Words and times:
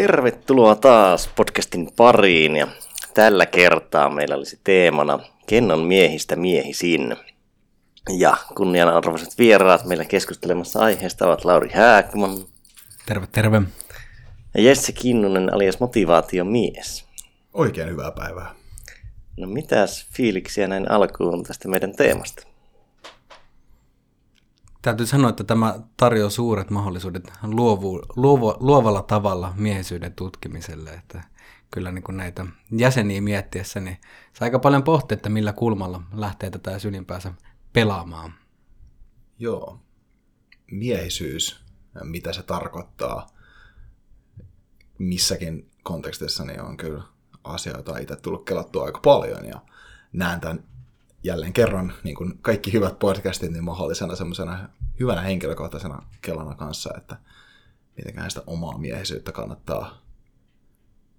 Tervetuloa 0.00 0.74
taas 0.74 1.30
podcastin 1.36 1.90
pariin 1.96 2.56
ja 2.56 2.68
tällä 3.14 3.46
kertaa 3.46 4.10
meillä 4.10 4.34
olisi 4.34 4.60
teemana 4.64 5.18
Kennon 5.46 5.80
miehistä 5.80 6.36
miehisin. 6.36 7.16
Ja 8.18 8.36
kunnianarvoiset 8.56 9.38
vieraat 9.38 9.84
meillä 9.84 10.04
keskustelemassa 10.04 10.80
aiheesta 10.80 11.26
ovat 11.26 11.44
Lauri 11.44 11.70
Hääkman. 11.72 12.30
Terve, 13.06 13.26
terve. 13.32 13.62
Ja 14.54 14.62
Jesse 14.62 14.92
Kinnunen 14.92 15.54
alias 15.54 15.80
motivaatiomies. 15.80 17.04
Oikein 17.52 17.88
hyvää 17.88 18.10
päivää. 18.10 18.54
No 19.36 19.46
mitäs 19.46 20.06
fiiliksiä 20.12 20.68
näin 20.68 20.90
alkuun 20.90 21.42
tästä 21.42 21.68
meidän 21.68 21.96
teemasta? 21.96 22.49
Täytyy 24.82 25.06
sanoa, 25.06 25.30
että 25.30 25.44
tämä 25.44 25.80
tarjoaa 25.96 26.30
suuret 26.30 26.70
mahdollisuudet 26.70 27.32
luovu, 27.42 28.02
luovu, 28.16 28.54
luovalla 28.60 29.02
tavalla 29.02 29.54
miehisyyden 29.56 30.12
tutkimiselle. 30.12 30.90
Että 30.90 31.24
kyllä 31.70 31.92
niin 31.92 32.02
kuin 32.02 32.16
näitä 32.16 32.46
jäseniä 32.70 33.20
miettiessä, 33.20 33.80
niin 33.80 33.98
saa 34.32 34.46
aika 34.46 34.58
paljon 34.58 34.82
pohtia, 34.82 35.14
että 35.14 35.28
millä 35.28 35.52
kulmalla 35.52 36.02
lähtee 36.12 36.50
tätä 36.50 36.70
ylipäänsä 36.88 37.32
pelaamaan. 37.72 38.34
Joo. 39.38 39.80
Miehisyys, 40.70 41.64
mitä 42.02 42.32
se 42.32 42.42
tarkoittaa 42.42 43.26
missäkin 44.98 45.70
kontekstissa, 45.82 46.44
niin 46.44 46.62
on 46.62 46.76
kyllä 46.76 47.02
asia, 47.44 47.76
jota 47.76 47.98
itse 47.98 48.16
tullut 48.16 48.44
kelattua 48.44 48.84
aika 48.84 49.00
paljon 49.04 49.46
ja 49.46 49.62
näen 50.12 50.40
tämän 50.40 50.64
jälleen 51.22 51.52
kerran, 51.52 51.92
niin 52.04 52.16
kuin 52.16 52.38
kaikki 52.42 52.72
hyvät 52.72 52.98
podcastit, 52.98 53.52
niin 53.52 53.64
mahdollisena 53.64 54.16
semmoisena 54.16 54.68
hyvänä 55.00 55.20
henkilökohtaisena 55.20 56.02
kelana 56.22 56.54
kanssa, 56.54 56.90
että 56.96 57.16
mitenkään 57.96 58.30
sitä 58.30 58.42
omaa 58.46 58.78
miehisyyttä 58.78 59.32
kannattaa 59.32 60.02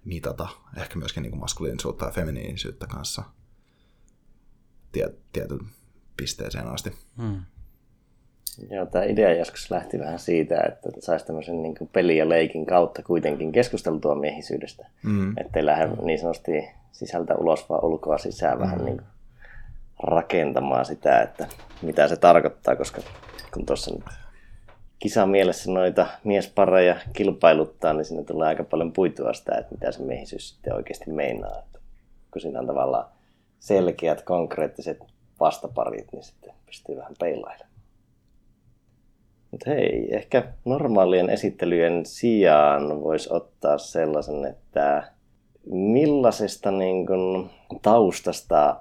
mitata, 0.05 0.47
ehkä 0.77 0.99
myöskin 0.99 1.23
niin 1.23 1.31
kuin 1.31 1.39
maskuliinisuutta 1.39 2.05
ja 2.05 2.11
feminiinisyyttä 2.11 2.87
kanssa 2.87 3.23
tiet, 4.91 5.19
tietyn 5.33 5.59
pisteeseen 6.17 6.67
asti. 6.67 6.91
Hmm. 7.17 7.41
Joo, 8.69 8.85
tämä 8.85 9.05
idea 9.05 9.33
joskus 9.33 9.71
lähti 9.71 9.99
vähän 9.99 10.19
siitä, 10.19 10.61
että 10.67 10.89
saisi 10.99 11.25
tämmöisen 11.25 11.63
niin 11.63 11.75
peli- 11.93 12.17
ja 12.17 12.29
leikin 12.29 12.65
kautta 12.65 13.03
kuitenkin 13.03 13.51
keskusteltua 13.51 14.15
miehisyydestä. 14.15 14.87
Mm. 15.03 15.37
Että 15.37 15.59
ei 15.59 15.65
lähde 15.65 15.87
niin 16.01 16.19
sanotusti 16.19 16.51
sisältä 16.91 17.35
ulos, 17.35 17.69
vaan 17.69 17.85
ulkoa 17.85 18.17
sisään 18.17 18.57
mm. 18.57 18.61
vähän 18.61 18.85
niin 18.85 18.97
kuin 18.97 19.07
rakentamaan 20.03 20.85
sitä, 20.85 21.21
että 21.21 21.47
mitä 21.81 22.07
se 22.07 22.15
tarkoittaa, 22.15 22.75
koska 22.75 23.01
kun 23.53 23.65
tuossa 23.65 23.93
nyt 23.95 24.05
kisamielessä 24.99 25.71
noita 25.71 26.07
miespareja 26.23 26.95
kilpailuttaa, 27.13 27.93
niin 27.93 28.05
sinne 28.05 28.23
tulee 28.23 28.47
aika 28.47 28.63
paljon 28.63 28.93
puitua 28.93 29.33
sitä, 29.33 29.55
että 29.57 29.75
mitä 29.75 29.91
se 29.91 30.01
miehisyys 30.01 30.49
sitten 30.49 30.75
oikeasti 30.75 31.11
meinaa. 31.11 31.59
Että 31.59 31.79
kun 32.33 32.41
siinä 32.41 32.59
on 32.59 32.67
tavallaan 32.67 33.05
selkeät, 33.59 34.21
konkreettiset 34.21 34.99
vastaparit, 35.39 36.11
niin 36.11 36.23
sitten 36.23 36.53
pystyy 36.65 36.97
vähän 36.97 37.13
peilailemaan. 37.19 37.71
Mutta 39.51 39.69
hei, 39.69 40.15
ehkä 40.15 40.53
normaalien 40.65 41.29
esittelyjen 41.29 42.05
sijaan 42.05 43.01
voisi 43.03 43.29
ottaa 43.33 43.77
sellaisen, 43.77 44.45
että 44.45 45.11
millaisesta 45.65 46.71
niin 46.71 47.07
kun, 47.07 47.49
taustasta 47.81 48.75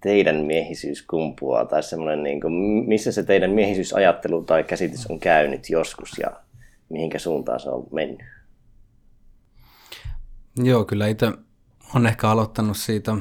teidän 0.00 0.36
miehisyys 0.36 1.02
kumpuaa, 1.02 1.64
tai 1.64 1.82
semmoinen, 1.82 2.22
niin 2.22 2.40
kuin, 2.40 2.52
missä 2.88 3.12
se 3.12 3.22
teidän 3.22 3.50
miehisyysajattelu 3.50 4.44
tai 4.44 4.64
käsitys 4.64 5.06
on 5.06 5.20
käynyt 5.20 5.70
joskus 5.70 6.18
ja 6.18 6.30
mihinkä 6.88 7.18
suuntaan 7.18 7.60
se 7.60 7.70
on 7.70 7.86
mennyt? 7.92 8.20
Joo, 10.56 10.84
kyllä 10.84 11.06
itse 11.06 11.32
on 11.94 12.06
ehkä 12.06 12.30
aloittanut 12.30 12.76
siitä, 12.76 13.16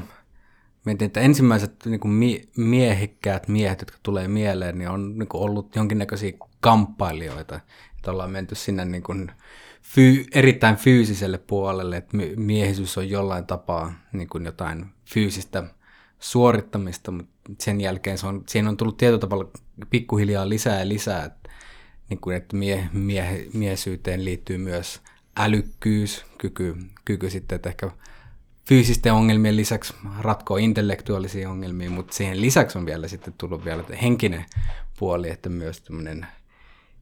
mietin, 0.86 1.06
että 1.06 1.20
ensimmäiset 1.20 1.86
niin 1.86 2.00
kuin 2.00 2.12
mie- 2.12 2.42
miehikkäät 2.58 3.48
miehet, 3.48 3.82
jotka 3.82 3.98
tulee 4.04 4.28
mieleen, 4.28 4.78
niin 4.78 4.90
on 4.90 5.18
niin 5.18 5.30
kuin 5.30 5.44
ollut 5.44 5.76
jonkinnäköisiä 5.76 6.32
kamppailijoita, 6.60 7.60
että 7.98 8.12
ollaan 8.12 8.32
menty 8.32 8.56
sinne 8.56 8.86
niin 8.86 9.04
kuin 9.04 9.32
fy- 9.82 10.26
erittäin 10.34 10.76
fyysiselle 10.76 11.38
puolelle, 11.38 11.98
että 11.98 12.18
miehisyys 12.36 12.98
on 12.98 13.10
jollain 13.10 13.46
tapaa 13.46 13.94
niin 14.14 14.30
kuin 14.30 14.46
jotain 14.46 14.86
fyysistä 15.06 15.64
suorittamista, 16.20 17.12
mutta 17.12 17.54
sen 17.60 17.82
jälkeen 17.82 18.18
se 18.18 18.28
on, 18.28 18.44
siihen 18.48 18.68
on 18.68 18.78
tullut 18.78 18.98
tietyllä 18.98 19.20
tavalla 19.20 19.50
pikkuhiljaa 19.90 20.50
lisää 20.50 20.80
ja 20.80 20.88
lisää, 20.88 21.26
että, 21.26 21.50
niin 22.10 22.20
kuin, 22.20 22.38
että 22.38 22.56
mie, 22.56 22.90
mie, 22.94 23.48
miesyyteen 23.54 24.26
liittyy 24.26 24.58
myös 24.58 25.02
älykkyys, 25.38 26.26
kyky, 26.38 26.76
kyky 27.06 27.30
sitten, 27.30 27.56
että 27.56 27.70
ehkä 27.70 27.92
fyysisten 28.66 29.14
ongelmien 29.14 29.56
lisäksi 29.56 29.94
ratkoo 30.20 30.58
intellektuaalisia 30.58 31.50
ongelmia, 31.50 31.90
mutta 31.90 32.14
siihen 32.14 32.42
lisäksi 32.42 32.78
on 32.78 32.86
vielä 32.86 33.08
sitten 33.08 33.34
tullut 33.38 33.66
vielä 33.66 33.84
henkinen 34.02 34.46
puoli, 35.00 35.30
että 35.30 35.50
myös 35.50 35.82
tämmöinen 35.82 36.28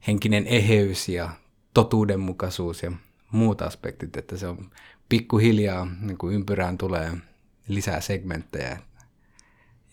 henkinen 0.07 0.47
eheys 0.47 1.09
ja 1.09 1.29
totuudenmukaisuus 1.73 2.83
ja 2.83 2.91
muut 3.31 3.61
aspektit, 3.61 4.17
että 4.17 4.37
se 4.37 4.47
on 4.47 4.69
pikkuhiljaa, 5.09 5.87
niin 6.01 6.17
kuin 6.17 6.35
ympyrään 6.35 6.77
tulee 6.77 7.11
lisää 7.67 8.01
segmenttejä, 8.01 8.79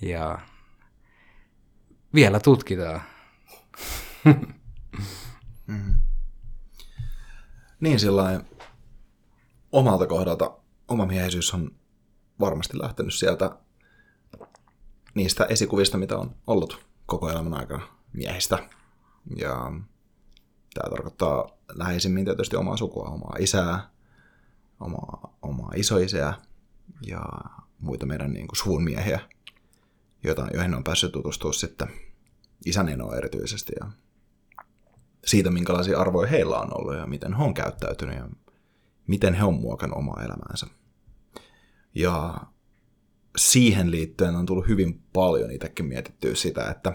ja 0.02 0.38
vielä 2.14 2.40
tutkitaan. 2.40 3.02
mm. 5.66 5.94
Niin 7.80 8.00
sillä 8.00 8.44
omalta 9.72 10.06
kohdalta 10.06 10.56
oma 10.88 11.06
miehisyys 11.06 11.54
on 11.54 11.70
varmasti 12.40 12.78
lähtenyt 12.78 13.14
sieltä 13.14 13.58
niistä 15.14 15.44
esikuvista, 15.44 15.98
mitä 15.98 16.18
on 16.18 16.34
ollut 16.46 16.86
koko 17.06 17.30
elämän 17.30 17.54
aikana 17.54 17.88
miehistä. 18.12 18.58
Ja 19.36 19.72
tämä 20.74 20.90
tarkoittaa 20.90 21.48
läheisimmin 21.74 22.24
tietysti 22.24 22.56
omaa 22.56 22.76
sukua, 22.76 23.08
omaa 23.08 23.36
isää, 23.38 23.90
omaa, 24.80 25.36
omaa 25.42 25.70
isoisää 25.76 26.34
ja 27.06 27.22
muita 27.78 28.06
meidän 28.06 28.32
niin 28.32 28.48
kuin, 28.48 28.56
suvun 28.56 28.84
miehiä 28.84 29.20
joita, 30.24 30.48
joihin 30.54 30.74
on 30.74 30.84
päässyt 30.84 31.12
tutustua 31.12 31.52
sitten 31.52 31.88
isän 32.66 32.88
enoa 32.88 33.16
erityisesti 33.16 33.72
ja 33.80 33.90
siitä, 35.26 35.50
minkälaisia 35.50 36.00
arvoja 36.00 36.30
heillä 36.30 36.58
on 36.58 36.78
ollut 36.78 36.96
ja 36.96 37.06
miten 37.06 37.34
he 37.34 37.42
on 37.44 37.54
käyttäytynyt 37.54 38.16
ja 38.16 38.28
miten 39.06 39.34
he 39.34 39.44
on 39.44 39.54
muokannut 39.54 39.98
omaa 39.98 40.22
elämäänsä. 40.24 40.66
Ja 41.94 42.34
siihen 43.36 43.90
liittyen 43.90 44.36
on 44.36 44.46
tullut 44.46 44.68
hyvin 44.68 45.02
paljon 45.12 45.50
itsekin 45.50 45.86
mietittyä 45.86 46.34
sitä, 46.34 46.70
että 46.70 46.92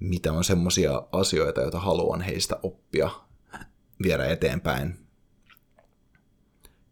mitä 0.00 0.32
on 0.32 0.44
semmoisia 0.44 1.02
asioita, 1.12 1.60
joita 1.60 1.80
haluan 1.80 2.20
heistä 2.20 2.56
oppia, 2.62 3.10
viedä 4.02 4.26
eteenpäin 4.26 5.06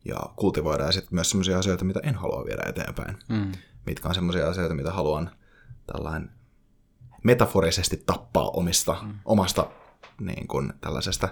ja 0.04 0.16
kultivoida 0.36 0.84
ja 0.84 0.92
sitten 0.92 1.14
myös 1.14 1.30
semmoisia 1.30 1.58
asioita, 1.58 1.84
mitä 1.84 2.00
en 2.02 2.14
halua 2.14 2.44
viedä 2.44 2.62
eteenpäin. 2.68 3.16
Mm 3.28 3.52
mitkä 3.86 4.08
on 4.08 4.14
semmoisia 4.14 4.48
asioita, 4.48 4.74
mitä 4.74 4.92
haluan 4.92 5.30
tällainen 5.86 6.30
metaforisesti 7.24 8.02
tappaa 8.06 8.50
omista, 8.50 8.96
mm. 9.02 9.14
omasta 9.24 9.70
niin 10.20 10.48
kuin, 10.48 10.72
tällaisesta 10.80 11.28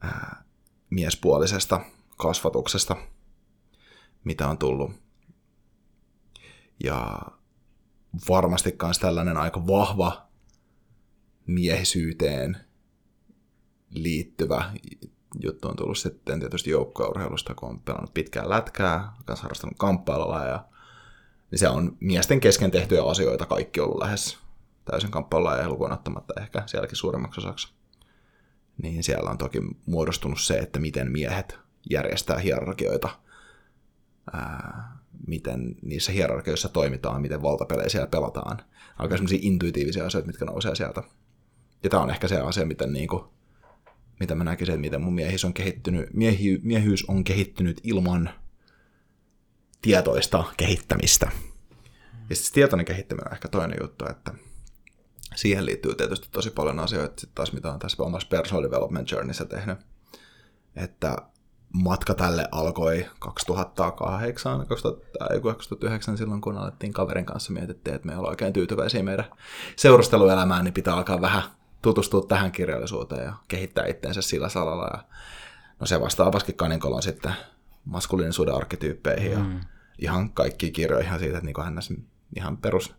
ää, 0.00 0.44
miespuolisesta 0.90 1.80
kasvatuksesta, 2.16 2.96
mitä 4.24 4.48
on 4.48 4.58
tullut. 4.58 4.90
Ja 6.84 7.18
varmasti 8.28 8.76
myös 8.82 8.98
tällainen 8.98 9.36
aika 9.36 9.66
vahva 9.66 10.28
miehisyyteen 11.46 12.56
liittyvä 13.90 14.72
juttu 15.40 15.68
on 15.68 15.76
tullut 15.76 15.98
sitten 15.98 16.40
tietysti 16.40 16.70
joukkourheilusta, 16.70 17.54
kun 17.54 17.68
on 17.68 17.80
pelannut 17.80 18.14
pitkään 18.14 18.50
lätkää, 18.50 19.12
kanssa 19.24 19.42
harrastanut 19.42 19.78
kamppailulla 19.78 20.44
ja 20.44 20.64
niin 21.50 21.58
se 21.58 21.68
on 21.68 21.96
miesten 22.00 22.40
kesken 22.40 22.70
tehtyjä 22.70 23.02
asioita 23.02 23.46
kaikki 23.46 23.80
ollut 23.80 23.98
lähes 23.98 24.38
täysin 24.84 25.10
kamppailulla 25.10 25.56
ja 25.56 25.68
lukuun 25.68 25.92
ottamatta 25.92 26.40
ehkä 26.40 26.62
sielläkin 26.66 26.96
suurimmaksi 26.96 27.40
osaksi. 27.40 27.68
Niin 28.82 29.04
siellä 29.04 29.30
on 29.30 29.38
toki 29.38 29.60
muodostunut 29.86 30.40
se, 30.40 30.58
että 30.58 30.78
miten 30.78 31.12
miehet 31.12 31.58
järjestää 31.90 32.38
hierarkioita, 32.38 33.08
ää, 34.32 34.96
miten 35.26 35.76
niissä 35.82 36.12
hierarkioissa 36.12 36.68
toimitaan, 36.68 37.22
miten 37.22 37.42
valtapelejä 37.42 37.88
siellä 37.88 38.06
pelataan. 38.06 38.58
Aika 38.98 39.16
sellaisia 39.16 39.38
intuitiivisia 39.42 40.06
asioita, 40.06 40.26
mitkä 40.26 40.44
nousee 40.44 40.74
sieltä. 40.74 41.02
Ja 41.82 41.90
tämä 41.90 42.02
on 42.02 42.10
ehkä 42.10 42.28
se 42.28 42.40
asia, 42.40 42.66
miten 42.66 42.92
niin 42.92 43.08
kuin, 43.08 43.24
mitä 44.20 44.34
mä 44.34 44.44
näkisin, 44.44 44.72
että 44.72 44.80
miten 44.80 45.02
mun 45.02 45.14
miehis 45.14 45.44
on 45.44 45.54
kehittynyt, 45.54 46.14
miehi, 46.14 46.60
miehyys 46.62 47.04
on 47.08 47.24
kehittynyt 47.24 47.80
ilman 47.82 48.30
tietoista 49.82 50.44
kehittämistä. 50.56 51.30
Ja 52.30 52.36
sitten 52.36 52.54
tietoinen 52.54 52.86
kehittäminen 52.86 53.28
on 53.28 53.34
ehkä 53.34 53.48
toinen 53.48 53.78
juttu, 53.82 54.04
että 54.10 54.34
siihen 55.34 55.66
liittyy 55.66 55.94
tietysti 55.94 56.28
tosi 56.32 56.50
paljon 56.50 56.80
asioita, 56.80 57.20
sit 57.20 57.34
taas 57.34 57.52
mitä 57.52 57.72
on 57.72 57.78
tässä 57.78 58.02
omassa 58.02 58.28
personal 58.28 58.62
development 58.62 59.10
journeyssä 59.10 59.44
tehnyt. 59.44 59.78
että 60.76 61.16
matka 61.72 62.14
tälle 62.14 62.48
alkoi 62.52 63.06
2008, 63.18 64.66
2009 64.66 66.18
silloin, 66.18 66.40
kun 66.40 66.58
alettiin 66.58 66.92
kaverin 66.92 67.26
kanssa 67.26 67.52
mietittiin, 67.52 67.96
että 67.96 68.06
me 68.06 68.16
ollaan 68.16 68.32
oikein 68.32 68.52
tyytyväisiä 68.52 69.02
meidän 69.02 69.24
seurusteluelämään, 69.76 70.64
niin 70.64 70.74
pitää 70.74 70.94
alkaa 70.94 71.20
vähän 71.20 71.42
tutustua 71.82 72.26
tähän 72.28 72.52
kirjallisuuteen 72.52 73.24
ja 73.24 73.32
kehittää 73.48 73.86
itseensä 73.86 74.22
sillä 74.22 74.48
salalla. 74.48 74.90
Ja, 74.92 75.04
no 75.80 75.86
se 75.86 76.00
vastaa 76.00 76.30
Kaninkolon 76.56 77.02
sitten 77.02 77.32
maskuliinisuuden 77.86 78.54
arkkityyppeihin 78.54 79.32
ja 79.32 79.38
mm. 79.38 79.60
ihan 79.98 80.32
kaikki 80.32 80.70
kirjoja 80.70 81.04
ihan 81.04 81.18
siitä, 81.18 81.38
että 81.38 81.46
niin 81.46 81.64
hän 81.64 81.78
ihan 82.36 82.56
perus 82.56 82.94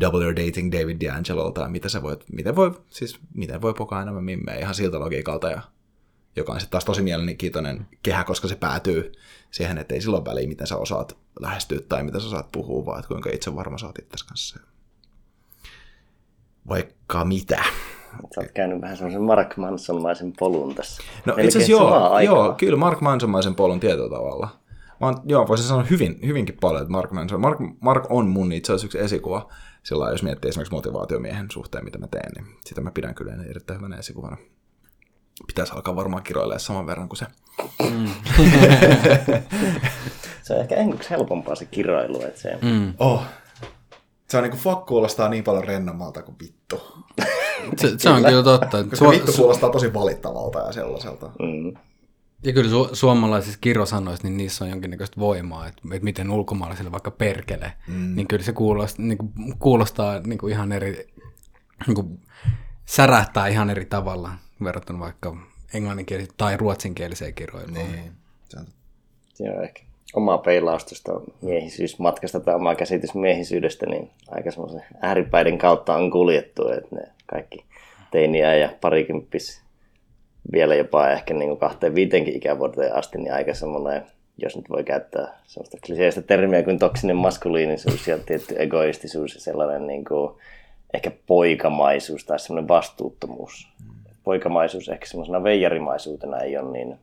Double 0.00 0.24
Your 0.24 0.36
Dating 0.36 0.72
David 0.72 1.02
D'Angelolta 1.02 1.60
ja 1.60 1.68
mitä 1.68 1.88
se 1.88 2.02
voi, 2.02 2.18
miten 2.32 2.56
voi, 2.56 2.82
siis 2.90 3.18
miten 3.34 3.62
voi 3.62 3.74
pokaa 3.74 4.02
enemmän 4.02 4.24
mimmeä 4.24 4.58
ihan 4.58 4.74
siltä 4.74 5.00
logiikalta 5.00 5.50
ja 5.50 5.62
joka 6.36 6.52
on 6.52 6.60
sitten 6.60 6.70
taas 6.70 6.84
tosi 6.84 7.02
mielenkiintoinen 7.02 7.86
kehä, 8.02 8.24
koska 8.24 8.48
se 8.48 8.56
päätyy 8.56 9.12
siihen, 9.50 9.78
että 9.78 9.94
ei 9.94 10.00
silloin 10.00 10.24
väliä, 10.24 10.48
miten 10.48 10.66
sä 10.66 10.76
osaat 10.76 11.18
lähestyä 11.40 11.78
tai 11.88 12.02
mitä 12.02 12.20
sä 12.20 12.26
osaat 12.26 12.52
puhua, 12.52 12.86
vaan 12.86 12.98
että 12.98 13.08
kuinka 13.08 13.30
itse 13.30 13.54
varma 13.54 13.78
sä 13.78 13.86
oot 13.86 13.98
itse 13.98 14.26
kanssa. 14.28 14.60
Vaikka 16.68 17.24
mitä. 17.24 17.64
Sä 18.34 18.40
oot 18.40 18.50
käynyt 18.54 18.80
vähän 18.80 18.96
semmoisen 18.96 19.22
Mark 19.22 19.56
Mansonmaisen 19.56 20.32
polun 20.38 20.74
tässä. 20.74 21.02
No 21.24 21.32
itse 21.32 21.58
asiassa 21.58 21.72
joo, 21.72 22.20
joo, 22.20 22.54
kyllä 22.58 22.76
Mark 22.76 23.00
Mansonmaisen 23.00 23.54
polun 23.54 23.80
tietyllä 23.80 24.10
tavalla. 24.10 24.48
Mä 25.00 25.06
oon, 25.06 25.16
joo, 25.24 25.48
voisin 25.48 25.66
sanoa 25.66 25.82
hyvin, 25.82 26.18
hyvinkin 26.26 26.58
paljon, 26.60 26.82
että 26.82 26.92
Mark 26.92 27.10
Manson, 27.10 27.40
Mark, 27.40 27.58
Mark 27.80 28.04
on 28.08 28.28
mun 28.28 28.52
itse 28.52 28.72
asiassa 28.72 28.86
yksi 28.86 28.98
esikuva, 28.98 29.48
sillä 29.82 30.10
jos 30.10 30.22
miettii 30.22 30.48
esimerkiksi 30.48 30.74
motivaatiomiehen 30.74 31.46
suhteen, 31.50 31.84
mitä 31.84 31.98
mä 31.98 32.06
teen, 32.06 32.32
niin 32.36 32.56
sitä 32.64 32.80
mä 32.80 32.90
pidän 32.90 33.14
kyllä 33.14 33.32
erittäin 33.50 33.78
hyvänä 33.78 33.96
esikuvana 33.96 34.36
pitäisi 35.46 35.72
alkaa 35.72 35.96
varmaan 35.96 36.22
kiroilemaan 36.22 36.60
saman 36.60 36.86
verran 36.86 37.08
kuin 37.08 37.18
se. 37.18 37.26
Mm. 37.90 38.08
se 40.42 40.54
on 40.54 40.60
ehkä 40.60 40.74
englanniksi 40.74 41.10
helpompaa 41.10 41.54
se 41.54 41.64
kiroilu. 41.64 42.22
Että 42.22 42.40
se... 42.40 42.58
Mm. 42.62 42.94
Oh. 42.98 43.22
Se 44.28 44.36
on 44.36 44.42
niin 44.42 44.50
kuin 44.50 44.62
fuck 44.62 44.86
kuulostaa 44.86 45.28
niin 45.28 45.44
paljon 45.44 45.64
rennommalta 45.64 46.22
kuin 46.22 46.36
vittu. 46.40 46.82
se, 47.76 47.98
se 47.98 48.10
on 48.10 48.24
kyllä 48.24 48.42
totta. 48.42 48.84
Koska 48.84 49.06
su- 49.06 49.10
vittu 49.10 49.32
kuulostaa 49.36 49.70
tosi 49.70 49.94
valittavalta 49.94 50.58
ja 50.58 50.72
sellaiselta. 50.72 51.26
Mm. 51.26 51.74
Ja 52.44 52.52
kyllä 52.52 52.70
su- 52.70 52.94
suomalaisissa 52.94 53.58
kirosanoissa, 53.60 54.28
niin 54.28 54.36
niissä 54.36 54.64
on 54.64 54.70
jonkinnäköistä 54.70 55.20
voimaa, 55.20 55.66
että, 55.66 55.82
että 55.92 56.04
miten 56.04 56.30
ulkomaalaisille 56.30 56.92
vaikka 56.92 57.10
perkele, 57.10 57.72
mm. 57.88 58.16
niin 58.16 58.28
kyllä 58.28 58.42
se 58.42 58.52
kuulostaa, 58.52 59.04
niin 59.04 59.18
kuin, 59.18 59.32
kuulostaa 59.58 60.20
niin 60.20 60.38
kuin 60.38 60.52
ihan 60.52 60.72
eri, 60.72 61.06
niin 61.86 61.94
kuin, 61.94 62.20
särähtää 62.84 63.48
ihan 63.48 63.70
eri 63.70 63.84
tavalla 63.84 64.30
verrattuna 64.64 64.98
vaikka 64.98 65.36
englanninkieliseen 65.74 66.34
tai 66.36 66.56
ruotsinkieliseen 66.56 67.34
kirjoiluun. 67.34 67.74
Niin. 67.74 68.12
Se 69.34 69.50
on 69.50 69.64
ehkä 69.64 69.82
omaa 70.14 70.38
peilausta 70.38 71.12
miehisyysmatkasta 71.42 72.40
tai 72.40 72.54
omaa 72.54 72.74
käsitys 72.74 73.14
miehisyydestä, 73.14 73.86
niin 73.86 74.10
aika 74.30 74.50
semmoisen 74.50 74.82
ääripäiden 75.00 75.58
kautta 75.58 75.94
on 75.94 76.10
kuljettu, 76.10 76.68
että 76.68 76.96
ne 76.96 77.02
kaikki 77.32 77.64
teiniä 78.10 78.54
ja 78.54 78.68
parikymppis 78.80 79.62
vielä 80.52 80.74
jopa 80.74 81.10
ehkä 81.10 81.34
niin 81.34 81.56
kahteen 81.56 81.94
viitenkin 81.94 82.36
ikävuoteen 82.36 82.94
asti, 82.94 83.18
niin 83.18 83.34
aika 83.34 83.54
semmoinen, 83.54 84.06
jos 84.38 84.56
nyt 84.56 84.70
voi 84.70 84.84
käyttää 84.84 85.38
semmoista 85.46 85.78
kliseistä 85.86 86.22
termiä 86.22 86.62
kuin 86.62 86.78
toksinen 86.78 87.16
maskuliinisuus 87.16 88.08
ja 88.08 88.18
tietty 88.18 88.54
egoistisuus 88.58 89.34
ja 89.34 89.40
sellainen 89.40 89.86
niin 89.86 90.04
kuin, 90.04 90.34
ehkä 90.94 91.10
poikamaisuus 91.26 92.24
tai 92.24 92.38
semmoinen 92.38 92.68
vastuuttomuus. 92.68 93.68
Poikamaisuus 94.24 94.88
ehkä 94.88 95.06
semmoisena 95.06 95.42
veijarimaisuutena 95.42 96.38
ei 96.38 96.58
ole 96.58 96.72
niin 96.72 96.98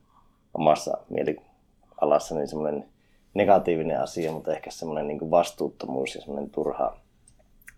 omassa 0.54 0.98
mielialassa 1.10 2.36
niin 2.36 2.48
semmoinen 2.48 2.86
negatiivinen 3.34 4.02
asia, 4.02 4.32
mutta 4.32 4.54
ehkä 4.54 4.72
semmoinen 4.72 5.08
niin 5.08 5.20
kuin 5.20 5.32
vastuuttomuus 5.32 6.16
ja 6.16 6.22
semmoinen 6.22 6.50
turha 6.50 6.98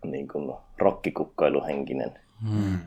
niin 0.04 0.28
kuin 0.28 0.54
rokkikukkoiluhenkinen 0.78 2.12
hmm. 2.50 2.78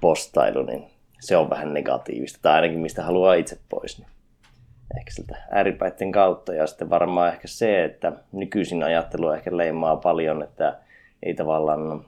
postailu, 0.00 0.62
niin 0.62 0.84
se 1.20 1.36
on 1.36 1.50
vähän 1.50 1.74
negatiivista, 1.74 2.38
tai 2.42 2.54
ainakin 2.54 2.78
mistä 2.78 3.02
haluaa 3.02 3.34
itse 3.34 3.58
pois. 3.68 3.98
Niin 3.98 4.08
ehkä 4.98 5.10
siltä 5.10 5.36
ääripäiden 5.50 6.12
kautta, 6.12 6.54
ja 6.54 6.66
sitten 6.66 6.90
varmaan 6.90 7.28
ehkä 7.28 7.48
se, 7.48 7.84
että 7.84 8.12
nykyisin 8.32 8.82
ajattelu 8.82 9.30
ehkä 9.30 9.56
leimaa 9.56 9.96
paljon, 9.96 10.42
että 10.42 10.78
ei 11.22 11.34
tavallaan 11.34 12.04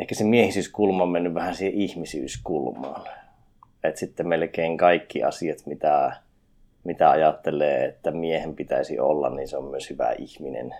ehkä 0.00 0.14
se 0.14 0.24
miehisyyskulma 0.24 1.02
on 1.02 1.08
mennyt 1.08 1.34
vähän 1.34 1.54
siihen 1.54 1.74
ihmisyyskulmaan. 1.74 3.02
Että 3.84 4.00
sitten 4.00 4.28
melkein 4.28 4.76
kaikki 4.76 5.22
asiat, 5.24 5.58
mitä, 5.66 6.16
mitä 6.84 7.10
ajattelee, 7.10 7.84
että 7.84 8.10
miehen 8.10 8.56
pitäisi 8.56 9.00
olla, 9.00 9.30
niin 9.30 9.48
se 9.48 9.56
on 9.56 9.64
myös 9.64 9.90
hyvä 9.90 10.12
ihminen. 10.18 10.74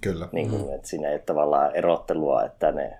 Kyllä. 0.00 0.28
Niin 0.32 0.50
kuin, 0.50 0.74
että 0.74 0.88
siinä 0.88 1.08
ei 1.08 1.14
ole 1.14 1.22
tavallaan 1.26 1.76
erottelua, 1.76 2.44
että 2.44 2.72
ne 2.72 2.98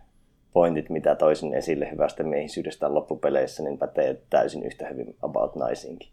pointit, 0.52 0.90
mitä 0.90 1.14
toisin 1.14 1.54
esille 1.54 1.90
hyvästä 1.90 2.22
miehisyydestä 2.22 2.94
loppupeleissä, 2.94 3.62
niin 3.62 3.78
pätee 3.78 4.22
täysin 4.30 4.62
yhtä 4.62 4.86
hyvin 4.88 5.16
about 5.22 5.56
naisiinkin. 5.56 6.08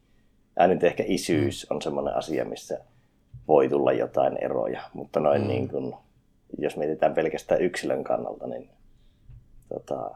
Ja 0.60 0.68
nyt 0.68 0.84
ehkä 0.84 1.04
isyys 1.08 1.68
on 1.70 1.82
semmoinen 1.82 2.16
asia, 2.16 2.46
missä 2.46 2.80
voi 3.48 3.70
tulla 3.70 3.94
jotain 3.94 4.38
eroja, 4.42 4.82
mutta 4.94 5.20
noin 5.20 5.42
mm. 5.42 5.48
niin 5.48 5.68
kuin, 5.68 5.94
jos 6.58 6.78
mietitään 6.78 7.14
pelkästään 7.14 7.62
yksilön 7.62 8.04
kannalta, 8.04 8.48
niin 8.48 8.70
tota, 9.70 10.12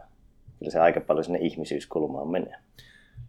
kyllä 0.60 0.72
se 0.72 0.80
aika 0.80 1.02
paljon 1.02 1.24
sinne 1.24 1.40
ihmisyyskulmaan 1.40 2.28
menee. 2.28 2.56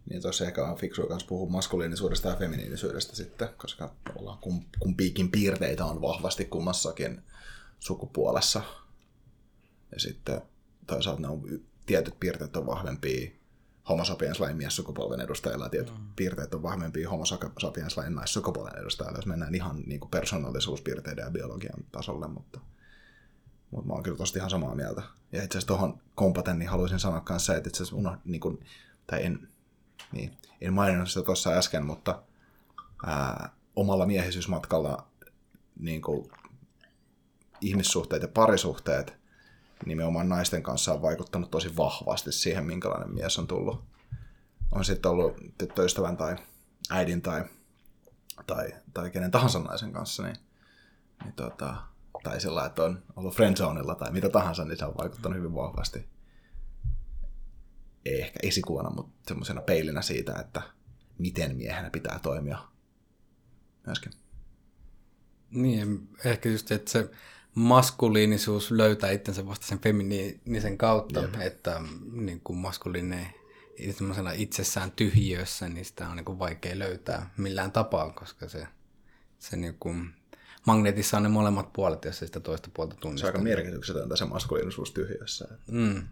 Niin 0.09 0.21
tuossa 0.21 0.45
ehkä 0.45 0.65
on 0.65 0.77
fiksua 0.77 1.05
myös 1.09 1.23
puhua 1.23 1.49
maskuliinisuudesta 1.49 2.29
ja 2.29 2.35
feminiinisuudesta 2.35 3.15
sitten, 3.15 3.47
koska 3.57 3.89
kun, 4.41 4.61
kumpiikin 4.79 5.31
piirteitä 5.31 5.85
on 5.85 6.01
vahvasti 6.01 6.45
kummassakin 6.45 7.21
sukupuolessa. 7.79 8.61
Ja 9.91 9.99
sitten 9.99 10.41
toisaalta 10.95 11.21
ne 11.21 11.27
on, 11.27 11.41
tietyt 11.85 12.19
piirteet 12.19 12.57
on 12.57 12.65
vahvempia 12.65 13.31
homo 13.89 14.05
sapiens 14.05 14.39
lain 14.39 14.57
miessukupolven 14.57 15.21
edustajilla 15.21 15.65
ja 15.65 15.69
tietyt 15.69 15.99
mm. 15.99 16.05
piirteet 16.15 16.53
on 16.53 16.63
vahvempia 16.63 17.09
homo 17.09 17.23
sapiens 17.59 17.97
lain 17.97 18.15
naissukupolven 18.15 18.79
edustajilla, 18.79 19.17
jos 19.17 19.25
mennään 19.25 19.55
ihan 19.55 19.83
niin 19.85 19.99
kuin 19.99 20.11
persoonallisuuspiirteiden 20.11 21.23
ja 21.23 21.31
biologian 21.31 21.83
tasolle, 21.91 22.27
mutta 22.27 22.59
mutta 23.71 23.87
mä 23.87 23.93
oon 23.93 24.03
kyllä 24.03 24.17
tosta 24.17 24.39
ihan 24.39 24.49
samaa 24.49 24.75
mieltä. 24.75 25.01
Ja 25.31 25.43
itse 25.43 25.57
asiassa 25.57 25.67
tuohon 25.67 26.01
kompaten, 26.15 26.59
niin 26.59 26.69
haluaisin 26.69 26.99
sanoa 26.99 27.23
myös 27.29 27.45
se, 27.45 27.55
että 27.55 27.69
itse 27.69 27.83
asiassa 27.83 27.95
unoh, 27.95 28.17
niin 28.25 28.41
kuin, 28.41 28.59
tai 29.07 29.25
en, 29.25 29.47
niin, 30.11 30.37
en 30.61 30.73
maininnut 30.73 31.09
sitä 31.09 31.25
tuossa 31.25 31.49
äsken, 31.49 31.85
mutta 31.85 32.23
ää, 33.05 33.49
omalla 33.75 34.05
miehisyysmatkalla 34.05 35.07
niin 35.79 36.01
kuin, 36.01 36.31
ihmissuhteet 37.61 38.21
ja 38.21 38.27
parisuhteet 38.27 39.20
nimenomaan 39.85 40.29
naisten 40.29 40.63
kanssa 40.63 40.93
on 40.93 41.01
vaikuttanut 41.01 41.51
tosi 41.51 41.77
vahvasti 41.77 42.31
siihen, 42.31 42.65
minkälainen 42.65 43.13
mies 43.13 43.39
on 43.39 43.47
tullut. 43.47 43.83
On 44.71 44.85
sitten 44.85 45.11
ollut 45.11 45.37
tyttöystävän 45.57 46.17
tai 46.17 46.35
äidin 46.89 47.21
tai, 47.21 47.45
tai, 48.47 48.73
tai 48.93 49.11
kenen 49.11 49.31
tahansa 49.31 49.59
naisen 49.59 49.93
kanssa, 49.93 50.23
niin, 50.23 50.35
niin 51.23 51.33
tota, 51.33 51.75
tai 52.23 52.41
sillä 52.41 52.65
että 52.65 52.83
on 52.83 53.03
ollut 53.15 53.35
friendzoneilla 53.35 53.95
tai 53.95 54.11
mitä 54.11 54.29
tahansa, 54.29 54.65
niin 54.65 54.77
se 54.77 54.85
on 54.85 54.97
vaikuttanut 54.97 55.37
hyvin 55.37 55.55
vahvasti. 55.55 56.09
Ei 58.05 58.21
ehkä 58.21 58.39
esikuvana, 58.43 58.89
mutta 58.89 59.13
semmoisena 59.27 59.61
peilinä 59.61 60.01
siitä, 60.01 60.35
että 60.39 60.61
miten 61.17 61.55
miehenä 61.55 61.89
pitää 61.89 62.19
toimia 62.19 62.59
myöskin. 63.85 64.11
Niin, 65.51 66.09
ehkä 66.25 66.49
just, 66.49 66.71
että 66.71 66.91
se 66.91 67.11
maskuliinisuus 67.55 68.71
löytää 68.71 69.11
itsensä 69.11 69.47
vasta 69.47 69.65
sen 69.67 69.79
feminiinisen 69.79 70.77
kautta, 70.77 71.19
Jep. 71.19 71.35
että 71.39 71.81
niin 72.11 72.41
kuin 72.43 72.57
maskuliininen 72.57 73.27
semmoisena 73.91 74.31
itsessään 74.31 74.91
tyhjiössä, 74.91 75.69
niin 75.69 75.85
sitä 75.85 76.09
on 76.09 76.15
niin 76.15 76.25
kuin 76.25 76.39
vaikea 76.39 76.79
löytää 76.79 77.29
millään 77.37 77.71
tapaa, 77.71 78.11
koska 78.11 78.49
se, 78.49 78.67
se 79.39 79.57
niin 79.57 79.75
kuin 79.79 80.13
magnetissa 80.65 81.17
on 81.17 81.23
ne 81.23 81.29
molemmat 81.29 81.73
puolet, 81.73 82.05
jos 82.05 82.21
ei 82.21 82.27
sitä 82.27 82.39
toista 82.39 82.69
puolta 82.73 82.95
tunnista. 82.99 83.27
Se 83.27 83.31
on 83.31 83.35
aika 83.35 83.43
merkityksetöntä 83.43 84.15
se 84.15 84.25
maskuliinisuus 84.25 84.91
tyhjössä. 84.91 85.47
Mm. 85.67 86.03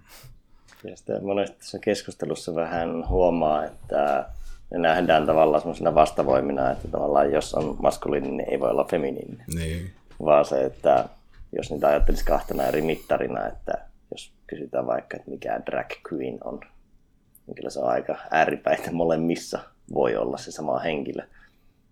Ja 0.83 0.97
sitten 0.97 1.25
monesti 1.25 1.57
tässä 1.57 1.79
keskustelussa 1.79 2.55
vähän 2.55 3.07
huomaa, 3.09 3.65
että 3.65 4.29
ne 4.71 4.77
nähdään 4.77 5.25
tavallaan 5.25 5.61
semmoisena 5.61 5.95
vastavoimina, 5.95 6.71
että 6.71 6.87
tavallaan 6.87 7.31
jos 7.31 7.53
on 7.53 7.77
maskuliininen, 7.81 8.37
niin 8.37 8.49
ei 8.49 8.59
voi 8.59 8.69
olla 8.69 8.87
feminiininen. 8.91 9.45
Niin. 9.55 9.93
Vaan 10.23 10.45
se, 10.45 10.65
että 10.65 11.09
jos 11.51 11.71
niitä 11.71 11.87
ajattelisi 11.87 12.25
kahtena 12.25 12.63
eri 12.63 12.81
mittarina, 12.81 13.47
että 13.47 13.73
jos 14.11 14.33
kysytään 14.47 14.87
vaikka, 14.87 15.17
että 15.17 15.31
mikä 15.31 15.61
drag 15.65 15.87
queen 16.13 16.37
on, 16.43 16.59
niin 17.47 17.55
kyllä 17.55 17.69
se 17.69 17.79
on 17.79 17.89
aika 17.89 18.17
ääripäitä 18.31 18.91
molemmissa 18.91 19.59
voi 19.93 20.15
olla 20.15 20.37
se 20.37 20.51
sama 20.51 20.79
henkilö. 20.79 21.23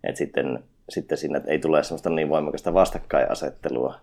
Et 0.03 0.15
sitten 0.15 0.63
sitten 0.89 1.17
siinä 1.17 1.41
ei 1.47 1.59
tule 1.59 1.83
sellaista 1.83 2.09
niin 2.09 2.29
voimakasta 2.29 2.73
vastakkainasettelua, 2.73 3.99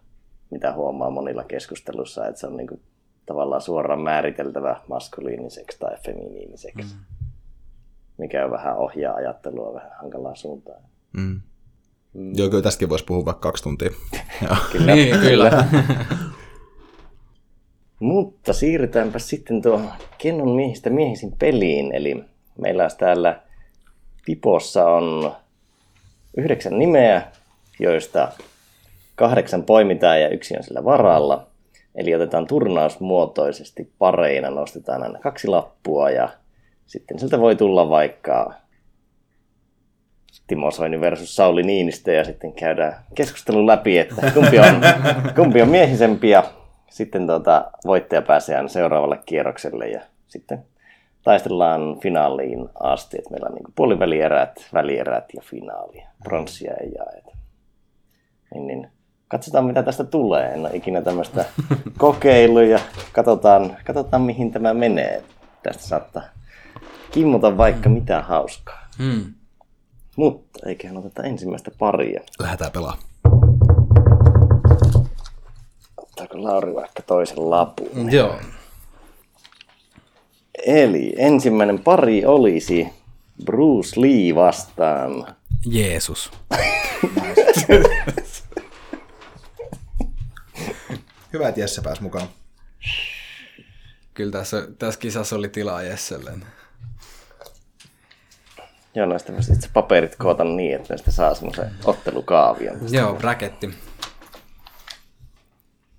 mitä 0.50 0.72
huomaa 0.72 1.10
monilla 1.10 1.44
keskustelussa, 1.44 2.26
että 2.26 2.40
se 2.40 2.46
on 2.46 2.56
niin 2.56 2.66
kuin 2.66 2.80
tavallaan 3.26 3.62
suoraan 3.62 4.00
määriteltävä 4.00 4.80
maskuliiniseksi 4.88 5.78
tai 5.78 5.96
feminiiniseksi. 5.96 6.94
Mm. 6.94 7.00
mikä 8.18 8.50
vähän 8.50 8.76
ohjaa 8.76 9.14
ajattelua 9.14 9.74
vähän 9.74 9.92
hankalaa 10.00 10.34
suuntaan. 10.34 10.82
Mm. 11.16 11.40
Mm. 12.14 12.32
Joo, 12.36 12.48
kyllä 12.48 12.62
tästäkin 12.62 12.88
voisi 12.88 13.04
puhua 13.04 13.24
vaikka 13.24 13.48
kaksi 13.48 13.62
tuntia. 13.62 13.90
kyllä. 14.72 14.94
niin, 14.94 15.18
kyllä. 15.18 15.64
Mutta 18.00 18.52
siirrytäänpä 18.52 19.18
sitten 19.18 19.62
tuohon 19.62 19.90
Kennon 20.18 20.56
miehistä 20.56 20.90
miehisin 20.90 21.32
peliin. 21.38 21.94
Eli 21.94 22.24
meillä 22.58 22.88
täällä 22.98 23.40
Pipossa 24.26 24.90
on 24.90 25.32
yhdeksän 26.36 26.78
nimeä, 26.78 27.22
joista 27.80 28.32
kahdeksan 29.14 29.62
poimitaan 29.62 30.20
ja 30.20 30.28
yksi 30.28 30.56
on 30.56 30.64
sillä 30.64 30.84
varalla. 30.84 31.46
Eli 31.94 32.14
otetaan 32.14 32.46
turnausmuotoisesti 32.46 33.90
pareina, 33.98 34.50
nostetaan 34.50 35.02
aina 35.02 35.18
kaksi 35.18 35.48
lappua 35.48 36.10
ja 36.10 36.28
sitten 36.86 37.18
siltä 37.18 37.40
voi 37.40 37.56
tulla 37.56 37.88
vaikka 37.88 38.54
Timo 40.46 40.70
Soini 40.70 41.00
versus 41.00 41.36
Sauli 41.36 41.62
Niinistö 41.62 42.12
ja 42.12 42.24
sitten 42.24 42.52
käydään 42.52 42.94
keskustelun 43.14 43.66
läpi, 43.66 43.98
että 43.98 44.30
kumpi 44.34 44.58
on, 44.58 44.80
kumpi 45.36 45.62
on 45.62 45.68
miehisempi 45.68 46.30
ja 46.30 46.44
sitten 46.90 47.26
tuota, 47.26 47.70
voittaja 47.86 48.22
pääsee 48.22 48.56
aina 48.56 48.68
seuraavalle 48.68 49.18
kierrokselle 49.26 49.88
ja 49.88 50.00
sitten 50.26 50.64
taistellaan 51.22 52.00
finaaliin 52.00 52.68
asti, 52.80 53.18
että 53.18 53.30
meillä 53.30 53.48
on 53.48 53.54
niin 53.54 53.74
puolivälierät, 53.76 54.68
välierät 54.74 55.24
ja 55.36 55.42
finaali. 55.44 56.02
Pronssia 56.24 56.74
ei 56.74 56.92
jaeta. 56.98 57.36
Niin, 58.54 58.66
niin 58.66 58.88
katsotaan 59.28 59.64
mitä 59.64 59.82
tästä 59.82 60.04
tulee. 60.04 60.52
En 60.52 60.60
ole 60.60 60.70
ikinä 60.72 61.02
tämmöistä 61.02 61.44
kokeilu 61.98 62.60
ja 62.60 62.78
katsotaan, 63.12 63.76
katsotaan 63.84 64.22
mihin 64.22 64.52
tämä 64.52 64.74
menee. 64.74 65.22
Tästä 65.62 65.82
saattaa 65.82 66.22
kimmuta 67.10 67.56
vaikka 67.56 67.88
mitä 67.88 68.22
hauskaa. 68.22 68.88
Mm. 68.98 69.34
Mutta 70.16 70.68
eiköhän 70.68 70.96
oteta 70.96 71.22
ensimmäistä 71.22 71.70
paria. 71.78 72.20
Lähdetään 72.38 72.72
pelaamaan. 72.72 73.02
Ottaako 75.96 76.42
Lauri 76.42 76.74
vaikka 76.74 77.02
toisen 77.02 77.50
lapun? 77.50 78.12
Joo. 78.12 78.40
Eli 80.66 81.14
ensimmäinen 81.18 81.78
pari 81.78 82.26
olisi 82.26 82.88
Bruce 83.44 84.00
Lee 84.00 84.34
vastaan. 84.34 85.36
Jeesus. 85.66 86.30
Hyvä, 91.32 91.48
että 91.48 91.60
Jesse 91.60 91.82
pääsi 91.82 92.02
mukaan. 92.02 92.28
Kyllä 94.14 94.32
tässä, 94.32 94.68
tässä 94.78 95.00
kisassa 95.00 95.36
oli 95.36 95.48
tilaa 95.48 95.82
Jesselle. 95.82 96.32
Joo, 98.94 99.06
noista 99.06 99.32
itse 99.52 99.68
paperit 99.72 100.16
koota 100.16 100.44
niin, 100.44 100.74
että 100.74 100.88
näistä 100.88 101.10
saa 101.10 101.34
semmoisen 101.34 101.70
ottelukaavion. 101.84 102.76
Joo, 102.90 103.14
braketti. 103.14 103.70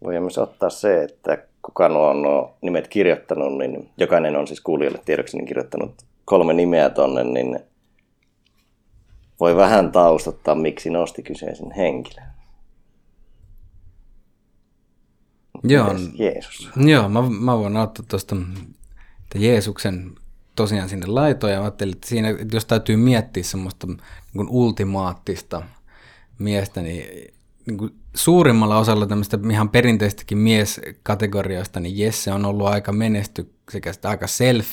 Voidaan 0.03 0.23
myös 0.23 0.37
ottaa 0.37 0.69
se, 0.69 1.03
että 1.03 1.37
kuka 1.61 1.89
nuo 1.89 2.09
on 2.09 2.21
nuo 2.21 2.57
nimet 2.61 2.87
kirjoittanut, 2.87 3.57
niin 3.57 3.89
jokainen 3.97 4.35
on 4.35 4.47
siis 4.47 4.61
kuulijoille 4.61 5.01
tiedoksi 5.05 5.37
niin 5.37 5.45
kirjoittanut 5.45 6.05
kolme 6.25 6.53
nimeä 6.53 6.89
tonne, 6.89 7.23
niin 7.23 7.59
voi 9.39 9.55
vähän 9.55 9.91
taustottaa, 9.91 10.55
miksi 10.55 10.89
nosti 10.89 11.23
kyseisen 11.23 11.71
henkilön. 11.71 12.27
Joo, 15.63 15.95
Jeesus. 16.13 16.69
joo 16.85 17.09
mä, 17.09 17.21
mä 17.21 17.57
voin 17.57 17.77
ottaa 17.77 18.05
tuosta 18.07 18.35
Jeesuksen 19.35 20.15
tosiaan 20.55 20.89
sinne 20.89 21.05
laitoon 21.05 21.53
ja 21.53 21.61
ajattelin, 21.61 21.95
että 21.95 22.07
siinä, 22.07 22.29
jos 22.53 22.65
täytyy 22.65 22.95
miettiä 22.95 23.43
semmoista 23.43 23.87
niin 23.87 24.49
ultimaattista 24.49 25.61
miestä, 26.39 26.81
niin, 26.81 27.33
niin 27.65 27.77
kuin 27.77 27.95
suurimmalla 28.13 28.77
osalla 28.77 29.07
tämmöistä 29.07 29.39
ihan 29.51 29.69
perinteistäkin 29.69 30.37
mieskategorioista, 30.37 31.79
niin 31.79 31.97
Jesse 31.97 32.31
on 32.31 32.45
ollut 32.45 32.67
aika 32.67 32.91
menestyksekästä, 32.91 34.09
aika 34.09 34.27
self, 34.27 34.67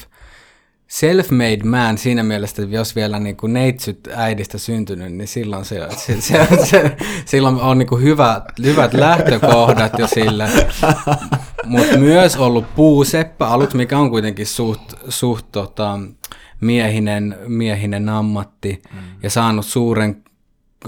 self-made 0.89 1.65
man 1.65 1.99
siinä 1.99 2.23
mielessä, 2.23 2.63
että 2.63 2.77
jos 2.77 2.97
vielä 2.97 3.19
niin 3.19 3.37
kuin 3.37 3.53
neitsyt 3.53 4.09
äidistä 4.15 4.59
syntynyt, 4.59 5.13
niin 5.13 5.29
silloin, 5.29 5.65
se, 5.65 5.81
se, 5.97 6.21
se, 6.21 6.49
se, 6.65 6.97
silloin 7.25 7.57
on 7.57 7.79
niin 7.79 7.87
kuin 7.87 8.03
hyvät, 8.03 8.45
hyvät 8.65 8.95
lähtökohdat 8.95 9.99
jo 9.99 10.07
sille. 10.07 10.49
Mutta 11.65 11.99
myös 11.99 12.37
ollut 12.37 12.75
puuseppä 12.75 13.49
aluksi, 13.49 13.77
mikä 13.77 13.99
on 13.99 14.11
kuitenkin 14.11 14.47
suht, 14.47 14.93
suht 15.09 15.47
tota, 15.53 15.99
miehinen, 16.61 17.39
miehinen 17.47 18.09
ammatti 18.09 18.83
mm. 18.93 18.99
ja 19.23 19.31
saanut 19.31 19.67
suuren 19.67 20.25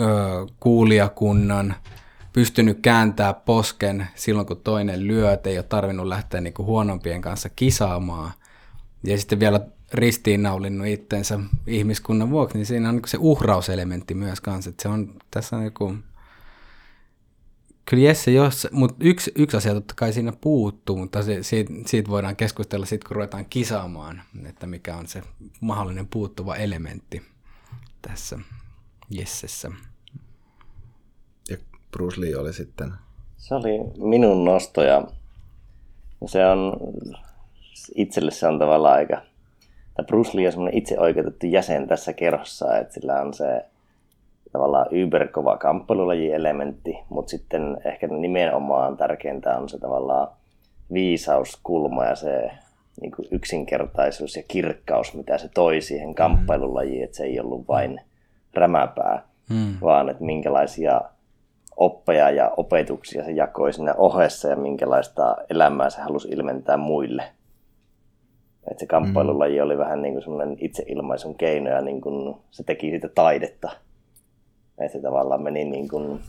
ö, 0.01 0.03
kuulijakunnan, 0.61 1.75
pystynyt 2.33 2.79
kääntää 2.83 3.35
posken 3.35 4.09
silloin, 4.15 4.47
kun 4.47 4.61
toinen 4.65 5.07
lyö, 5.07 5.33
että 5.33 5.51
ei 5.51 5.59
ole 5.59 5.65
tarvinnut 5.69 6.07
lähteä 6.07 6.41
niin 6.41 6.55
kuin 6.55 6.67
huonompien 6.67 7.21
kanssa 7.21 7.49
kisaamaan. 7.49 8.33
Ja 9.05 9.19
sitten 9.19 9.41
vielä 9.41 9.61
ristiinnaulinnut 9.93 10.87
itsensä 10.87 11.41
ihmiskunnan 11.67 12.31
vuoksi, 12.31 12.59
niin 12.59 12.67
siinä 12.67 12.89
on 12.89 12.95
niin 12.95 13.09
se 13.09 13.19
uhrauselementti 13.21 14.15
myös 14.15 14.41
kanssa. 14.41 14.71
Että 14.71 14.83
se 14.83 14.89
on, 14.89 15.15
tässä 15.31 15.57
on 15.57 15.65
joku... 15.65 15.95
Kyllä 17.85 18.03
Jesse, 18.03 18.31
jos, 18.31 18.69
mutta 18.71 18.97
yksi, 19.01 19.33
yksi 19.37 19.57
asia 19.57 19.75
totta 19.75 19.95
kai 19.97 20.13
siinä 20.13 20.33
puuttuu, 20.41 20.97
mutta 20.97 21.23
se, 21.23 21.43
siitä, 21.43 21.73
siitä 21.87 22.11
voidaan 22.11 22.37
keskustella 22.37 22.87
sitten, 22.87 23.09
kun 23.09 23.15
ruvetaan 23.15 23.47
kisaamaan, 23.51 24.23
että 24.49 24.67
mikä 24.67 24.97
on 24.97 25.07
se 25.07 25.23
mahdollinen 25.61 26.07
puuttuva 26.07 26.57
elementti 26.57 27.23
tässä 28.03 28.39
Jessessä. 29.11 29.71
Ja 31.51 31.57
Bruce 31.91 32.21
Lee 32.21 32.37
oli 32.37 32.53
sitten? 32.53 32.93
Se 33.37 33.55
oli 33.55 33.79
minun 33.97 34.45
nosto 34.45 34.83
ja 34.83 35.07
se 36.27 36.47
on 36.47 36.77
itselle 37.95 38.31
se 38.31 38.47
on 38.47 38.59
tavallaan 38.59 38.97
aika 38.97 39.23
tai 39.95 40.05
Bruce 40.05 40.31
Lee 40.35 40.47
on 40.47 40.53
semmoinen 40.53 40.79
itseoikeutettu 40.79 41.47
jäsen 41.47 41.89
tässä 41.89 42.13
kerhossa, 42.13 42.79
että 42.79 42.95
sillä 42.95 43.21
on 43.21 43.35
se 43.35 43.65
tavallaan 44.55 44.87
yberkova 44.91 45.57
kamppailulaji-elementti, 45.57 46.99
mutta 47.09 47.31
sitten 47.31 47.77
ehkä 47.85 48.07
nimenomaan 48.07 48.97
tärkeintä 48.97 49.59
on 49.59 49.69
se 49.69 49.79
tavallaan 49.79 50.29
viisauskulma 50.93 52.05
ja 52.05 52.15
se 52.15 52.51
niin 53.01 53.13
kuin 53.13 53.29
yksinkertaisuus 53.31 54.37
ja 54.37 54.43
kirkkaus, 54.49 55.15
mitä 55.15 55.39
se 55.39 55.49
toi 55.55 55.81
siihen 55.81 56.09
mm. 56.09 56.15
kamppailulajiin, 56.15 57.05
että 57.05 57.17
se 57.17 57.25
ei 57.25 57.41
ollut 57.41 57.69
vain 57.69 58.01
rämäpää, 58.55 59.23
mm. 59.51 59.75
vaan 59.83 60.09
että 60.09 60.25
minkälaisia 60.25 61.01
oppeja 61.77 62.31
ja 62.31 62.53
opetuksia 62.57 63.25
se 63.25 63.31
jakoi 63.31 63.73
siinä 63.73 63.95
ohessa 63.95 64.49
ja 64.49 64.57
minkälaista 64.57 65.37
elämää 65.51 65.91
se 65.91 66.01
halusi 66.01 66.29
ilmentää 66.29 66.77
muille. 66.77 67.23
Että 68.71 68.81
se 68.81 68.87
kamppailulaji 68.87 69.61
oli 69.61 69.79
vähän 69.79 70.03
niin 70.03 70.15
kuin 70.15 70.23
semmoinen 70.23 70.57
itseilmaisun 70.61 71.35
keino 71.35 71.71
ja 71.71 71.81
niin 71.81 72.01
kuin 72.01 72.37
se 72.51 72.63
teki 72.63 72.91
siitä 72.91 73.09
taidetta. 73.09 73.71
Että 74.79 74.93
se 74.93 75.03
tavallaan 75.03 75.43
meni 75.43 75.65
niin 75.65 75.89
kuin, 75.89 76.21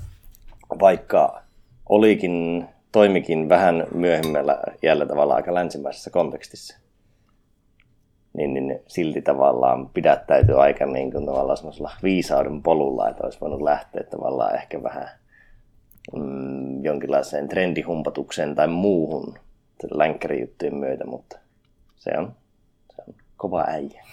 vaikka 0.80 1.42
olikin, 1.90 2.66
toimikin 2.92 3.50
vähän 3.50 3.88
myöhemmällä 3.94 4.62
iällä 4.84 5.06
tavallaan 5.06 5.38
aika 5.38 5.54
länsimaisessa 5.54 6.10
kontekstissa, 6.10 6.78
niin, 8.38 8.54
niin 8.54 8.80
silti 8.88 9.22
tavallaan 9.22 9.90
pidättäytyi 9.90 10.56
aika 10.56 10.86
niin 10.86 11.12
kuin 11.12 11.25
tavallaan 11.25 11.58
semmoisella 11.58 11.92
viisauden 12.04 12.64
polulla, 12.64 13.10
että 13.10 13.24
olisi 13.24 13.42
voinut 13.42 13.62
lähteä 13.62 14.04
tavallaan 14.04 14.56
ehkä 14.56 14.84
vähän 14.84 15.10
mm, 16.16 16.84
jonkinlaiseen 16.84 17.48
trendihumpatukseen 17.48 18.56
tai 18.56 18.68
muuhun 18.68 19.34
länkkärijuttujen 19.92 20.75
myötä, 20.75 21.06
mutta 21.06 21.38
se 21.96 22.12
on, 22.18 22.34
se 22.96 23.02
on 23.08 23.14
kova 23.38 23.66
äijä. 23.68 24.04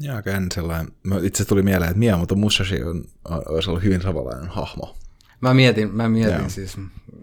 Ja 0.00 0.16
aika 0.16 0.30
sellainen, 0.54 0.92
itse 1.22 1.44
tuli 1.44 1.62
mieleen, 1.62 1.88
että 1.90 1.98
Miyamoto 1.98 2.34
Musashi 2.34 2.82
on, 2.82 3.04
olisi 3.24 3.70
ollut 3.70 3.82
hyvin 3.82 4.02
samanlainen 4.02 4.48
hahmo. 4.48 4.96
Mä 5.40 5.54
mietin, 5.54 5.94
mä 5.94 6.08
mietin 6.08 6.38
Joo. 6.38 6.48
siis 6.48 6.76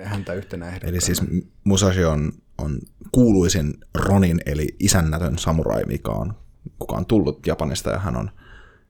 häntä 0.03 0.34
yhtenä 0.34 0.67
ehdokkana. 0.67 0.89
Eli 0.89 1.01
siis 1.01 1.22
Musashi 1.63 2.05
on, 2.05 2.31
on 2.57 2.79
kuuluisin 3.12 3.74
Ronin, 3.96 4.41
eli 4.46 4.67
isännätön 4.79 5.38
samurai, 5.38 5.84
mikä 5.86 6.12
on, 6.12 6.34
kuka 6.79 6.96
on 6.96 7.05
tullut 7.05 7.48
Japanista, 7.48 7.89
ja 7.89 8.00
hän 8.00 8.15
on, 8.15 8.31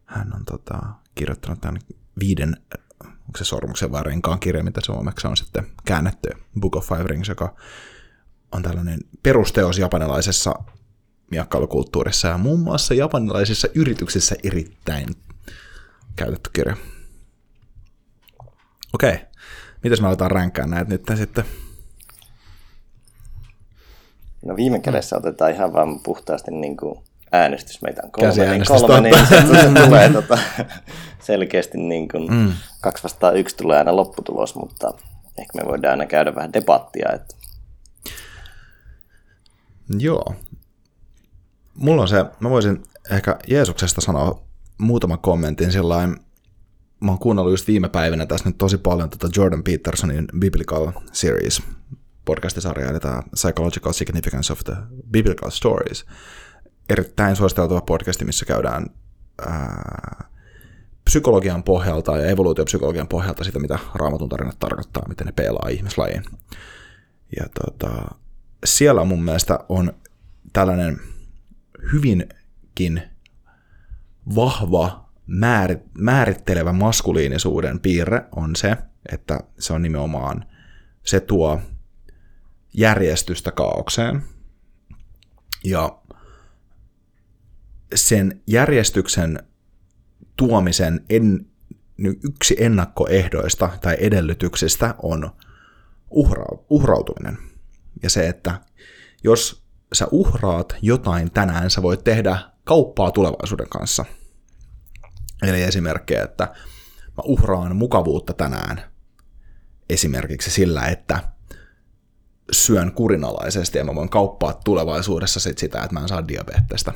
hän 0.06 0.36
on 0.36 0.46
tota, 0.46 0.80
kirjoittanut 1.16 1.62
tämän 1.62 1.82
viiden, 2.20 2.58
onko 3.04 3.38
se 3.38 3.44
sormuksen 3.44 3.92
vai 3.92 4.04
renkaan 4.04 4.40
kirja, 4.40 4.64
mitä 4.64 4.82
suomeksi 4.86 5.28
on 5.28 5.38
sitten 5.38 5.68
käännetty, 5.86 6.30
Book 6.60 6.76
of 6.76 6.88
Five 6.88 7.04
Rings, 7.04 7.30
joka 7.30 7.56
on 8.52 8.64
tällainen 8.64 9.00
perusteos 9.24 9.80
japanilaisessa 9.80 10.56
miakkailukulttuurissa 11.32 12.28
ja 12.28 12.38
muun 12.38 12.60
muassa 12.60 12.94
japanilaisissa 12.94 13.68
yrityksissä 13.76 14.36
erittäin 14.44 15.08
käytetty 16.16 16.50
kirja. 16.54 16.76
Okei, 18.94 19.20
mitäs 19.84 20.02
me 20.02 20.08
aletaan 20.08 20.32
ränkää 20.32 20.68
näitä 20.68 20.92
nyt 20.92 21.04
sitten? 21.16 21.46
No 24.46 24.56
viime 24.56 24.80
kädessä 24.80 25.18
otetaan 25.18 25.52
ihan 25.52 25.74
vaan 25.74 26.00
puhtaasti 26.00 26.52
niin 26.52 26.78
kuin 26.78 27.00
äänestys. 27.32 27.82
Meitä 27.82 28.02
on 28.04 28.12
kolme, 28.12 28.52
niin 28.52 28.66
kolme, 28.68 29.02
niin 29.02 29.26
se 29.28 29.86
tulee 29.86 30.10
tota, 30.10 30.38
selkeästi 31.28 31.78
niin 31.78 32.08
kuin 32.08 32.34
mm. 32.34 32.52
kaksi 32.82 33.04
vastaan 33.04 33.38
yksi 33.38 33.58
tulee 33.58 33.78
aina 33.78 33.96
lopputulos, 33.96 34.56
mutta 34.56 34.94
ehkä 35.38 35.62
me 35.62 35.66
voidaan 35.68 35.92
aina 35.92 36.06
käydä 36.06 36.36
vähän 36.36 36.54
debattia, 36.54 37.10
että 37.14 37.36
Joo. 40.00 40.36
Mulla 41.78 42.02
on 42.02 42.08
se, 42.08 42.26
mä 42.40 42.50
voisin 42.50 42.84
ehkä 43.12 43.40
Jeesuksesta 43.48 44.02
sanoa 44.02 44.44
muutaman 44.78 45.20
kommentin 45.20 45.72
sillain, 45.72 46.18
mä 47.00 47.12
oon 47.12 47.20
kuunnellut 47.20 47.54
just 47.54 47.68
viime 47.68 47.90
päivinä 47.90 48.26
tässä 48.26 48.50
nyt 48.50 48.58
tosi 48.58 48.78
paljon 48.78 49.10
tätä 49.10 49.30
Jordan 49.36 49.64
Petersonin 49.64 50.28
Biblical 50.40 50.92
Series 51.12 51.62
podcastisarjaa, 52.26 52.92
eli 52.92 53.00
tämä 53.00 53.22
Psychological 53.32 53.94
Significance 53.94 54.54
of 54.54 54.60
the 54.60 54.76
Biblical 55.12 55.50
Stories. 55.50 56.06
Erittäin 56.90 57.36
suositeltava 57.36 57.82
podcasti, 57.82 58.26
missä 58.26 58.46
käydään 58.46 58.86
ää, 59.48 60.30
psykologian 61.04 61.64
pohjalta 61.64 62.18
ja 62.18 62.30
evoluutiopsykologian 62.30 63.08
pohjalta 63.08 63.44
sitä, 63.44 63.60
mitä 63.60 63.80
raamatun 63.94 64.30
tarinat 64.30 64.60
tarkoittaa, 64.60 65.08
miten 65.08 65.26
ne 65.26 65.32
peilaa 65.32 65.70
ihmislajiin. 65.70 66.24
Ja 67.40 67.46
tota, 67.64 68.16
siellä 68.66 69.04
mun 69.04 69.24
mielestä 69.24 69.60
on 69.70 69.94
tällainen 70.54 71.00
hyvinkin 71.94 73.02
vahva 74.36 75.10
määrit, 75.28 75.80
määrittelevä 75.98 76.74
maskuliinisuuden 76.74 77.80
piirre 77.80 78.26
on 78.36 78.56
se, 78.56 78.78
että 79.12 79.40
se 79.60 79.74
on 79.74 79.82
nimenomaan, 79.82 80.46
se 81.04 81.20
tuo 81.20 81.62
järjestystä 82.74 83.52
kaaukseen. 83.52 84.24
Ja 85.64 85.98
sen 87.96 88.42
järjestyksen 88.48 89.40
tuomisen 90.36 91.06
en, 91.10 91.46
yksi 92.24 92.56
ennakkoehdoista 92.60 93.70
tai 93.82 93.98
edellytyksistä 94.00 94.96
on 95.04 95.32
uhra, 96.10 96.46
uhrautuminen. 96.70 97.38
Ja 98.04 98.10
se, 98.10 98.28
että 98.28 98.62
jos 99.24 99.67
sä 99.94 100.08
uhraat 100.12 100.76
jotain 100.82 101.32
tänään, 101.32 101.70
sä 101.70 101.82
voit 101.82 102.04
tehdä 102.04 102.40
kauppaa 102.64 103.12
tulevaisuuden 103.12 103.70
kanssa. 103.70 104.06
Eli 105.44 105.62
esimerkkejä, 105.62 106.24
että 106.24 106.44
mä 107.18 107.24
uhraan 107.24 107.76
mukavuutta 107.76 108.34
tänään 108.34 108.82
esimerkiksi 109.90 110.52
sillä, 110.52 110.86
että 110.86 111.20
syön 112.52 112.92
kurinalaisesti 112.92 113.78
ja 113.78 113.84
mä 113.84 113.96
voin 113.96 114.10
kauppaa 114.10 114.54
tulevaisuudessa 114.54 115.40
sit 115.40 115.58
sitä, 115.58 115.84
että 115.84 115.94
mä 115.94 116.00
en 116.00 116.08
saa 116.08 116.28
diabetesta. 116.28 116.94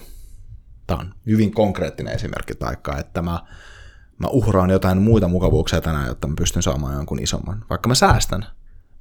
Tämä 0.87 0.99
on 0.99 1.13
hyvin 1.25 1.53
konkreettinen 1.53 2.15
esimerkki, 2.15 2.55
taikka 2.55 2.97
että 2.97 3.21
mä, 3.21 3.39
mä 4.17 4.27
uhraan 4.27 4.69
jotain 4.69 5.01
muita 5.01 5.27
mukavuuksia 5.27 5.81
tänään, 5.81 6.07
jotta 6.07 6.27
mä 6.27 6.35
pystyn 6.37 6.63
saamaan 6.63 6.93
jonkun 6.93 7.23
isomman. 7.23 7.65
Vaikka 7.69 7.87
mä 7.87 7.95
säästän, 7.95 8.45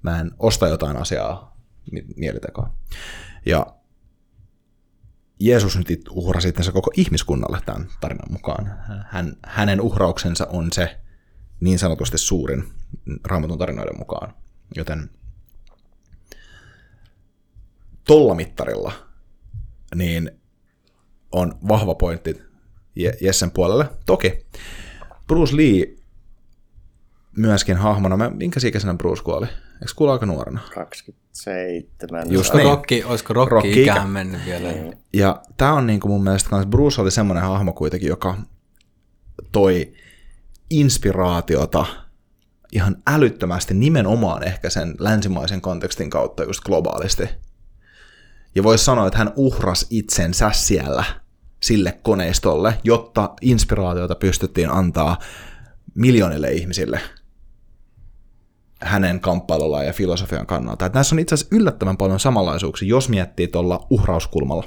mä 0.02 0.20
en 0.20 0.30
osta 0.38 0.68
jotain 0.68 0.96
asiaa 0.96 1.56
mielitekoa. 2.16 2.74
Ja 3.46 3.66
Jeesus 5.40 5.76
nyt 5.76 6.08
uhrasi 6.10 6.48
itsensä 6.48 6.72
koko 6.72 6.90
ihmiskunnalle 6.96 7.58
tämän 7.66 7.88
tarinan 8.00 8.32
mukaan. 8.32 8.66
Hän, 9.08 9.36
hänen 9.46 9.80
uhrauksensa 9.80 10.46
on 10.46 10.72
se 10.72 11.00
niin 11.60 11.78
sanotusti 11.78 12.18
suurin 12.18 12.64
raamatun 13.24 13.58
tarinoiden 13.58 13.98
mukaan. 13.98 14.34
Joten 14.76 15.10
tolla 18.06 18.34
mittarilla 18.34 18.92
niin 19.94 20.30
on 21.32 21.58
vahva 21.68 21.94
pointti 21.94 22.42
Jessen 23.20 23.50
puolelle. 23.50 23.86
Toki 24.06 24.46
Bruce 25.26 25.56
Lee 25.56 25.99
myöskin 27.36 27.76
hahmona, 27.76 28.16
mä, 28.16 28.30
minkä 28.30 28.60
ikäisenä 28.66 28.94
Bruce 28.94 29.22
kuoli? 29.22 29.46
Eikö 29.46 29.92
kuulla 29.96 30.12
aika 30.12 30.26
nuorena? 30.26 30.60
27. 30.74 32.32
Just 32.32 32.54
niin. 32.54 32.64
rokki, 32.64 33.04
olisiko 33.04 33.34
rokki, 33.34 33.54
Rokki 33.54 33.68
rokki 33.68 33.82
ikä. 33.82 33.92
ikään 33.92 34.10
mennyt 34.10 34.40
vielä? 34.46 34.68
Ja 35.12 35.42
tämä 35.56 35.72
on 35.72 35.86
niin 35.86 36.00
kuin 36.00 36.12
mun 36.12 36.24
mielestä 36.24 36.50
kans, 36.50 36.66
Bruce 36.66 37.00
oli 37.00 37.10
semmoinen 37.10 37.44
hahmo 37.44 37.72
kuitenkin, 37.72 38.08
joka 38.08 38.36
toi 39.52 39.92
inspiraatiota 40.70 41.86
ihan 42.72 42.96
älyttömästi 43.06 43.74
nimenomaan 43.74 44.42
ehkä 44.42 44.70
sen 44.70 44.94
länsimaisen 44.98 45.60
kontekstin 45.60 46.10
kautta 46.10 46.44
just 46.44 46.60
globaalisti. 46.60 47.28
Ja 48.54 48.62
voisi 48.62 48.84
sanoa, 48.84 49.06
että 49.06 49.18
hän 49.18 49.32
uhras 49.36 49.86
itsensä 49.90 50.50
siellä 50.52 51.04
sille 51.62 51.98
koneistolle, 52.02 52.78
jotta 52.84 53.34
inspiraatiota 53.40 54.14
pystyttiin 54.14 54.70
antaa 54.70 55.18
miljoonille 55.94 56.50
ihmisille 56.52 57.00
hänen 58.82 59.20
kamppailullaan 59.20 59.86
ja 59.86 59.92
filosofian 59.92 60.46
kannalta. 60.46 60.86
Että 60.86 60.96
näissä 60.96 61.14
on 61.14 61.18
itse 61.18 61.34
asiassa 61.34 61.56
yllättävän 61.56 61.96
paljon 61.96 62.20
samanlaisuuksia, 62.20 62.88
jos 62.88 63.08
miettii 63.08 63.48
tuolla 63.48 63.86
uhrauskulmalla. 63.90 64.64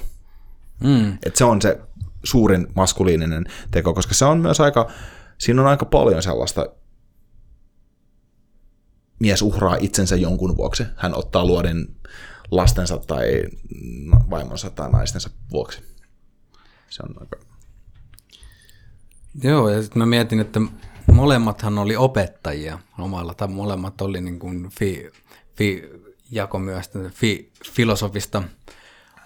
Mm. 0.83 1.13
Että 1.13 1.37
se 1.37 1.45
on 1.45 1.61
se 1.61 1.79
suurin 2.23 2.67
maskuliininen 2.75 3.45
teko, 3.71 3.93
koska 3.93 4.13
se 4.13 4.25
on 4.25 4.37
myös 4.37 4.59
aika, 4.59 4.91
siinä 5.37 5.61
on 5.61 5.67
aika 5.67 5.85
paljon 5.85 6.23
sellaista, 6.23 6.65
mies 9.19 9.41
uhraa 9.41 9.77
itsensä 9.79 10.15
jonkun 10.15 10.57
vuoksi. 10.57 10.83
Hän 10.95 11.17
ottaa 11.17 11.45
luodin 11.45 11.95
lastensa 12.51 12.97
tai 12.97 13.43
vaimonsa 14.29 14.69
tai 14.69 14.91
naistensa 14.91 15.29
vuoksi. 15.51 15.81
Se 16.89 17.03
on 17.09 17.15
aika... 17.19 17.37
Joo, 19.43 19.69
ja 19.69 19.81
sitten 19.81 19.99
mä 19.99 20.05
mietin, 20.05 20.39
että 20.39 20.59
molemmathan 21.11 21.77
oli 21.77 21.95
opettajia 21.95 22.79
omalla, 22.99 23.33
tai 23.33 23.47
molemmat 23.47 24.01
oli 24.01 24.21
niin 24.21 24.39
kuin 24.39 24.69
fi, 24.69 25.11
fi, 25.55 25.89
jako 26.31 26.59
myös 26.59 26.91
fi, 27.09 27.51
filosofista 27.71 28.43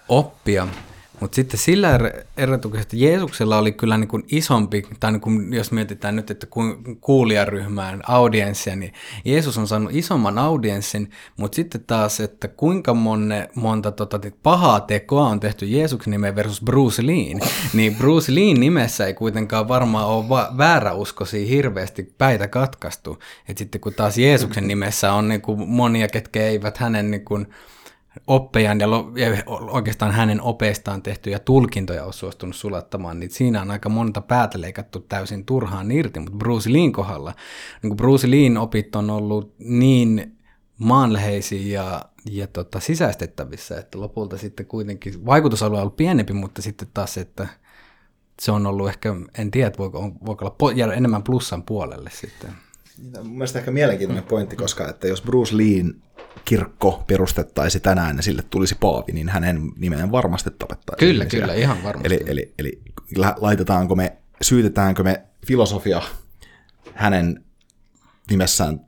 oppia. 0.10 0.68
Mutta 1.20 1.36
sitten 1.36 1.60
sillä 1.60 1.98
er- 1.98 2.26
erotuksella, 2.38 2.82
että 2.82 2.96
Jeesuksella 2.96 3.58
oli 3.58 3.72
kyllä 3.72 3.98
niin 3.98 4.08
kuin 4.08 4.24
isompi, 4.32 4.84
tai 5.00 5.12
niin 5.12 5.22
kuin 5.22 5.54
jos 5.54 5.72
mietitään 5.72 6.16
nyt, 6.16 6.32
että 6.32 6.48
ku- 6.48 6.78
kuulijaryhmään 7.02 8.02
audienssia, 8.08 8.76
niin 8.76 8.94
Jeesus 9.26 9.58
on 9.58 9.68
saanut 9.68 9.96
isomman 9.96 10.38
audienssin, 10.38 11.12
mutta 11.38 11.56
sitten 11.56 11.84
taas, 11.88 12.20
että 12.20 12.48
kuinka 12.48 12.94
monne, 12.94 13.50
monta 13.56 13.92
tota, 13.92 14.20
pahaa 14.44 14.80
tekoa 14.80 15.28
on 15.28 15.40
tehty 15.40 15.66
Jeesuksen 15.66 16.12
nimeen 16.12 16.36
versus 16.36 16.62
Bruce 16.62 17.06
Leen, 17.06 17.40
niin 17.74 17.96
Bruce 17.96 18.36
Leen 18.36 18.60
nimessä 18.60 19.06
ei 19.06 19.14
kuitenkaan 19.14 19.68
varmaan 19.68 20.08
ole 20.08 20.30
va- 20.30 20.54
vääräuskoisia 20.58 21.48
hirveästi 21.48 22.14
päitä 22.18 22.48
katkaistu. 22.48 23.20
Et 23.50 23.58
sitten 23.58 23.82
kun 23.82 23.94
taas 23.94 24.18
Jeesuksen 24.18 24.68
nimessä 24.68 25.14
on 25.14 25.28
niin 25.28 25.42
kuin 25.42 25.70
monia, 25.70 26.08
ketkä 26.08 26.42
eivät 26.42 26.78
hänen 26.78 27.12
niin 27.12 27.26
kuin, 27.26 27.48
oppejan 28.28 28.80
ja, 28.80 28.88
ja 29.16 29.44
oikeastaan 29.48 30.12
hänen 30.12 30.42
opeistaan 30.42 31.02
tehtyjä 31.02 31.40
tulkintoja 31.40 32.06
on 32.06 32.14
suostunut 32.14 32.56
sulattamaan, 32.56 33.20
niin 33.20 33.32
siinä 33.32 33.62
on 33.62 33.72
aika 33.72 33.90
monta 33.90 34.22
päätä 34.22 34.62
leikattu 34.62 35.00
täysin 35.00 35.46
turhaan 35.46 35.92
irti, 35.92 36.20
mutta 36.20 36.38
Bruce 36.38 36.74
Leen 36.74 36.92
kohdalla, 36.92 37.34
niin 37.82 37.90
kuin 37.90 37.98
Bruce 37.98 38.32
Leen 38.32 38.58
opit 38.58 38.96
on 38.96 39.10
ollut 39.10 39.56
niin 39.60 40.38
maanläheisiä 40.78 41.82
ja, 41.82 42.02
ja 42.32 42.48
tota, 42.48 42.80
sisäistettävissä, 42.80 43.80
että 43.80 44.00
lopulta 44.00 44.38
sitten 44.38 44.66
kuitenkin 44.66 45.26
vaikutusalue 45.26 45.78
on 45.78 45.82
ollut 45.82 45.98
pienempi, 45.98 46.34
mutta 46.34 46.62
sitten 46.62 46.88
taas 46.94 47.18
että 47.18 47.48
se 48.42 48.52
on 48.52 48.66
ollut 48.66 48.90
ehkä, 48.90 49.16
en 49.38 49.52
tiedä, 49.52 49.68
että 49.68 49.78
voiko, 49.78 50.12
voiko 50.26 50.46
olla 50.46 50.74
jäädä 50.74 50.94
enemmän 50.94 51.24
plussan 51.24 51.64
puolelle 51.64 52.10
sitten. 52.14 52.52
Mun 53.24 53.32
mielestä 53.32 53.60
ehkä 53.60 53.72
mielenkiintoinen 53.72 54.24
pointti, 54.24 54.56
koska 54.56 54.90
että 54.90 55.08
jos 55.08 55.22
Bruce 55.22 55.58
Leen 55.58 56.02
kirkko 56.46 57.04
perustettaisi 57.08 57.80
tänään 57.80 58.18
ja 58.18 58.24
sille 58.24 58.44
tulisi 58.50 58.76
paavi, 58.80 59.12
niin 59.12 59.30
hänen 59.30 59.72
nimeen 59.76 60.12
varmasti 60.12 60.50
tapettaisiin. 60.60 61.10
Kyllä, 61.10 61.24
ihmisiä. 61.24 61.40
kyllä, 61.40 61.54
ihan 61.54 61.84
varmasti. 61.84 62.08
Eli, 62.08 62.24
eli, 62.28 62.54
eli 62.60 62.82
laitetaanko 63.38 63.96
me, 63.96 64.18
syytetäänkö 64.42 65.04
me 65.04 65.24
filosofia 65.48 66.02
hänen 66.94 67.46
nimessään, 68.30 68.80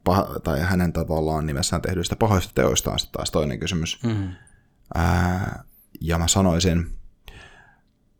tai 0.43 0.61
hänen 0.61 0.93
tavallaan 0.93 1.45
nimessään 1.45 1.81
tehdyistä 1.81 2.15
pahoista 2.15 2.53
teoista 2.55 2.91
on 2.91 2.99
sitten 2.99 3.17
taas 3.17 3.31
toinen 3.31 3.59
kysymys. 3.59 3.99
Mm. 4.03 4.29
Ää, 4.95 5.63
ja 6.01 6.17
mä 6.17 6.27
sanoisin, 6.27 6.97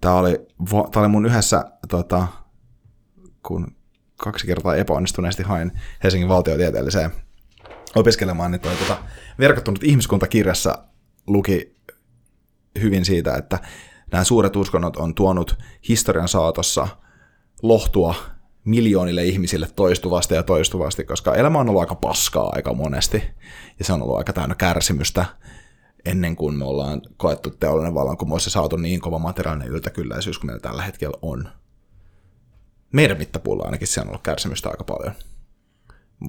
tämä 0.01 0.13
oli, 0.13 0.47
tää 0.91 1.01
oli 1.01 1.07
mun 1.07 1.25
yhdessä, 1.25 1.71
tota, 1.89 2.27
kun 3.43 3.75
kaksi 4.17 4.47
kertaa 4.47 4.75
epäonnistuneesti 4.75 5.43
hain 5.43 5.71
Helsingin 6.03 6.29
valtiotieteelliseen 6.29 7.11
opiskelemaan, 7.95 8.51
niin 8.51 8.61
toi 8.61 8.75
tota, 8.75 8.97
verkottunut 9.39 9.83
ihmiskuntakirjassa 9.83 10.83
luki 11.27 11.75
hyvin 12.81 13.05
siitä, 13.05 13.35
että 13.35 13.59
nämä 14.11 14.23
suuret 14.23 14.55
uskonnot 14.55 14.97
on 14.97 15.15
tuonut 15.15 15.57
historian 15.89 16.27
saatossa 16.27 16.87
lohtua 17.61 18.15
miljoonille 18.65 19.23
ihmisille 19.23 19.67
toistuvasti 19.75 20.35
ja 20.35 20.43
toistuvasti, 20.43 21.03
koska 21.03 21.35
elämä 21.35 21.59
on 21.59 21.69
ollut 21.69 21.81
aika 21.81 21.95
paskaa 21.95 22.51
aika 22.55 22.73
monesti, 22.73 23.23
ja 23.79 23.85
se 23.85 23.93
on 23.93 24.01
ollut 24.01 24.17
aika 24.17 24.33
täynnä 24.33 24.55
kärsimystä, 24.55 25.25
ennen 26.05 26.35
kuin 26.35 26.55
me 26.55 26.65
ollaan 26.65 27.01
koettu 27.17 27.49
teollinen 27.49 27.93
vallankumous 27.93 28.45
ja 28.45 28.51
saatu 28.51 28.75
niin 28.75 29.01
kova 29.01 29.19
materiaalinen 29.19 29.67
yltäkylläisyys 29.67 30.39
kuin 30.39 30.47
meillä 30.47 30.61
tällä 30.61 30.83
hetkellä 30.83 31.17
on. 31.21 31.49
Meidän 32.93 33.17
mittapuulla 33.17 33.63
ainakin 33.63 33.87
se 33.87 34.01
on 34.01 34.07
ollut 34.07 34.23
kärsimystä 34.23 34.69
aika 34.69 34.83
paljon. 34.83 35.13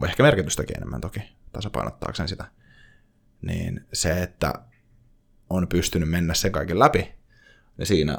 Ehkä 0.05 0.23
merkitystäkin 0.23 0.77
enemmän 0.77 1.01
toki, 1.01 1.21
tasapainottaakseen 1.53 2.29
sitä. 2.29 2.45
Niin 3.43 3.87
se, 3.93 4.23
että 4.23 4.55
on 5.51 5.69
pystynyt 5.69 6.09
mennä 6.09 6.35
sen 6.35 6.53
kaiken 6.53 6.79
läpi, 6.79 7.13
niin 7.77 7.87
siinä 7.87 8.19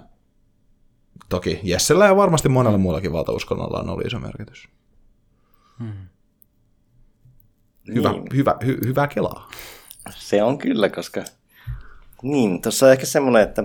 toki 1.30 1.60
Jessellä 1.64 2.06
ja 2.06 2.16
varmasti 2.16 2.50
monella 2.50 2.78
muullakin 2.78 3.14
valtauskonnolla 3.14 3.80
on 3.80 3.90
ollut 3.90 4.06
iso 4.06 4.20
merkitys. 4.20 4.70
Hmm. 5.80 6.08
Hyvä, 7.96 8.12
niin. 8.12 8.26
hyvä, 8.36 8.56
hy, 8.66 8.78
hyvä 8.86 9.08
kelaa. 9.08 9.52
Se 10.10 10.44
on 10.44 10.58
kyllä, 10.58 10.90
koska 10.90 11.24
niin, 12.24 12.62
tuossa 12.62 12.86
on 12.86 12.92
ehkä 12.92 13.06
semmoinen, 13.06 13.44
että 13.44 13.64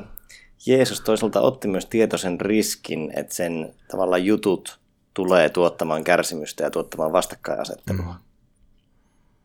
Jeesus 0.67 1.01
toisaalta 1.01 1.41
otti 1.41 1.69
myös 1.69 1.87
tietoisen 1.87 2.41
riskin, 2.41 3.13
että 3.17 3.35
sen 3.35 3.75
tavallaan 3.91 4.25
jutut 4.25 4.81
tulee 5.15 5.49
tuottamaan 5.49 6.05
kärsimystä 6.05 6.65
ja 6.65 6.71
tuottamaan 6.71 7.13
vastakkainasettelua. 7.13 8.13
Mm. 8.13 8.26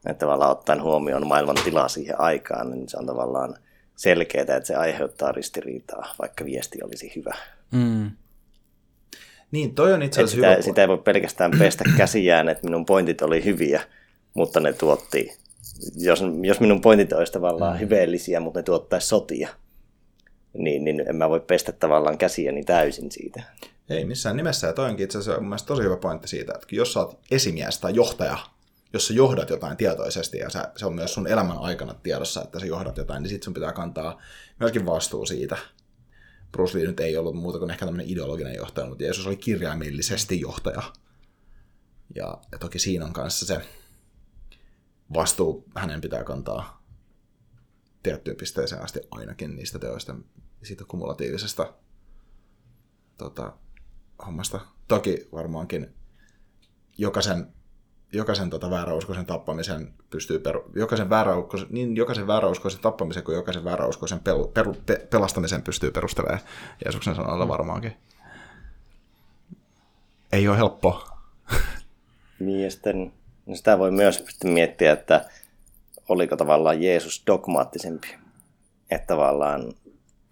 Että 0.05 0.25
tavallaan 0.25 0.51
ottaen 0.51 0.83
huomioon 0.83 1.27
maailman 1.27 1.57
tilaa 1.63 1.87
siihen 1.87 2.19
aikaan, 2.19 2.71
niin 2.71 2.89
se 2.89 2.97
on 2.97 3.05
tavallaan 3.05 3.55
selkeää, 3.95 4.41
että 4.41 4.67
se 4.67 4.75
aiheuttaa 4.75 5.31
ristiriitaa, 5.31 6.15
vaikka 6.21 6.45
viesti 6.45 6.83
olisi 6.83 7.11
hyvä. 7.15 7.35
Mm. 7.71 8.11
Niin, 9.51 9.75
toi 9.75 9.93
on 9.93 10.03
itse 10.03 10.23
asiassa 10.23 10.49
sitä, 10.49 10.61
sitä 10.61 10.81
ei 10.81 10.87
voi 10.87 10.97
pelkästään 10.97 11.51
pestä 11.59 11.83
käsiään, 11.97 12.49
että 12.49 12.67
minun 12.67 12.85
pointit 12.85 13.21
oli 13.21 13.45
hyviä, 13.45 13.81
mutta 14.33 14.59
ne 14.59 14.73
tuotti, 14.73 15.37
jos, 15.97 16.23
jos 16.43 16.59
minun 16.59 16.81
pointit 16.81 17.13
olisi 17.13 17.33
tavallaan 17.33 17.73
mm. 17.73 17.79
hyveellisiä, 17.79 18.39
mutta 18.39 18.59
ne 18.59 18.63
tuottaisi 18.63 19.07
sotia, 19.07 19.49
niin, 20.53 20.83
niin 20.83 21.03
en 21.09 21.15
mä 21.15 21.29
voi 21.29 21.39
pestä 21.39 21.71
tavallaan 21.71 22.17
käsiäni 22.17 22.63
täysin 22.63 23.11
siitä. 23.11 23.43
Ei 23.89 24.05
missään 24.05 24.37
nimessä, 24.37 24.67
ja 24.67 24.73
toi 24.73 24.89
onkin 24.89 25.03
itse 25.03 25.17
asiassa 25.17 25.41
mun 25.41 25.57
tosi 25.65 25.83
hyvä 25.83 25.97
pointti 25.97 26.27
siitä, 26.27 26.53
että 26.53 26.67
jos 26.71 26.93
sä 26.93 26.99
oot 26.99 27.19
esimies 27.31 27.79
tai 27.79 27.95
johtaja, 27.95 28.37
jos 28.93 29.07
sä 29.07 29.13
johdat 29.13 29.49
jotain 29.49 29.77
tietoisesti 29.77 30.37
ja 30.37 30.49
sä, 30.49 30.71
se 30.77 30.85
on 30.85 30.95
myös 30.95 31.13
sun 31.13 31.27
elämän 31.27 31.57
aikana 31.57 31.93
tiedossa, 31.93 32.41
että 32.41 32.59
sä 32.59 32.65
johdat 32.65 32.97
jotain, 32.97 33.23
niin 33.23 33.29
sit 33.29 33.43
sun 33.43 33.53
pitää 33.53 33.73
kantaa 33.73 34.21
myöskin 34.59 34.85
vastuu 34.85 35.25
siitä. 35.25 35.57
Bruce 36.51 36.77
Lee 36.77 36.87
nyt 36.87 36.99
ei 36.99 37.17
ollut 37.17 37.35
muuta 37.35 37.59
kuin 37.59 37.71
ehkä 37.71 37.85
tämmöinen 37.85 38.09
ideologinen 38.09 38.55
johtaja, 38.55 38.87
mutta 38.87 39.03
Jeesus 39.03 39.27
oli 39.27 39.37
kirjaimellisesti 39.37 40.39
johtaja. 40.39 40.81
Ja, 42.15 42.37
ja 42.51 42.57
toki 42.57 42.79
siinä 42.79 43.05
on 43.05 43.13
kanssa 43.13 43.45
se 43.45 43.61
vastuu 45.13 45.65
hänen 45.75 46.01
pitää 46.01 46.23
kantaa 46.23 46.83
tiettyyn 48.03 48.35
pisteeseen 48.35 48.81
asti 48.81 48.99
ainakin 49.11 49.55
niistä 49.55 49.79
teoista 49.79 50.15
siitä 50.63 50.85
kumulatiivisesta 50.87 51.73
tota, 53.17 53.53
hommasta. 54.25 54.59
Toki 54.87 55.27
varmaankin 55.31 55.95
jokaisen 56.97 57.53
jokaisen 58.13 58.49
tota 58.49 58.69
vääräuskoisen 58.69 59.25
tappamisen 59.25 59.93
pystyy, 60.09 60.39
peru, 60.39 60.71
jokaisen 60.75 61.09
vääräuskoisen, 61.09 61.67
niin 61.71 61.95
jokaisen 61.95 62.27
vääräuskoisen 62.27 62.81
tappamisen 62.81 63.23
kuin 63.23 63.35
jokaisen 63.35 63.63
vääräuskoisen 63.63 64.19
pel, 64.19 64.47
per, 64.47 64.65
pe, 64.85 65.07
pelastamisen 65.09 65.61
pystyy 65.61 65.91
perustelemaan 65.91 66.39
Jeesuksen 66.85 67.15
sanoilla 67.15 67.47
varmaankin. 67.47 67.93
Ei 70.31 70.47
ole 70.47 70.57
helppo. 70.57 71.03
Niin 72.39 72.63
ja 72.63 72.71
sitten, 72.71 73.13
no 73.45 73.55
sitä 73.55 73.79
voi 73.79 73.91
myös 73.91 74.25
miettiä, 74.43 74.91
että 74.91 75.25
oliko 76.09 76.35
tavallaan 76.35 76.83
Jeesus 76.83 77.23
dogmaattisempi. 77.27 78.07
Että 78.91 79.07
tavallaan 79.07 79.73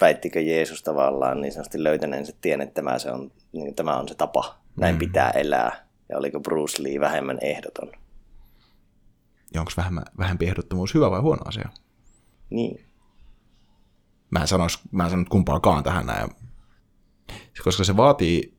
väittikö 0.02 0.42
Jeesus 0.42 0.84
tavallaan 0.84 1.42
niin 1.42 1.52
sanotusti 1.52 1.84
löytäneensä 1.84 2.34
tien, 2.42 2.62
että 2.62 2.74
tämä, 2.74 3.00
se 3.00 3.12
on, 3.12 3.32
niin 3.52 3.76
tämä 3.76 3.98
on 3.98 4.08
se 4.08 4.16
tapa, 4.16 4.58
näin 4.78 4.96
mm. 4.96 5.00
pitää 5.00 5.30
elää 5.30 5.89
ja 6.10 6.18
oliko 6.18 6.40
Bruce 6.40 6.84
Lee 6.84 7.00
vähemmän 7.00 7.38
ehdoton? 7.42 7.92
Ja 9.54 9.62
onko 9.62 9.72
vähemmän, 9.78 10.06
vähempi 10.18 10.46
ehdottomuus 10.46 10.94
hyvä 10.94 11.12
vai 11.12 11.22
huono 11.22 11.42
asia? 11.46 11.70
Niin. 12.50 12.86
Mä 14.32 14.40
en 14.40 14.48
mä 14.92 15.04
en 15.04 15.10
sano 15.10 15.26
kumpaakaan 15.30 15.84
tähän 15.84 16.06
näin. 16.06 16.30
Koska 17.64 17.84
se 17.84 17.98
vaatii, 17.98 18.58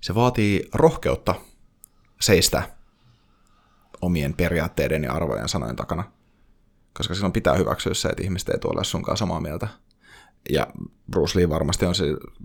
se 0.00 0.14
vaatii 0.14 0.68
rohkeutta 0.74 1.34
seistä 2.20 2.62
omien 4.02 4.34
periaatteiden 4.34 5.04
ja 5.04 5.12
arvojen 5.12 5.48
sanojen 5.48 5.76
takana. 5.76 6.12
Koska 6.94 7.14
silloin 7.14 7.32
pitää 7.32 7.54
hyväksyä 7.54 7.94
se, 7.94 8.08
että 8.08 8.22
ihmiset 8.22 8.48
ei 8.48 8.58
tuolla 8.58 8.84
sunkaan 8.84 9.16
samaa 9.16 9.40
mieltä. 9.40 9.68
Ja 10.50 10.66
Bruce 11.10 11.38
Lee 11.38 11.48
varmasti 11.48 11.86
on 11.86 11.94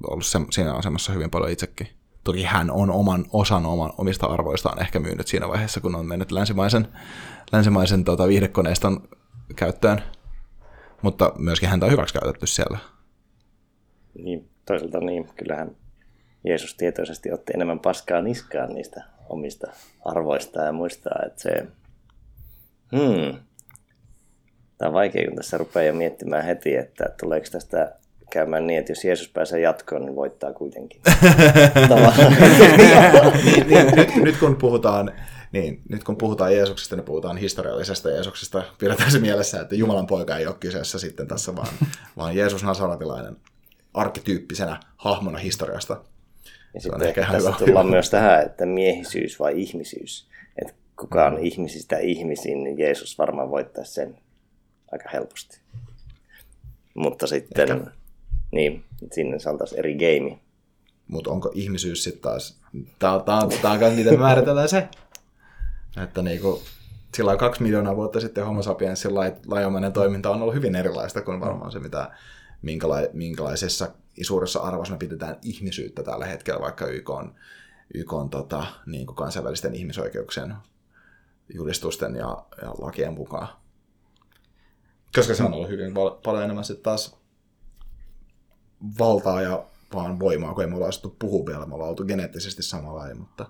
ollut 0.08 0.26
siinä 0.52 0.74
asemassa 0.74 1.14
hyvin 1.14 1.30
paljon 1.30 1.52
itsekin. 1.52 2.01
Toki 2.24 2.44
hän 2.44 2.72
on 2.72 2.92
oman 2.92 3.26
osan 3.34 3.66
oman, 3.66 3.94
omista 3.98 4.28
arvoistaan 4.28 4.82
ehkä 4.82 5.00
myynyt 5.00 5.28
siinä 5.28 5.48
vaiheessa, 5.48 5.82
kun 5.82 5.96
on 5.96 6.06
mennyt 6.06 6.32
länsimaisen, 6.32 6.88
länsimaisen 7.52 8.04
tota, 8.04 8.28
viihdekoneiston 8.28 9.10
käyttöön, 9.56 10.02
mutta 11.02 11.32
myöskin 11.38 11.70
häntä 11.70 11.86
on 11.86 11.92
hyväksi 11.92 12.14
käytetty 12.14 12.48
siellä. 12.48 12.78
Niin, 14.24 14.50
toisaalta 14.66 15.00
niin, 15.00 15.28
kyllähän 15.36 15.76
Jeesus 16.44 16.76
tietoisesti 16.76 17.32
otti 17.32 17.54
enemmän 17.56 17.80
paskaa 17.80 18.22
niskaan 18.22 18.74
niistä 18.74 19.04
omista 19.30 19.72
arvoista 20.06 20.62
ja 20.62 20.72
muistaa, 20.72 21.20
että 21.26 21.42
se... 21.42 21.68
Hmm. 22.92 23.40
Tämä 24.78 24.90
on 24.90 24.94
vaikea, 24.94 25.28
kun 25.28 25.36
tässä 25.36 25.58
rupeaa 25.58 25.86
jo 25.86 25.94
miettimään 25.94 26.46
heti, 26.46 26.76
että 26.76 27.06
tuleeko 27.20 27.48
tästä 27.52 27.96
käymään 28.32 28.68
niin, 28.68 28.80
että 28.80 28.92
jos 28.92 29.06
Jeesus 29.06 29.30
pääsee 29.30 29.60
jatkoon, 29.60 30.02
niin 30.06 30.16
voittaa 30.16 30.54
kuitenkin. 30.54 31.02
niin, 33.46 33.68
niin, 33.68 33.96
nyt, 33.96 34.16
nyt, 34.16 34.38
kun 34.38 34.56
puhutaan, 34.56 35.12
niin, 35.52 35.82
nyt 35.90 36.04
kun 36.04 36.18
puhutaan 36.18 36.56
Jeesuksesta, 36.56 36.96
niin 36.96 37.06
puhutaan 37.06 37.38
historiallisesta 37.38 38.10
Jeesuksesta. 38.10 38.64
Pidetään 38.80 39.12
se 39.12 39.20
mielessä, 39.20 39.62
että 39.62 39.76
Jumalan 39.76 40.08
poika 40.08 40.38
ei 40.38 40.48
ole 40.48 40.56
kyseessä 40.60 41.00
sitten 41.00 41.28
tässä, 41.28 41.56
vaan, 41.56 41.68
vaan 42.18 42.36
Jeesus 42.36 42.64
Nasaratilainen 42.64 43.38
arkkityyppisenä 43.94 44.80
hahmona 44.98 45.38
historiasta. 45.38 46.02
Ja 46.74 46.82
sitten 46.82 47.02
ehkä 47.02 47.22
tässä 47.22 47.38
hyvä, 47.38 47.58
tullaan 47.58 47.86
hyvä. 47.86 47.96
myös 47.96 48.10
tähän, 48.10 48.46
että 48.46 48.66
miehisyys 48.66 49.40
vai 49.40 49.62
ihmisyys. 49.62 50.28
Että 50.62 50.74
kuka 51.00 51.26
on 51.26 51.38
ihmisistä 51.38 51.98
ihmisiin, 51.98 52.64
niin 52.64 52.80
Jeesus 52.80 53.18
varmaan 53.18 53.52
voittaa 53.52 53.84
sen 53.84 54.18
aika 54.92 55.10
helposti. 55.14 55.60
Mutta 56.94 57.28
sitten... 57.28 57.72
Ehkä 57.72 57.92
niin, 58.52 58.84
sinne 59.12 59.40
saataisiin 59.40 59.80
eri 59.80 59.96
game. 59.96 60.40
Mutta 61.08 61.32
onko 61.32 61.52
ihmisyys 61.54 62.04
sitten 62.04 62.22
taas, 62.22 62.60
tää, 63.00 63.20
tää, 63.20 63.42
tää 63.62 63.88
on 63.88 63.94
miten 63.94 64.20
määritellään 64.20 64.70
se, 64.70 64.88
että 66.04 66.22
niinku, 66.22 66.62
sillä 67.16 67.38
kaksi 67.38 67.64
miljoonaa 67.64 67.96
vuotta 67.96 68.20
sitten 68.20 68.46
homo 68.46 68.62
sapiensin 68.62 69.16
laajomainen 69.48 69.94
toiminta 69.94 70.30
on 70.30 70.42
ollut 70.42 70.56
hyvin 70.56 70.76
erilaista 70.76 71.22
kuin 71.22 71.40
varmaan 71.40 71.72
se, 71.72 71.80
mitä, 71.80 72.12
minkälai, 72.62 73.10
minkälaisessa 73.14 73.92
suuressa 74.22 74.60
arvossa 74.60 74.94
me 74.94 74.98
pidetään 74.98 75.38
ihmisyyttä 75.44 76.04
tällä 76.04 76.26
hetkellä, 76.26 76.62
vaikka 76.62 76.86
YK 76.86 77.10
on, 77.10 77.36
YK 77.94 78.14
on 78.14 78.30
tota, 78.30 78.66
niin 78.86 79.06
kuin 79.06 79.16
kansainvälisten 79.16 79.76
ihmisoikeuksien 79.76 80.56
julistusten 81.54 82.16
ja, 82.16 82.46
ja 82.62 82.70
lakien 82.78 83.14
mukaan. 83.14 83.48
Koska 85.16 85.34
se 85.34 85.44
on 85.44 85.54
ollut 85.54 85.70
hyvin 85.70 85.94
paljon 86.24 86.44
enemmän 86.44 86.66
sitten 86.66 86.84
taas 86.84 87.21
valtaa 89.00 89.42
ja 89.42 89.66
vaan 89.94 90.20
voimaa, 90.20 90.54
kun 90.54 90.64
ei 90.64 90.70
me 90.70 90.76
olla 90.76 90.88
asuttu 90.88 91.16
puhua 91.20 91.46
vielä, 91.46 91.66
me 91.66 91.74
ollaan 91.74 91.90
oltu 91.90 92.06
geneettisesti 92.06 92.64
samalla, 92.64 93.16
mutta 93.16 93.46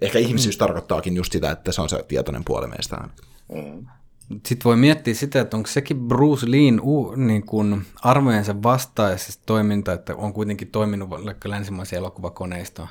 ehkä 0.00 0.18
ihmisyys 0.18 0.56
mm. 0.56 0.58
tarkoittaakin 0.58 1.16
just 1.16 1.32
sitä, 1.32 1.50
että 1.50 1.72
se 1.72 1.82
on 1.82 1.88
se 1.88 2.04
tietoinen 2.08 2.44
puoli 2.44 2.66
meistä. 2.66 2.96
Mm. 2.96 3.86
Sitten 4.30 4.64
voi 4.64 4.76
miettiä 4.76 5.14
sitä, 5.14 5.40
että 5.40 5.56
onko 5.56 5.66
sekin 5.66 6.08
Bruce 6.08 6.50
Leen 6.50 6.80
u, 6.80 7.14
niin 7.16 7.46
kuin 7.46 7.86
arvojensa 8.02 8.62
vastaisesta 8.62 9.42
toiminta, 9.46 9.92
että 9.92 10.16
on 10.16 10.32
kuitenkin 10.32 10.68
toiminut 10.68 11.10
vaikka 11.10 11.50
länsimaisen 11.50 11.96
elokuvakoneiston 11.96 12.88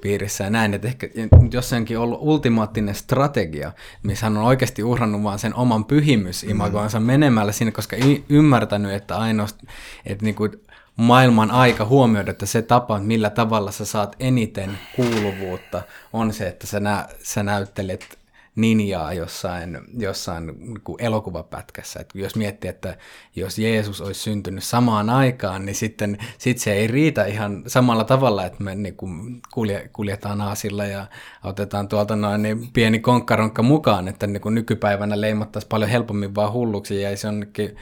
piirissä 0.00 0.44
ja 0.44 0.50
näin, 0.50 0.74
että 0.74 0.88
ehkä 0.88 1.08
jossainkin 1.52 1.98
ollut 1.98 2.18
ultimaattinen 2.22 2.94
strategia, 2.94 3.72
missä 4.02 4.26
hän 4.26 4.36
on 4.36 4.44
oikeasti 4.44 4.82
uhrannut 4.82 5.22
vaan 5.22 5.38
sen 5.38 5.54
oman 5.54 5.84
pyhimysimagoansa 5.84 7.00
mm. 7.00 7.06
menemällä 7.06 7.52
sinne, 7.52 7.72
koska 7.72 7.96
y- 7.96 8.22
ymmärtänyt, 8.28 8.92
että 8.92 9.16
ainoastaan, 9.16 9.72
että 10.06 10.24
niin 10.24 10.34
kuin 10.34 10.52
maailman 10.96 11.50
aika 11.50 11.84
huomioida, 11.84 12.30
että 12.30 12.46
se 12.46 12.62
tapa, 12.62 12.98
millä 12.98 13.30
tavalla 13.30 13.70
sä 13.70 13.84
saat 13.84 14.16
eniten 14.20 14.78
kuuluvuutta, 14.96 15.82
on 16.12 16.32
se, 16.32 16.48
että 16.48 16.66
sä, 16.66 16.80
nä- 16.80 17.08
sä 17.22 17.42
näyttelet 17.42 18.17
ninjaa 18.58 19.12
jossain, 19.12 19.78
jossain 19.98 20.46
niin 20.46 20.80
kuin 20.84 21.02
elokuvapätkässä. 21.02 22.00
Et 22.00 22.10
jos 22.14 22.36
miettii, 22.36 22.70
että 22.70 22.96
jos 23.36 23.58
Jeesus 23.58 24.00
olisi 24.00 24.20
syntynyt 24.20 24.64
samaan 24.64 25.10
aikaan, 25.10 25.64
niin 25.66 25.74
sitten 25.74 26.18
sit 26.38 26.58
se 26.58 26.72
ei 26.72 26.86
riitä 26.86 27.24
ihan 27.24 27.62
samalla 27.66 28.04
tavalla, 28.04 28.46
että 28.46 28.64
me 28.64 28.74
niin 28.74 28.96
kuin 28.96 29.42
kulje, 29.52 29.90
kuljetaan 29.92 30.40
aasilla 30.40 30.84
ja 30.84 31.06
otetaan 31.44 31.88
tuolta 31.88 32.16
noin 32.16 32.42
niin 32.42 32.72
pieni 32.72 32.98
konkkaronkka 33.00 33.62
mukaan, 33.62 34.08
että 34.08 34.26
niin 34.26 34.40
kuin 34.40 34.54
nykypäivänä 34.54 35.20
leimattaisiin 35.20 35.68
paljon 35.68 35.90
helpommin 35.90 36.34
vaan 36.34 36.52
hulluksi 36.52 36.94
ja 36.94 37.00
jäisi 37.00 37.26
jonnekin 37.26 37.76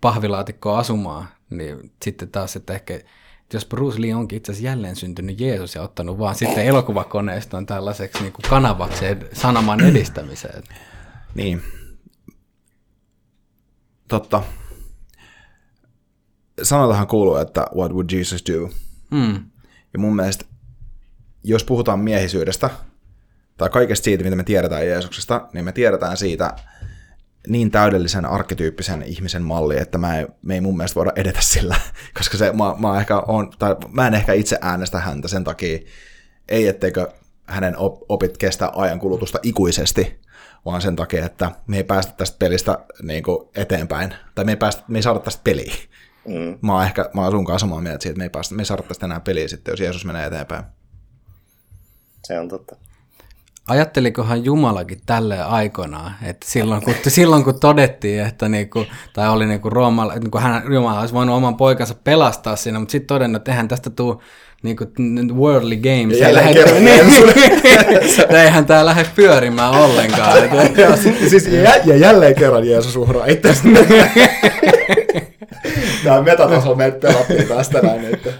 pahvilaatikkoon 0.00 0.78
asumaan. 0.78 1.28
Niin 1.50 1.92
sitten 2.02 2.30
taas, 2.30 2.56
että 2.56 2.74
ehkä 2.74 3.00
jos 3.56 3.66
Bruce 3.66 4.00
Lee 4.00 4.14
onkin 4.14 4.36
itse 4.36 4.52
asiassa 4.52 4.68
jälleen 4.68 4.96
syntynyt 4.96 5.40
Jeesus 5.40 5.74
ja 5.74 5.82
ottanut 5.82 6.18
vaan 6.18 6.34
sitten 6.34 6.64
elokuvakoneiston 6.64 7.66
tällaiseksi 7.66 8.22
niin 8.22 8.32
kuin 8.32 8.50
kanavaksi 8.50 9.04
sanoman 9.32 9.80
edistämiseen. 9.80 10.62
Niin. 11.34 11.62
Totta. 14.08 14.42
Sanotahan 16.62 17.06
kuuluu, 17.06 17.36
että 17.36 17.66
what 17.76 17.92
would 17.92 18.10
Jesus 18.12 18.44
do? 18.52 18.70
Mm. 19.10 19.50
Ja 19.92 19.98
mun 19.98 20.16
mielestä, 20.16 20.44
jos 21.44 21.64
puhutaan 21.64 21.98
miehisyydestä, 21.98 22.70
tai 23.56 23.70
kaikesta 23.70 24.04
siitä, 24.04 24.24
mitä 24.24 24.36
me 24.36 24.44
tiedetään 24.44 24.86
Jeesuksesta, 24.86 25.48
niin 25.52 25.64
me 25.64 25.72
tiedetään 25.72 26.16
siitä, 26.16 26.56
niin 27.48 27.70
täydellisen 27.70 28.26
arkkityyppisen 28.26 29.02
ihmisen 29.02 29.42
malli, 29.42 29.78
että 29.78 29.98
mä 29.98 30.18
ei, 30.18 30.26
me 30.42 30.54
ei 30.54 30.60
mun 30.60 30.76
mielestä 30.76 30.94
voida 30.94 31.12
edetä 31.16 31.40
sillä, 31.42 31.80
koska 32.18 32.36
se, 32.36 32.52
mä, 32.52 32.74
mä, 32.78 33.00
ehkä 33.00 33.18
on, 33.18 33.50
tai 33.58 33.76
mä 33.92 34.06
en 34.06 34.14
ehkä 34.14 34.32
itse 34.32 34.58
äänestä 34.60 34.98
häntä 34.98 35.28
sen 35.28 35.44
takia, 35.44 35.78
ei 36.48 36.68
etteikö 36.68 37.08
hänen 37.46 37.74
opit 38.08 38.38
kestä 38.38 38.72
ajan 38.74 38.98
kulutusta 38.98 39.38
ikuisesti, 39.42 40.20
vaan 40.64 40.82
sen 40.82 40.96
takia, 40.96 41.26
että 41.26 41.50
me 41.66 41.76
ei 41.76 41.84
päästä 41.84 42.12
tästä 42.16 42.36
pelistä 42.38 42.78
niin 43.02 43.22
kuin 43.22 43.48
eteenpäin, 43.54 44.14
tai 44.34 44.44
me 44.44 44.52
ei, 44.52 44.56
päästä, 44.56 44.82
me 44.88 44.98
ei 44.98 45.02
saada 45.02 45.18
tästä 45.18 45.40
peliä. 45.44 45.74
Mm. 46.26 46.58
Mä 46.62 46.74
oon 46.74 46.84
ehkä, 46.84 47.10
mä 47.14 47.22
oon 47.22 47.32
sun 47.32 47.44
kanssa 47.44 47.66
samaa 47.66 47.80
mieltä 47.80 48.02
siitä, 48.02 48.12
että 48.12 48.18
me 48.18 48.24
ei, 48.24 48.30
päästä, 48.30 48.54
me 48.54 48.62
ei 48.62 48.66
saada 48.66 48.82
tästä 48.82 49.06
enää 49.06 49.20
peliä 49.20 49.48
sitten, 49.48 49.72
jos 49.72 49.80
Jeesus 49.80 50.04
menee 50.04 50.26
eteenpäin. 50.26 50.64
Se 52.24 52.40
on 52.40 52.48
totta 52.48 52.76
ajattelikohan 53.68 54.44
Jumalakin 54.44 55.00
tälle 55.06 55.42
aikoinaan, 55.42 56.12
että 56.22 56.46
silloin 56.50 56.82
kun, 56.82 56.94
silloin 57.08 57.44
kun 57.44 57.60
todettiin, 57.60 58.26
että 58.26 58.48
niinku, 58.48 58.86
tai 59.12 59.28
oli 59.28 59.46
niinku 59.46 59.70
Roomalla, 59.70 60.12
että 60.12 60.24
niinku 60.24 60.38
hän, 60.38 60.62
Jumala 60.72 61.00
olisi 61.00 61.14
voinut 61.14 61.36
oman 61.36 61.56
poikansa 61.56 61.94
pelastaa 62.04 62.56
siinä, 62.56 62.78
mutta 62.78 62.92
sitten 62.92 63.06
todennut, 63.06 63.40
että 63.40 63.50
eihän 63.50 63.68
tästä 63.68 63.90
tule 63.90 64.16
niinku 64.62 64.84
worldly 65.34 65.76
games. 65.76 66.18
Ja 66.18 66.34
lähde, 66.34 66.64
niin, 66.80 67.06
eihän 68.42 68.66
tämä 68.66 68.86
lähde 68.86 69.06
pyörimään 69.16 69.70
ollenkaan. 69.70 70.32
siis, 71.28 71.46
ja, 71.46 71.76
ja 71.84 71.96
jälleen 71.96 72.34
kerran 72.34 72.68
Jeesus 72.68 72.96
uhraa 72.96 73.26
itse 73.26 73.54
Tämä 76.04 76.22
metatasolla 76.22 76.76
meitä 76.76 76.98
pelattiin 77.08 77.48
tästä 77.48 77.80
näin, 77.80 78.14
että 78.14 78.30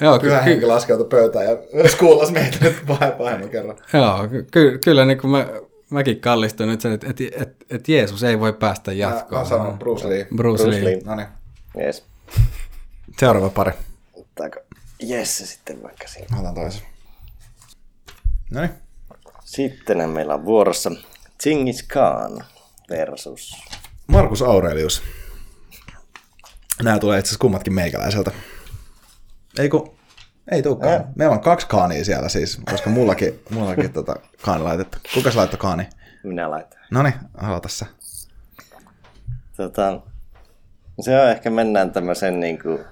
Joo, 0.00 0.18
Pyhä 0.18 0.38
ky- 0.38 0.44
henki 0.44 0.66
laskeutui 0.66 1.06
pöytään 1.08 1.44
ja 1.44 1.56
skuulas 1.92 2.30
meitä 2.30 2.56
nyt 2.60 2.76
pahemman 2.86 3.48
kerran. 3.50 3.76
Joo, 3.92 4.28
ky- 4.50 4.78
kyllä 4.84 5.04
niin 5.04 5.18
kuin 5.18 5.30
mä, 5.30 5.46
mäkin 5.90 6.20
kallistuin 6.20 6.68
nyt 6.68 6.80
sen, 6.80 6.92
että 6.92 7.06
et, 7.10 7.20
et, 7.20 7.56
et 7.70 7.88
Jeesus 7.88 8.24
ei 8.24 8.40
voi 8.40 8.52
päästä 8.52 8.92
jatkoon. 8.92 9.32
Mä, 9.32 9.38
mä 9.38 9.48
sanon 9.48 9.78
Bruce 9.78 10.08
Lee. 10.08 10.26
Bruce, 10.36 10.62
Bruce 10.62 10.84
Lee. 10.84 10.84
Lee. 10.84 11.00
No 11.04 11.14
niin. 11.14 11.28
Yes. 11.80 12.04
Seuraava 13.18 13.50
pari. 13.50 13.72
Ottaako 14.14 14.60
Jesse 14.98 15.46
sitten 15.46 15.82
vaikka 15.82 16.08
siinä? 16.08 16.38
Otan 16.40 16.54
toisen. 16.54 16.82
No 18.50 18.60
niin. 18.60 18.70
Sitten 19.44 20.10
meillä 20.10 20.34
on 20.34 20.44
vuorossa 20.44 20.90
Genghis 21.42 21.82
Khan 21.82 22.44
versus 22.90 23.56
Markus 24.06 24.42
Aurelius. 24.42 25.02
Nämä 26.82 26.98
tulee 26.98 27.18
itse 27.18 27.28
asiassa 27.28 27.40
kummatkin 27.40 27.72
meikäläiseltä. 27.74 28.30
Ei 29.58 29.68
kun, 29.68 29.96
ei 30.50 30.62
tulekaan. 30.62 30.94
Eh. 30.94 31.02
Meillä 31.14 31.34
on 31.34 31.40
kaksi 31.40 31.66
kaania 31.66 32.04
siellä 32.04 32.28
siis, 32.28 32.60
koska 32.70 32.90
mullakin, 32.90 33.40
mullakin 33.50 33.92
tota 33.92 34.16
kaani 34.42 34.62
laitettu. 34.62 34.98
Kuka 35.14 35.30
se 35.30 35.36
laittoi 35.36 35.58
kaani? 35.58 35.88
Minä 36.24 36.50
laitoin. 36.50 36.82
No 36.90 37.02
niin, 37.02 37.14
aloita 37.34 37.68
sä. 37.68 37.86
Tota, 39.56 40.00
se 41.00 41.20
on 41.20 41.30
ehkä 41.30 41.50
mennään 41.50 41.92
tämmöisen 41.92 42.40
niin 42.40 42.62
kuin 42.62 42.84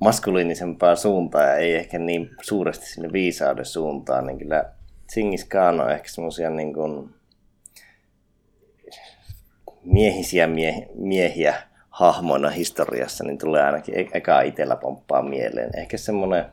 maskuliinisempaan 0.00 0.96
suuntaan 0.96 1.44
ja 1.44 1.54
ei 1.54 1.74
ehkä 1.74 1.98
niin 1.98 2.30
suuresti 2.42 2.86
sinne 2.86 3.12
viisauden 3.12 3.64
suuntaan, 3.64 4.26
niin 4.26 4.38
kyllä 4.38 4.64
Tsingis 5.06 5.44
Khan 5.44 5.80
on 5.80 5.90
ehkä 5.90 6.08
semmoisia 6.08 6.50
niin 6.50 6.74
kuin 6.74 7.14
miehisiä 9.84 10.46
mie- 10.46 10.88
miehiä, 10.94 11.62
hahmoina 11.98 12.50
historiassa, 12.50 13.24
niin 13.24 13.38
tulee 13.38 13.62
ainakin 13.62 13.98
e- 13.98 14.10
eka 14.12 14.40
itsellä 14.40 14.76
pomppaa 14.76 15.22
mieleen. 15.22 15.70
Ehkä 15.78 15.96
semmoinen 15.96 16.44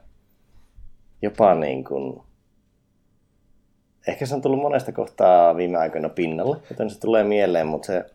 jopa 1.21 1.55
niin 1.55 1.83
kuin, 1.83 2.21
ehkä 4.07 4.25
se 4.25 4.35
on 4.35 4.41
tullut 4.41 4.61
monesta 4.61 4.91
kohtaa 4.91 5.55
viime 5.55 5.77
aikoina 5.77 6.09
pinnalle, 6.09 6.57
joten 6.69 6.89
se 6.89 6.99
tulee 6.99 7.23
mieleen, 7.23 7.67
mutta 7.67 7.85
se, 7.85 8.05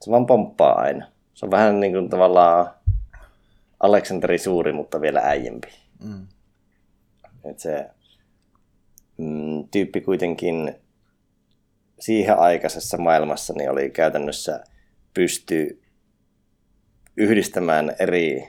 se 0.00 0.10
vaan 0.10 0.26
pomppaa 0.26 0.80
aina. 0.80 1.06
Se 1.34 1.46
on 1.46 1.50
vähän 1.50 1.80
niin 1.80 1.92
kuin 1.92 2.08
tavallaan 2.08 2.70
Aleksanteri 3.80 4.38
Suuri, 4.38 4.72
mutta 4.72 5.00
vielä 5.00 5.20
äijempi. 5.20 5.68
Mm. 6.04 6.26
Et 7.44 7.58
se 7.58 7.90
mm, 9.16 9.68
tyyppi 9.70 10.00
kuitenkin 10.00 10.74
siihen 12.00 12.38
aikaisessa 12.38 12.96
maailmassa 12.96 13.52
niin 13.52 13.70
oli 13.70 13.90
käytännössä 13.90 14.64
pysty 15.14 15.85
yhdistämään 17.16 17.96
eri 17.98 18.48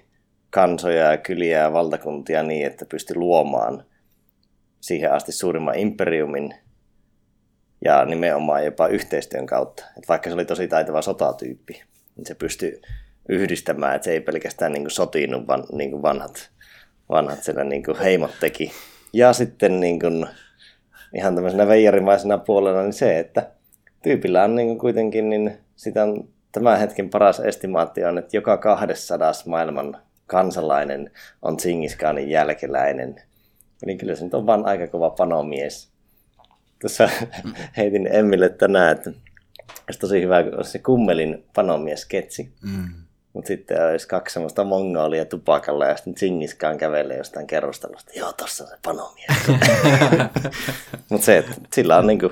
kansoja 0.49 1.12
ja 1.12 1.17
kyliä 1.17 1.60
ja 1.60 1.73
valtakuntia 1.73 2.43
niin, 2.43 2.67
että 2.67 2.86
pystyi 2.86 3.15
luomaan 3.15 3.84
siihen 4.82 5.13
asti 5.13 5.32
suurimman 5.32 5.80
imperiumin 5.80 6.53
ja 7.86 8.06
nimenomaan 8.06 8.65
jopa 8.65 8.88
yhteistyön 8.88 9.45
kautta. 9.45 9.86
Et 9.97 10.08
vaikka 10.08 10.30
se 10.30 10.34
oli 10.34 10.45
tosi 10.45 10.67
taitava 10.67 11.01
sotatyyppi, 11.01 11.84
niin 12.15 12.25
se 12.25 12.36
pystyi 12.36 12.82
yhdistämään, 13.30 13.95
että 13.95 14.06
se 14.06 14.12
ei 14.12 14.21
pelkästään 14.21 14.71
niin 14.71 14.89
sotinut, 14.89 15.47
vaan 15.47 15.63
niin 15.71 16.01
vanhat, 16.01 16.49
vanhat 17.10 17.43
siellä 17.43 17.63
niin 17.63 17.84
heimot 18.03 18.32
teki. 18.39 18.71
Ja 19.13 19.34
sitten 19.34 19.80
niin 19.80 19.99
kuin, 19.99 20.25
ihan 21.15 21.36
tämmöisenä 21.36 21.67
veijarimaisena 21.67 22.38
puolella 22.38 22.84
niin 22.84 22.93
se, 22.93 23.19
että 23.19 23.51
tyypillä 24.03 24.43
on 24.43 24.56
niin 24.56 24.77
kuitenkin, 24.77 25.30
niin 25.30 25.58
sitä 25.75 26.03
on 26.03 26.30
tämän 26.57 26.79
hetken 26.79 27.09
paras 27.09 27.39
estimaatti 27.39 28.03
on, 28.03 28.17
että 28.17 28.37
joka 28.37 28.57
200 28.57 29.31
maailman 29.45 29.97
kansalainen 30.27 31.11
on 31.41 31.57
Tsingiskanin 31.57 32.29
jälkeläinen. 32.29 33.21
Eli 33.83 33.97
kyllä 33.97 34.15
se 34.15 34.23
nyt 34.23 34.33
on 34.33 34.45
vaan 34.45 34.65
aika 34.65 34.87
kova 34.87 35.09
panomies. 35.09 35.89
Tässä 36.81 37.09
heitin 37.77 38.09
Emmille 38.11 38.49
tänään, 38.49 38.91
että 38.91 39.11
olisi 39.87 39.99
tosi 39.99 40.21
hyvä, 40.21 40.43
kun 40.43 40.55
olisi 40.55 40.71
se 40.71 40.79
kummelin 40.79 41.45
panomies-sketsi. 41.55 42.51
Mm. 42.61 42.89
Mutta 43.33 43.47
sitten 43.47 43.85
olisi 43.85 44.07
kaksi 44.07 44.33
semmoista 44.33 44.63
mongolia 44.63 45.25
tupakalla 45.25 45.85
ja 45.85 45.95
sitten 45.95 46.13
Tsingiskaan 46.13 46.77
kävelee 46.77 47.17
jostain 47.17 47.47
kerrostalosta. 47.47 48.11
Joo, 48.15 48.33
tossa 48.33 48.63
on 48.63 48.69
se 48.69 48.77
panomies. 48.83 49.61
Mutta 51.09 51.25
se, 51.25 51.37
että 51.37 51.53
sillä 51.73 51.97
on 51.97 52.07
niinku 52.07 52.31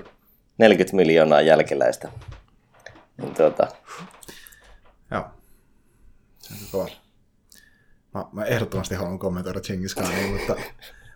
40 0.58 0.96
miljoonaa 0.96 1.42
jälkeläistä. 1.42 2.10
Niin 3.22 3.36
tuota, 3.36 3.68
Joo. 5.12 5.26
Se 6.38 6.54
on 6.54 6.60
kova. 6.72 6.90
Mä, 8.14 8.26
mä 8.32 8.46
ehdottomasti 8.46 8.96
haluan 8.96 9.20
kommentoida 9.20 9.62
Genghis 9.62 9.96
Khania, 9.96 10.38
mutta 10.38 10.56
mä, 10.56 10.62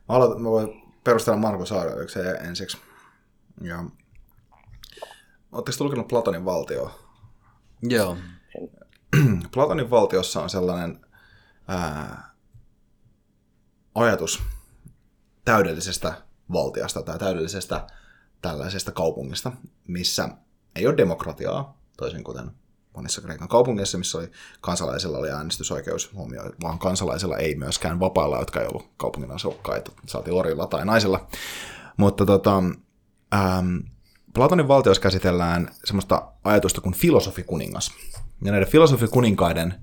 aloitan, 0.08 0.42
mä 0.42 0.50
voin 0.50 0.82
perustella 1.04 1.38
Markus 1.38 1.72
Aureliuksen 1.72 2.36
ensiksi. 2.36 2.78
Ja... 3.62 3.84
Oletteko 5.52 5.84
lukenut 5.84 6.08
Platonin 6.08 6.46
valtio? 6.46 7.00
Joo. 7.82 8.18
Platonin 9.54 9.90
valtiossa 9.90 10.42
on 10.42 10.50
sellainen 10.50 11.06
ää, 11.68 12.30
ajatus 13.96 14.44
täydellisestä 15.46 16.14
valtiasta 16.54 17.02
tai 17.02 17.20
täydellisestä 17.20 17.88
tällaisesta 18.42 18.92
kaupungista, 18.92 19.52
missä 19.88 20.30
ei 20.76 20.88
ole 20.88 20.98
demokratiaa, 20.98 21.78
toisin 21.98 22.24
kuten 22.24 22.52
monissa 22.96 23.22
Kreikan 23.22 23.48
kaupungeissa, 23.48 23.98
missä 23.98 24.18
oli, 24.18 24.32
kansalaisilla 24.62 25.18
oli 25.18 25.30
äänestysoikeus 25.30 26.14
huomioon, 26.14 26.54
vaan 26.64 26.80
kansalaisilla 26.80 27.38
ei 27.38 27.56
myöskään 27.56 28.00
vapailla, 28.00 28.40
jotka 28.40 28.62
ei 28.62 28.68
ollut 28.68 28.90
kaupungin 28.98 29.32
asukkaita, 29.32 29.92
saatiin 30.06 30.34
orilla 30.34 30.68
tai 30.68 30.86
naisilla. 30.86 31.28
Mutta 31.98 32.26
tota, 32.26 32.64
ähm, 33.34 33.78
Platonin 34.34 34.68
valtiossa 34.68 35.02
käsitellään 35.02 35.70
semmoista 35.86 36.32
ajatusta 36.44 36.82
kuin 36.82 36.96
filosofikuningas. 36.96 37.92
Ja 38.46 38.52
näiden 38.52 38.68
filosofikuninkaiden, 38.68 39.74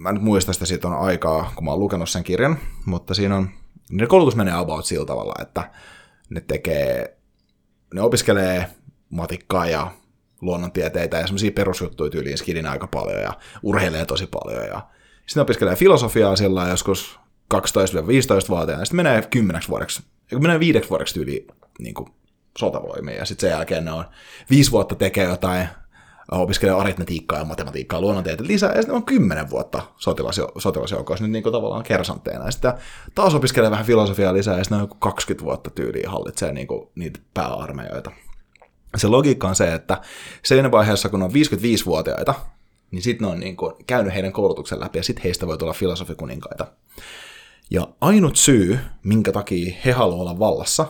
mä 0.00 0.12
nyt 0.12 0.22
muista 0.22 0.52
sitä, 0.52 0.66
siitä 0.66 0.88
on 0.88 1.00
aikaa, 1.00 1.52
kun 1.54 1.64
mä 1.64 1.70
oon 1.70 1.80
lukenut 1.80 2.08
sen 2.08 2.24
kirjan, 2.24 2.58
mutta 2.86 3.14
siinä 3.14 3.36
on, 3.36 3.50
niiden 3.90 4.08
koulutus 4.08 4.36
menee 4.36 4.54
about 4.54 4.84
sillä 4.84 5.06
tavalla, 5.06 5.34
että 5.42 5.70
ne 6.30 6.40
tekee 6.40 7.16
ne 7.94 8.00
opiskelee 8.00 8.70
matikkaa 9.10 9.66
ja 9.66 9.92
luonnontieteitä 10.40 11.18
ja 11.18 11.26
semmoisia 11.26 11.52
perusjuttuja 11.52 12.10
tyyliin 12.10 12.38
skidin 12.38 12.66
aika 12.66 12.86
paljon 12.86 13.20
ja 13.20 13.32
urheilee 13.62 14.04
tosi 14.04 14.26
paljon. 14.26 14.66
Ja 14.66 14.86
sitten 15.26 15.42
opiskelee 15.42 15.76
filosofiaa 15.76 16.36
sillä 16.36 16.68
joskus 16.68 17.20
12-15-vuotiaana, 17.54 18.82
ja 18.82 18.84
sitten 18.84 18.96
menee 18.96 19.22
kymmeneksi 19.22 19.68
vuodeksi, 19.68 20.02
kun 20.30 20.42
menee 20.42 20.60
viideksi 20.60 20.90
vuodeksi 20.90 21.14
tyyliin 21.14 21.46
niin 21.78 21.94
kuin 21.94 22.08
sotavoimiin, 22.58 23.18
ja 23.18 23.24
sitten 23.24 23.50
sen 23.50 23.56
jälkeen 23.56 23.84
ne 23.84 23.92
on 23.92 24.04
viisi 24.50 24.70
vuotta 24.70 24.94
tekee 24.94 25.24
jotain, 25.24 25.68
opiskelee 26.30 26.74
aritmetiikkaa 26.74 27.38
ja 27.38 27.44
matematiikkaa, 27.44 28.00
luonnontieteitä 28.00 28.52
lisää, 28.52 28.72
ja 28.72 28.82
sitten 28.82 28.94
on 28.94 29.04
kymmenen 29.04 29.50
vuotta 29.50 29.82
sotilasjo- 29.96 30.60
sotilasjoukoissa 30.60 31.24
nyt 31.24 31.32
niin 31.32 31.42
kuin 31.42 31.52
tavallaan 31.52 31.82
kersantteina, 31.82 32.44
ja 32.44 32.50
sitten 32.50 32.72
taas 33.14 33.34
opiskelee 33.34 33.70
vähän 33.70 33.86
filosofiaa 33.86 34.34
lisää, 34.34 34.58
ja 34.58 34.64
sitten 34.64 34.80
on 34.80 34.88
20 34.98 35.44
vuotta 35.44 35.70
tyyliin 35.70 36.10
hallitsee 36.10 36.52
niin 36.52 36.66
kuin 36.66 36.88
niitä 36.94 37.20
pääarmeijoita. 37.34 38.10
Se 38.96 39.08
logiikka 39.08 39.48
on 39.48 39.54
se, 39.54 39.74
että 39.74 40.00
siinä 40.42 40.70
vaiheessa, 40.70 41.08
kun 41.08 41.22
on 41.22 41.30
55-vuotiaita, 41.30 42.34
niin 42.90 43.02
sitten 43.02 43.26
ne 43.26 43.32
on 43.32 43.40
niin 43.40 43.56
kuin 43.56 43.72
käynyt 43.86 44.14
heidän 44.14 44.32
koulutuksen 44.32 44.80
läpi, 44.80 44.98
ja 44.98 45.02
sitten 45.02 45.22
heistä 45.22 45.46
voi 45.46 45.58
tulla 45.58 45.72
filosofikuninkaita. 45.72 46.66
Ja 47.70 47.88
ainut 48.00 48.36
syy, 48.36 48.78
minkä 49.02 49.32
takia 49.32 49.74
he 49.84 49.92
haluavat 49.92 50.20
olla 50.20 50.38
vallassa, 50.38 50.86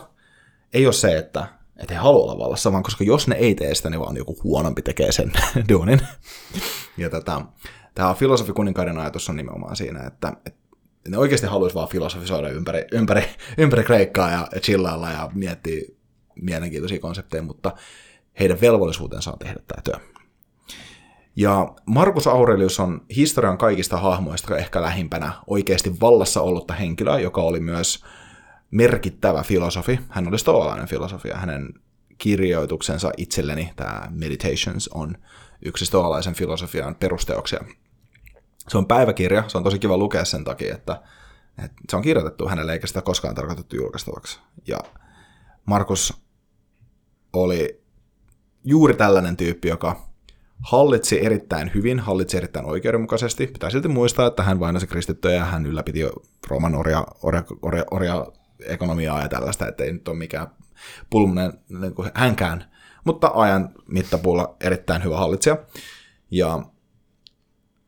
ei 0.73 0.85
ole 0.85 0.93
se, 0.93 1.17
että, 1.17 1.47
että 1.77 1.93
he 1.93 1.99
haluavat 1.99 2.29
olla 2.29 2.43
vallassa, 2.43 2.71
vaan 2.71 2.83
koska 2.83 3.03
jos 3.03 3.27
ne 3.27 3.35
ei 3.35 3.55
tee 3.55 3.75
sitä, 3.75 3.89
niin 3.89 3.99
vaan 3.99 4.17
joku 4.17 4.39
huonompi 4.43 4.81
tekee 4.81 5.11
sen 5.11 5.31
duunin. 5.69 6.01
Ja 6.97 7.09
tätä, 7.09 7.41
tämä 7.95 8.13
filosofikuninkaiden 8.13 8.97
ajatus 8.97 9.29
on 9.29 9.35
nimenomaan 9.35 9.75
siinä, 9.75 10.03
että, 10.03 10.33
että 10.45 10.59
ne 11.07 11.17
oikeasti 11.17 11.47
haluaisi 11.47 11.75
vaan 11.75 11.89
filosofisoida 11.89 12.49
ympäri, 12.49 12.85
ympäri, 12.91 13.23
ympäri 13.57 13.83
Kreikkaa 13.83 14.31
ja 14.31 14.47
chillailla 14.59 15.09
ja 15.09 15.29
miettiä 15.33 15.81
mielenkiintoisia 16.35 16.99
konsepteja, 16.99 17.43
mutta 17.43 17.71
heidän 18.39 18.61
velvollisuutensa 18.61 19.31
on 19.31 19.39
tehdä 19.39 19.59
tämä 19.67 19.81
työ. 19.81 20.07
Ja 21.35 21.75
Markus 21.85 22.27
Aurelius 22.27 22.79
on 22.79 23.01
historian 23.15 23.57
kaikista 23.57 23.97
hahmoista 23.97 24.57
ehkä 24.57 24.81
lähimpänä 24.81 25.33
oikeasti 25.47 25.99
vallassa 26.01 26.41
ollutta 26.41 26.73
henkilöä, 26.73 27.19
joka 27.19 27.41
oli 27.41 27.59
myös 27.59 28.05
merkittävä 28.71 29.43
filosofi. 29.43 29.99
Hän 30.09 30.27
oli 30.27 30.39
stoalainen 30.39 30.87
filosofi 30.87 31.27
ja 31.27 31.37
hänen 31.37 31.73
kirjoituksensa 32.17 33.11
itselleni, 33.17 33.73
tämä 33.75 34.07
Meditations, 34.09 34.87
on 34.87 35.17
yksi 35.65 35.85
stoalaisen 35.85 36.33
filosofian 36.33 36.95
perusteoksia. 36.95 37.63
Se 38.67 38.77
on 38.77 38.85
päiväkirja, 38.85 39.43
se 39.47 39.57
on 39.57 39.63
tosi 39.63 39.79
kiva 39.79 39.97
lukea 39.97 40.25
sen 40.25 40.43
takia, 40.43 40.75
että, 40.75 41.01
että 41.63 41.75
se 41.89 41.95
on 41.95 42.01
kirjoitettu 42.01 42.47
hänelle 42.47 42.73
eikä 42.73 42.87
sitä 42.87 43.01
koskaan 43.01 43.35
tarkoitettu 43.35 43.75
julkaistavaksi. 43.75 44.39
Ja 44.67 44.77
Markus 45.65 46.21
oli 47.33 47.83
juuri 48.63 48.93
tällainen 48.93 49.37
tyyppi, 49.37 49.67
joka 49.67 50.11
hallitsi 50.61 51.25
erittäin 51.25 51.71
hyvin, 51.75 51.99
hallitsi 51.99 52.37
erittäin 52.37 52.65
oikeudenmukaisesti. 52.65 53.47
Pitää 53.47 53.69
silti 53.69 53.87
muistaa, 53.87 54.27
että 54.27 54.43
hän 54.43 54.59
vainasi 54.59 54.87
kristittyjä 54.87 55.35
ja 55.35 55.45
hän 55.45 55.65
ylläpiti 55.65 55.99
Rooman 56.47 56.75
orja, 56.75 57.07
orja, 57.23 57.43
orja, 57.61 57.85
orja 57.91 58.27
ekonomiaa 58.65 59.21
ja 59.21 59.29
tällaista, 59.29 59.67
ettei 59.67 59.93
nyt 59.93 60.07
ole 60.07 60.17
mikään 60.17 60.47
pulmunen 61.09 61.53
niin 61.69 61.95
kuin 61.95 62.11
hänkään, 62.13 62.71
mutta 63.05 63.31
ajan 63.33 63.69
mittapuulla 63.87 64.55
erittäin 64.61 65.03
hyvä 65.03 65.17
hallitsija. 65.17 65.57
Ja 66.31 66.65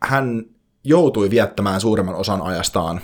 hän 0.03 0.45
joutui 0.83 1.29
viettämään 1.29 1.81
suurimman 1.81 2.15
osan 2.15 2.41
ajastaan 2.41 3.01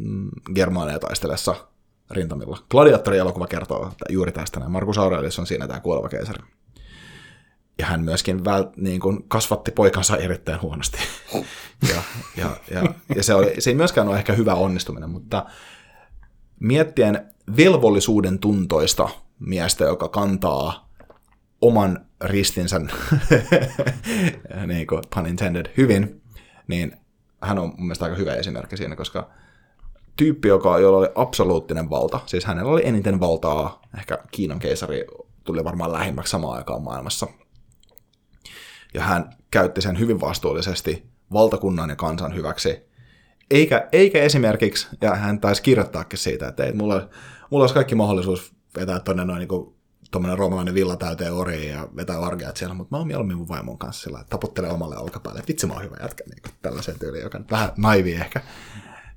mm, 0.00 0.30
Germania 0.54 0.98
taistelessa 0.98 1.68
rintamilla. 2.10 2.58
Gladiatori-elokuva 2.70 3.46
kertoo 3.46 3.92
juuri 4.08 4.32
tästä 4.32 4.60
näin. 4.60 4.72
Markus 4.72 4.98
Aurelius 4.98 5.38
on 5.38 5.46
siinä 5.46 5.68
tämä 5.68 5.80
kuoleva 5.80 6.08
keisari 6.08 6.42
ja 7.78 7.86
hän 7.86 8.00
myöskin 8.00 8.44
väl, 8.44 8.64
niin 8.76 9.00
kuin 9.00 9.28
kasvatti 9.28 9.70
poikansa 9.70 10.16
erittäin 10.16 10.60
huonosti. 10.62 10.98
ja, 11.90 12.02
ja, 12.36 12.56
ja, 12.70 12.82
ja 13.16 13.22
se, 13.22 13.34
oli, 13.34 13.54
se 13.58 13.70
ei 13.70 13.74
myöskään 13.74 14.08
ole 14.08 14.18
ehkä 14.18 14.32
hyvä 14.32 14.54
onnistuminen, 14.54 15.10
mutta 15.10 15.46
miettien 16.60 17.26
velvollisuuden 17.56 18.38
tuntoista 18.38 19.08
miestä, 19.38 19.84
joka 19.84 20.08
kantaa 20.08 20.90
oman 21.60 22.06
ristinsä, 22.24 22.80
niin 24.66 24.86
kuin 24.86 25.02
pun 25.14 25.26
intended, 25.26 25.66
hyvin, 25.76 26.22
niin 26.68 26.96
hän 27.42 27.58
on 27.58 27.68
mun 27.68 27.86
mielestä 27.86 28.04
aika 28.04 28.16
hyvä 28.16 28.34
esimerkki 28.34 28.76
siinä, 28.76 28.96
koska 28.96 29.30
tyyppi, 30.16 30.48
joka, 30.48 30.78
jolla 30.78 30.98
oli 30.98 31.08
absoluuttinen 31.14 31.90
valta, 31.90 32.20
siis 32.26 32.44
hänellä 32.44 32.72
oli 32.72 32.86
eniten 32.86 33.20
valtaa, 33.20 33.82
ehkä 33.98 34.18
Kiinan 34.30 34.58
keisari 34.58 35.04
tuli 35.44 35.64
varmaan 35.64 35.92
lähimmäksi 35.92 36.30
samaan 36.30 36.58
aikaan 36.58 36.82
maailmassa, 36.82 37.26
ja 38.94 39.02
hän 39.02 39.32
käytti 39.50 39.80
sen 39.80 39.98
hyvin 39.98 40.20
vastuullisesti 40.20 41.06
valtakunnan 41.32 41.90
ja 41.90 41.96
kansan 41.96 42.34
hyväksi. 42.34 42.86
Eikä, 43.50 43.88
eikä 43.92 44.22
esimerkiksi, 44.22 44.88
ja 45.00 45.14
hän 45.14 45.40
taisi 45.40 45.62
kirjoittaakin 45.62 46.18
siitä, 46.18 46.48
että 46.48 46.64
ei, 46.64 46.72
mulla, 46.72 47.08
mulla 47.50 47.62
olisi 47.62 47.74
kaikki 47.74 47.94
mahdollisuus 47.94 48.52
vetää 48.76 49.00
tuonne 49.00 49.24
noin 49.24 49.38
niin 49.38 49.76
tuommoinen 50.10 50.38
roomalainen 50.38 50.74
villa 50.74 50.96
täyteen 50.96 51.32
oriin 51.32 51.70
ja 51.70 51.88
vetää 51.96 52.18
orgiat 52.18 52.56
siellä, 52.56 52.74
mutta 52.74 52.96
mä 52.96 52.98
oon 52.98 53.06
mieluummin 53.06 53.36
mun 53.36 53.48
vaimon 53.48 53.78
kanssa 53.78 54.02
sillä, 54.02 54.24
taputtelee 54.30 54.70
omalle 54.70 54.96
olkapäälle, 54.96 55.38
että 55.38 55.48
vitsi 55.48 55.66
mä 55.66 55.72
oon 55.72 55.82
hyvä 55.82 55.96
jätkä, 56.02 56.24
niin 56.26 56.54
tällaisen 56.62 56.98
tyyliin, 56.98 57.24
joka 57.24 57.40
vähän 57.50 57.70
naivi 57.76 58.12
ehkä. 58.12 58.40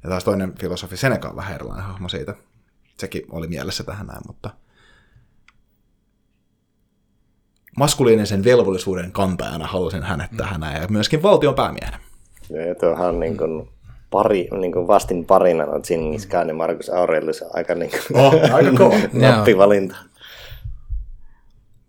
Ja 0.03 0.09
taas 0.09 0.23
toinen 0.23 0.55
filosofi 0.55 0.97
Seneca 0.97 1.29
on 1.29 1.35
vähän 1.35 1.55
erilainen 1.55 1.85
hahmo 1.85 2.09
siitä. 2.09 2.35
Sekin 2.97 3.23
oli 3.31 3.47
mielessä 3.47 3.83
tähän 3.83 4.07
näin, 4.07 4.21
mutta 4.27 4.49
maskuliinisen 7.77 8.43
velvollisuuden 8.43 9.11
kantajana 9.11 9.67
halusin 9.67 10.03
hänet 10.03 10.31
tähän 10.37 10.61
ja 10.61 10.87
myöskin 10.89 11.23
valtion 11.23 11.55
päämiehenä. 11.55 11.99
Ja 12.49 12.75
tuohan 12.75 13.19
niin 13.19 13.37
kuin 13.37 13.69
pari, 14.11 14.47
niin 14.59 14.71
kuin 14.71 14.87
vastin 14.87 15.25
parina 15.25 15.65
on 15.65 15.81
Genghis 15.87 16.25
Khan 16.25 16.47
ja 16.47 16.53
Markus 16.53 16.89
Aurelius 16.89 17.43
aika, 17.53 17.75
niin 17.75 17.91
kuin, 17.91 18.21
oh, 18.21 18.33
aika 18.53 18.71
kova. 18.77 18.95
nappivalinta. 19.13 19.95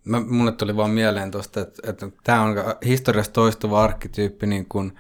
Mä, 0.05 0.21
mulle 0.21 0.53
tuli 0.53 0.77
vaan 0.77 0.91
mieleen 0.91 1.31
tuosta, 1.31 1.61
että, 1.61 1.91
että 1.91 2.09
tämä 2.25 2.43
on 2.43 2.55
historiassa 2.85 3.33
toistuva 3.33 3.83
arkkityyppi 3.83 4.47
niin 4.47 4.67
kuin 4.69 4.93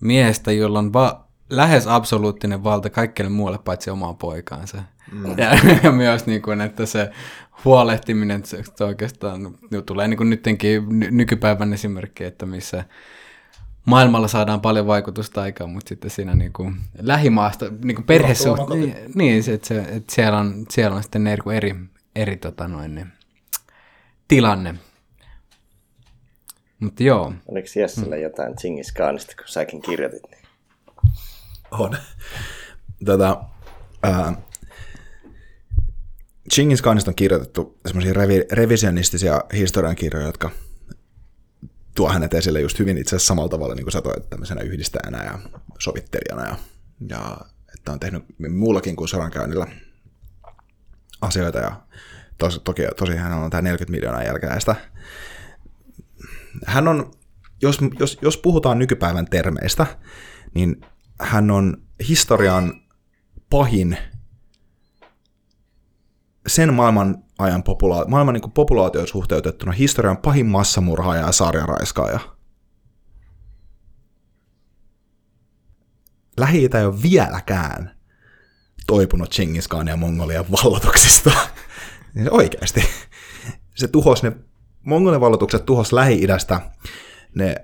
miestä, 0.00 0.52
jolla 0.52 0.78
on 0.78 0.92
va- 0.92 1.25
lähes 1.50 1.86
absoluuttinen 1.86 2.64
valta 2.64 2.90
kaikkelle 2.90 3.30
muulle 3.30 3.58
paitsi 3.58 3.90
omaa 3.90 4.14
poikaansa. 4.14 4.82
Mm. 5.12 5.24
Ja, 5.38 5.50
ja 5.82 5.92
myös, 5.92 6.26
niin 6.26 6.42
kuin, 6.42 6.60
että 6.60 6.86
se 6.86 7.10
huolehtiminen 7.64 8.42
se 8.44 8.84
oikeastaan 8.84 9.42
no, 9.42 9.82
tulee 9.82 10.08
niin 10.08 10.18
kuin 10.18 10.30
nyttenkin 10.30 10.82
nykypäivän 11.10 11.72
esimerkki, 11.72 12.24
että 12.24 12.46
missä 12.46 12.84
maailmalla 13.84 14.28
saadaan 14.28 14.60
paljon 14.60 14.86
vaikutusta 14.86 15.42
aikaan, 15.42 15.70
mutta 15.70 15.88
sitten 15.88 16.10
siinä 16.10 16.34
niin 16.34 16.52
kuin 16.52 16.76
lähimaasta, 16.98 17.66
niin 17.84 17.94
kuin 17.94 18.06
perhesuht, 18.06 18.68
niin, 18.68 18.96
niin 19.14 19.42
se, 19.42 19.52
että, 19.52 19.68
se, 19.68 19.80
että 19.80 20.14
siellä, 20.14 20.38
on, 20.38 20.66
siellä 20.70 20.96
on 20.96 21.02
sitten 21.02 21.26
eri, 21.26 21.42
eri, 21.56 21.74
eri 22.16 22.36
tota 22.36 22.68
noin, 22.68 22.94
niin, 22.94 23.06
tilanne. 24.28 24.74
Mutta 26.80 27.02
joo. 27.02 27.32
Oliko 27.48 27.68
Jessellä 27.76 28.16
mm. 28.16 28.22
jotain 28.22 28.56
Chingis 28.56 28.92
Khanista, 28.92 29.34
kun 29.36 29.48
säkin 29.48 29.82
kirjoitit? 29.82 30.22
Niin? 30.30 30.45
On. 31.78 31.96
Tätä, 33.04 33.36
ää, 34.02 34.42
Chingis 36.52 36.82
Khanista 36.82 37.10
on 37.10 37.14
kirjoitettu 37.14 37.78
semmoisia 37.86 38.12
revi- 38.12 38.46
revisionistisia 38.52 39.40
historiankirjoja, 39.52 40.26
jotka 40.26 40.50
tuo 41.94 42.08
hänet 42.08 42.34
esille 42.34 42.60
just 42.60 42.78
hyvin 42.78 42.98
itse 42.98 43.16
asiassa 43.16 43.28
samalla 43.28 43.48
tavalla, 43.48 43.74
niin 43.74 43.84
kuin 43.84 43.92
sä 43.92 44.02
toit 44.02 44.30
tämmöisenä 44.30 44.60
yhdistäjänä 44.60 45.24
ja 45.24 45.38
sovittelijana. 45.78 46.46
Ja, 46.46 46.56
ja 47.08 47.36
että 47.74 47.92
on 47.92 48.00
tehnyt 48.00 48.24
muullakin 48.48 48.96
kuin 48.96 49.08
sodankäynnillä 49.08 49.66
asioita. 51.20 51.58
Ja 51.58 51.80
tos, 52.38 52.60
toki, 52.64 52.82
tosi 52.96 53.16
hän 53.16 53.32
on 53.32 53.50
tämä 53.50 53.62
40 53.62 53.90
miljoonaa 53.90 54.22
jälkeläistä. 54.22 54.76
Hän 56.66 56.88
on, 56.88 57.10
jos, 57.62 57.78
jos, 58.00 58.18
jos 58.22 58.36
puhutaan 58.36 58.78
nykypäivän 58.78 59.26
termeistä, 59.26 59.86
niin 60.54 60.80
hän 61.20 61.50
on 61.50 61.82
historian 62.08 62.72
pahin 63.50 63.98
sen 66.46 66.74
maailman 66.74 67.24
ajan 67.38 67.62
popula- 67.62 68.08
maailman 68.08 68.34
niin 68.34 68.50
populaatioon 68.50 69.08
suhteutettuna 69.08 69.72
historian 69.72 70.16
pahin 70.16 70.46
massamurhaaja 70.46 71.26
ja 71.26 71.32
sarjaraiskaaja. 71.32 72.36
lähi 76.40 76.68
ei 76.74 76.84
ole 76.84 77.02
vieläkään 77.02 77.96
toipunut 78.86 79.30
Chingis 79.30 79.68
Khan 79.68 79.88
ja 79.88 79.96
Mongolian 79.96 80.44
vallotuksista. 80.50 81.32
Oikeasti. 82.30 82.84
Se 83.74 83.88
tuhos 83.88 84.22
ne, 84.22 84.32
Mongolian 84.82 85.20
vallotukset 85.20 85.66
tuhos 85.66 85.92
Lähi-idästä 85.92 86.60
ne 87.34 87.54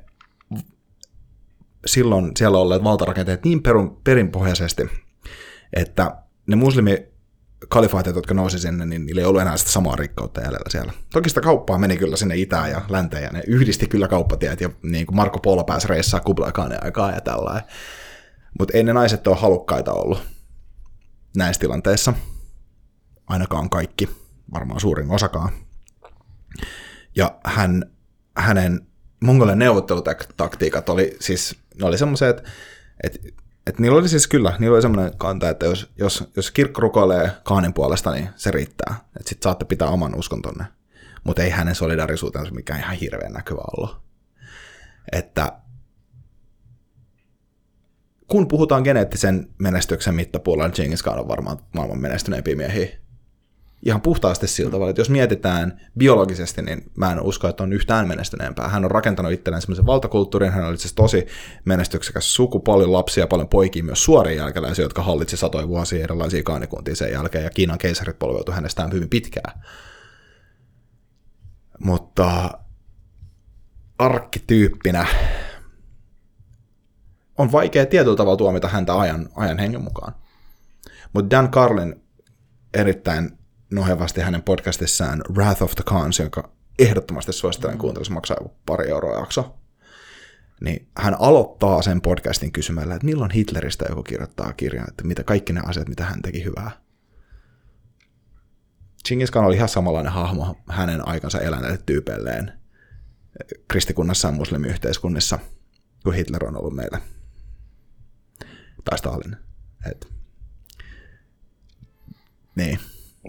silloin 1.87 2.33
siellä 2.37 2.59
olleet 2.59 2.85
valtarakenteet 2.85 3.45
niin 3.45 3.63
perun, 3.63 4.01
perinpohjaisesti, 4.05 4.83
että 5.73 6.17
ne 6.47 6.57
muslimi 6.57 7.13
kalifaatit, 7.69 8.17
jotka 8.17 8.35
nousi 8.35 8.59
sinne, 8.59 8.87
niin 8.87 9.07
niillä 9.07 9.21
ei 9.21 9.27
ollut 9.27 9.43
enää 9.43 9.57
sitä 9.57 9.71
samaa 9.71 9.97
rikkautta 9.97 10.41
jäljellä 10.41 10.71
siellä. 10.71 10.93
Toki 11.13 11.29
sitä 11.29 11.41
kauppaa 11.41 11.79
meni 11.79 11.97
kyllä 11.97 12.17
sinne 12.17 12.37
itään 12.37 12.71
ja 12.71 12.83
länteen, 12.89 13.23
ja 13.23 13.31
ne 13.31 13.43
yhdisti 13.47 13.87
kyllä 13.87 14.09
kauppatiet, 14.09 14.61
ja 14.61 14.71
niin 14.83 15.07
kuin 15.07 15.17
Marko 15.17 15.39
Polo 15.39 15.65
pääsi 15.65 15.89
reissaa 15.89 16.21
Kublai 16.21 16.53
aikaa 16.83 17.11
ja 17.11 17.21
tällainen. 17.21 17.63
Mutta 18.59 18.77
ei 18.77 18.85
ne 18.85 18.93
naiset 18.93 19.27
ole 19.27 19.37
halukkaita 19.37 19.93
ollut 19.93 20.23
näissä 21.37 21.61
tilanteissa. 21.61 22.15
Ainakaan 23.27 23.71
kaikki, 23.71 24.11
varmaan 24.53 24.81
suurin 24.81 25.11
osakaan. 25.11 25.53
Ja 27.17 27.39
hän, 27.45 27.93
hänen 28.37 28.87
mongolien 29.21 29.59
neuvottelutaktiikat 29.59 30.89
oli 30.89 31.17
siis, 31.21 31.62
ne 31.81 31.87
oli 31.87 31.99
semmoiset, 31.99 32.29
että, 32.39 32.51
että 33.05 33.43
että 33.67 33.83
niillä 33.83 33.99
oli 33.99 34.09
siis 34.09 34.27
kyllä, 34.27 34.57
niillä 34.59 34.75
oli 34.75 34.83
semmoinen 34.83 35.13
kanta, 35.19 35.51
että 35.51 35.67
jos, 35.67 35.91
jos, 35.99 36.25
jos 36.37 36.51
kirkko 36.51 36.81
rukoilee 36.81 37.31
Kaanin 37.43 37.75
puolesta, 37.75 38.11
niin 38.11 38.29
se 38.37 38.51
riittää. 38.51 38.95
Että 39.17 39.29
sitten 39.29 39.45
saatte 39.45 39.65
pitää 39.65 39.89
oman 39.89 40.15
uskontonne. 40.15 40.65
Mutta 41.25 41.43
ei 41.43 41.51
hänen 41.51 41.75
solidarisuutensa 41.75 42.55
mikään 42.55 42.81
ihan 42.81 42.97
hirveän 42.97 43.33
näkyvä 43.33 43.61
ollut. 43.77 44.03
Että 45.13 45.53
kun 48.29 48.49
puhutaan 48.49 48.83
geneettisen 48.83 49.49
menestyksen 49.59 50.15
mittapuolella, 50.15 50.71
Genghis 50.71 51.03
Khan 51.03 51.19
on 51.19 51.29
varmaan 51.29 51.59
maailman 51.75 52.01
menestyneempiä 52.01 52.57
miehiä 52.57 52.89
ihan 53.83 54.03
puhtaasti 54.03 54.47
sillä 54.47 54.71
tavalla, 54.71 54.91
että 54.91 55.01
jos 55.01 55.11
mietitään 55.11 55.81
biologisesti, 55.99 56.63
niin 56.63 56.91
mä 56.97 57.13
en 57.13 57.21
usko, 57.21 57.49
että 57.49 57.63
on 57.63 57.73
yhtään 57.73 58.09
menestyneempää. 58.09 58.69
Hän 58.69 58.85
on 58.85 58.91
rakentanut 58.91 59.33
itselleen 59.33 59.63
semmoisen 59.63 59.87
valtakulttuurin, 59.87 60.53
hän 60.53 60.65
oli 60.65 60.79
siis 60.79 60.95
tosi 60.95 61.27
menestyksekäs 61.65 62.35
suku, 62.35 62.61
paljon 62.61 62.93
lapsia, 62.93 63.27
paljon 63.27 63.49
poikia, 63.49 63.85
myös 63.85 64.05
suoria 64.05 64.37
jälkeläisiä, 64.37 64.85
jotka 64.85 65.03
hallitsi 65.03 65.37
satoja 65.37 65.69
vuosia 65.69 66.05
erilaisia 66.05 66.43
kaanikuntia 66.43 66.97
sen 66.97 67.13
jälkeen, 67.13 67.45
ja 67.45 67.51
Kiinan 67.51 67.79
keisarit 67.79 68.19
polveutuivat 68.19 68.57
hänestään 68.57 68.93
hyvin 68.93 69.09
pitkään. 69.09 69.61
Mutta 71.79 72.51
arkkityyppinä 73.99 75.07
on 77.39 77.53
vaikea 77.53 77.87
tietyllä 77.87 78.17
tavalla 78.17 78.37
tuomita 78.37 78.69
häntä 78.69 78.99
ajan, 78.99 79.29
ajan 79.37 79.59
hengen 79.59 79.83
mukaan. 79.83 80.15
Mutta 81.13 81.37
Dan 81.37 81.51
Carlin 81.51 82.03
erittäin 82.75 83.39
nohevasti 83.73 84.21
hänen 84.21 84.43
podcastissaan 84.43 85.23
Wrath 85.33 85.63
of 85.63 85.75
the 85.75 85.85
Khans, 85.85 86.19
jonka 86.19 86.53
ehdottomasti 86.79 87.33
suosittelen 87.33 87.79
kuuntelu, 87.79 88.05
se 88.05 88.13
maksaa 88.13 88.37
pari 88.67 88.91
euroa 88.91 89.19
jakso. 89.19 89.59
Niin 90.61 90.89
hän 90.97 91.17
aloittaa 91.21 91.83
sen 91.83 92.01
podcastin 92.01 92.53
kysymällä, 92.53 92.95
että 92.95 93.07
milloin 93.07 93.31
Hitleristä 93.31 93.85
joku 93.89 94.03
kirjoittaa 94.03 94.53
kirjan, 94.53 94.89
että 94.89 95.05
mitä 95.05 95.25
kaikki 95.25 95.53
ne 95.53 95.61
asiat, 95.67 95.89
mitä 95.89 96.05
hän 96.05 96.23
teki 96.23 96.45
hyvää. 96.45 96.71
Genghis 99.09 99.31
Khan 99.31 99.45
oli 99.45 99.57
ihan 99.57 99.69
samanlainen 99.69 100.13
hahmo 100.13 100.57
hänen 100.69 101.09
aikansa 101.09 101.41
eläneille 101.41 101.79
tyypeilleen 101.87 102.53
kristikunnassa 103.69 104.29
ja 104.29 104.33
muslimiyhteiskunnissa 104.33 105.39
kuin 106.03 106.17
Hitler 106.17 106.45
on 106.45 106.57
ollut 106.57 106.75
meillä. 106.75 107.01
Tai 108.85 108.99
Stalin. 108.99 109.37
Et. 109.91 110.09
Niin. 112.57 112.79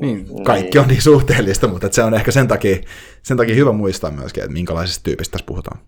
Niin. 0.02 0.44
Kaikki 0.44 0.80
on 0.80 0.88
niin 0.88 1.02
suhteellista, 1.02 1.68
mutta 1.68 1.88
se 1.92 2.04
on 2.04 2.14
ehkä 2.14 2.32
sen 2.32 2.48
takia, 2.48 2.78
sen 3.24 3.38
takia 3.38 3.56
hyvä 3.56 3.72
muistaa 3.72 4.12
myöskin, 4.12 4.44
että 4.44 4.54
minkälaisesta 4.54 5.04
tyypistä 5.04 5.32
tässä 5.32 5.46
puhutaan. 5.46 5.80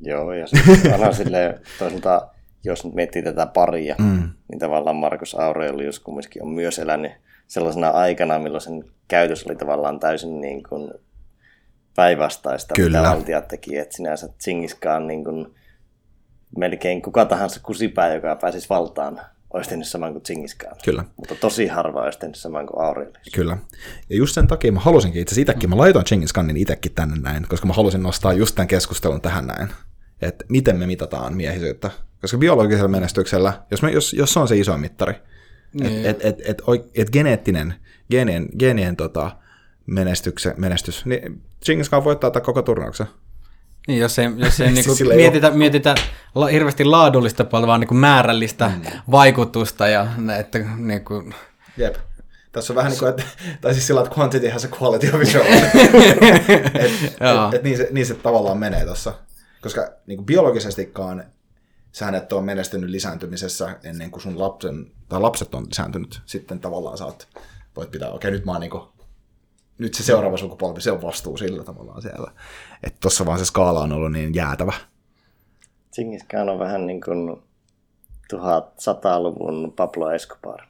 Joo, 0.00 0.32
ja 0.32 0.46
sitten 0.46 1.14
silleen, 1.14 1.60
toisaalta, 1.78 2.28
jos 2.64 2.84
nyt 2.84 2.94
miettii 2.94 3.22
tätä 3.22 3.46
paria, 3.46 3.94
mm. 3.98 4.30
niin 4.48 4.58
tavallaan 4.58 4.96
Markus 4.96 5.34
Aurelius 5.34 6.00
kumminkin 6.00 6.42
on 6.42 6.48
myös 6.48 6.78
elänyt 6.78 7.12
sellaisena 7.46 7.88
aikana, 7.88 8.38
milloin 8.38 8.60
sen 8.60 8.84
käytös 9.08 9.46
oli 9.46 9.56
tavallaan 9.56 10.00
täysin 10.00 10.40
niin 10.40 10.62
kuin 10.62 10.92
päinvastaista, 11.96 12.74
Kyllä. 12.74 12.98
mitä 12.98 13.10
valtiot 13.10 13.48
teki. 13.48 13.78
Että 13.78 13.96
sinänsä 13.96 14.28
Tsingiskaan 14.38 15.06
niin 15.06 15.24
kuin 15.24 15.54
melkein 16.58 17.02
kuka 17.02 17.24
tahansa 17.24 17.60
kusipää, 17.62 18.14
joka 18.14 18.36
pääsisi 18.36 18.68
valtaan, 18.68 19.20
olisi 19.52 19.70
tehnyt 19.70 19.86
saman 19.86 20.12
kuin 20.12 20.22
Tsingiskaan. 20.22 20.76
Kyllä. 20.84 21.04
Mutta 21.16 21.34
tosi 21.34 21.66
harva 21.66 22.02
olisi 22.02 22.18
tehnyt 22.18 22.36
saman 22.36 22.66
kuin 22.66 22.84
Aurelius. 22.84 23.16
Kyllä. 23.34 23.56
Ja 24.10 24.16
just 24.16 24.34
sen 24.34 24.46
takia 24.46 24.72
mä 24.72 24.80
halusinkin 24.80 25.22
itse 25.22 25.40
itsekin, 25.40 25.70
mä 25.70 25.76
laitoin 25.76 26.04
Tsingiskanin 26.04 26.56
itsekin 26.56 26.92
tänne 26.94 27.16
näin, 27.20 27.46
koska 27.48 27.66
mä 27.66 27.72
halusin 27.72 28.02
nostaa 28.02 28.32
just 28.32 28.54
tämän 28.54 28.68
keskustelun 28.68 29.20
tähän 29.20 29.46
näin. 29.46 29.68
Että 30.22 30.44
miten 30.48 30.76
me 30.76 30.86
mitataan 30.86 31.36
miehisyyttä. 31.36 31.90
Koska 32.20 32.38
biologisella 32.38 32.88
menestyksellä, 32.88 33.52
jos, 33.70 33.82
me, 33.82 33.90
jos, 33.90 34.12
jos 34.12 34.32
se 34.32 34.40
on 34.40 34.48
se 34.48 34.56
iso 34.56 34.78
mittari, 34.78 35.14
niin. 35.72 36.06
että 36.06 36.28
et, 36.28 36.40
et, 36.40 36.48
et, 36.48 36.90
et 36.94 37.10
geneettinen, 37.10 37.74
geenien, 38.10 38.48
geenien 38.58 38.96
tota, 38.96 39.30
menestys, 40.56 41.06
niin 41.06 41.42
Genghis 41.66 41.88
Khan 41.88 42.04
voittaa 42.04 42.30
tämän 42.30 42.44
koko 42.44 42.62
turnauksen. 42.62 43.06
Niin, 43.88 44.00
jos 44.00 44.18
ei, 44.18 44.28
jos 44.36 44.60
ei 44.60 44.72
niinku 44.72 44.94
siis 44.94 45.08
mietitä, 45.14 45.48
ole... 45.48 45.56
mietitä 45.56 45.94
la, 46.34 46.46
hirveästi 46.46 46.84
laadullista 46.84 47.44
puolta, 47.44 47.66
vaan 47.66 47.80
niinku 47.80 47.94
määrällistä 47.94 48.68
mm. 48.68 49.00
vaikutusta. 49.10 49.88
Ja, 49.88 50.06
että, 50.38 50.58
niinku... 50.76 51.30
Jep. 51.76 51.94
Tässä 52.52 52.72
on 52.72 52.76
vähän 52.76 52.90
niin 52.90 52.98
kuin, 52.98 53.10
että, 53.10 53.22
tai 53.60 53.74
siis 53.74 53.86
sillä 53.86 54.00
että 54.00 54.14
quantity 54.18 54.48
has 54.48 54.64
a 54.64 54.68
quality 54.80 55.08
of 55.14 55.20
visual. 55.20 55.44
et, 55.44 55.72
et, 56.74 57.54
et, 57.54 57.62
niin, 57.62 57.76
se, 57.76 57.88
niin 57.90 58.06
se 58.06 58.14
tavallaan 58.14 58.58
menee 58.58 58.84
tuossa. 58.84 59.14
Koska 59.62 59.92
niin 60.06 60.16
kuin 60.16 60.26
biologisestikaan 60.26 61.24
sä 61.92 62.08
et 62.08 62.32
ole 62.32 62.42
menestynyt 62.42 62.90
lisääntymisessä 62.90 63.76
ennen 63.84 64.10
kuin 64.10 64.22
sun 64.22 64.38
lapsen, 64.38 64.92
tai 65.08 65.20
lapset 65.20 65.54
on 65.54 65.66
lisääntynyt. 65.66 66.20
Sitten 66.26 66.60
tavallaan 66.60 66.98
saat, 66.98 67.28
voit 67.76 67.90
pitää, 67.90 68.08
okei 68.08 68.16
okay, 68.16 68.30
nyt 68.30 68.44
mä 68.44 68.52
oon 68.52 68.60
niin 68.60 68.70
kuin, 68.70 68.82
nyt 69.78 69.94
se 69.94 70.02
seuraava 70.02 70.36
sukupolvi, 70.36 70.80
se 70.80 70.92
on 70.92 71.02
vastuu 71.02 71.36
sillä 71.36 71.64
tavallaan 71.64 72.02
siellä. 72.02 72.30
Että 72.82 72.98
tuossa 73.00 73.26
vaan 73.26 73.38
se 73.38 73.44
skaala 73.44 73.80
on 73.80 73.92
ollut 73.92 74.12
niin 74.12 74.34
jäätävä. 74.34 74.72
Tsingis 75.90 76.24
on 76.52 76.58
vähän 76.58 76.86
niin 76.86 77.00
kuin 77.00 77.42
1100-luvun 78.34 79.72
Pablo 79.76 80.10
Escobar. 80.10 80.60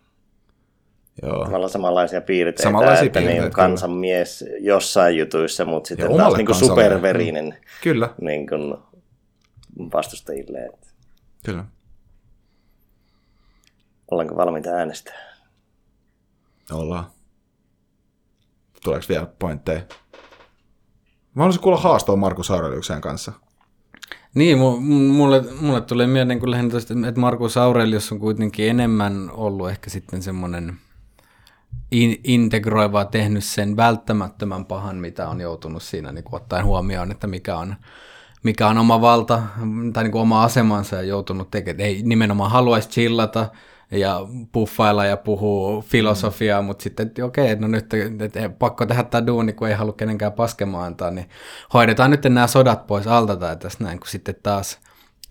Joo. 1.22 1.44
Tavallaan 1.44 1.70
samanlaisia 1.70 2.20
piirteitä, 2.20 2.62
samanlaisia 2.62 3.07
että 3.07 3.20
piirteitä, 3.20 3.42
niin 3.42 3.53
kansanmies 3.53 4.44
jossain 4.61 5.18
jutuissa, 5.18 5.64
mutta 5.64 5.88
sitten 5.88 6.16
taas 6.16 6.34
niin 6.34 6.46
kuin 6.46 6.57
superverinen 6.57 7.44
mm. 7.44 7.55
Kyllä. 7.82 8.14
Niin 8.20 8.46
kuin 8.46 8.74
vastustajille. 9.92 10.70
Kyllä. 11.44 11.64
Ollaanko 14.11 14.36
valmiita 14.36 14.70
äänestää? 14.70 15.32
Ollaan. 16.72 17.07
Tuleeko 18.85 19.07
vielä 19.09 19.26
pointteja? 19.39 19.80
Mä 21.35 21.43
haluaisin 21.43 21.62
kuulla 21.62 21.80
haastoa 21.80 22.16
Markus 22.16 22.51
Aureliuksen 22.51 23.01
kanssa. 23.01 23.33
Niin, 24.35 24.59
mulle, 24.59 25.45
mulle 25.61 25.80
tulee 25.80 26.07
mieleen 26.07 26.41
kun 26.41 26.51
lähinnä 26.51 26.78
että 27.09 27.20
Markus 27.20 27.57
Aurelius 27.57 28.12
on 28.12 28.18
kuitenkin 28.18 28.68
enemmän 28.68 29.30
ollut 29.33 29.70
ehkä 29.70 29.91
sitten 29.91 30.22
semmoinen 30.22 30.78
in, 31.91 32.20
integroiva, 32.24 33.05
tehnyt 33.05 33.45
sen 33.45 33.76
välttämättömän 33.76 34.64
pahan, 34.64 34.97
mitä 34.97 35.28
on 35.28 35.41
joutunut 35.41 35.83
siinä 35.83 36.12
niin 36.12 36.24
kuin 36.24 36.35
ottaen 36.35 36.64
huomioon, 36.64 37.11
että 37.11 37.26
mikä 37.26 37.57
on, 37.57 37.74
mikä 38.43 38.68
on 38.68 38.78
oma 38.78 39.01
valta 39.01 39.43
tai 39.93 40.03
niin 40.05 40.12
kuin 40.12 40.22
oma 40.22 40.45
asemansa 40.45 40.97
ja 40.97 41.03
joutunut 41.03 41.51
tekemään. 41.51 41.89
Ei 41.89 42.03
nimenomaan 42.03 42.51
haluaisi 42.51 42.89
chillata, 42.89 43.49
ja 43.93 44.20
puffailla 44.53 45.05
ja 45.07 45.16
puhuu 45.16 45.82
filosofiaa, 45.82 46.62
mm. 46.62 46.66
mutta 46.66 46.82
sitten, 46.82 47.07
että 47.07 47.24
okei, 47.24 47.57
no 47.57 47.68
nyt 47.68 47.95
että 48.20 48.51
pakko 48.59 48.86
tehdä 48.86 49.03
tämä 49.03 49.26
duuni, 49.26 49.53
kun 49.53 49.68
ei 49.68 49.74
halua 49.74 49.93
kenenkään 49.93 50.32
paskemaan 50.32 50.86
antaa, 50.86 51.11
niin 51.11 51.28
hoidetaan 51.74 52.11
nyt 52.11 52.24
nämä 52.24 52.47
sodat 52.47 52.86
pois 52.86 53.07
alta 53.07 53.36
tai 53.36 53.57
tässä 53.57 53.84
näin, 53.84 54.01
kun 54.01 54.09
sitten 54.09 54.34
taas 54.43 54.78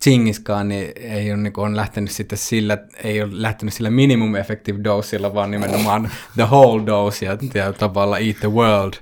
Chingiskaan 0.02 0.68
niin 0.68 0.92
ei 0.96 1.32
ole, 1.32 1.42
niin 1.42 1.52
on 1.56 1.76
lähtenyt 1.76 2.10
sitten 2.10 2.38
sillä, 2.38 2.78
ei 3.04 3.22
ole 3.22 3.30
lähtenyt 3.32 3.74
sillä 3.74 3.90
minimum 3.90 4.34
effective 4.34 4.84
dosella, 4.84 5.34
vaan 5.34 5.50
nimenomaan 5.50 6.10
the 6.34 6.42
whole 6.42 6.86
dose 6.86 7.26
ja, 7.26 7.38
ja 7.54 7.72
tavallaan 7.72 8.22
eat 8.22 8.36
the 8.40 8.50
world. 8.50 8.94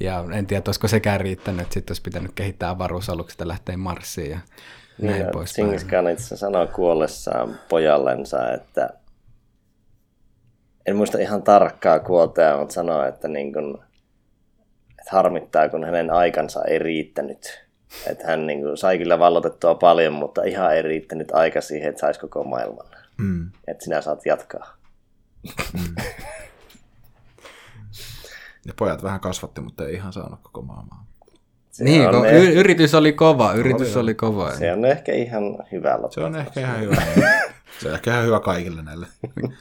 Ja 0.00 0.24
en 0.32 0.46
tiedä, 0.46 0.62
olisiko 0.66 0.88
sekään 0.88 1.20
riittänyt, 1.20 1.60
että 1.60 1.74
sitten 1.74 1.92
olisi 1.92 2.02
pitänyt 2.02 2.32
kehittää 2.34 2.70
avaruusaluksesta 2.70 3.48
lähteä 3.48 3.76
Marsiin 3.76 4.30
ja 4.30 4.38
näin 5.02 5.20
ja 5.20 5.28
pois. 5.32 5.52
Chingis 5.52 5.86
itse 6.12 6.36
sanoi 6.36 6.66
kuollessaan 6.66 7.58
pojallensa, 7.68 8.52
että 8.52 8.90
en 10.88 10.96
muista 10.96 11.18
ihan 11.18 11.42
tarkkaa 11.42 11.98
kuotea, 11.98 12.58
mutta 12.58 12.74
sanoo, 12.74 13.04
että, 13.04 13.28
niin 13.28 13.52
kun, 13.52 13.84
että 14.90 15.10
harmittaa, 15.10 15.68
kun 15.68 15.84
hänen 15.84 16.10
aikansa 16.10 16.64
ei 16.64 16.78
riittänyt. 16.78 17.68
Että 18.06 18.26
hän 18.26 18.46
niin 18.46 18.62
kun, 18.62 18.76
sai 18.76 18.98
kyllä 18.98 19.18
vallotettua 19.18 19.74
paljon, 19.74 20.12
mutta 20.12 20.42
ihan 20.44 20.74
ei 20.74 20.82
riittänyt 20.82 21.30
aika 21.32 21.60
siihen, 21.60 21.88
että 21.88 22.00
saisi 22.00 22.20
koko 22.20 22.44
maailman. 22.44 22.86
Mm. 23.18 23.50
Että 23.66 23.84
sinä 23.84 24.00
saat 24.00 24.26
jatkaa. 24.26 24.76
Mm. 25.72 25.94
Ja 28.66 28.74
pojat 28.76 29.02
vähän 29.02 29.20
kasvatti, 29.20 29.60
mutta 29.60 29.86
ei 29.86 29.94
ihan 29.94 30.12
saanut 30.12 30.40
koko 30.42 30.62
maailmaa. 30.62 31.06
Se 31.78 31.84
niin, 31.84 32.08
on 32.08 32.26
y- 32.26 32.52
yritys 32.52 32.94
oli 32.94 33.12
kova, 33.12 33.52
yritys 33.52 33.96
oli, 33.96 34.02
oli 34.02 34.14
kova. 34.14 34.52
Se 34.56 34.72
on 34.72 34.84
ehkä 34.84 35.12
ihan 35.12 35.42
hyvä 35.72 35.92
loppu. 35.92 36.12
Se 36.14 36.20
on 36.20 36.36
ehkä 36.36 36.60
ihan 36.60 36.80
hyvä. 36.80 37.02
Se 37.82 37.88
on 37.88 37.94
ehkä 37.94 38.12
ihan 38.12 38.24
hyvä 38.24 38.40
kaikille 38.40 38.82
näille. 38.82 39.06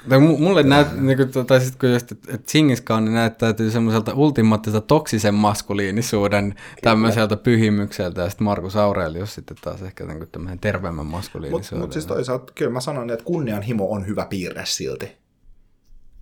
Tai 0.09 0.19
mu- 0.19 0.39
mulle 0.39 0.63
näyt, 0.63 0.87
niin 1.01 1.17
kuin, 1.17 1.45
tai 1.47 1.61
sitten 1.61 1.79
kun 1.79 1.91
just, 1.93 2.11
että 2.11 2.37
Chingis 2.37 2.81
Khan 2.81 3.05
niin 3.05 3.13
näyttäytyy 3.15 3.71
semmoiselta 3.71 4.13
ultimaattiselta 4.15 4.87
toksisen 4.87 5.33
maskuliinisuuden 5.33 6.55
tämmöiseltä 6.81 7.37
pyhimykseltä, 7.37 8.21
ja 8.21 8.29
sitten 8.29 8.45
Markus 8.45 8.75
Aurelius 8.75 9.33
sitten 9.35 9.57
taas 9.61 9.81
ehkä 9.81 10.05
niin 10.05 10.27
tämmöisen 10.31 10.59
terveemmän 10.59 11.05
Mutta 11.05 11.17
maskuliinisuuden. 11.17 11.79
mut 11.79 11.93
siis 11.93 12.05
toisaalta 12.05 12.53
kyllä 12.55 12.71
mä 12.71 12.79
sanon, 12.79 13.09
että 13.09 13.25
kunnianhimo 13.25 13.91
on 13.91 14.07
hyvä 14.07 14.25
piirre 14.25 14.63
silti. 14.65 15.17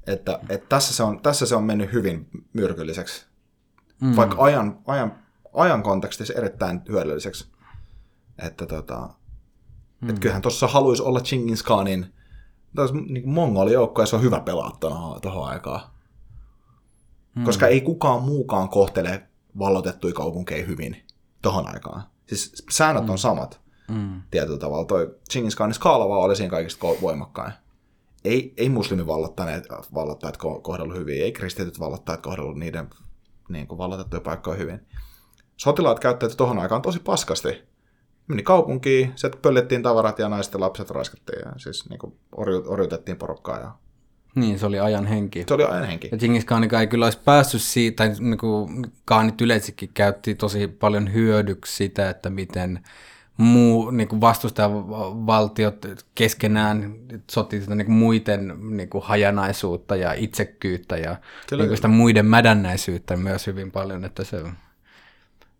Että, 0.07 0.39
että 0.49 0.65
tässä, 0.69 0.93
se 0.93 1.03
on, 1.03 1.19
tässä 1.21 1.45
se 1.45 1.55
on 1.55 1.63
mennyt 1.63 1.93
hyvin 1.93 2.27
myrkylliseksi. 2.53 3.25
Mm. 4.01 4.15
Vaikka 4.15 4.35
ajan, 4.43 4.77
ajan, 4.87 5.24
ajan 5.55 5.83
kontekstissa 5.83 6.33
erittäin 6.33 6.81
hyödylliseksi. 6.89 7.47
Että 8.37 8.65
tota, 8.65 9.09
mm. 10.01 10.09
et 10.09 10.19
kyllähän 10.19 10.41
tuossa 10.41 10.67
haluaisi 10.67 11.03
olla 11.03 11.21
Chingis 11.21 11.63
Khanin 11.63 12.13
niin 13.09 13.29
mongolijoukko, 13.29 14.01
ja 14.01 14.05
se 14.05 14.15
on 14.15 14.21
hyvä 14.21 14.39
pelaa 14.39 14.77
tuohon 15.21 15.47
aikaan. 15.49 15.81
Mm. 17.35 17.43
Koska 17.43 17.67
ei 17.67 17.81
kukaan 17.81 18.23
muukaan 18.23 18.69
kohtele 18.69 19.23
vallotettuja 19.59 20.13
kaupunkeja 20.13 20.65
hyvin 20.65 21.03
tuohon 21.41 21.67
aikaan. 21.67 22.03
Siis 22.27 22.65
säännöt 22.69 23.03
mm. 23.03 23.09
on 23.09 23.17
samat 23.17 23.65
Mm. 23.89 24.21
tietyllä 24.31 24.59
tavalla. 24.59 24.85
Toi 24.85 25.15
Chingis 25.31 25.55
Khanin 25.55 25.73
skaala 25.73 26.09
vaan 26.09 26.21
oli 26.21 26.35
siinä 26.35 26.49
kaikista 26.49 26.87
voimakkain. 27.01 27.53
Ei, 28.23 28.53
ei 28.57 28.69
muslimivallottaneet 28.69 29.67
vallottajat 29.93 30.37
ko- 30.37 30.61
kohdellut 30.61 30.97
hyvin, 30.97 31.23
ei 31.23 31.31
kristityt 31.31 31.79
vallottajat 31.79 32.21
kohdellut 32.21 32.57
niiden 32.57 32.89
niin 33.49 33.67
kuin 33.67 33.77
vallotettuja 33.77 34.21
paikkoja 34.21 34.57
hyvin. 34.57 34.87
Sotilaat 35.57 35.99
käyttäytyi 35.99 36.37
tuohon 36.37 36.59
aikaan 36.59 36.81
tosi 36.81 36.99
paskasti. 36.99 37.63
Meni 38.27 38.43
kaupunkiin, 38.43 39.13
sieltä 39.15 39.37
pöllettiin 39.41 39.83
tavarat 39.83 40.19
ja 40.19 40.29
naiset 40.29 40.53
ja 40.53 40.59
lapset 40.59 40.89
raiskattiin 40.89 41.39
ja 41.45 41.51
siis 41.57 41.89
niin 41.89 41.99
kuin 41.99 42.13
orju, 42.31 42.63
orjutettiin 42.67 43.17
porukkaa. 43.17 43.59
Ja... 43.59 43.71
Niin, 44.35 44.59
se 44.59 44.65
oli 44.65 44.79
ajan 44.79 45.05
henki. 45.05 45.43
Se 45.47 45.53
oli 45.53 45.63
aina 45.63 45.85
henki. 45.85 46.09
Ja 46.11 46.43
Khanikaan 46.45 46.81
ei 46.81 46.87
kyllä 46.87 47.05
olisi 47.05 47.19
päässyt 47.25 47.61
siitä, 47.61 47.95
tai 47.95 48.15
niin 48.19 48.37
kuin 48.37 48.85
Khanit 49.05 49.41
yleisestikin 49.41 49.89
käytti 49.93 50.35
tosi 50.35 50.67
paljon 50.67 51.13
hyödyksi 51.13 51.75
sitä, 51.75 52.09
että 52.09 52.29
miten 52.29 52.79
muu 53.37 53.91
niin 53.91 54.07
kuin 54.07 54.21
vastustajavaltiot 54.21 55.85
keskenään 56.15 56.95
soti 57.31 57.61
sitä 57.61 57.75
niin 57.75 57.85
kuin 57.85 57.95
muiden 57.95 58.53
niin 58.77 58.89
kuin 58.89 59.03
hajanaisuutta 59.03 59.95
ja 59.95 60.13
itsekkyyttä 60.13 60.97
ja 60.97 61.15
Kyllä, 61.49 61.63
niin 61.63 61.69
kuin 61.69 61.77
sitä 61.77 61.87
muiden 61.87 62.25
mädännäisyyttä 62.25 63.17
myös 63.17 63.47
hyvin 63.47 63.71
paljon, 63.71 64.05
että 64.05 64.23
se 64.23 64.43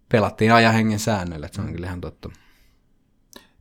pelattiin 0.10 0.53
ajan 0.53 0.74
hengen 0.74 0.99
säännöillä, 0.99 1.45
että 1.45 1.56
se 1.56 1.62
on 1.62 1.74
kyllä 1.74 1.88
ihan 1.88 2.01
totta. 2.01 2.30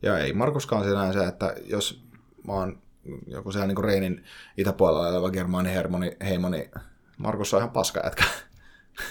Ja 0.03 0.19
ei 0.19 0.33
Markuskaan 0.33 0.85
sinä 0.85 1.13
se, 1.13 1.25
että 1.25 1.55
jos 1.65 2.05
mä 2.47 2.53
oon 2.53 2.83
joku 3.27 3.53
siellä 3.53 3.67
niin 3.67 3.85
Reinin 3.85 4.25
itäpuolella 4.57 5.09
oleva 5.09 5.31
germaani 5.31 5.71
hermoni, 5.71 6.17
heimo, 6.25 6.49
niin 6.49 6.71
Markus 7.19 7.55
on 7.55 7.59
ihan 7.59 7.71
paska 7.71 8.01
jätkä. 8.05 8.25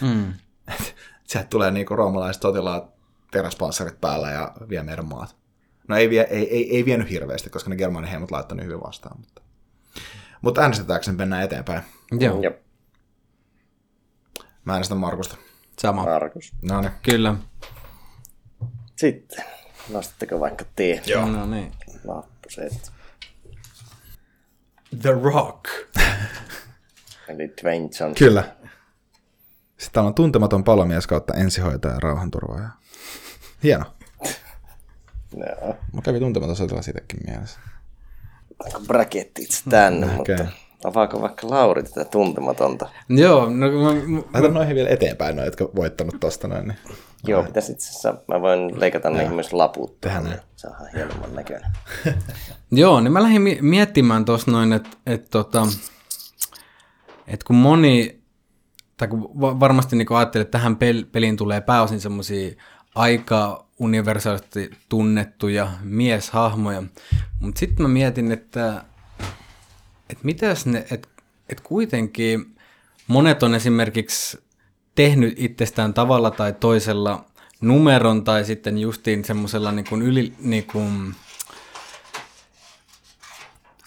Mm. 0.00 0.32
Sieltä 1.24 1.48
tulee 1.48 1.70
niin 1.70 1.86
roomalaiset 1.90 2.42
sotilaat 2.42 2.94
teräspanssarit 3.30 4.00
päällä 4.00 4.30
ja 4.30 4.52
vie 4.68 4.82
meidän 4.82 5.06
maat. 5.06 5.36
No 5.88 5.96
ei, 5.96 6.10
vie, 6.10 6.26
ei, 6.30 6.50
ei, 6.50 6.76
ei 6.76 6.84
vienyt 6.84 7.10
hirveästi, 7.10 7.50
koska 7.50 7.70
ne 7.70 7.76
germaani 7.76 8.10
heimot 8.10 8.30
laittanut 8.30 8.64
hyvin 8.64 8.80
vastaan. 8.80 9.20
Mutta, 9.20 9.42
mutta 10.42 10.60
äänestetäänkö 10.60 11.12
mennään 11.12 11.42
eteenpäin? 11.42 11.82
Joo, 12.20 12.40
Mä 14.64 14.72
äänestän 14.72 14.98
Markusta. 14.98 15.36
Sama. 15.78 16.02
Markus. 16.04 16.52
No 16.62 16.80
niin. 16.80 16.92
Kyllä. 17.02 17.34
Sitten, 18.96 19.44
nostatteko 19.88 20.40
vaikka 20.40 20.64
tie? 20.76 21.02
Joo. 21.06 21.26
No 21.26 21.46
niin. 21.46 21.72
Vappuset. 22.06 22.92
The 25.02 25.10
Rock. 25.22 25.64
Eli 27.28 27.52
Dwayne 27.62 27.84
Johnson. 27.84 28.14
Kyllä. 28.14 28.42
Sitten 29.78 29.92
täällä 29.92 30.08
on 30.08 30.14
tuntematon 30.14 30.64
palomies 30.64 31.06
kautta 31.06 31.34
ensihoitaja 31.34 31.94
ja 31.94 32.00
rauhanturvaaja. 32.00 32.68
Hieno. 33.62 33.84
Joo. 35.36 35.76
Mä 35.92 36.02
kävin 36.02 36.20
tuntematon 36.20 36.56
sotilas 36.56 36.88
itsekin 36.88 37.20
mielessä. 37.26 37.60
Onko 38.58 38.80
braketit 38.80 39.62
tänne, 39.70 40.20
Okei. 40.20 40.36
mutta 40.36 40.52
avaako 40.84 41.20
vaikka 41.20 41.50
Lauri 41.50 41.82
tätä 41.82 42.04
tuntematonta? 42.04 42.88
Joo, 43.08 43.50
no, 43.50 43.70
mä, 43.70 43.92
mä, 44.06 44.22
Laita 44.34 44.48
noihin 44.48 44.76
vielä 44.76 44.88
eteenpäin, 44.88 45.36
noin, 45.36 45.46
jotka 45.46 45.68
voittanut 45.76 46.20
tosta 46.20 46.48
noin. 46.48 46.68
Niin. 46.68 46.78
Joo, 47.26 47.42
pitäisi 47.42 47.72
itse 47.72 47.88
asiassa, 47.88 48.14
mä 48.28 48.40
voin 48.40 48.80
leikata 48.80 49.10
niihin 49.10 49.34
myös 49.34 49.52
laput. 49.52 50.00
Tehdään 50.00 50.24
näin. 50.24 50.40
Saadaan 50.56 50.88
hienomman 50.94 51.34
näköinen. 51.34 51.70
Joo, 52.70 53.00
niin 53.00 53.12
mä 53.12 53.22
lähdin 53.22 53.42
mi- 53.42 53.58
miettimään 53.60 54.24
tuossa 54.24 54.50
noin, 54.50 54.72
että 54.72 54.90
et, 55.06 55.30
tota, 55.30 55.66
et 57.26 57.44
kun 57.44 57.56
moni, 57.56 58.22
tai 58.96 59.08
kun 59.08 59.40
va- 59.40 59.60
varmasti 59.60 59.96
niin 59.96 60.12
ajattelee, 60.12 60.42
että 60.42 60.58
tähän 60.58 60.74
pel- 60.76 61.06
peliin 61.12 61.36
tulee 61.36 61.60
pääosin 61.60 62.00
semmoisia 62.00 62.54
aika 62.94 63.66
universaalisti 63.78 64.70
tunnettuja 64.88 65.68
mieshahmoja, 65.82 66.82
mutta 67.40 67.58
sitten 67.58 67.82
mä 67.86 67.88
mietin, 67.88 68.32
että 68.32 68.82
et 70.14 70.24
mitäs 70.24 70.66
ne, 70.66 70.86
että 70.90 71.08
et 71.48 71.60
kuitenkin 71.60 72.56
monet 73.06 73.42
on 73.42 73.54
esimerkiksi 73.54 74.38
tehnyt 74.94 75.34
itsestään 75.36 75.94
tavalla 75.94 76.30
tai 76.30 76.52
toisella 76.52 77.24
numeron 77.60 78.24
tai 78.24 78.44
sitten 78.44 78.78
justiin 78.78 79.24
semmoisella 79.24 79.72
niin 79.72 79.86
kuin 79.88 80.02
yli, 80.02 80.34
niin 80.38 80.64
kuin, 80.64 81.14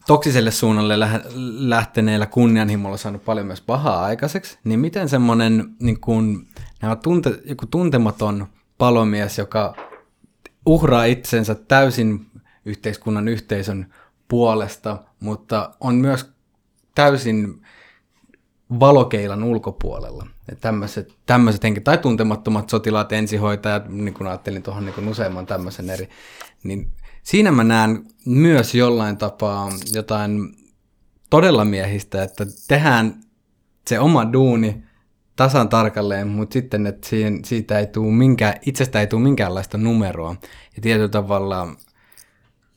toksiselle 0.07 0.51
suunnalle 0.51 0.99
lä- 0.99 1.21
lähteneellä 1.59 2.25
kunnianhimolla 2.25 2.97
saanut 2.97 3.25
paljon 3.25 3.47
myös 3.47 3.61
pahaa 3.61 4.05
aikaiseksi, 4.05 4.57
niin 4.63 4.79
miten 4.79 5.09
semmoinen 5.09 5.75
niin 5.79 5.99
kuin, 5.99 6.47
nämä 6.81 6.95
tunte, 6.95 7.39
joku 7.45 7.65
tuntematon 7.65 8.47
palomies, 8.77 9.37
joka 9.37 9.75
uhraa 10.65 11.05
itsensä 11.05 11.55
täysin 11.55 12.25
yhteiskunnan 12.65 13.27
yhteisön 13.27 13.93
puolesta, 14.27 15.03
mutta 15.19 15.71
on 15.79 15.95
myös 15.95 16.31
täysin 16.95 17.61
valokeilan 18.79 19.43
ulkopuolella. 19.43 20.27
Tämmöiset, 20.61 21.13
tämmöiset 21.25 21.63
henki, 21.63 21.81
tai 21.81 21.97
tuntemattomat 21.97 22.69
sotilaat, 22.69 23.11
ensihoitajat, 23.11 23.89
niin 23.89 24.13
kuin 24.13 24.27
ajattelin 24.27 24.63
tuohon 24.63 24.85
niin 24.85 25.07
useamman 25.07 25.45
tämmöisen 25.45 25.89
eri, 25.89 26.09
niin 26.63 26.91
siinä 27.23 27.51
mä 27.51 27.63
näen 27.63 28.05
myös 28.25 28.75
jollain 28.75 29.17
tapaa 29.17 29.69
jotain 29.93 30.55
todella 31.29 31.65
miehistä, 31.65 32.23
että 32.23 32.45
tehdään 32.67 33.23
se 33.87 33.99
oma 33.99 34.33
duuni 34.33 34.83
tasan 35.35 35.69
tarkalleen, 35.69 36.27
mutta 36.27 36.53
sitten, 36.53 36.87
että 36.87 37.09
siihen, 37.09 37.45
siitä 37.45 37.79
ei 37.79 37.87
tule 37.87 38.11
minkään, 38.11 38.53
itsestä 38.65 38.99
ei 38.99 39.07
tule 39.07 39.21
minkäänlaista 39.21 39.77
numeroa. 39.77 40.35
Ja 40.75 40.81
tietyllä 40.81 41.09
tavalla 41.09 41.67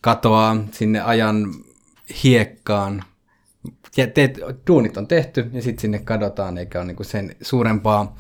katoaa 0.01 0.57
sinne 0.73 1.01
ajan 1.01 1.55
hiekkaan. 2.25 3.05
Ja 3.97 4.07
teet, 4.07 4.39
duunit 4.67 4.97
on 4.97 5.07
tehty 5.07 5.51
ja 5.53 5.63
sitten 5.63 5.81
sinne 5.81 5.99
kadotaan, 5.99 6.59
eikä 6.59 6.79
ole 6.79 6.87
niinku 6.87 7.05
sen 7.05 7.37
suurempaa 7.43 8.17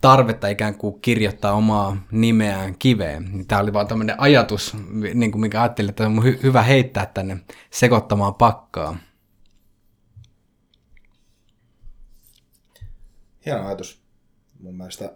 tarvetta 0.00 0.48
ikään 0.48 0.74
kuin 0.74 1.00
kirjoittaa 1.00 1.52
omaa 1.52 1.96
nimeään 2.10 2.78
kiveen. 2.78 3.46
Tämä 3.48 3.60
oli 3.60 3.72
vaan 3.72 3.86
tämmöinen 3.86 4.20
ajatus, 4.20 4.76
niin 5.14 5.32
kuin 5.32 5.40
mikä 5.40 5.62
ajattelin, 5.62 5.90
että 5.90 6.06
on 6.06 6.18
hy- 6.18 6.42
hyvä 6.42 6.62
heittää 6.62 7.06
tänne 7.06 7.36
sekoittamaan 7.70 8.34
pakkaa. 8.34 8.96
Hieno 13.46 13.66
ajatus. 13.66 14.04
Mun 14.60 14.76
mielestä 14.76 15.12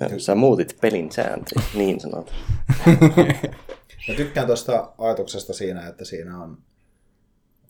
No, 0.00 0.08
sä 0.18 0.34
muutit 0.34 0.78
pelin 0.80 1.12
sääntöjä, 1.12 1.66
niin 1.74 2.00
sanot. 2.00 2.32
Mä 4.08 4.14
tykkään 4.16 4.46
tuosta 4.46 4.92
ajatuksesta 4.98 5.52
siinä, 5.52 5.86
että 5.86 6.04
siinä 6.04 6.42
on... 6.42 6.58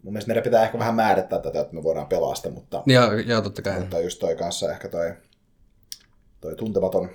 Mun 0.02 0.12
mielestä 0.12 0.28
meidän 0.28 0.42
pitää 0.42 0.62
ehkä 0.64 0.78
vähän 0.78 0.94
määrittää 0.94 1.38
tätä, 1.38 1.60
että 1.60 1.74
me 1.74 1.82
voidaan 1.82 2.06
pelaa 2.06 2.34
sitä, 2.34 2.50
mutta, 2.50 2.82
Joo, 2.86 3.12
joo 3.12 3.42
totta 3.42 3.62
kai. 3.62 3.80
mutta 3.80 3.98
just 4.00 4.18
toi 4.18 4.36
kanssa 4.36 4.72
ehkä 4.72 4.88
toi, 4.88 5.12
toi 6.40 6.56
tuntematon. 6.56 7.10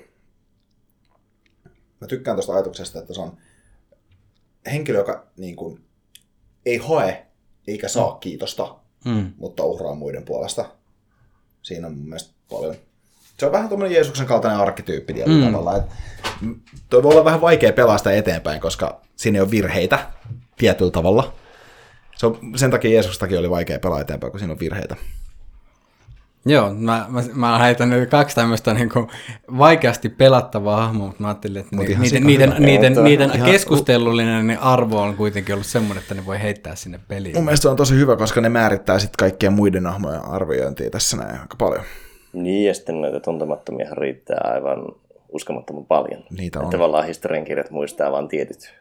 Mä 2.02 2.08
tykkään 2.08 2.38
tuosta 2.38 2.54
ajatuksesta, 2.54 3.00
että 3.00 3.14
se 3.14 3.22
on 3.22 3.38
henkilö, 4.72 4.98
joka 4.98 5.28
niin 5.38 5.56
kuin, 5.56 5.86
ei 6.66 6.78
hae 6.78 7.26
eikä 7.68 7.88
saa 7.88 8.18
kiitosta, 8.20 8.76
Mm. 9.06 9.32
mutta 9.38 9.64
uhraa 9.64 9.96
muiden 9.96 10.24
puolesta. 10.26 10.66
Siinä 11.62 11.88
on 11.88 11.94
mun 11.98 12.06
mielestä 12.10 12.34
paljon. 12.50 12.76
Se 13.40 13.46
on 13.46 13.52
vähän 13.52 13.70
tuommoinen 13.70 13.96
Jeesuksen 13.96 14.26
kaltainen 14.26 14.60
arkkityyppi 14.60 15.14
tietyllä 15.14 15.46
mm. 15.46 15.52
tavalla. 15.52 15.78
Et, 15.78 15.84
mm, 16.42 16.60
toi 16.90 17.04
voi 17.04 17.12
olla 17.12 17.26
vähän 17.26 17.42
vaikea 17.42 17.74
pelaa 17.74 17.98
sitä 17.98 18.12
eteenpäin, 18.14 18.62
koska 18.62 19.02
siinä 19.16 19.38
ei 19.38 19.42
ole 19.42 19.52
virheitä 19.52 20.12
tietyllä 20.58 20.92
tavalla. 20.92 21.34
Se 22.16 22.26
on, 22.26 22.38
sen 22.56 22.72
takia 22.72 22.92
Jeesustakin 22.92 23.40
oli 23.40 23.50
vaikea 23.50 23.80
pelaa 23.80 24.02
eteenpäin, 24.02 24.32
kun 24.32 24.40
siinä 24.40 24.54
on 24.54 24.60
virheitä. 24.60 24.96
Joo, 26.48 26.74
mä, 26.74 27.06
mä, 27.10 27.22
mä 27.34 27.58
heitän 27.60 27.90
nyt 27.90 28.10
kaksi 28.10 28.36
tämmöistä 28.36 28.74
niin 28.74 28.90
kuin 28.90 29.08
vaikeasti 29.58 30.10
pelattavaa 30.10 30.78
hahmoa, 30.78 31.08
mutta 31.08 31.22
mä 31.22 31.28
ajattelin, 31.28 31.62
että 31.62 31.76
Mut 31.76 31.88
ni, 31.88 31.96
niiden, 31.96 32.24
niiden, 32.28 32.50
hyvä. 32.50 32.66
niiden, 32.66 33.04
niiden 33.04 33.32
ihan- 33.36 33.52
keskustelullinen 33.52 34.48
niin 34.48 34.60
arvo 34.60 35.02
on 35.02 35.16
kuitenkin 35.16 35.54
ollut 35.54 35.66
semmoinen, 35.66 36.02
että 36.02 36.14
ne 36.16 36.26
voi 36.26 36.42
heittää 36.42 36.76
sinne 36.76 37.00
peliin. 37.08 37.36
Mun 37.36 37.44
mielestä 37.46 37.62
se 37.62 37.70
on 37.70 37.76
tosi 37.76 37.96
hyvä, 37.96 38.16
koska 38.16 38.42
ne 38.42 38.50
määrittää 38.50 39.00
sitten 39.00 39.16
kaikkien 39.20 39.54
muiden 39.54 39.84
nahmojen 39.84 40.26
arviointia 40.26 40.90
tässä 40.90 41.18
näin 41.18 41.32
aika 41.42 41.56
paljon. 41.58 41.84
Niin, 42.34 42.68
ja 42.68 42.74
sitten 42.74 43.02
näitä 43.02 43.20
tuntemattomia 43.20 43.90
riittää 43.92 44.38
aivan 44.54 44.86
uskomattoman 45.30 45.86
paljon. 45.86 46.24
Niitä 46.30 46.60
Että 46.60 46.66
on. 46.66 46.72
Tavallaan 46.72 47.06
historiankirjat 47.06 47.72
muistaa 47.72 48.12
vain 48.12 48.28
tietyt. 48.28 48.74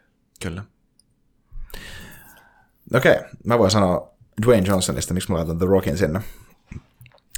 Kyllä. 0.43 0.62
Okei, 2.97 3.12
okay, 3.12 3.24
mä 3.45 3.59
voin 3.59 3.70
sanoa 3.70 4.14
Dwayne 4.42 4.66
Johnsonista, 4.68 5.14
miksi 5.14 5.30
mä 5.30 5.36
laitan 5.36 5.59
The 5.59 5.66
Rockin 5.66 5.99
sinne. 5.99 6.20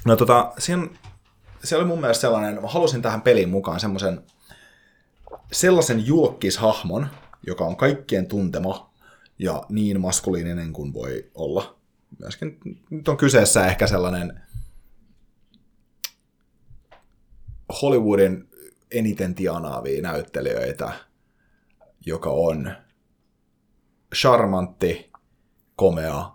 No 0.04 0.16
tota, 0.16 0.52
siinä, 0.58 0.88
se 1.64 1.76
oli 1.76 1.84
mun 1.84 2.00
mielestä 2.00 2.20
sellainen, 2.20 2.62
mä 2.62 2.68
halusin 2.68 3.02
tähän 3.02 3.22
peliin 3.22 3.48
mukaan 3.48 3.80
semmoisen 3.80 4.20
sellaisen 5.52 6.06
julkishahmon, 6.06 7.08
joka 7.46 7.64
on 7.64 7.76
kaikkien 7.76 8.26
tuntema 8.26 8.90
ja 9.38 9.62
niin 9.68 10.00
maskuliininen 10.00 10.72
kuin 10.72 10.94
voi 10.94 11.30
olla. 11.34 11.76
Myöskin 12.18 12.60
nyt 12.90 13.08
on 13.08 13.16
kyseessä 13.16 13.66
ehkä 13.66 13.86
sellainen 13.86 14.40
Hollywoodin 17.82 18.48
eniten 18.90 19.34
tianaavia 19.34 20.02
näyttelijöitä, 20.02 20.92
joka 22.06 22.30
on 22.30 22.72
charmantti, 24.14 25.10
komea, 25.76 26.30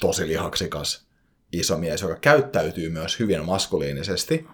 tosi 0.00 0.28
lihaksikas, 0.28 1.06
iso 1.52 1.78
mies, 1.78 2.02
joka 2.02 2.16
käyttäytyy 2.16 2.90
myös 2.90 3.18
hyvin 3.18 3.44
maskuliinisesti, 3.44 4.46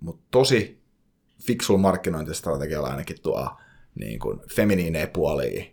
mutta 0.00 0.22
tosi 0.30 0.82
fiksulla 1.42 1.80
markkinointistrategialla 1.80 2.88
ainakin 2.88 3.22
tuo 3.22 3.56
niin 3.94 4.18
kuin 4.18 4.40
feminiineä 4.54 5.06
puolia 5.06 5.64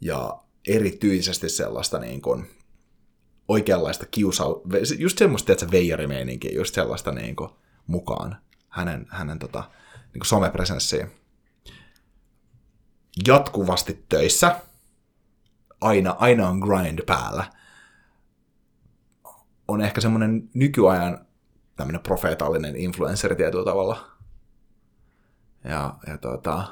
ja 0.00 0.40
erityisesti 0.68 1.48
sellaista 1.48 1.98
niin 1.98 2.22
kuin, 2.22 2.46
oikeanlaista 3.48 4.06
kiusa, 4.06 4.44
just 4.98 5.18
semmoista, 5.18 5.52
että 5.52 5.64
se 5.64 5.70
veijarimeininkiä, 5.70 6.52
just 6.54 6.74
sellaista 6.74 7.12
niin 7.12 7.36
kuin, 7.36 7.50
mukaan 7.86 8.36
hänen, 8.68 9.06
hänen 9.10 9.38
tota, 9.38 9.70
niin 9.94 10.20
kuin 10.20 10.26
somepresenssiin. 10.26 11.10
Jatkuvasti 13.26 14.04
töissä, 14.08 14.60
aina, 15.84 16.16
aina 16.18 16.48
on 16.48 16.58
grind 16.58 16.98
päällä. 17.06 17.44
On 19.68 19.80
ehkä 19.80 20.00
semmoinen 20.00 20.50
nykyajan 20.54 21.26
tämmöinen 21.76 22.02
profeetallinen 22.02 22.76
influenceri 22.76 23.36
tietyllä 23.36 23.64
tavalla. 23.64 24.10
Ja, 25.64 25.94
ja 26.06 26.18
tota, 26.18 26.64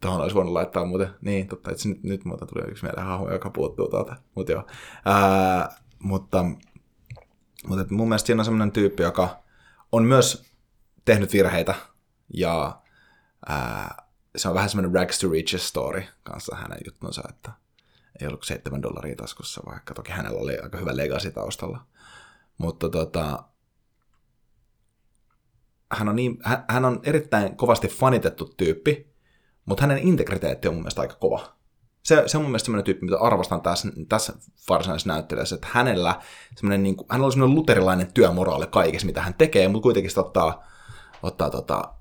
tuohon 0.00 0.20
olisi 0.20 0.34
voinut 0.34 0.52
laittaa 0.52 0.84
muuten, 0.84 1.10
niin 1.20 1.48
totta, 1.48 1.70
että 1.70 1.88
nyt, 1.88 2.02
nyt 2.02 2.24
muuta 2.24 2.46
tuli 2.46 2.70
yksi 2.70 2.84
meidän 2.84 3.06
hahmo, 3.06 3.30
joka 3.30 3.50
puuttuu 3.50 3.88
tuolta, 3.88 4.16
mutta 4.34 4.52
joo. 4.52 4.66
Ää, 5.04 5.76
mutta 5.98 6.44
mutta 7.68 7.82
et 7.82 7.90
mun 7.90 8.08
mielestä 8.08 8.26
siinä 8.26 8.40
on 8.40 8.44
semmoinen 8.44 8.72
tyyppi, 8.72 9.02
joka 9.02 9.42
on 9.92 10.04
myös 10.04 10.52
tehnyt 11.04 11.32
virheitä 11.32 11.74
ja 12.34 12.80
ää, 13.48 14.06
se 14.36 14.48
on 14.48 14.54
vähän 14.54 14.70
semmoinen 14.70 15.00
rags 15.00 15.18
to 15.18 15.30
riches 15.30 15.68
story 15.68 16.02
kanssa 16.22 16.56
hänen 16.56 16.78
juttunsa, 16.84 17.22
että 17.28 17.52
ei 18.20 18.26
ollut 18.26 18.40
kuin 18.40 18.46
7 18.46 18.82
dollaria 18.82 19.16
taskussa, 19.16 19.62
vaikka 19.66 19.94
toki 19.94 20.12
hänellä 20.12 20.40
oli 20.40 20.58
aika 20.58 20.78
hyvä 20.78 20.96
legacy 20.96 21.30
taustalla. 21.30 21.86
Mutta 22.58 22.88
tota, 22.88 23.44
hän 25.92 26.08
on, 26.08 26.16
niin, 26.16 26.38
hän, 26.68 26.84
on 26.84 27.00
erittäin 27.02 27.56
kovasti 27.56 27.88
fanitettu 27.88 28.54
tyyppi, 28.56 29.12
mutta 29.64 29.82
hänen 29.82 29.98
integriteetti 29.98 30.68
on 30.68 30.74
mun 30.74 30.82
mielestä 30.82 31.00
aika 31.00 31.14
kova. 31.14 31.56
Se, 32.02 32.22
se 32.26 32.36
on 32.36 32.42
mun 32.42 32.50
mielestä 32.50 32.64
semmoinen 32.66 32.84
tyyppi, 32.84 33.04
mitä 33.04 33.18
arvostan 33.18 33.60
tässä, 33.60 33.88
tässä 34.08 34.32
varsinaisessa 34.68 35.08
näyttelijässä, 35.08 35.54
että 35.54 35.68
hänellä, 35.70 36.20
semmoinen, 36.56 36.82
niin 36.82 36.96
kuin, 36.96 37.06
hänellä 37.10 37.26
on 37.26 37.32
semmoinen 37.32 37.54
luterilainen 37.54 38.12
työmoraali 38.12 38.66
kaikessa, 38.66 39.06
mitä 39.06 39.22
hän 39.22 39.34
tekee, 39.34 39.68
mutta 39.68 39.82
kuitenkin 39.82 40.10
sitä 40.10 40.20
ottaa, 40.20 40.64
ottaa 41.22 41.50
tota, 41.50 41.94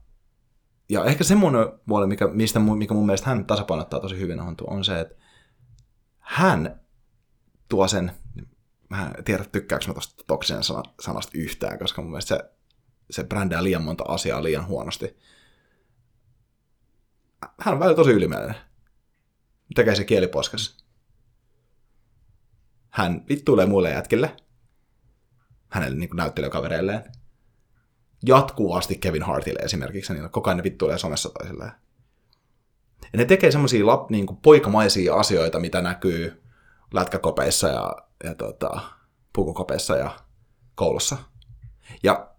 ja 0.90 1.06
ehkä 1.06 1.24
semmoinen 1.24 1.68
puoli, 1.88 2.08
mikä, 2.08 2.28
mistä, 2.28 2.60
mikä 2.60 2.94
mun 2.94 3.06
mielestä 3.06 3.30
hän 3.30 3.46
tasapainottaa 3.46 4.00
tosi 4.00 4.20
hyvin, 4.20 4.40
on, 4.40 4.56
on 4.68 4.84
se, 4.84 5.00
että 5.00 5.16
hän 6.32 6.80
tuo 7.70 7.88
sen, 7.88 8.12
mä 8.90 9.12
en 9.18 9.24
tiedä 9.24 9.44
tykkääkö 9.44 9.88
mä 9.88 9.94
tuosta 9.94 10.24
toksisen 10.28 10.64
sana, 10.64 10.84
sanasta 11.00 11.32
yhtään, 11.36 11.80
koska 11.80 12.02
mun 12.02 12.12
mielestä 12.12 12.36
se, 12.36 12.52
se 13.12 13.24
brändää 13.24 13.64
liian 13.64 13.84
monta 13.84 14.04
asiaa 14.08 14.44
liian 14.44 14.68
huonosti. 14.68 15.18
Hän 17.60 17.74
on 17.74 17.80
välillä 17.80 17.96
tosi 17.96 18.12
ylimielinen. 18.12 18.56
Tekee 19.76 19.96
se 19.96 20.04
kieliposkas. 20.04 20.86
Hän 22.90 23.26
vittuilee 23.30 23.66
muille 23.66 23.90
jätkille. 23.90 24.36
Hänelle 25.70 25.98
niin 25.98 26.10
näyttelijäkavereilleen. 26.14 27.04
Jatkuvasti 28.26 28.96
Kevin 28.96 29.24
Hartille 29.24 29.60
esimerkiksi. 29.60 30.14
Niin 30.14 30.30
koko 30.30 30.50
ajan 30.50 30.58
ne 30.58 30.64
vittuilee 30.64 30.98
somessa 30.98 31.30
toisilleen. 31.30 31.72
Ja 33.14 33.18
ne 33.18 33.26
tekee 33.26 33.52
semmoisia 33.52 33.86
niin 34.10 34.28
poikamaisia 34.42 35.16
asioita, 35.16 35.60
mitä 35.60 35.82
näkyy 35.82 36.44
lätkäkopeissa 36.94 37.68
ja, 37.68 37.96
ja 38.24 38.36
tota, 38.36 38.82
pukukopeissa 39.34 39.96
ja 39.98 40.20
koulussa. 40.76 41.18
Ja 42.04 42.32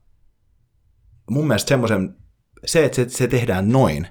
mun 1.30 1.46
mielestä 1.46 1.68
semmoisen, 1.68 2.16
se, 2.64 2.84
että 2.84 2.96
se, 2.96 3.08
se 3.08 3.28
tehdään 3.28 3.68
noin 3.68 4.08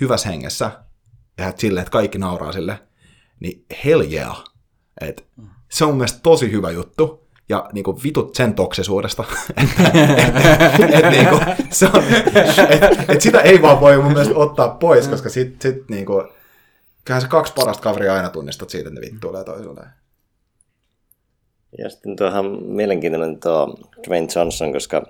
hyvässä 0.00 0.28
hengessä, 0.28 0.84
ja 1.38 1.52
silleen, 1.56 1.82
että 1.82 1.92
kaikki 1.92 2.18
nauraa 2.18 2.52
sille, 2.52 2.82
niin 3.40 3.66
hell 3.84 4.12
yeah. 4.12 4.44
Et 5.00 5.28
se 5.70 5.84
on 5.84 5.90
mun 5.90 5.96
mielestä 5.96 6.20
tosi 6.22 6.50
hyvä 6.50 6.70
juttu, 6.70 7.27
ja 7.48 7.68
niinku 7.72 8.00
vitut 8.04 8.34
sen 8.34 8.54
toksisuudesta. 8.54 9.24
et, 10.82 10.94
et, 10.94 11.10
niinku, 11.10 11.40
se 11.70 11.86
on, 11.86 12.04
et, 12.70 13.10
et 13.10 13.20
sitä 13.20 13.40
ei 13.40 13.62
vaan 13.62 13.80
voi 13.80 13.96
mun 13.96 14.12
mielestä 14.12 14.34
ottaa 14.34 14.68
pois, 14.68 15.08
koska 15.08 15.28
sit, 15.28 15.62
sit 15.62 15.88
niinku, 15.88 16.24
kyllähän 17.04 17.22
se 17.22 17.28
kaksi 17.28 17.52
parasta 17.56 17.82
kaveria 17.82 18.14
aina 18.14 18.30
tunnistat 18.30 18.70
siitä, 18.70 18.88
että 18.88 19.00
ne 19.00 19.06
vittuilee 19.06 19.44
toisilleen. 19.44 19.90
Ja 21.78 21.90
sitten 21.90 22.16
tuohan 22.16 22.62
mielenkiintoinen 22.64 23.40
tuo 23.40 23.78
Dwayne 24.08 24.28
Johnson, 24.36 24.72
koska 24.72 25.00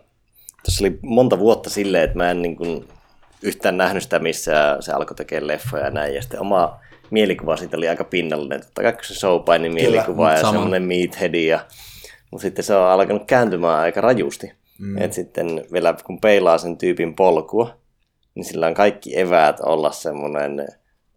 tuossa 0.64 0.84
oli 0.84 0.98
monta 1.02 1.38
vuotta 1.38 1.70
silleen, 1.70 2.04
että 2.04 2.16
mä 2.16 2.30
en 2.30 2.42
niin 2.42 2.56
kuin 2.56 2.88
yhtään 3.42 3.76
nähnyt 3.76 4.02
sitä, 4.02 4.18
missä 4.18 4.76
se 4.80 4.92
alkoi 4.92 5.16
tekemään 5.16 5.46
leffoja 5.46 5.84
ja 5.84 5.90
näin. 5.90 6.14
Ja 6.14 6.22
sitten 6.22 6.40
oma 6.40 6.80
mielikuva 7.10 7.56
siitä 7.56 7.76
oli 7.76 7.88
aika 7.88 8.04
pinnallinen. 8.04 8.60
Totta 8.60 8.82
kai 8.82 8.94
se 9.02 9.14
showpainin 9.14 9.74
mielikuva 9.74 10.32
ja 10.32 10.50
semmoinen 10.50 10.82
meatheadi. 10.82 11.46
Ja, 11.46 11.60
mutta 12.30 12.42
sitten 12.42 12.64
se 12.64 12.74
on 12.74 12.90
alkanut 12.90 13.24
kääntymään 13.26 13.78
aika 13.78 14.00
rajusti. 14.00 14.52
Mm. 14.78 14.98
Et 14.98 15.12
sitten 15.12 15.64
vielä 15.72 15.94
kun 16.04 16.20
peilaa 16.20 16.58
sen 16.58 16.78
tyypin 16.78 17.14
polkua, 17.14 17.78
niin 18.34 18.44
sillä 18.44 18.66
on 18.66 18.74
kaikki 18.74 19.18
eväät 19.18 19.60
olla 19.60 19.92
semmoinen 19.92 20.68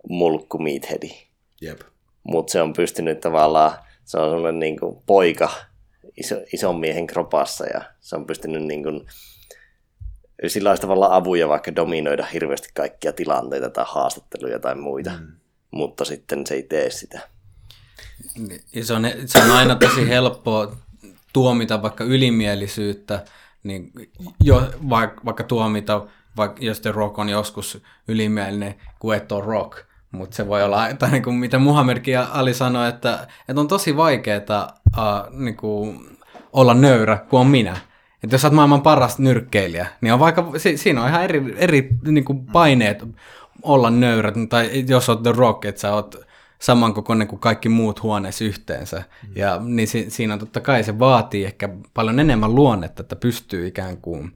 mulkku 0.09 0.57
meatheadi 0.57 1.12
Jep. 1.62 1.82
mutta 2.24 2.51
se 2.51 2.62
on 2.62 2.74
pystynyt 2.74 3.20
tavallaan, 3.20 3.72
se 4.05 4.18
on 4.18 4.30
sellainen 4.30 4.59
niin 4.59 4.80
kuin 4.80 4.97
poika 5.05 5.49
iso, 6.18 6.36
ison 6.53 6.80
miehen 6.80 7.07
kropassa 7.07 7.66
ja 7.66 7.82
se 7.99 8.16
on 8.16 8.26
pystynyt 8.26 8.64
niin 8.64 8.84
kuin, 8.84 9.05
sillä 10.47 10.70
olisi 10.70 10.82
tavallaan 10.82 11.12
avuja 11.12 11.47
vaikka 11.47 11.76
dominoida 11.76 12.26
hirveästi 12.26 12.70
kaikkia 12.74 13.14
tilanteita 13.14 13.70
tai 13.70 13.86
haastatteluja 13.88 14.59
tai 14.59 14.76
muita, 14.76 15.12
mm. 15.20 15.28
mutta 15.72 16.05
sitten 16.05 16.47
se 16.47 16.53
ei 16.53 16.64
tee 16.64 16.89
sitä. 16.89 17.20
Ja 18.76 18.86
se, 18.86 18.93
on, 18.93 19.03
se 19.26 19.39
on 19.39 19.51
aina 19.51 19.76
tosi 19.76 20.09
helppoa 20.09 20.76
tuomita 21.34 21.82
vaikka 21.82 22.04
ylimielisyyttä, 22.04 23.24
niin 23.64 23.92
jo, 24.44 24.68
vaikka, 24.90 25.22
vaikka 25.26 25.44
tuomita, 25.44 26.06
vaikka 26.38 26.66
jos 26.66 26.80
The 26.80 26.92
Rock 26.92 27.20
on 27.20 27.30
joskus 27.30 27.84
ylimielinen, 28.08 28.76
kun 29.00 29.16
et 29.16 29.32
ole 29.32 29.46
rock. 29.46 29.78
Mutta 30.12 30.36
se 30.36 30.48
voi 30.48 30.64
olla, 30.64 30.94
tai 31.00 31.12
niin 31.12 31.24
kuin 31.24 31.36
mitä 31.36 31.60
Muhammadkin 31.60 32.14
ja 32.14 32.28
Ali 32.34 32.54
sanoi, 32.54 32.90
että, 32.90 33.28
että 33.48 33.62
on 33.62 33.68
tosi 33.68 33.98
vaikeaa 33.98 34.68
uh, 34.98 35.40
niin 35.40 35.58
kuin 35.58 36.00
olla 36.54 36.74
nöyrä, 36.74 37.18
kun 37.30 37.40
on 37.40 37.48
minä. 37.48 37.78
Että 38.24 38.34
jos 38.34 38.46
olet 38.46 38.56
maailman 38.56 38.82
paras 38.82 39.20
nyrkkeilijä, 39.20 39.88
niin 40.02 40.14
on 40.14 40.20
vaikka, 40.20 40.52
si, 40.58 40.78
siinä 40.78 41.02
on 41.02 41.10
ihan 41.10 41.24
eri, 41.24 41.56
eri 41.58 41.90
niin 42.08 42.26
kuin 42.26 42.46
paineet 42.46 43.04
olla 43.64 43.90
nöyrä. 43.90 44.32
Tai 44.50 44.84
jos 44.88 45.10
olet 45.10 45.24
The 45.24 45.32
Rock, 45.32 45.66
että 45.66 45.82
sä 45.82 45.94
oot 45.94 46.16
samankokoinen 46.62 47.28
kuin 47.28 47.39
kaikki 47.39 47.70
muut 47.70 48.03
huoneessa 48.03 48.43
yhteensä. 48.43 49.03
Mm. 49.28 49.34
Ja 49.36 49.59
niin 49.64 49.88
si, 49.88 50.09
siinä 50.09 50.34
on 50.34 50.39
totta 50.39 50.59
kai 50.59 50.84
se 50.84 50.99
vaatii 50.99 51.45
ehkä 51.45 51.70
paljon 51.93 52.20
enemmän 52.20 52.55
luonnetta, 52.55 53.01
että 53.01 53.16
pystyy 53.16 53.68
ikään 53.68 53.97
kuin 53.97 54.36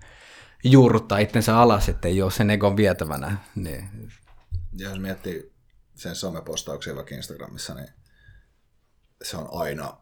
juurruttaa 0.63 1.17
itsensä 1.17 1.57
alas, 1.57 1.89
että 1.89 2.07
ei 2.07 2.21
ole 2.21 2.31
sen 2.31 2.49
egon 2.49 2.77
vietävänä. 2.77 3.37
Niin. 3.55 3.89
Ja 4.77 4.89
jos 4.89 4.99
miettii 4.99 5.53
sen 5.95 6.15
somepostauksia 6.15 6.95
vaikka 6.95 7.15
Instagramissa, 7.15 7.73
niin 7.73 7.89
se 9.23 9.37
on 9.37 9.47
aina 9.51 9.97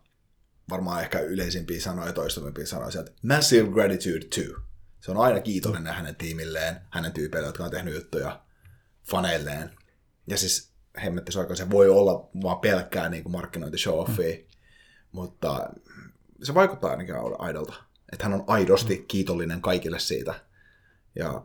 varmaan 0.70 1.02
ehkä 1.02 1.20
yleisimpiä 1.20 1.82
sanoja, 1.82 2.14
toistuvimpia 2.14 2.68
sanoja 2.68 2.92
sieltä. 2.92 3.12
Massive 3.22 3.70
gratitude 3.70 4.26
to. 4.26 4.62
Se 5.02 5.12
on 5.12 5.18
aina 5.18 5.40
kiitollinen 5.40 5.94
hänen 5.94 6.16
tiimilleen, 6.16 6.76
hänen 6.90 7.12
tyypeille, 7.12 7.48
jotka 7.48 7.64
on 7.64 7.72
tehnyt 7.72 7.94
juttuja 7.94 8.42
faneilleen. 9.10 9.70
Ja 10.28 10.38
siis 10.38 10.73
hemmetti 11.04 11.32
se 11.32 11.70
voi 11.70 11.90
olla 11.90 12.30
vaan 12.44 12.60
pelkkää 12.60 13.10
niin 13.10 13.32
markkinointi 13.32 13.78
show 13.78 14.08
mm. 14.10 14.16
mutta 15.12 15.70
se 16.44 16.54
vaikuttaa 16.54 16.92
ainakin 16.92 17.16
aidolta. 17.40 17.74
Että 18.12 18.26
hän 18.26 18.34
on 18.34 18.44
aidosti 18.48 18.96
mm. 18.96 19.06
kiitollinen 19.08 19.62
kaikille 19.62 20.00
siitä. 20.00 20.34
Ja 21.16 21.42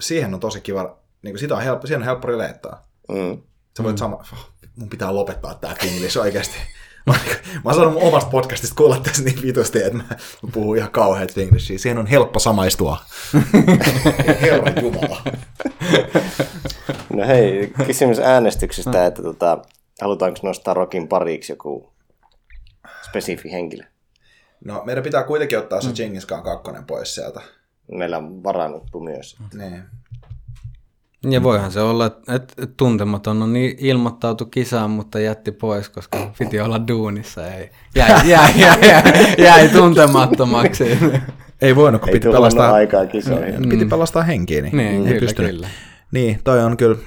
siihen 0.00 0.34
on 0.34 0.40
tosi 0.40 0.60
kiva, 0.60 0.98
niin 1.22 1.32
kuin 1.32 1.40
sitä 1.40 1.54
on 1.54 1.62
helppo, 1.62 1.86
siihen 1.86 2.00
on 2.00 2.06
helppo 2.06 2.28
rileettaa. 2.28 2.88
Mm. 3.08 3.42
Sä 3.76 3.82
voit 3.82 3.96
mm. 3.96 3.98
sama, 3.98 4.24
mun 4.76 4.88
pitää 4.88 5.14
lopettaa 5.14 5.54
tää 5.54 5.74
Finglish 5.80 6.18
oikeasti. 6.18 6.56
Mä, 7.06 7.12
mä 7.54 7.60
oon 7.64 7.74
saanut 7.74 7.94
mun 7.94 8.02
omasta 8.02 8.30
podcastista 8.30 8.74
kuulla 8.76 9.00
tässä 9.00 9.22
niin 9.22 9.42
vitusti, 9.42 9.82
että 9.82 9.98
mä, 9.98 10.04
puhun 10.52 10.76
ihan 10.76 10.90
kauheat 10.90 11.34
Finglishia. 11.34 11.78
Siihen 11.78 11.98
on 11.98 12.06
helppo 12.06 12.38
samaistua. 12.38 12.98
Herran 14.42 14.74
Jumala. 14.82 15.22
No 17.12 17.26
hei, 17.26 17.72
kysymys 17.86 18.18
äänestyksestä, 18.18 19.06
että 19.06 19.22
tota, 19.22 19.58
halutaanko 20.00 20.38
nostaa 20.42 20.74
Rokin 20.74 21.08
pariksi 21.08 21.52
joku 21.52 21.92
spesifi 23.10 23.52
henkilö? 23.52 23.84
No 24.64 24.82
meidän 24.84 25.04
pitää 25.04 25.22
kuitenkin 25.22 25.58
ottaa 25.58 25.80
se 25.80 25.92
Genghis 25.92 26.26
Khan 26.26 26.42
kakkonen 26.42 26.84
pois 26.84 27.14
sieltä. 27.14 27.40
Meillä 27.92 28.18
on 28.18 28.42
varannuttu 28.42 29.00
myös. 29.00 29.36
Niin. 29.58 29.82
Ja 31.30 31.42
voihan 31.42 31.72
se 31.72 31.80
olla, 31.80 32.06
että 32.06 32.66
tuntematon 32.76 33.42
on 33.42 33.52
niin 33.52 33.74
ilmoittautu 33.78 34.46
kisaan, 34.46 34.90
mutta 34.90 35.20
jätti 35.20 35.52
pois, 35.52 35.88
koska 35.88 36.32
piti 36.38 36.60
olla 36.60 36.88
duunissa. 36.88 37.46
Ei. 37.54 37.70
Jäi, 37.94 38.28
jäi, 38.30 38.50
jäi, 38.56 38.78
jäi, 38.88 39.34
jäi 39.38 39.68
tuntemattomaksi. 39.68 40.98
Ei 41.62 41.76
voinut, 41.76 42.00
kun 42.00 42.08
Ei 42.08 42.12
piti 42.12 42.28
pelastaa, 42.28 42.72
aikaa 42.72 43.06
kisoihin. 43.06 43.68
piti 43.68 43.84
pelastaa 43.84 44.22
henkiä. 44.22 44.62
Niin, 44.62 44.76
Niin, 44.76 44.96
ei 44.96 45.04
kyllä, 45.04 45.20
pystynyt. 45.20 45.50
kyllä. 45.50 45.68
Niin, 46.12 46.40
toi 46.44 46.64
on 46.64 46.76
kyllä. 46.76 46.98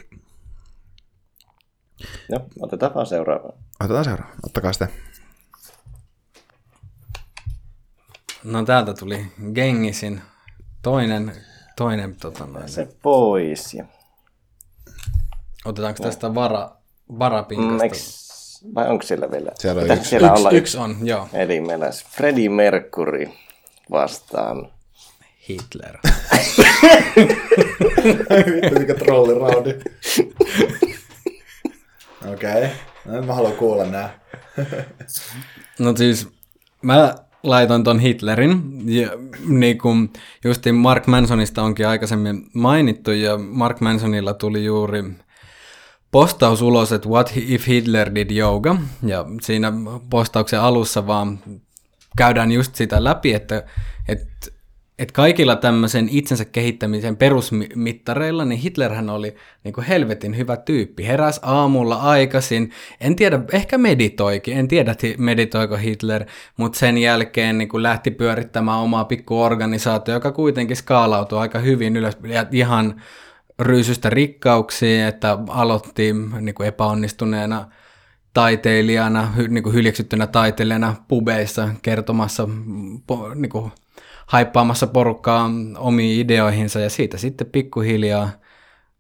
No, 2.32 2.46
otetaan 2.62 2.94
vaan 2.94 3.06
seuraava. 3.06 3.54
Otetaan 3.80 4.06
seuraava. 4.06 4.34
Ottakaa 4.46 4.74
sitten. 4.74 4.90
No 8.44 8.66
täältä 8.66 8.94
tuli 8.94 9.26
Gengisin 9.54 10.22
toinen, 10.82 11.36
toinen 11.76 12.16
tota 12.16 12.46
noin. 12.46 12.70
Se 12.70 12.88
pois. 13.02 13.74
Ja... 13.74 13.86
Otetaanko 15.66 16.04
tästä 16.04 16.36
vara, 16.36 16.72
varapinkasta? 17.20 17.74
Mm, 17.74 17.82
eks... 17.82 18.26
Vai 18.76 18.90
onko 18.90 19.04
siellä 19.04 19.32
vielä? 19.32 19.52
Siellä 19.60 19.82
on 19.82 19.92
yksi. 19.92 20.10
siellä 20.10 20.28
yksi, 20.28 20.40
olla 20.40 20.52
yksi 20.52 20.78
on, 20.78 20.98
joo. 21.04 21.28
Eli 21.34 21.62
meillä 21.62 21.86
olisi 21.86 22.06
Freddie 22.06 22.50
Mercury 22.50 23.30
vastaan. 23.92 24.75
Hitler. 25.50 25.98
Vittu, 28.56 28.80
mikä 28.80 28.94
trolliraundi. 28.94 29.74
Okei. 32.34 32.64
Okay. 32.64 32.70
No 33.06 33.22
mä 33.22 33.34
haluan 33.34 33.54
kuulla 33.54 33.86
nää. 33.86 34.20
No 35.80 35.96
siis 35.96 36.28
mä 36.82 37.16
laitoin 37.44 37.84
ton 37.84 38.00
Hitlerin, 38.00 38.62
ja 38.86 39.10
niin 39.48 39.78
kuin 39.78 40.14
justiin 40.44 40.76
Mark 40.76 41.08
Mansonista 41.08 41.64
onkin 41.64 41.88
aikaisemmin 41.88 42.48
mainittu, 42.54 43.12
ja 43.12 43.38
Mark 43.38 43.82
Mansonilla 43.82 44.34
tuli 44.34 44.66
juuri 44.66 45.04
postaus 46.12 46.62
ulos, 46.62 46.92
että 46.92 47.10
What 47.10 47.32
if 47.36 47.68
Hitler 47.68 48.16
did 48.16 48.38
yoga, 48.38 48.76
ja 49.04 49.26
siinä 49.42 49.74
postauksen 50.10 50.62
alussa 50.62 51.08
vaan 51.08 51.40
käydään 52.18 52.52
just 52.52 52.76
sitä 52.76 53.04
läpi, 53.04 53.34
että, 53.34 53.64
että 54.08 54.55
että 55.00 55.14
kaikilla 55.14 55.56
tämmöisen 55.56 56.10
itsensä 56.12 56.46
kehittämisen 56.46 57.18
perusmittareilla, 57.18 58.46
niin 58.46 58.60
Hitlerhän 58.60 59.10
oli 59.10 59.36
niin 59.64 59.74
kuin 59.74 59.86
helvetin 59.86 60.38
hyvä 60.38 60.58
tyyppi. 60.58 61.08
Heräs 61.08 61.40
aamulla 61.44 61.96
aikaisin, 61.96 62.72
en 63.02 63.16
tiedä, 63.16 63.40
ehkä 63.52 63.78
meditoikin, 63.78 64.58
en 64.58 64.68
tiedä 64.68 64.96
ti- 64.96 65.16
meditoiko 65.18 65.76
Hitler, 65.76 66.26
mutta 66.58 66.80
sen 66.80 66.98
jälkeen 66.98 67.58
niin 67.58 67.70
kuin 67.70 67.84
lähti 67.84 68.12
pyörittämään 68.12 68.80
omaa 68.80 69.06
pikkuorganisaatio, 69.06 70.14
joka 70.14 70.32
kuitenkin 70.32 70.78
skaalautui 70.78 71.40
aika 71.40 71.60
hyvin 71.60 71.98
ylös, 71.98 72.18
ja 72.24 72.46
ihan 72.52 73.02
ryysystä 73.60 74.10
rikkauksiin, 74.10 75.02
että 75.02 75.38
aloitti 75.48 76.14
niin 76.40 76.56
kuin 76.56 76.68
epäonnistuneena 76.68 77.68
taiteilijana, 78.34 79.34
niin 79.50 79.64
kuin 79.64 79.76
taiteilijana 80.32 80.96
pubeissa 81.08 81.70
kertomassa 81.82 82.48
niin 83.36 83.50
kuin 83.50 83.72
haippaamassa 84.26 84.88
porukkaa 84.88 85.50
omiin 85.78 86.22
ideoihinsa 86.22 86.80
ja 86.80 86.90
siitä 86.90 87.18
sitten 87.18 87.48
pikkuhiljaa 87.48 88.30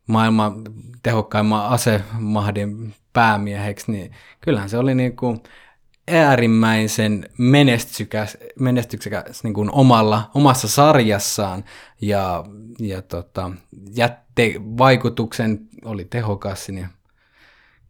maailman 0.07 0.61
tehokkaimman 1.03 1.65
asemahdin 1.65 2.93
päämieheksi, 3.13 3.91
niin 3.91 4.11
kyllähän 4.41 4.69
se 4.69 4.77
oli 4.77 4.95
niin 4.95 5.15
kuin 5.15 5.41
äärimmäisen 6.07 7.29
menestyksekäs, 7.37 8.37
menestyksekäs 8.59 9.43
niin 9.43 9.53
kuin 9.53 9.71
omalla, 9.71 10.31
omassa 10.33 10.67
sarjassaan 10.67 11.63
ja, 12.01 12.43
ja 12.79 13.01
tota, 13.01 13.51
jätte 13.95 14.53
vaikutuksen 14.77 15.59
oli 15.85 16.05
tehokas, 16.05 16.69
niin 16.69 16.87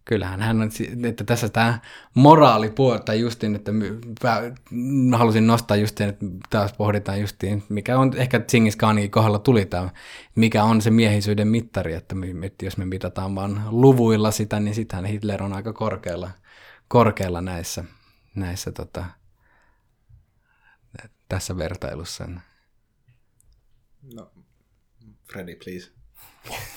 kyllähän 0.06 0.42
hän 0.42 0.62
on, 0.62 0.70
että 1.04 1.24
tässä 1.24 1.50
tämä 1.50 1.80
moraalipuolta 2.14 3.14
justiin, 3.14 3.56
että 3.56 3.72
mä 5.12 5.18
halusin 5.18 5.48
nostaa 5.48 5.78
justiin, 5.78 6.10
että 6.10 6.26
taas 6.50 6.74
pohditaan 6.74 7.22
justiin, 7.22 7.64
mikä 7.70 8.00
on 8.00 8.14
ehkä 8.18 8.40
Tsingis 8.40 8.76
Khanin 8.76 9.12
kohdalla 9.12 9.40
tuli 9.40 9.66
tämä, 9.66 9.90
mikä 10.36 10.64
on 10.64 10.82
se 10.82 10.92
miehisyyden 10.92 11.48
mittari, 11.48 11.94
että, 11.94 12.16
me, 12.16 12.28
että 12.44 12.66
jos 12.66 12.78
me 12.78 12.86
mitataan 12.86 13.36
vaan 13.36 13.64
luvuilla 13.70 14.32
sitä, 14.32 14.60
niin 14.60 14.76
sittenhän 14.76 15.06
Hitler 15.06 15.44
on 15.44 15.54
aika 15.54 15.74
korkealla, 15.74 16.32
korkealla 16.88 17.42
näissä, 17.42 17.84
näissä 18.36 18.72
tota, 18.72 19.06
tässä 21.30 21.58
vertailussa. 21.58 22.30
No, 24.14 24.32
Freddy, 25.32 25.56
please. 25.56 25.92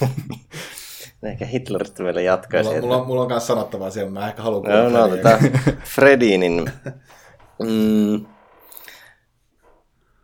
Ehkä 1.23 1.45
Hitleristä 1.45 2.05
vielä 2.05 2.21
jatkaisi. 2.21 2.71
Mulla, 2.71 2.81
mulla, 2.81 2.97
on, 2.97 3.07
mulla 3.07 3.23
on 3.23 3.29
myös 3.29 3.47
sanottavaa 3.47 3.91
siellä, 3.91 4.11
mä 4.11 4.29
ehkä 4.29 4.43
haluan 4.43 4.63
No, 4.63 4.89
no 4.89 5.05
otetaan 5.05 5.41
Freddy, 5.95 6.39
niin... 6.39 6.71
Mm, 7.63 8.27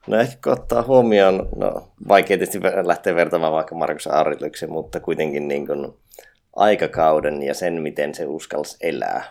no 0.06 0.16
ehkä 0.16 0.36
kun 0.44 0.52
ottaa 0.52 0.82
huomioon, 0.82 1.48
no 1.56 1.88
vaikea 2.08 2.38
tietysti 2.38 2.60
lähteä 2.82 3.14
vertaamaan 3.14 3.52
vaikka 3.52 3.74
Markus 3.74 4.06
Arilyksen, 4.06 4.72
mutta 4.72 5.00
kuitenkin 5.00 5.48
niin 5.48 5.66
kuin 5.66 5.92
aikakauden 6.56 7.42
ja 7.42 7.54
sen, 7.54 7.82
miten 7.82 8.14
se 8.14 8.26
uskalsi 8.26 8.76
elää. 8.80 9.24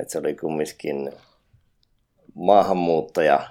Et 0.00 0.10
se 0.10 0.18
oli 0.18 0.34
kumminkin 0.34 1.12
maahanmuuttaja 2.34 3.50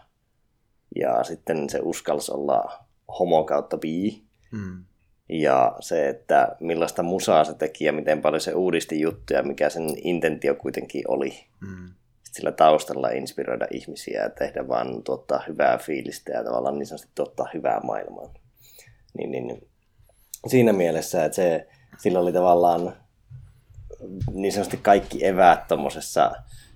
ja 0.95 1.23
sitten 1.23 1.69
se 1.69 1.79
uskalsi 1.83 2.31
olla 2.31 2.79
homo 3.19 3.43
kautta 3.43 3.77
bi. 3.77 4.23
Mm. 4.51 4.85
Ja 5.29 5.75
se, 5.79 6.09
että 6.09 6.55
millaista 6.59 7.03
musaa 7.03 7.43
se 7.43 7.53
teki 7.53 7.85
ja 7.85 7.93
miten 7.93 8.21
paljon 8.21 8.41
se 8.41 8.53
uudisti 8.53 9.01
juttuja, 9.01 9.43
mikä 9.43 9.69
sen 9.69 9.89
intentio 10.03 10.55
kuitenkin 10.55 11.03
oli. 11.07 11.33
Mm. 11.61 11.89
Sillä 12.31 12.51
taustalla 12.51 13.09
inspiroida 13.09 13.67
ihmisiä 13.71 14.21
ja 14.21 14.29
tehdä 14.29 14.67
vaan 14.67 15.03
tuottaa 15.03 15.43
hyvää 15.47 15.77
fiilistä 15.77 16.31
ja 16.31 16.43
tavallaan 16.43 16.79
niin 16.79 16.85
sanotusti 16.85 17.11
tuottaa 17.15 17.49
hyvää 17.53 17.79
maailmaa. 17.83 18.33
Niin, 19.17 19.31
niin, 19.31 19.67
siinä 20.47 20.73
mielessä, 20.73 21.25
että 21.25 21.35
se, 21.35 21.67
sillä 21.97 22.19
oli 22.19 22.33
tavallaan 22.33 22.95
niin 24.33 24.51
sanotusti 24.51 24.77
kaikki 24.77 25.25
eväät 25.25 25.67
tuommoisessa 25.67 26.31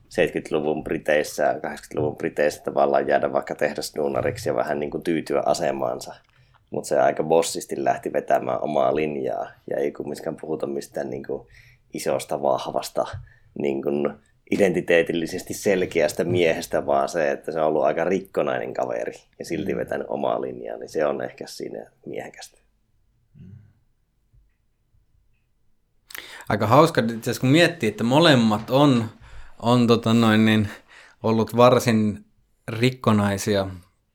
70-luvun 0.08 0.84
Briteissä 0.84 1.44
ja 1.44 1.54
80-luvun 1.54 2.18
Briteissä 2.18 2.64
tavallaan 2.64 3.08
jäädä 3.08 3.34
vaikka 3.34 3.56
tehdasduunariksi 3.56 4.50
ja 4.50 4.56
vähän 4.56 4.80
niin 4.80 4.92
kuin 4.92 5.04
tyytyä 5.04 5.44
asemaansa. 5.46 6.16
Mutta 6.70 6.88
se 6.88 7.00
aika 7.00 7.24
bossisti 7.24 7.84
lähti 7.84 8.14
vetämään 8.14 8.64
omaa 8.64 8.96
linjaa. 8.96 9.48
Ja 9.70 9.78
ei 9.78 9.92
kumminkaan 9.92 10.38
puhuta 10.42 10.68
mistään 10.68 11.10
niin 11.10 11.24
kuin 11.24 11.48
isosta, 11.94 12.42
vahvasta, 12.42 13.06
niin 13.60 13.84
kuin 13.84 14.14
identiteetillisesti 14.52 15.54
selkeästä 15.54 16.24
miehestä, 16.24 16.86
vaan 16.86 17.10
se, 17.10 17.32
että 17.32 17.52
se 17.52 17.60
on 17.60 17.68
ollut 17.68 17.84
aika 17.84 18.04
rikkonainen 18.04 18.74
kaveri 18.74 19.14
ja 19.40 19.46
silti 19.46 19.76
vetänyt 19.76 20.08
omaa 20.10 20.42
linjaa, 20.42 20.78
niin 20.78 20.90
se 20.90 21.06
on 21.06 21.22
ehkä 21.22 21.48
siinä 21.48 21.92
miehekästä. 22.06 22.58
Aika 26.50 26.68
hauska, 26.68 27.02
itse 27.02 27.16
asiassa 27.16 27.42
kun 27.42 27.50
miettii, 27.50 27.90
että 27.90 28.04
molemmat 28.04 28.70
on, 28.70 29.06
on 29.60 29.88
tota 29.88 30.14
noin, 30.14 30.46
niin, 30.46 30.70
ollut 31.24 31.56
varsin 31.56 32.26
rikkonaisia 32.68 33.68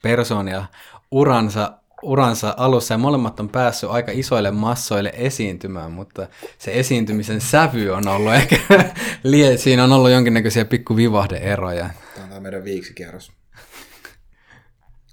persoonia 0.02 0.64
uransa, 1.10 1.78
uransa 2.02 2.54
alussa 2.56 2.94
ja 2.94 2.98
molemmat 2.98 3.40
on 3.40 3.48
päässyt 3.48 3.90
aika 3.90 4.12
isoille 4.14 4.50
massoille 4.50 5.12
esiintymään, 5.14 5.90
mutta 5.90 6.28
se 6.58 6.78
esiintymisen 6.80 7.40
sävy 7.40 7.90
on 7.90 8.08
ollut 8.08 8.34
ehkä, 8.34 8.56
lie- 9.24 9.56
siinä 9.56 9.84
on 9.84 9.92
ollut 9.92 10.10
jonkinnäköisiä 10.10 10.64
pikku 10.64 10.96
vivahdeeroja. 10.96 11.90
Tämä 12.14 12.24
on 12.24 12.28
tämä 12.28 12.40
meidän 12.40 12.64
viiksikierros. 12.64 13.32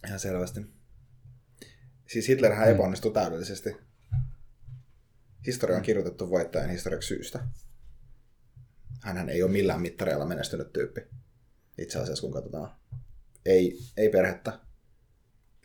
Ihan 0.08 0.20
selvästi. 0.20 0.60
Siis 2.08 2.28
Hitlerhän 2.28 2.68
mm. 2.68 2.74
epäonnistui 2.74 3.12
täydellisesti. 3.12 3.78
Historia 5.46 5.78
on 5.78 5.82
kirjoitettu 5.82 6.30
voittajan 6.30 6.70
historiaksi 6.70 7.08
syystä. 7.08 7.40
Hänhän 9.02 9.30
ei 9.30 9.44
ole 9.44 9.52
millään 9.52 9.82
mittareilla 9.82 10.26
menestynyt 10.26 10.74
tyyppi. 10.74 11.02
Itse 11.78 12.00
asiassa 12.00 12.22
kun 12.22 12.34
katsotaan. 12.34 12.76
Ei, 13.46 13.78
ei 13.98 14.10
perhettä. 14.10 14.60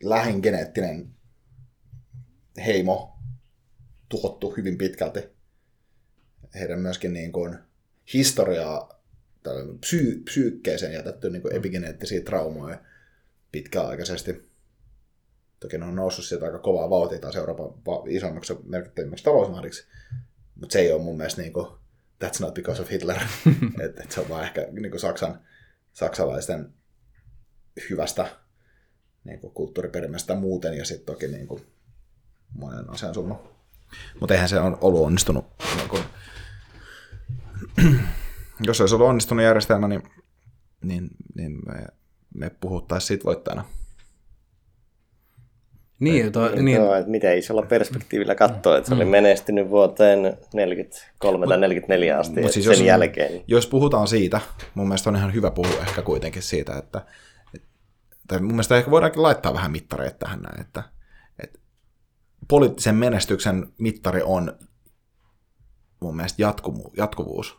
Lähin 0.05 0.41
geneettinen 0.43 1.15
heimo 2.67 3.19
tuhottu 4.09 4.51
hyvin 4.57 4.79
pitkälti. 4.79 5.29
Heidän 6.55 6.81
myöskin 6.81 7.13
niin 7.13 7.33
kuin 7.33 7.59
historiaa 8.15 9.03
psy- 9.81 10.23
psyykkeeseen 10.25 10.93
jätetty 10.93 11.31
niin 11.31 11.43
kuin 11.43 11.57
epigeneettisiä 11.57 12.21
traumoja 12.21 12.81
pitkäaikaisesti. 13.53 14.51
Toki 15.61 15.79
ne 15.79 15.85
on 15.85 15.97
noussut 15.97 16.25
sieltä 16.25 16.47
aika 16.47 16.59
kovaa 16.59 16.91
vauhtia 16.91 17.19
taas 17.19 17.37
Euroopan 17.37 17.73
isommaksi 18.09 18.55
merkittävimmäksi 18.65 19.25
talousmahdiksi, 19.25 19.87
mutta 20.55 20.73
se 20.73 20.79
ei 20.79 20.93
ole 20.93 21.03
mun 21.03 21.17
mielestä 21.17 21.43
niin 21.43 21.53
kuin, 21.53 21.67
that's 22.25 22.41
not 22.41 22.55
because 22.55 22.83
of 22.83 22.91
Hitler. 22.91 23.17
et, 23.85 23.99
et 23.99 24.11
se 24.11 24.21
on 24.21 24.29
vaan 24.29 24.45
ehkä 24.45 24.69
niin 24.71 24.91
kuin 24.91 25.01
Saksan, 25.01 25.41
saksalaisten 25.93 26.75
hyvästä 27.91 28.44
niin 29.25 29.41
kuin 29.41 29.53
kulttuuriperimästä 29.53 30.35
muuten 30.35 30.75
ja 30.75 30.85
sitten 30.85 31.15
toki 31.15 31.29
niin 31.29 31.47
kuin, 31.47 31.63
monen 32.55 32.91
asian 32.91 33.15
summa. 33.15 33.43
Mutta 34.21 34.35
eihän 34.35 34.49
se 34.49 34.61
on 34.61 34.79
ollut 34.81 35.03
onnistunut. 35.07 35.45
Niin 35.77 35.89
kuin, 35.89 36.03
jos 38.67 38.81
olisi 38.81 38.95
ollut 38.95 39.09
onnistunut 39.09 39.45
järjestelmä, 39.45 39.89
niin, 39.89 40.03
niin, 40.83 41.09
niin 41.35 41.53
me, 41.67 41.87
me 42.35 42.51
puhuttaisiin 42.61 43.09
siitä 43.09 43.25
voittajana. 43.25 43.65
Niin, 46.01 46.33
to, 46.33 46.49
niin, 46.49 46.65
niin. 46.65 46.77
Joo, 46.77 46.95
että 46.95 47.11
miten 47.11 47.39
isolla 47.39 47.63
perspektiivillä 47.63 48.35
katsoo, 48.35 48.77
että 48.77 48.89
se 48.89 48.95
oli 48.95 49.05
mm. 49.05 49.11
menestynyt 49.11 49.71
vuoteen 49.71 50.37
43 50.55 51.47
tai 51.47 51.59
44 51.59 52.19
asti 52.19 52.41
Mut 52.41 52.53
siis 52.53 52.65
sen 52.65 52.73
jos, 52.73 52.81
jälkeen. 52.81 53.43
Jos 53.47 53.67
puhutaan 53.67 54.09
siitä, 54.09 54.41
mun 54.75 54.89
mielestä 54.89 55.11
on 55.11 55.17
ihan 55.17 55.35
hyvä 55.35 55.51
puhua 55.51 55.81
ehkä 55.87 56.03
kuitenkin 56.03 56.43
siitä, 56.43 56.77
että, 56.79 57.01
että 58.25 58.41
mun 58.41 58.53
mielestä 58.53 58.77
ehkä 58.77 58.91
voidaankin 58.91 59.23
laittaa 59.23 59.55
vähän 59.55 59.71
mittareita 59.71 60.19
tähän 60.19 60.41
näin, 60.41 60.61
että, 60.61 60.83
että 61.43 61.59
poliittisen 62.49 62.95
menestyksen 62.95 63.73
mittari 63.79 64.23
on 64.25 64.59
mun 66.01 66.17
mielestä 66.17 66.43
jatkuvu, 66.43 66.93
jatkuvuus 66.97 67.59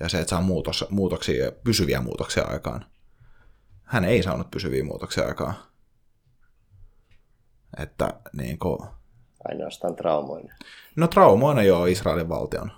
ja 0.00 0.08
se, 0.08 0.18
että 0.18 0.30
saa 0.30 0.40
muutos, 0.40 0.84
muutoksia, 0.90 1.52
pysyviä 1.52 2.00
muutoksia 2.00 2.44
aikaan. 2.44 2.86
Hän 3.82 4.04
ei 4.04 4.22
saanut 4.22 4.50
pysyviä 4.50 4.84
muutoksia 4.84 5.24
aikaan. 5.24 5.54
Että 7.78 8.20
niin 8.32 8.58
kuin... 8.58 8.78
Ainoastaan 9.48 9.96
traumoinen. 9.96 10.56
No 10.96 11.08
traumoinen 11.08 11.66
joo 11.66 11.86
Israelin 11.86 12.28
valtion. 12.28 12.72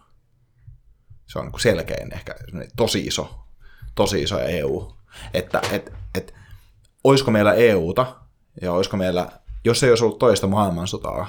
Se 1.27 1.39
on 1.39 1.45
niin 1.45 1.61
selkein 1.61 2.15
ehkä 2.15 2.35
tosi 2.77 3.07
iso, 3.07 3.45
tosi 3.95 4.23
iso 4.23 4.39
EU. 4.39 4.93
Että 5.35 5.61
et, 5.73 5.93
et, 6.15 6.35
olisiko 7.09 7.31
meillä 7.31 7.55
EUta 7.55 8.17
ja 8.63 8.73
olisiko 8.73 8.97
meillä, 8.97 9.29
jos 9.65 9.83
ei 9.83 9.91
olisi 9.91 10.05
ollut 10.05 10.19
toista 10.19 10.47
maailmansotaa, 10.47 11.29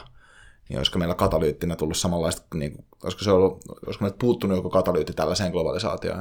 niin 0.69 0.77
olisiko 0.77 0.99
meillä 0.99 1.15
katalyyttinä 1.15 1.75
tullut 1.75 1.97
samanlaista, 1.97 2.41
niin 2.53 2.85
olisiko, 3.03 3.23
se 3.23 3.31
ollut, 3.31 3.63
olisiko 3.85 4.05
meillä 4.05 4.17
puuttunut 4.19 4.57
joku 4.57 4.69
katalyytti 4.69 5.13
tällaiseen 5.13 5.51
globalisaatioon. 5.51 6.17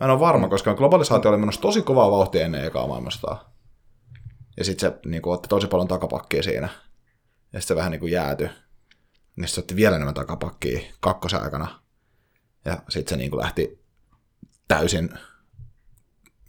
Mä 0.00 0.04
en 0.04 0.10
ole 0.10 0.20
varma, 0.20 0.48
koska 0.48 0.74
globalisaatio 0.74 1.30
oli 1.30 1.38
menossa 1.38 1.60
tosi 1.60 1.82
kovaa 1.82 2.10
vauhtia 2.10 2.44
ennen 2.44 2.64
ekaa 2.64 2.86
maailmansotaa. 2.86 3.52
Ja 4.56 4.64
sitten 4.64 4.90
se 4.90 4.98
niin 5.08 5.22
kuin, 5.22 5.34
otti 5.34 5.48
tosi 5.48 5.66
paljon 5.66 5.88
takapakkia 5.88 6.42
siinä. 6.42 6.68
Ja 7.52 7.60
sitten 7.60 7.62
se 7.62 7.76
vähän 7.76 7.90
niin 7.90 8.00
kuin 8.00 8.12
jääty. 8.12 8.50
Ja 9.36 9.48
se 9.48 9.60
otti 9.60 9.76
vielä 9.76 9.96
enemmän 9.96 10.14
takapakkia 10.14 10.80
kakkosen 11.00 11.42
aikana. 11.42 11.82
Ja 12.64 12.82
sitten 12.88 13.10
se 13.10 13.16
niin 13.16 13.30
kuin 13.30 13.40
lähti 13.40 13.78
täysin 14.68 15.10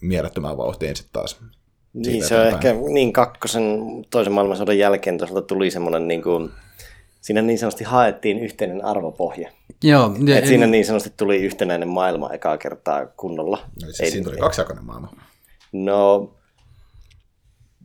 mielettömään 0.02 0.58
vauhtiin 0.58 0.96
sitten 0.96 1.14
taas. 1.14 1.40
Niin, 2.06 2.24
se 2.24 2.40
on 2.40 2.48
ehkä 2.48 2.76
niin 2.94 3.14
kakkosen 3.14 3.64
toisen 4.10 4.34
maailmansodan 4.34 4.78
jälkeen 4.78 5.18
tuossa 5.18 5.42
tuli 5.42 5.72
semmoinen 5.72 6.08
niin 6.08 6.24
kuin 6.24 6.50
siinä 7.22 7.42
niin 7.42 7.60
sanotusti 7.60 7.84
haettiin 7.84 8.40
yhteinen 8.40 8.86
arvopohja. 8.86 9.52
Joo. 9.84 10.16
Ja, 10.26 10.38
Et 10.38 10.46
siinä 10.46 10.68
niin 10.68 10.86
sanotusti 10.86 11.14
tuli 11.18 11.38
yhtenäinen 11.38 11.88
maailma 11.88 12.34
ekaa 12.34 12.58
kertaa 12.58 13.06
kunnolla. 13.06 13.58
No, 13.82 13.92
siis 13.92 14.12
siinä 14.12 14.26
tuli 14.26 14.38
kaksijakoinen 14.38 14.86
maailma. 14.86 15.14
No, 15.72 16.34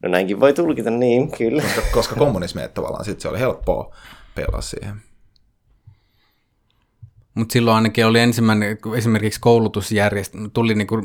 no 0.02 0.08
näinkin 0.08 0.40
voi 0.40 0.52
tulkita 0.52 0.90
niin, 0.90 1.30
kyllä. 1.30 1.62
Koska, 1.62 1.82
koska 1.94 2.16
kommunismi, 2.16 2.60
tavallaan 2.74 3.04
sitten 3.04 3.20
se 3.22 3.28
oli 3.28 3.38
helppoa 3.38 3.96
pelaa 4.34 4.60
siihen. 4.60 5.02
Mutta 7.34 7.52
silloin 7.52 7.74
ainakin 7.74 8.06
oli 8.06 8.20
ensimmäinen, 8.20 8.78
esimerkiksi 8.96 9.40
koulutusjärjestelmä, 9.40 10.48
tuli 10.52 10.74
niinku 10.74 10.98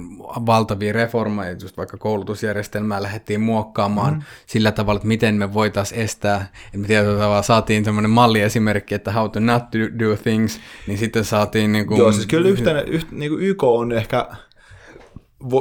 valtavia 0.45 0.93
reformeja, 0.93 1.51
just 1.51 1.77
vaikka 1.77 1.97
koulutusjärjestelmää 1.97 3.03
lähdettiin 3.03 3.41
muokkaamaan 3.41 4.13
mm. 4.13 4.21
sillä 4.45 4.71
tavalla, 4.71 4.97
että 4.97 5.07
miten 5.07 5.35
me 5.35 5.53
voitaisiin 5.53 6.01
estää, 6.01 6.49
että 6.65 6.77
me 6.77 6.87
tietyllä 6.87 7.19
tavalla 7.19 7.41
saatiin 7.41 7.85
semmoinen 7.85 8.11
malliesimerkki, 8.11 8.95
että 8.95 9.11
how 9.11 9.31
to 9.31 9.39
not 9.39 9.63
to 9.71 9.77
do 9.99 10.15
things, 10.23 10.59
niin 10.87 10.97
sitten 10.97 11.25
saatiin... 11.25 11.71
Niinku, 11.71 11.97
Joo, 11.97 12.11
siis 12.11 12.27
kyllä 12.27 12.49
yhtenä, 12.49 12.81
yht, 12.81 13.11
niinku 13.11 13.37
YK 13.37 13.63
on 13.63 13.91
ehkä 13.91 14.27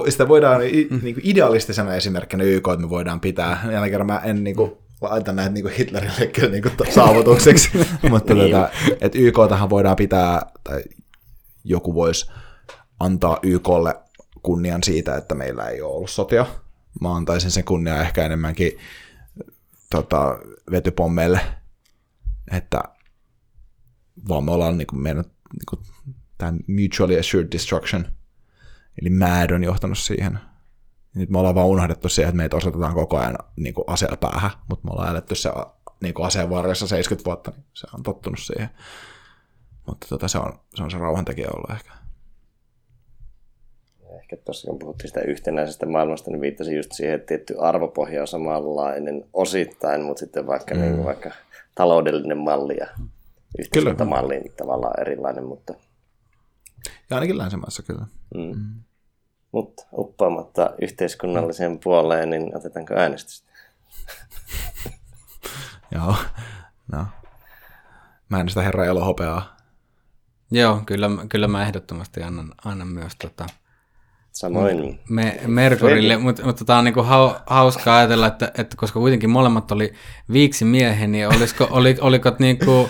sitä 0.09 0.29
voidaan 0.29 0.61
mm. 0.91 1.01
niin 1.03 1.21
idealistisena 1.23 1.95
esimerkkinä 1.95 2.45
YK, 2.45 2.69
että 2.69 2.83
me 2.83 2.91
voidaan 2.91 3.21
pitää. 3.21 3.61
Jälleen 3.73 3.91
kerran 3.91 4.07
mä 4.07 4.21
en 4.25 4.45
niin 4.45 4.57
kuin, 4.57 4.73
laita 5.01 5.33
näitä 5.33 5.51
niin 5.51 5.71
Hitlerille 5.71 6.27
kyllä 6.27 6.49
niin 6.49 6.63
kuin 6.63 6.93
saavutukseksi, 6.95 7.71
mutta 8.11 8.35
niin. 8.35 8.51
tota, 8.51 8.69
että 9.01 9.19
YK 9.19 9.37
tähän 9.49 9.71
voidaan 9.71 9.97
pitää, 9.97 10.43
tai 10.65 10.83
joku 11.65 11.95
voisi 11.95 12.31
antaa 13.01 13.39
YKlle 13.43 13.95
kunnian 14.43 14.83
siitä, 14.83 15.17
että 15.17 15.35
meillä 15.35 15.69
ei 15.69 15.83
ole 15.83 15.95
ollut 15.95 16.11
sotia. 16.11 16.47
Mä 17.01 17.17
antaisin 17.17 17.51
sen 17.51 17.65
kunnia 17.65 18.03
ehkä 18.03 18.25
enemmänkin 18.25 18.73
tota, 19.91 20.39
vetypommeille, 20.71 21.41
että 22.53 22.83
vaan 24.29 24.45
me 24.45 24.51
ollaan 24.51 24.79
niin 24.79 24.87
kuin, 24.87 25.03
meidän 25.03 25.25
niin 25.53 25.67
kuin, 25.71 25.81
tämä 26.39 26.53
mutually 26.53 27.19
assured 27.19 27.49
destruction, 27.53 28.07
eli 29.03 29.11
MAD 29.11 29.51
on 29.51 29.65
johtanut 29.65 29.99
siihen– 29.99 30.39
nyt 31.17 31.31
me 31.31 31.39
ollaan 31.39 31.55
vaan 31.55 31.67
unohdettu 31.67 32.09
siihen, 32.09 32.29
että 32.29 32.37
meitä 32.37 32.57
osoitetaan 32.57 32.95
koko 32.95 33.19
ajan 33.19 33.39
niin 33.57 33.75
kuin 33.75 33.85
aseella 33.87 34.17
päähän, 34.17 34.51
mutta 34.69 34.89
me 34.89 34.93
ollaan 34.93 35.11
eletty 35.11 35.35
se 35.35 35.51
niin 36.03 36.15
kuin 36.15 36.27
aseen 36.27 36.51
varressa 36.51 36.87
70 36.87 37.29
vuotta, 37.29 37.51
niin 37.51 37.65
se 37.75 37.87
on 37.95 38.03
tottunut 38.03 38.39
siihen. 38.39 38.69
Mutta 39.87 40.07
tota, 40.09 40.29
se, 40.29 40.39
on, 40.39 40.53
se 40.75 40.83
on 40.83 40.91
se 40.91 40.99
rauhantekijä 40.99 41.49
ollut 41.55 41.71
ehkä. 41.71 41.93
Ehkä 44.21 44.37
tuossa 44.37 44.67
kun 44.71 44.79
puhuttiin 44.79 45.09
sitä 45.09 45.21
yhtenäisestä 45.21 45.87
maailmasta, 45.87 46.31
niin 46.31 46.41
viittasin 46.41 46.77
just 46.77 46.93
siihen, 46.93 47.15
että 47.15 47.27
tietty 47.27 47.55
arvopohja 47.59 48.21
on 48.21 48.29
samanlainen 48.29 49.25
osittain, 49.33 50.03
mutta 50.03 50.21
sitten 50.21 50.47
vaikka, 50.47 50.75
mm. 50.75 50.81
niin, 50.81 51.05
vaikka 51.05 51.31
taloudellinen 51.75 52.39
malli 52.39 52.77
ja 52.81 52.87
yhteiskuntamalli 53.59 54.41
niin 54.41 54.53
tavallaan 54.57 55.01
erilainen. 55.01 55.45
Mutta... 55.45 55.75
Ja 57.11 57.17
ainakin 57.17 57.39
länsimaissa 57.39 57.83
kyllä. 57.83 58.07
Mm. 58.35 58.43
Mm. 58.43 58.83
Mutta 59.53 59.87
uppaamatta 59.93 60.71
yhteiskunnalliseen 60.83 61.79
puoleen, 61.79 62.31
niin 62.31 62.57
otetaanko 62.57 62.95
äänestystä? 62.95 63.53
Joo, 65.95 66.15
no. 66.93 67.07
Mä 68.29 68.37
äänestän 68.37 68.65
herra 68.65 68.85
elohopeaa. 68.85 69.57
Joo, 70.51 70.83
kyllä, 70.87 71.11
kyllä 71.29 71.49
mä 71.49 71.63
ehdottomasti 71.63 72.23
annan, 72.23 72.53
annan 72.65 72.89
myös 72.89 73.13
tota, 73.23 73.47
Samoin. 74.37 75.01
Me, 75.09 75.41
Merkurille, 75.47 76.17
mutta, 76.17 76.45
mutta 76.45 76.65
tämä 76.65 76.79
on 76.79 76.85
niinku 76.85 77.07
hauska 77.47 77.97
ajatella, 77.97 78.27
että, 78.27 78.53
että 78.59 78.77
koska 78.77 79.01
kuitenkin 79.01 79.31
molemmat 79.31 79.73
oli 79.73 79.93
viiksi 80.33 80.65
miehen, 80.65 81.13
niin 81.13 81.29
olisiko, 81.29 81.69
oli, 81.71 81.97
oliko 82.01 82.33
niinku 82.39 82.89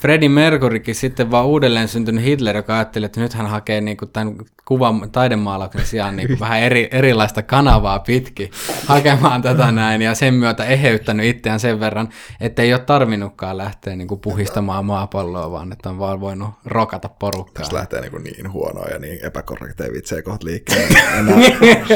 Freddie 0.00 0.28
Mercurykin 0.28 0.94
sitten 0.94 1.30
vaan 1.30 1.46
uudelleen 1.46 1.88
syntynyt 1.88 2.24
Hitler, 2.24 2.56
joka 2.56 2.74
ajatteli, 2.74 3.06
että 3.06 3.20
nyt 3.20 3.34
hän 3.34 3.46
hakee 3.46 3.80
niin 3.80 3.96
kuin 3.96 4.10
tämän 4.10 4.34
kuvan 4.64 5.10
taidemaalauksen 5.10 5.86
sijaan 5.86 6.16
niin 6.16 6.28
kuin 6.28 6.40
vähän 6.46 6.60
eri, 6.60 6.88
erilaista 6.90 7.42
kanavaa 7.42 7.98
pitki 7.98 8.50
hakemaan 8.86 9.42
tätä 9.42 9.72
näin 9.72 10.02
ja 10.02 10.14
sen 10.14 10.34
myötä 10.34 10.64
eheyttänyt 10.64 11.26
itseään 11.26 11.60
sen 11.60 11.80
verran, 11.80 12.08
että 12.40 12.62
ei 12.62 12.72
ole 12.72 12.80
tarvinnutkaan 12.80 13.56
lähteä 13.56 13.96
niin 13.96 14.08
kuin 14.08 14.20
puhistamaan 14.20 14.84
maapalloa, 14.84 15.50
vaan 15.50 15.72
että 15.72 15.90
on 15.90 15.98
vaan 15.98 16.20
voinut 16.20 16.50
rokata 16.64 17.08
porukkaa. 17.08 17.62
Tässä 17.62 17.76
lähtee 17.76 18.00
niin, 18.00 18.10
kuin 18.10 18.24
niin 18.24 18.52
huonoa 18.52 18.88
ja 18.88 18.98
niin 18.98 19.26
epäkorrekteja 19.26 19.92
vitsejä 19.92 20.22
kohta 20.22 20.46
liikkeelle. 20.46 20.98
Mennään, 21.16 21.40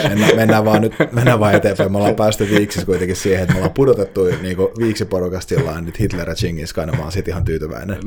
mennään, 0.09 0.37
mennään, 0.37 0.65
vaan 0.65 0.83
nyt, 0.83 0.95
mennään 1.13 1.41
vaan 1.41 1.55
eteenpäin. 1.55 1.93
Me 1.93 1.99
ollaan 1.99 2.15
päästy 2.15 2.51
viiksissä 2.51 2.87
kuitenkin 2.87 3.17
siihen, 3.17 3.43
että 3.43 3.55
me 3.55 3.59
ollaan 3.59 3.75
pudotettu 3.75 4.25
niin 4.43 4.57
kuin 4.57 4.69
viiksiporukasta 4.79 5.55
jollain 5.55 5.85
nyt 5.85 6.01
Hitler 6.01 6.29
ja 6.29 6.35
Chingis 6.35 6.73
Khan, 6.73 6.97
mä 6.97 7.03
oon 7.03 7.13
sit 7.13 7.29
ihan 7.29 7.45
tyytyväinen. 7.45 7.62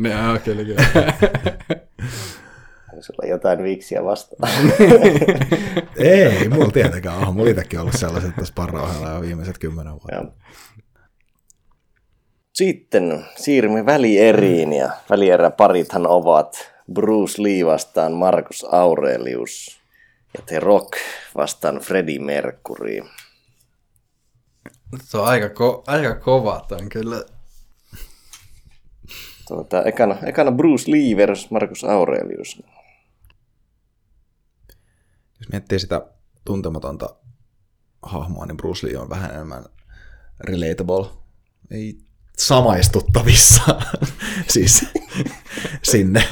Joo, 0.09 0.39
kyllä, 0.43 0.63
kyllä. 0.63 1.13
sulla 3.01 3.23
on 3.23 3.29
jotain 3.29 3.63
viiksiä 3.63 4.03
vastaan. 4.03 4.51
Ei, 5.97 6.49
mulla 6.49 6.71
tietenkään 6.71 7.17
ole. 7.17 7.33
Mulla 7.33 7.49
itsekin 7.49 7.79
ollut 7.79 7.95
sellaiset 7.95 8.35
tässä 8.35 8.53
parrauhella 8.57 9.09
jo 9.09 9.21
viimeiset 9.21 9.57
kymmenen 9.57 9.93
vuotta. 9.93 10.31
Sitten 12.53 13.25
siirrymme 13.35 13.85
välieriin 13.85 14.73
ja 14.73 14.89
välieräparithan 15.09 16.07
ovat 16.07 16.71
Bruce 16.93 17.41
Lee 17.43 17.65
vastaan 17.65 18.13
Marcus 18.13 18.65
Aurelius 18.71 19.79
ja 20.37 20.43
The 20.45 20.59
Rock 20.59 20.91
vastaan 21.37 21.79
Freddie 21.79 22.19
Mercury. 22.19 23.01
Se 25.03 25.17
on 25.17 25.25
aika, 25.27 25.47
ko- 25.47 25.83
aika 25.87 26.15
kova 26.15 26.65
on 26.71 26.89
kyllä. 26.89 27.25
Tuota, 29.47 29.83
ekana, 29.83 30.17
ekana 30.25 30.51
Bruce 30.51 30.91
Lee 30.91 31.17
versus 31.17 31.51
Marcus 31.51 31.83
Aurelius. 31.83 32.61
Jos 35.39 35.49
miettii 35.51 35.79
sitä 35.79 36.07
tuntematonta 36.45 37.15
hahmoa, 38.03 38.45
niin 38.45 38.57
Bruce 38.57 38.87
Lee 38.87 38.97
on 38.97 39.09
vähän 39.09 39.31
enemmän 39.31 39.65
relatable. 40.39 41.09
Ei 41.71 41.97
samaistuttavissa 42.37 43.63
siis 44.53 44.85
sinne. 45.91 46.23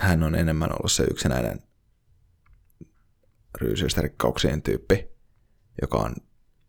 Hän 0.00 0.22
on 0.22 0.34
enemmän 0.34 0.72
ollut 0.72 0.92
se 0.92 1.02
yksinäinen 1.02 1.62
ryysyistä 3.60 4.02
rikkauksien 4.02 4.62
tyyppi, 4.62 5.08
joka 5.82 5.98
on, 5.98 6.14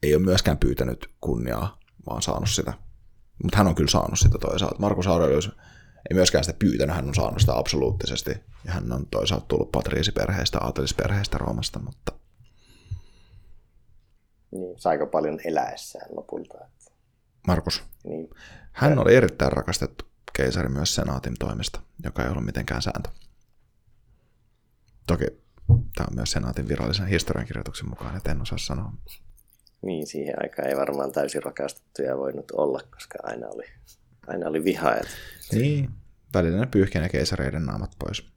ei 0.03 0.15
ole 0.15 0.23
myöskään 0.23 0.57
pyytänyt 0.57 1.09
kunniaa, 1.21 1.79
vaan 2.09 2.21
saanut 2.21 2.49
sitä. 2.49 2.73
Mutta 3.43 3.57
hän 3.57 3.67
on 3.67 3.75
kyllä 3.75 3.89
saanut 3.89 4.19
sitä 4.19 4.37
toisaalta. 4.37 4.75
Markus 4.79 5.07
Aurelius 5.07 5.51
ei 6.09 6.13
myöskään 6.13 6.43
sitä 6.43 6.57
pyytänyt, 6.59 6.95
hän 6.95 7.07
on 7.07 7.15
saanut 7.15 7.39
sitä 7.39 7.57
absoluuttisesti. 7.57 8.31
Ja 8.65 8.71
hän 8.71 8.91
on 8.91 9.05
toisaalta 9.11 9.45
tullut 9.45 9.71
patriisiperheestä, 9.71 10.57
aatelisperheestä 10.61 11.37
Roomasta, 11.37 11.79
mutta 11.79 12.11
Niin, 14.51 14.79
saiko 14.79 15.07
paljon 15.07 15.39
eläessään 15.45 16.07
lopulta. 16.15 16.57
että- 16.65 16.91
Markus, 17.47 17.83
Niin, 18.03 18.29
hän 18.71 18.99
oli 18.99 19.15
erittäin 19.15 19.51
rakastettu 19.51 20.05
keisari 20.33 20.69
myös 20.69 20.95
senaatin 20.95 21.33
toimesta, 21.39 21.81
joka 22.03 22.23
ei 22.23 22.29
ollut 22.29 22.45
mitenkään 22.45 22.81
sääntö. 22.81 23.09
Toki 25.07 25.25
tämä 25.67 26.07
on 26.09 26.15
myös 26.15 26.31
senaatin 26.31 26.67
virallisen 26.67 27.07
historiankirjoituksen 27.07 27.89
mukaan, 27.89 28.17
että 28.17 28.31
en 28.31 28.41
osaa 28.41 28.57
sanoa. 28.57 28.93
Niin, 29.81 30.07
siihen 30.07 30.35
aikaan 30.43 30.67
ei 30.67 30.77
varmaan 30.77 31.11
täysin 31.11 31.43
rakastettuja 31.43 32.17
voinut 32.17 32.51
olla, 32.51 32.79
koska 32.93 33.19
aina 33.23 33.47
oli, 33.47 33.65
aina 34.27 34.47
oli 34.47 34.63
vihaajat. 34.63 35.07
Niin, 35.51 35.89
välillä 36.33 36.59
ne 36.59 36.65
pyyhkii 36.65 37.09
keisareiden 37.11 37.65
naamat 37.65 37.91
pois. 37.99 38.29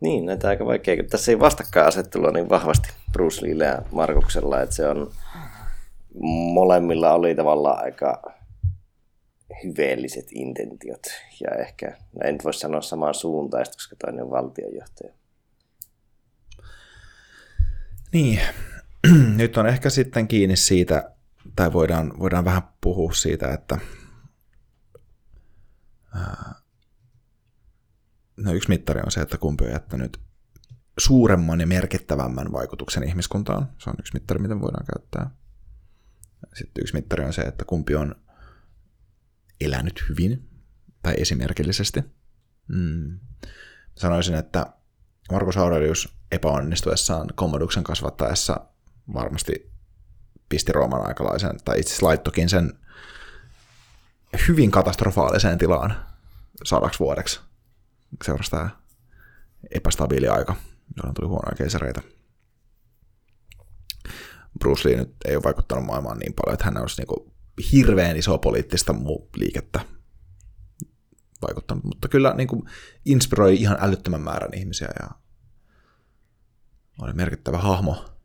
Niin, 0.00 0.26
näitä 0.26 0.48
aika 0.48 0.66
vaikea, 0.66 1.04
tässä 1.10 1.32
ei 1.32 1.38
vastakkainasettelua 1.38 2.30
niin 2.30 2.48
vahvasti 2.48 2.88
Bruce 3.12 3.42
Leellä 3.42 3.64
ja 3.64 3.82
Markuksella, 3.92 4.62
että 4.62 4.74
se 4.74 4.88
on, 4.88 5.12
molemmilla 6.52 7.12
oli 7.12 7.34
tavallaan 7.34 7.84
aika 7.84 8.22
hyveelliset 9.64 10.26
intentiot 10.34 11.02
ja 11.40 11.50
ehkä, 11.54 11.86
no 11.86 12.20
en 12.24 12.34
nyt 12.34 12.44
voi 12.44 12.54
sanoa 12.54 12.80
samaan 12.80 13.14
suuntaista, 13.14 13.74
koska 13.74 13.96
toinen 13.96 14.24
on 14.24 14.30
valtionjohtaja. 14.30 15.12
Niin, 18.12 18.40
nyt 19.36 19.56
on 19.56 19.66
ehkä 19.66 19.90
sitten 19.90 20.28
kiinni 20.28 20.56
siitä, 20.56 21.10
tai 21.56 21.72
voidaan, 21.72 22.12
voidaan 22.18 22.44
vähän 22.44 22.62
puhua 22.80 23.12
siitä, 23.12 23.52
että 23.52 23.78
no 28.36 28.52
yksi 28.52 28.68
mittari 28.68 29.00
on 29.04 29.10
se, 29.10 29.20
että 29.20 29.38
kumpi 29.38 29.64
on 29.64 29.70
jättänyt 29.70 30.20
suuremman 30.98 31.60
ja 31.60 31.66
merkittävämmän 31.66 32.52
vaikutuksen 32.52 33.02
ihmiskuntaan. 33.02 33.68
Se 33.78 33.90
on 33.90 33.96
yksi 33.98 34.14
mittari, 34.14 34.40
miten 34.40 34.60
voidaan 34.60 34.86
käyttää. 34.94 35.30
Sitten 36.54 36.82
yksi 36.82 36.94
mittari 36.94 37.24
on 37.24 37.32
se, 37.32 37.42
että 37.42 37.64
kumpi 37.64 37.94
on 37.94 38.14
elänyt 39.60 40.04
hyvin 40.08 40.48
tai 41.02 41.14
esimerkillisesti. 41.18 42.02
Mm. 42.68 43.18
Sanoisin, 43.94 44.34
että 44.34 44.66
Markus 45.32 45.56
Aurelius 45.56 46.16
epäonnistuessaan 46.32 47.28
Commoduksen 47.36 47.84
kasvattaessa 47.84 48.66
varmasti 49.14 49.72
pisti 50.48 50.72
Rooman 50.72 51.08
aikalaisen, 51.08 51.58
tai 51.64 51.80
itse 51.80 51.90
asiassa 51.90 52.06
laittokin 52.06 52.48
sen 52.48 52.72
hyvin 54.48 54.70
katastrofaaliseen 54.70 55.58
tilaan 55.58 56.06
sadaksi 56.64 56.98
vuodeksi. 57.00 57.40
Seurasi 58.24 58.50
tämä 58.50 58.70
epästabiili 59.70 60.28
aika, 60.28 60.56
jolloin 60.96 61.14
tuli 61.14 61.28
huonoja 61.28 61.56
keisareita. 61.56 62.02
Bruce 64.58 64.88
Lee 64.88 64.96
nyt 64.96 65.14
ei 65.24 65.36
ole 65.36 65.44
vaikuttanut 65.44 65.84
maailmaan 65.84 66.18
niin 66.18 66.34
paljon, 66.34 66.54
että 66.54 66.64
hän 66.64 66.80
olisi 66.80 67.02
niin 67.02 67.32
hirveän 67.72 68.16
isoa 68.16 68.38
poliittista 68.38 68.94
liikettä 69.36 69.80
vaikuttanut, 71.42 71.84
mutta 71.84 72.08
kyllä 72.08 72.34
niin 72.34 72.48
kuin 72.48 72.62
inspiroi 73.04 73.54
ihan 73.54 73.78
älyttömän 73.80 74.20
määrän 74.20 74.54
ihmisiä 74.54 74.88
ja 75.00 75.10
oli 77.02 77.12
merkittävä 77.12 77.58
hahmo. 77.58 78.15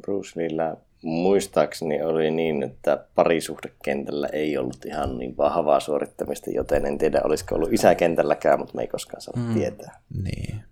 Bruce 0.00 0.40
Leellä 0.40 0.76
muistaakseni 1.02 2.02
oli 2.02 2.30
niin, 2.30 2.62
että 2.62 3.04
parisuhdekentällä 3.14 4.28
ei 4.32 4.58
ollut 4.58 4.84
ihan 4.84 5.18
niin 5.18 5.36
vahvaa 5.36 5.80
suorittamista, 5.80 6.50
joten 6.50 6.86
en 6.86 6.98
tiedä 6.98 7.20
olisiko 7.24 7.54
ollut 7.54 7.72
isäkentälläkään, 7.72 8.58
mutta 8.58 8.74
me 8.76 8.82
ei 8.82 8.88
koskaan 8.88 9.20
saa 9.20 9.34
mm. 9.36 9.54
tietää. 9.54 10.00
Niin. 10.22 10.62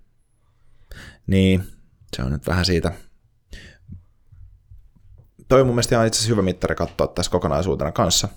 Niin, 1.26 1.62
se 2.16 2.22
on 2.22 2.32
nyt 2.32 2.46
vähän 2.46 2.64
siitä. 2.64 2.92
Toi 5.48 5.64
mun 5.64 5.74
mielestä 5.74 6.00
on 6.00 6.06
itse 6.06 6.18
asiassa 6.18 6.32
hyvä 6.32 6.42
mittari 6.42 6.74
katsoa 6.74 7.06
tässä 7.06 7.30
kokonaisuutena 7.30 7.92
kanssa. 7.92 8.28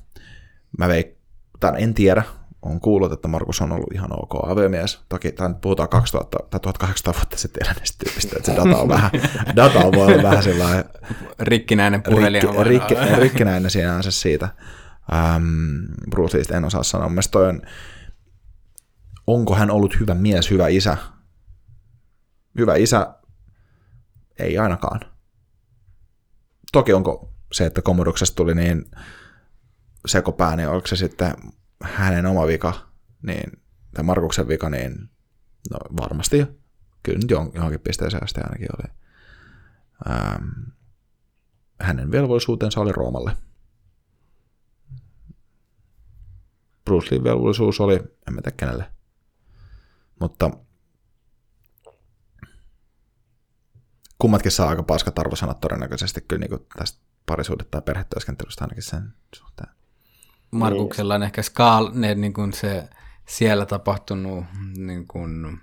Mä 0.77 0.87
veik, 0.87 1.17
tämän 1.59 1.83
en 1.83 1.93
tiedä, 1.93 2.23
on 2.65 2.79
kuullut, 2.79 3.11
että 3.11 3.27
Markus 3.27 3.61
on 3.61 3.71
ollut 3.71 3.93
ihan 3.93 4.09
ok 4.11 4.51
aviomies. 4.51 5.01
Toki 5.09 5.31
tämän 5.31 5.55
puhutaan 5.55 5.89
2000 5.89 6.37
tai 6.49 6.59
1800 6.59 7.13
vuotta 7.13 7.37
sitten 7.37 7.67
eläneestä 7.67 8.05
tyypistä, 8.05 8.35
että 8.37 8.51
se 8.51 8.57
data 8.57 8.77
on 8.77 8.89
vähän, 8.89 9.11
data 9.55 9.79
on 9.79 9.93
voi 9.93 10.13
olla 10.13 10.23
vähän 10.23 10.43
sellainen 10.43 10.85
Rikkinäinen 11.39 12.03
puhelin. 12.03 12.41
rikki, 12.41 12.63
rikki, 12.63 12.95
rikkinäinen 13.19 13.71
sinänsä 13.71 14.11
siitä. 14.11 14.49
Ähm, 15.13 15.43
Bruce 16.09 16.37
Leeistä 16.37 16.57
en 16.57 16.65
osaa 16.65 16.83
sanoa. 16.83 17.09
Mielestäni 17.09 17.31
toi 17.31 17.49
on, 17.49 17.61
onko 19.27 19.55
hän 19.55 19.71
ollut 19.71 19.99
hyvä 19.99 20.13
mies, 20.13 20.51
hyvä 20.51 20.67
isä? 20.67 20.97
Hyvä 22.57 22.75
isä, 22.75 23.15
ei 24.39 24.57
ainakaan. 24.57 24.99
Toki 26.71 26.93
onko 26.93 27.33
se, 27.51 27.65
että 27.65 27.81
Kommoduksesta 27.81 28.35
tuli 28.35 28.55
niin 28.55 28.85
sekopää, 30.05 30.55
niin 30.55 30.69
onko 30.69 30.87
se 30.87 30.95
sitten 30.95 31.33
hänen 31.83 32.25
oma 32.25 32.47
vika, 32.47 32.73
niin, 33.21 33.61
tai 33.93 34.03
Markuksen 34.03 34.47
vika, 34.47 34.69
niin 34.69 35.09
no 35.71 35.77
varmasti 36.01 36.47
kyllä 37.03 37.19
nyt 37.19 37.31
johonkin 37.31 37.79
pisteeseen 37.79 38.23
asti 38.23 38.41
ainakin 38.41 38.67
oli. 38.77 38.93
Ähm, 40.09 40.49
hänen 41.81 42.11
velvollisuutensa 42.11 42.81
oli 42.81 42.91
Roomalle. 42.91 43.37
Bruce 46.85 47.15
Lee 47.15 47.23
velvollisuus 47.23 47.79
oli, 47.81 47.95
en 48.27 48.33
mä 48.33 48.41
tiedä 48.41 48.55
kenelle. 48.57 48.93
Mutta 50.19 50.51
kummatkin 54.17 54.51
saa 54.51 54.69
aika 54.69 54.83
paskat 54.83 55.19
arvosanat 55.19 55.59
todennäköisesti 55.59 56.21
kyllä 56.21 56.39
niin 56.39 56.67
tästä 56.77 57.03
parisuudet- 57.25 57.71
tai 57.71 57.81
perhetyöskentelystä 57.81 58.63
ainakin 58.63 58.83
sen 58.83 59.13
suhteen. 59.35 59.72
Markuksella 60.53 61.15
on 61.15 61.23
ehkä 61.23 61.41
skaal, 61.41 61.91
ne, 61.93 62.15
niin 62.15 62.33
kuin 62.33 62.53
se 62.53 62.89
siellä 63.27 63.65
tapahtunut 63.65 64.45
niin 64.77 65.07
kuin, 65.07 65.59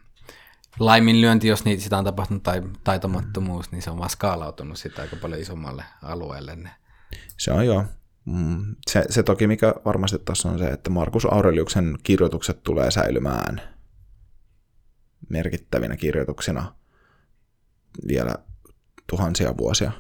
laiminlyönti, 0.78 1.49
jos 1.49 1.64
niitä 1.64 1.82
sitä 1.82 1.99
on 1.99 2.05
tapahtunut, 2.05 2.43
tai 2.43 2.62
taitomattomuus, 2.84 3.72
niin 3.72 3.82
se 3.82 3.91
on 3.91 3.99
vaan 3.99 4.11
skaalautunut 4.11 4.78
sitä 4.78 5.03
aika 5.03 5.16
paljon 5.16 5.41
isommalle 5.41 5.84
alueelle. 6.03 6.57
Ne. 6.57 6.70
Se 7.38 7.53
on 7.53 7.66
joo. 7.66 7.84
Mm, 8.24 8.76
Se, 8.91 9.05
se 9.11 9.22
toki, 9.22 9.47
mikä 9.47 9.74
varmasti 9.84 10.18
tässä 10.18 10.49
on 10.49 10.59
se, 10.59 10.66
että 10.68 10.91
Markus 10.91 11.26
Aureliuksen 11.30 11.99
kirjoitukset 12.03 12.62
tulee 12.62 12.91
säilymään 12.91 13.61
merkittävinä 15.28 15.97
kirjoituksina 15.97 16.74
vielä 18.09 18.34
tuhansia 19.07 19.57
vuosia. 19.57 19.93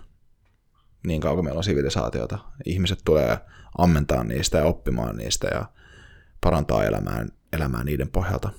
Niin 1.06 1.20
kauan 1.20 1.44
meillä 1.44 1.58
on 1.58 1.64
sivilisaatiota. 1.64 2.38
Ihmiset 2.64 3.00
tulee 3.04 3.38
ammentaa 3.78 4.24
niistä 4.24 4.58
ja 4.58 4.64
oppimaan 4.64 5.16
niistä 5.16 5.48
ja 5.48 5.64
parantaa 6.40 6.84
elämään, 6.84 7.28
elämää 7.52 7.84
niiden 7.84 8.08
pohjalta. 8.08 8.50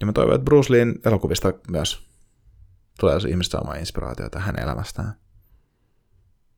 Ja 0.00 0.06
mä 0.06 0.12
toivon, 0.12 0.34
että 0.34 0.44
Bruce 0.44 0.72
Leen 0.72 0.94
elokuvista 1.06 1.52
myös 1.70 2.06
tulee 3.00 3.16
ihmistä 3.28 3.52
saamaan 3.52 3.78
inspiraatiota 3.78 4.38
hänen 4.38 4.62
elämästään. 4.62 5.14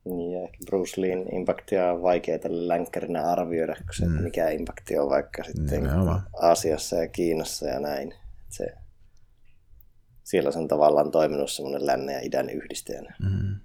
Niin, 0.05 0.31
ja 0.31 0.43
ehkä 0.43 0.57
Bruce 0.65 1.01
Leen 1.01 1.35
impaktia 1.35 1.91
on 1.91 2.01
vaikea 2.01 2.39
tällä 2.39 2.67
länkkärinä 2.67 3.23
arvioida, 3.23 3.75
kun 3.75 3.93
se, 3.93 4.05
mm. 4.05 4.23
mikä 4.23 4.49
impakti 4.49 4.97
on 4.97 5.09
vaikka 5.09 5.43
sitten 5.43 5.65
Nimenomaan. 5.65 6.23
Aasiassa 6.41 6.95
ja 6.95 7.07
Kiinassa 7.07 7.67
ja 7.67 7.79
näin. 7.79 8.13
Se, 8.49 8.73
siellä 10.23 10.51
se 10.51 10.59
on 10.59 10.67
tavallaan 10.67 11.11
toiminut 11.11 11.51
semmoinen 11.51 11.85
lännen 11.85 12.13
ja 12.13 12.21
idän 12.23 12.49
yhdistäjänä. 12.49 13.15
Mm. 13.19 13.55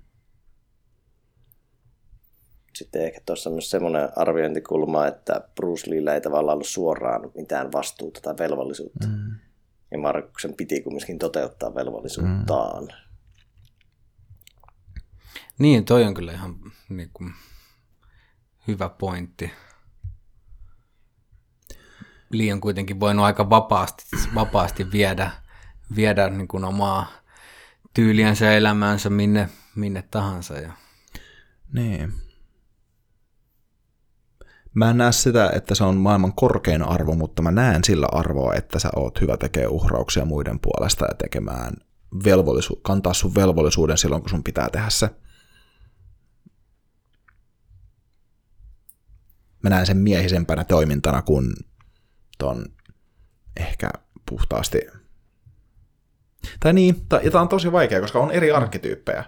Sitten 2.81 3.05
ehkä 3.05 3.21
tuossa 3.27 3.51
on 3.51 3.55
myös 3.55 3.71
semmoinen 3.71 4.09
arviointikulma, 4.17 5.07
että 5.07 5.49
Bruce 5.55 5.91
Leellä 5.91 6.15
ei 6.15 6.21
tavallaan 6.21 6.55
ollut 6.55 6.67
suoraan 6.67 7.31
mitään 7.35 7.73
vastuuta 7.73 8.21
tai 8.21 8.35
velvollisuutta. 8.39 9.09
Mm. 9.09 9.35
Ja 9.91 9.99
Markuksen 9.99 10.55
piti 10.55 10.81
kumminkin 10.81 11.19
toteuttaa 11.19 11.75
velvollisuuttaan. 11.75 12.85
Mm. 12.85 12.91
Niin, 15.59 15.85
toi 15.85 16.05
on 16.05 16.15
kyllä 16.15 16.33
ihan 16.33 16.55
niin 16.89 17.11
kuin, 17.13 17.33
hyvä 18.69 18.89
pointti. 18.89 19.51
Liian 22.31 22.61
kuitenkin 22.61 23.01
voinut 23.01 23.25
aika 23.25 23.51
vapaasti, 23.51 24.05
vapaasti 24.35 24.93
viedä, 24.93 25.31
viedä 25.97 26.31
niin 26.31 26.49
kuin 26.49 26.65
omaa 26.65 27.07
tyyliänsä 27.95 28.45
ja 28.45 28.53
elämäänsä 28.53 29.11
minne, 29.11 29.49
minne 29.75 30.05
tahansa. 30.11 30.55
Ja... 30.55 30.73
Niin. 31.73 32.30
Mä 34.75 34.91
en 34.91 34.99
näe 34.99 35.13
sitä, 35.13 35.51
että 35.55 35.75
se 35.75 35.85
on 35.85 35.97
maailman 35.97 36.33
korkein 36.33 36.83
arvo, 36.83 37.15
mutta 37.15 37.43
mä 37.43 37.51
näen 37.51 37.85
sillä 37.85 38.07
arvoa, 38.13 38.55
että 38.55 38.79
sä 38.79 38.91
oot 38.97 39.21
hyvä 39.21 39.37
tekee 39.37 39.67
uhrauksia 39.67 40.25
muiden 40.25 40.61
puolesta 40.61 41.05
ja 41.05 41.15
tekemään 41.15 41.75
velvollisu- 42.25 42.81
kantaa 42.83 43.15
sun 43.15 43.35
velvollisuuden 43.35 43.99
silloin, 43.99 44.23
kun 44.23 44.31
sun 44.31 44.45
pitää 44.45 44.69
tehdä 44.73 44.91
se. 44.91 45.11
Mä 49.63 49.71
näen 49.71 49.87
sen 49.87 49.97
miehisempänä 49.97 50.65
toimintana 50.65 51.23
kuin 51.23 51.55
ton 52.39 52.67
ehkä 53.57 53.91
puhtaasti. 54.29 54.81
Tai 56.61 56.73
niin, 56.73 57.07
ja 57.23 57.31
tämä 57.31 57.43
on 57.43 57.49
tosi 57.49 57.73
vaikea, 57.73 58.01
koska 58.01 58.19
on 58.19 58.31
eri 58.31 58.51
arkkityyppejä. 58.51 59.25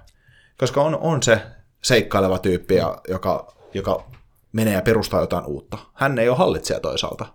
Koska 0.58 0.82
on, 0.82 0.98
on 0.98 1.22
se 1.22 1.46
seikkaileva 1.82 2.38
tyyppi, 2.38 2.74
joka, 3.08 3.54
joka 3.74 4.10
menee 4.52 4.74
ja 4.74 4.82
perustaa 4.82 5.20
jotain 5.20 5.46
uutta. 5.46 5.78
Hän 5.94 6.18
ei 6.18 6.28
ole 6.28 6.36
hallitsija 6.36 6.80
toisaalta. 6.80 7.26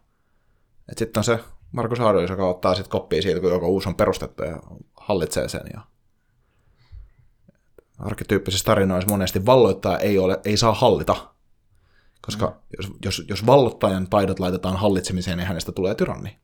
Sitten 0.98 1.20
on 1.20 1.24
se 1.24 1.40
Markus 1.72 2.00
Haudus, 2.00 2.30
joka 2.30 2.50
ottaa 2.50 2.76
sitten 2.76 2.92
koppia 2.92 3.22
siitä, 3.22 3.40
kun 3.40 3.52
joku 3.52 3.66
uusi 3.66 3.90
on 3.90 3.96
perustettu 3.96 4.44
ja 4.44 4.60
hallitsee 4.98 5.50
sen. 5.50 5.62
Ja 5.74 5.82
arkkityyppisissä 8.00 8.66
tarinoissa 8.66 9.10
monesti 9.10 9.46
valloittaja 9.46 10.00
ei, 10.00 10.18
ole, 10.18 10.40
ei 10.46 10.58
saa 10.58 10.74
hallita, 10.74 11.16
koska 12.22 12.48
mm. 12.48 12.54
jos, 12.78 12.92
jos, 13.06 13.26
jos 13.30 13.46
valloittajan 13.46 14.10
taidot 14.10 14.40
laitetaan 14.40 14.78
hallitsemiseen, 14.78 15.38
niin 15.38 15.48
hänestä 15.48 15.72
tulee 15.72 15.96
tyranni. 15.96 16.38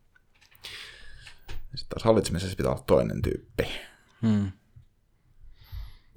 Sitten 1.76 1.90
taas 1.90 2.04
hallitsemisessa 2.04 2.56
pitää 2.56 2.72
olla 2.72 2.84
toinen 2.88 3.22
tyyppi. 3.22 3.68
Mm. 4.22 4.52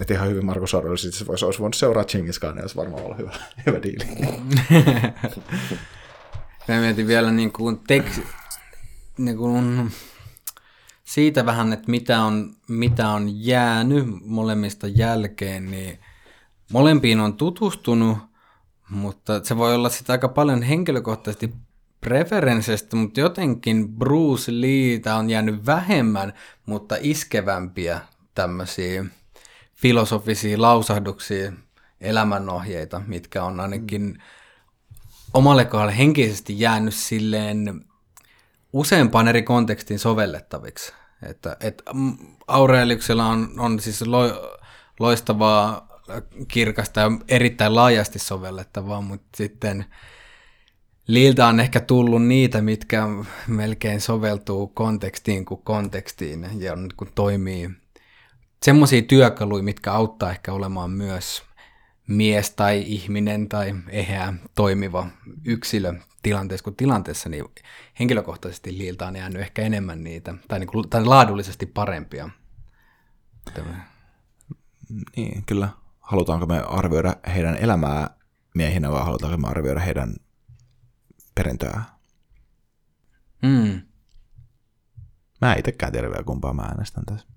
Että 0.01 0.14
ihan 0.14 0.28
hyvin 0.28 0.47
Markus 0.47 0.74
Aurelius 0.74 1.03
se 1.03 1.26
voisi, 1.26 1.44
olisi 1.44 1.59
voinut 1.59 1.74
seuraa 1.74 2.05
Chingis 2.05 2.38
Khan, 2.38 2.61
olisi 2.61 2.76
varmaan 2.76 3.03
ollut 3.03 3.18
hyvä, 3.18 3.30
hyvä 3.66 3.82
diili. 3.82 4.05
Mä 6.68 6.80
mietin 6.80 7.07
vielä 7.07 7.30
niin 7.30 7.53
kuin 7.53 7.78
teksti, 7.86 8.22
niin 9.18 9.36
kuin 9.36 9.92
siitä 11.05 11.47
vähän, 11.47 11.72
että 11.72 11.90
mitä 11.90 12.22
on, 12.22 12.57
mitä 12.68 13.09
on 13.09 13.44
jäänyt 13.44 14.05
molemmista 14.24 14.86
jälkeen, 14.86 15.70
niin 15.70 15.99
molempiin 16.72 17.20
on 17.20 17.36
tutustunut, 17.36 18.18
mutta 18.90 19.44
se 19.44 19.57
voi 19.57 19.74
olla 19.74 19.88
sitten 19.88 20.14
aika 20.14 20.28
paljon 20.28 20.62
henkilökohtaisesti 20.62 21.55
preferensseistä, 22.01 22.97
mutta 22.97 23.20
jotenkin 23.20 23.88
Bruce 23.88 24.53
Leetä 24.61 25.16
on 25.16 25.30
jäänyt 25.30 25.66
vähemmän, 25.66 26.32
mutta 26.66 26.97
iskevämpiä 27.01 28.01
tämmöisiä 28.34 29.05
filosofisia 29.87 30.62
lausahduksia, 30.62 31.53
elämänohjeita, 32.01 33.03
mitkä 33.07 33.45
on 33.45 33.61
ainakin 33.61 34.22
omalle 35.34 35.64
kohdalle 35.64 35.99
henkisesti 35.99 36.61
jäänyt 36.61 36.95
silleen 36.95 37.84
useampaan 38.72 39.28
eri 39.28 39.43
kontekstiin 39.43 39.99
sovellettaviksi. 39.99 40.93
Että, 41.22 41.57
et 41.61 41.82
Aureliuksella 42.47 43.26
on, 43.26 43.49
on 43.59 43.80
siis 43.80 44.03
lo, 44.03 44.20
loistavaa, 45.01 45.89
kirkasta 46.49 47.01
ja 47.01 47.11
erittäin 47.28 47.74
laajasti 47.74 48.18
sovellettavaa, 48.18 49.01
mutta 49.01 49.37
sitten 49.37 49.84
Liiltä 51.07 51.47
on 51.47 51.61
ehkä 51.61 51.80
tullut 51.80 52.26
niitä, 52.26 52.62
mitkä 52.62 53.07
melkein 53.47 54.01
soveltuu 54.01 54.66
kontekstiin 54.66 55.45
kuin 55.45 55.61
kontekstiin 55.64 56.49
ja 56.59 56.72
kun 56.97 57.09
toimii 57.14 57.70
semmoisia 58.63 59.03
työkaluja, 59.03 59.63
mitkä 59.63 59.93
auttaa 59.93 60.31
ehkä 60.31 60.53
olemaan 60.53 60.91
myös 60.91 61.43
mies 62.07 62.51
tai 62.51 62.83
ihminen 62.87 63.49
tai 63.49 63.75
eheä 63.89 64.35
toimiva 64.55 65.07
yksilö 65.45 65.95
tilanteessa 66.23 66.65
kuin 66.65 66.77
tilanteessa, 66.77 67.29
niin 67.29 67.45
henkilökohtaisesti 67.99 68.79
Liilta 68.79 69.07
on 69.07 69.17
jäänyt 69.17 69.43
ehkä 69.43 69.63
enemmän 69.63 70.05
niitä, 70.05 70.35
tai, 70.49 70.59
niin 70.59 70.69
kuin, 70.69 70.91
tai 70.91 71.05
laadullisesti 71.05 71.67
parempia. 71.67 72.31
Niin, 75.17 75.45
kyllä. 75.47 75.69
Halutaanko 76.01 76.47
me 76.47 76.59
arvioida 76.59 77.17
heidän 77.35 77.57
elämää 77.57 78.11
miehinä 78.55 78.93
vai 78.93 79.05
halutaanko 79.05 79.39
me 79.39 79.49
arvioida 79.49 79.81
heidän 79.81 80.15
perintöä? 81.35 81.83
Mm. 83.43 83.81
Mä 85.41 85.55
itsekään 85.55 85.93
tiedä 85.93 86.09
vielä 86.09 86.25
kumpaa 86.25 86.53
mä 86.55 86.63
äänestän 86.63 87.05
tässä. 87.05 87.36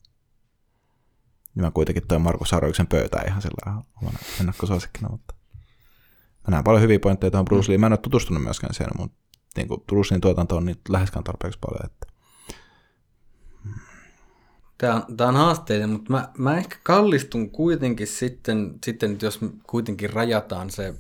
Niin 1.60 1.66
mä 1.66 1.72
kuitenkin 1.72 2.08
toin 2.08 2.22
Markus 2.22 2.50
Sarjoiksen 2.50 2.88
pöytään 2.88 3.28
ihan 3.28 3.42
sillä 3.42 3.84
omana 4.02 4.20
ennakkosuosikkina, 4.40 5.10
mutta 5.10 5.36
mä 6.48 6.52
näen 6.52 6.64
paljon 6.64 6.82
hyviä 6.82 7.00
pointteja 7.00 7.32
tuohon 7.32 7.46
Bruce 7.46 7.72
Lee. 7.72 7.78
Mä 7.78 7.86
en 7.86 7.94
ole 7.94 7.98
tutustunut 7.98 8.44
myöskään 8.44 8.74
siihen, 8.74 8.92
mutta 8.98 9.18
niin 9.56 9.68
kuin 9.68 9.82
Bruce 9.82 10.14
Leen 10.14 10.22
tuotanto 10.22 10.58
on 10.58 10.66
niitä 10.66 10.82
läheskään 10.90 11.24
tarpeeksi 11.24 11.60
paljon. 11.60 11.86
Että... 11.86 12.08
Tämä 14.78 14.96
on, 14.96 15.18
tämä 15.18 15.28
on 15.28 15.36
haasteellinen, 15.36 15.90
mutta 15.90 16.14
mä, 16.14 16.30
mä 16.38 16.58
ehkä 16.58 16.76
kallistun 16.84 17.50
kuitenkin 17.50 18.08
sitten, 18.08 18.74
sitten, 18.86 19.18
jos 19.22 19.40
kuitenkin 19.64 20.14
rajataan 20.14 20.70
se 20.70 20.94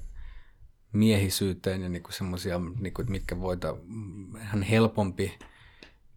miehisyyteen 0.93 1.81
ja 1.81 1.89
niinku 1.89 2.11
semmoisia, 2.11 2.61
niinku, 2.79 3.03
mitkä 3.07 3.39
voita 3.39 3.77
ihan 4.41 4.63
helpompi 4.63 5.39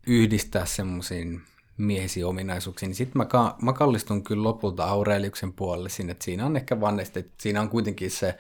yhdistää 0.07 0.67
semmoisiin 0.67 1.43
miehisiin 1.77 2.27
ominaisuuksiin, 2.27 2.89
niin 2.89 2.97
sitten 2.97 3.19
mä, 3.19 3.25
ka- 3.25 3.57
mä 3.63 3.73
kallistun 3.73 4.25
kyllä 4.25 4.43
lopulta 4.43 4.85
Aureliuksen 4.85 5.53
puolelle 5.53 5.89
sinne, 5.89 6.11
että 6.13 6.25
siinä 6.25 6.47
on 6.47 6.57
ehkä 6.57 6.81
vaan, 6.81 7.01
että 7.01 7.23
siinä 7.41 7.61
on 7.61 7.69
kuitenkin 7.69 8.11
se 8.11 8.39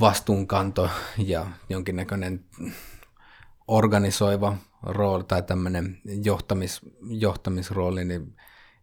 vastuunkanto 0.00 0.90
ja 1.18 1.46
jonkinnäköinen 1.68 2.44
organisoiva 3.68 4.56
rooli 4.82 5.24
tai 5.24 5.42
tämmöinen 5.42 6.00
johtamis, 6.24 6.80
johtamisrooli, 7.08 8.04
niin 8.04 8.36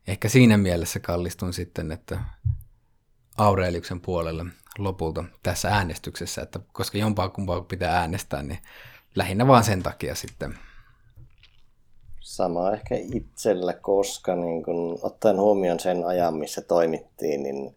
ehkä 0.07 0.29
siinä 0.29 0.57
mielessä 0.57 0.99
kallistun 0.99 1.53
sitten, 1.53 1.91
että 1.91 2.19
Aureliuksen 3.37 4.01
puolelle 4.01 4.45
lopulta 4.77 5.23
tässä 5.43 5.69
äänestyksessä, 5.69 6.41
että 6.41 6.59
koska 6.73 6.97
jompaa 6.97 7.29
kumpaa 7.29 7.61
pitää 7.61 7.99
äänestää, 7.99 8.43
niin 8.43 8.59
lähinnä 9.15 9.47
vaan 9.47 9.63
sen 9.63 9.83
takia 9.83 10.15
sitten 10.15 10.59
Sama 12.25 12.73
ehkä 12.73 12.95
itsellä, 13.13 13.73
koska 13.73 14.35
niin 14.35 14.63
kun, 14.63 14.99
ottaen 15.01 15.39
huomioon 15.39 15.79
sen 15.79 16.05
ajan, 16.05 16.35
missä 16.35 16.61
toimittiin, 16.61 17.43
niin 17.43 17.75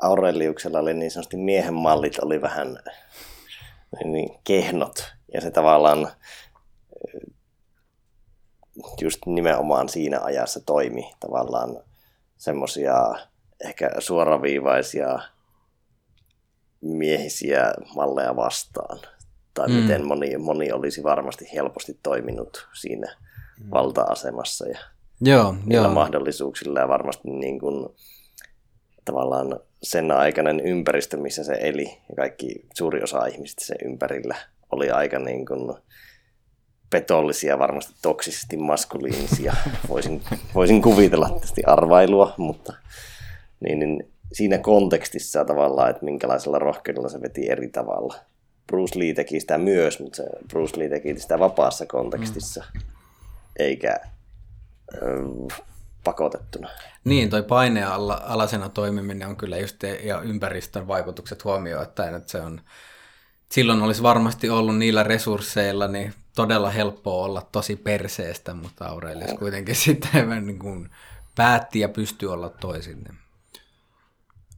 Aureliuksella 0.00 0.78
oli 0.78 0.94
niin 0.94 1.10
sanotusti 1.10 1.36
miehen 1.36 1.74
mallit 1.74 2.18
oli 2.18 2.42
vähän 2.42 2.78
niin 4.04 4.38
kehnot. 4.44 5.12
Ja 5.34 5.40
se 5.40 5.50
tavallaan 5.50 6.08
just 9.00 9.26
nimenomaan 9.26 9.88
siinä 9.88 10.20
ajassa 10.20 10.60
toimi 10.60 11.14
tavallaan 11.20 11.76
semmoisia 12.36 12.94
ehkä 13.64 13.90
suoraviivaisia 13.98 15.18
miehisiä 16.80 17.74
malleja 17.94 18.36
vastaan. 18.36 19.00
Tai 19.54 19.68
mm. 19.68 19.74
miten 19.74 20.06
moni, 20.06 20.38
moni 20.38 20.72
olisi 20.72 21.02
varmasti 21.02 21.48
helposti 21.54 21.98
toiminut 22.02 22.68
siinä 22.72 23.16
valta-asemassa 23.70 24.68
ja 24.68 24.78
joo, 25.20 25.56
niillä 25.66 25.86
joo. 25.86 25.94
mahdollisuuksilla 25.94 26.80
ja 26.80 26.88
varmasti 26.88 27.30
niin 27.30 27.58
kuin, 27.58 27.88
tavallaan 29.04 29.60
sen 29.82 30.10
aikainen 30.10 30.60
ympäristö, 30.60 31.16
missä 31.16 31.44
se 31.44 31.58
eli 31.60 31.84
ja 31.84 32.16
kaikki 32.16 32.66
suuri 32.74 33.02
osa 33.02 33.26
ihmisistä 33.26 33.64
sen 33.64 33.76
ympärillä 33.84 34.36
oli 34.72 34.90
aika 34.90 35.18
niin 35.18 35.46
kuin, 35.46 35.74
petollisia, 36.90 37.58
varmasti 37.58 37.94
toksisesti 38.02 38.56
maskuliinisia. 38.56 39.54
Voisin, 39.88 40.22
voisin 40.54 40.82
kuvitella 40.82 41.28
tietysti 41.28 41.62
arvailua, 41.66 42.34
mutta 42.36 42.72
niin, 43.60 43.78
niin 43.78 44.12
siinä 44.32 44.58
kontekstissa 44.58 45.44
tavallaan, 45.44 45.90
että 45.90 46.04
minkälaisella 46.04 46.58
rohkeudella 46.58 47.08
se 47.08 47.20
veti 47.20 47.50
eri 47.50 47.68
tavalla. 47.68 48.14
Bruce 48.66 48.98
Lee 48.98 49.14
teki 49.14 49.40
sitä 49.40 49.58
myös, 49.58 50.00
mutta 50.00 50.16
se 50.16 50.24
Bruce 50.48 50.80
Lee 50.80 50.88
teki 50.88 51.20
sitä 51.20 51.38
vapaassa 51.38 51.86
kontekstissa, 51.86 52.64
mm. 52.74 52.80
Eikä 53.58 54.00
ö, 54.94 54.98
pakotettuna. 56.04 56.68
Niin, 57.04 57.30
toi 57.30 57.44
alla, 57.86 58.22
alasena 58.24 58.68
toimiminen 58.68 59.28
on 59.28 59.36
kyllä 59.36 59.58
just 59.58 59.82
ja 59.82 60.20
ympäristön 60.20 60.88
vaikutukset 60.88 61.44
huomioon, 61.44 61.82
että 61.82 62.20
se 62.26 62.40
on, 62.40 62.60
silloin 63.48 63.82
olisi 63.82 64.02
varmasti 64.02 64.50
ollut 64.50 64.78
niillä 64.78 65.02
resursseilla 65.02 65.88
niin 65.88 66.14
todella 66.36 66.70
helppoa 66.70 67.24
olla 67.24 67.48
tosi 67.52 67.76
perseestä, 67.76 68.54
mutta 68.54 68.86
Aurelius 68.86 69.30
no. 69.30 69.36
kuitenkin 69.36 69.76
sitten 69.84 70.46
niin 70.46 70.58
kuin 70.58 70.90
päätti 71.34 71.80
ja 71.80 71.88
pystyi 71.88 72.28
olla 72.28 72.48
toisin. 72.48 73.08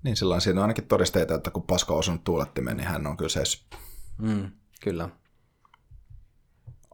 Niin 0.02 0.16
silloin 0.16 0.40
siinä 0.40 0.60
on 0.60 0.62
ainakin 0.62 0.86
todisteita, 0.86 1.34
että 1.34 1.50
kun 1.50 1.62
Pasko 1.62 1.92
on 1.92 1.98
osunut 1.98 2.24
tuulettimeen, 2.24 2.76
niin 2.76 2.88
hän 2.88 3.06
on 3.06 3.16
kyllä 3.16 3.28
se. 3.28 3.42
Mm, 4.18 4.50
kyllä. 4.80 5.08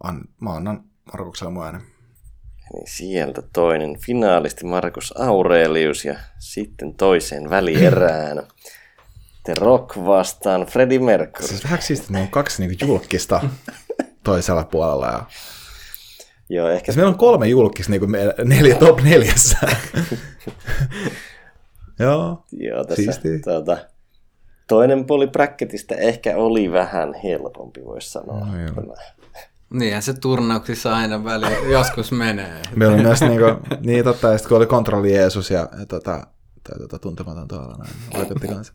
An, 0.02 0.24
mä 0.40 0.52
annan 0.52 0.91
Markukselle 1.12 1.52
mun 1.52 1.64
äänen. 1.64 1.82
Niin 2.72 2.86
sieltä 2.86 3.42
toinen 3.52 3.98
finaalisti 3.98 4.64
Markus 4.64 5.14
Aurelius 5.16 6.04
ja 6.04 6.14
sitten 6.38 6.94
toiseen 6.94 7.50
välierään. 7.50 8.42
The 9.44 9.54
Rock 9.54 9.96
vastaan 9.96 10.66
Freddie 10.66 10.98
Mercury. 10.98 11.48
Siis 11.48 11.64
vähän 11.64 11.82
siistiä, 11.82 12.06
että 12.06 12.18
on 12.18 12.28
kaksi 12.28 12.66
niinku 12.66 12.86
julkista 12.86 13.40
toisella 14.24 14.64
puolella. 14.64 15.06
Ja... 15.06 15.24
Joo, 16.48 16.68
ehkä... 16.68 16.84
Siis 16.84 16.96
meillä 16.96 17.10
on 17.10 17.18
kolme 17.18 17.48
julkista 17.48 17.90
niinku 17.90 18.06
neljä 18.44 18.74
top 18.74 19.00
neljässä. 19.00 19.58
Joo, 21.98 22.44
Joo 22.52 22.84
tässä, 22.84 23.20
tuota, 23.44 23.76
toinen 24.68 25.04
puoli 25.04 25.26
bracketista 25.26 25.94
ehkä 25.94 26.36
oli 26.36 26.72
vähän 26.72 27.14
helpompi, 27.14 27.84
voisi 27.84 28.10
sanoa. 28.10 28.46
No, 28.46 28.60
joo. 28.60 28.96
Niinhän 29.72 30.02
se 30.02 30.12
turnauksissa 30.12 30.96
aina 30.96 31.24
väliin 31.24 31.70
joskus 31.70 32.12
menee. 32.12 32.62
Meillä 32.76 32.94
oli 32.94 33.02
myös 33.02 33.20
niinku, 33.20 33.44
niin 33.80 34.04
totta, 34.04 34.32
ja 34.32 34.38
kun 34.48 34.56
oli 34.56 34.66
kontrolli 34.66 35.14
Jeesus 35.14 35.50
ja, 35.50 35.68
ja 35.78 35.86
tota, 35.86 36.26
tai 36.62 36.78
tota, 36.78 36.98
tuntematon 36.98 37.48
tuolla 37.48 37.76
näin, 37.76 37.94
vaikutti 38.14 38.48
kanssa. 38.48 38.72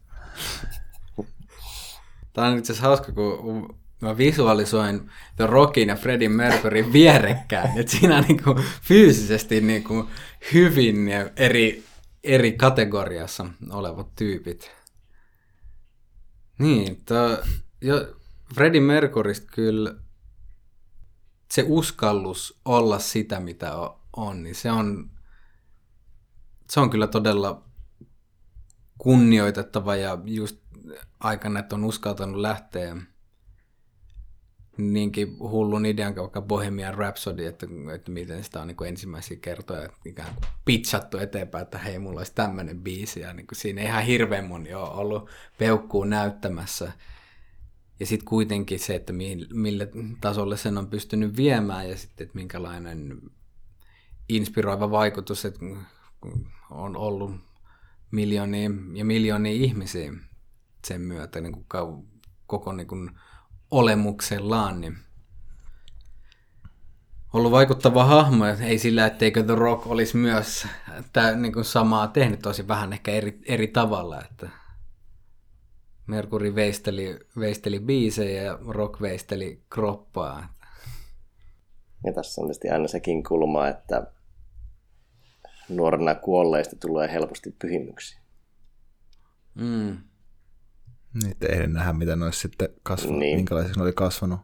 Tämä 2.34 2.48
on 2.48 2.58
itse 2.58 2.74
asiassa 2.74 2.88
hauska, 2.88 3.12
kun 3.12 3.78
mä 4.02 4.18
visualisoin 4.18 5.12
The 5.36 5.48
Rockin 5.48 5.90
ja 5.90 5.96
Freddie 5.96 6.30
Mercury 6.30 6.94
vierekkäin, 6.94 7.78
että 7.78 7.92
siinä 7.92 8.18
on 8.18 8.24
niinku 8.28 8.60
fyysisesti 8.82 9.62
niinku 9.62 10.10
hyvin 10.54 11.10
eri, 11.36 11.84
eri 12.24 12.52
kategoriassa 12.52 13.46
olevat 13.72 14.08
tyypit. 14.16 14.72
Niin, 16.60 17.02
to, 17.06 17.44
jo, 17.82 18.08
Freddie 18.56 18.82
Mercurystä 18.82 19.48
kyllä 19.52 19.94
se 21.52 21.66
uskallus 21.68 22.60
olla 22.66 23.00
sitä, 23.00 23.40
mitä 23.40 23.74
on, 24.16 24.44
niin 24.44 24.56
se 24.56 24.72
on, 24.72 25.10
se 26.70 26.80
on 26.80 26.90
kyllä 26.90 27.08
todella 27.08 27.64
kunnioitettava 28.98 29.96
ja 29.96 30.18
just 30.26 30.58
aikana, 31.20 31.60
että 31.60 31.76
on 31.76 31.84
uskaltanut 31.84 32.42
lähteä 32.42 32.98
niinkin 34.78 35.40
hullun 35.40 35.86
idean 35.86 36.14
kuin 36.14 36.22
vaikka 36.22 36.42
Bohemian 36.42 36.94
Rhapsody, 36.94 37.46
että, 37.46 37.68
että 37.96 38.12
miten 38.12 38.44
sitä 38.44 38.62
on 38.62 38.68
niin 38.68 38.78
kuin 38.78 38.88
ensimmäisiä 38.88 39.38
kertoja 39.42 39.90
ikään 40.06 40.36
kuin 40.36 40.46
pitchattu 40.66 41.18
eteenpäin, 41.18 41.62
että 41.62 41.78
hei, 41.78 42.00
mulla 42.00 42.20
olisi 42.20 42.36
tämmöinen 42.36 42.82
biisi, 42.82 43.20
ja 43.20 43.34
niin 43.34 43.48
kuin 43.48 43.58
siinä 43.58 43.82
ihan 43.82 44.04
hirveän 44.04 44.46
moni 44.46 44.74
on 44.74 44.92
ollut 44.92 45.30
peukkuun 45.58 46.10
näyttämässä. 46.10 46.92
Ja 48.00 48.06
sitten 48.06 48.26
kuitenkin 48.26 48.80
se, 48.80 48.96
että 48.96 49.14
mille 49.54 49.90
tasolle 50.22 50.58
sen 50.58 50.78
on 50.78 50.88
pystynyt 50.88 51.38
viemään, 51.38 51.90
ja 51.90 51.98
sitten, 51.98 52.26
että 52.26 52.38
minkälainen 52.38 53.22
inspiroiva 54.30 54.92
vaikutus 54.92 55.46
että 55.46 55.60
on 56.72 56.98
ollut 56.98 57.36
miljoonia 58.12 58.70
ja 58.94 59.06
miljoonia 59.06 59.52
ihmisiä 59.52 60.14
sen 60.88 61.02
myötä 61.02 61.42
niin 61.42 61.54
kuin 61.54 61.66
koko 62.48 62.74
niin 62.74 62.88
kuin 62.88 63.12
olemuksellaan, 63.72 64.82
niin 64.82 64.98
ollut 67.34 67.52
vaikuttava 67.52 68.06
hahmo, 68.06 68.46
ei 68.46 68.80
sillä, 68.80 69.06
etteikö 69.06 69.44
The 69.44 69.56
Rock 69.56 69.88
olisi 69.88 70.18
myös 70.18 70.68
tää, 71.14 71.36
niin 71.36 71.54
kuin 71.54 71.66
samaa 71.66 72.08
tehnyt 72.08 72.40
tosi 72.40 72.68
vähän 72.68 72.94
ehkä 72.94 73.12
eri, 73.12 73.40
eri 73.46 73.68
tavalla, 73.68 74.22
että 74.22 74.50
Mercury 76.08 76.56
veisteli, 76.56 77.20
veisteli 77.40 77.80
biisejä 77.80 78.44
ja 78.44 78.60
Rock 78.68 79.02
veisteli 79.02 79.62
kroppaa. 79.70 80.54
Ja 82.06 82.14
tässä 82.14 82.42
on 82.42 82.48
tietysti 82.48 82.70
aina 82.70 82.88
sekin 82.88 83.24
kulma, 83.24 83.68
että 83.68 84.08
nuorena 85.70 86.16
kuolleista 86.16 86.76
tulee 86.76 87.12
helposti 87.12 87.56
pyhimyksiä. 87.62 88.20
Mm. 89.56 89.98
Niin, 91.24 91.38
ei 91.50 91.68
nähdä, 91.68 91.94
miten 91.94 92.20
ne 92.20 92.26
olisi 92.26 92.40
sitten 92.40 92.70
kasvanut, 92.84 93.20
niin. 93.20 93.38
minkälaisiksi 93.38 93.80
ne 93.80 93.84
oli 93.84 93.94
kasvanut. 93.94 94.40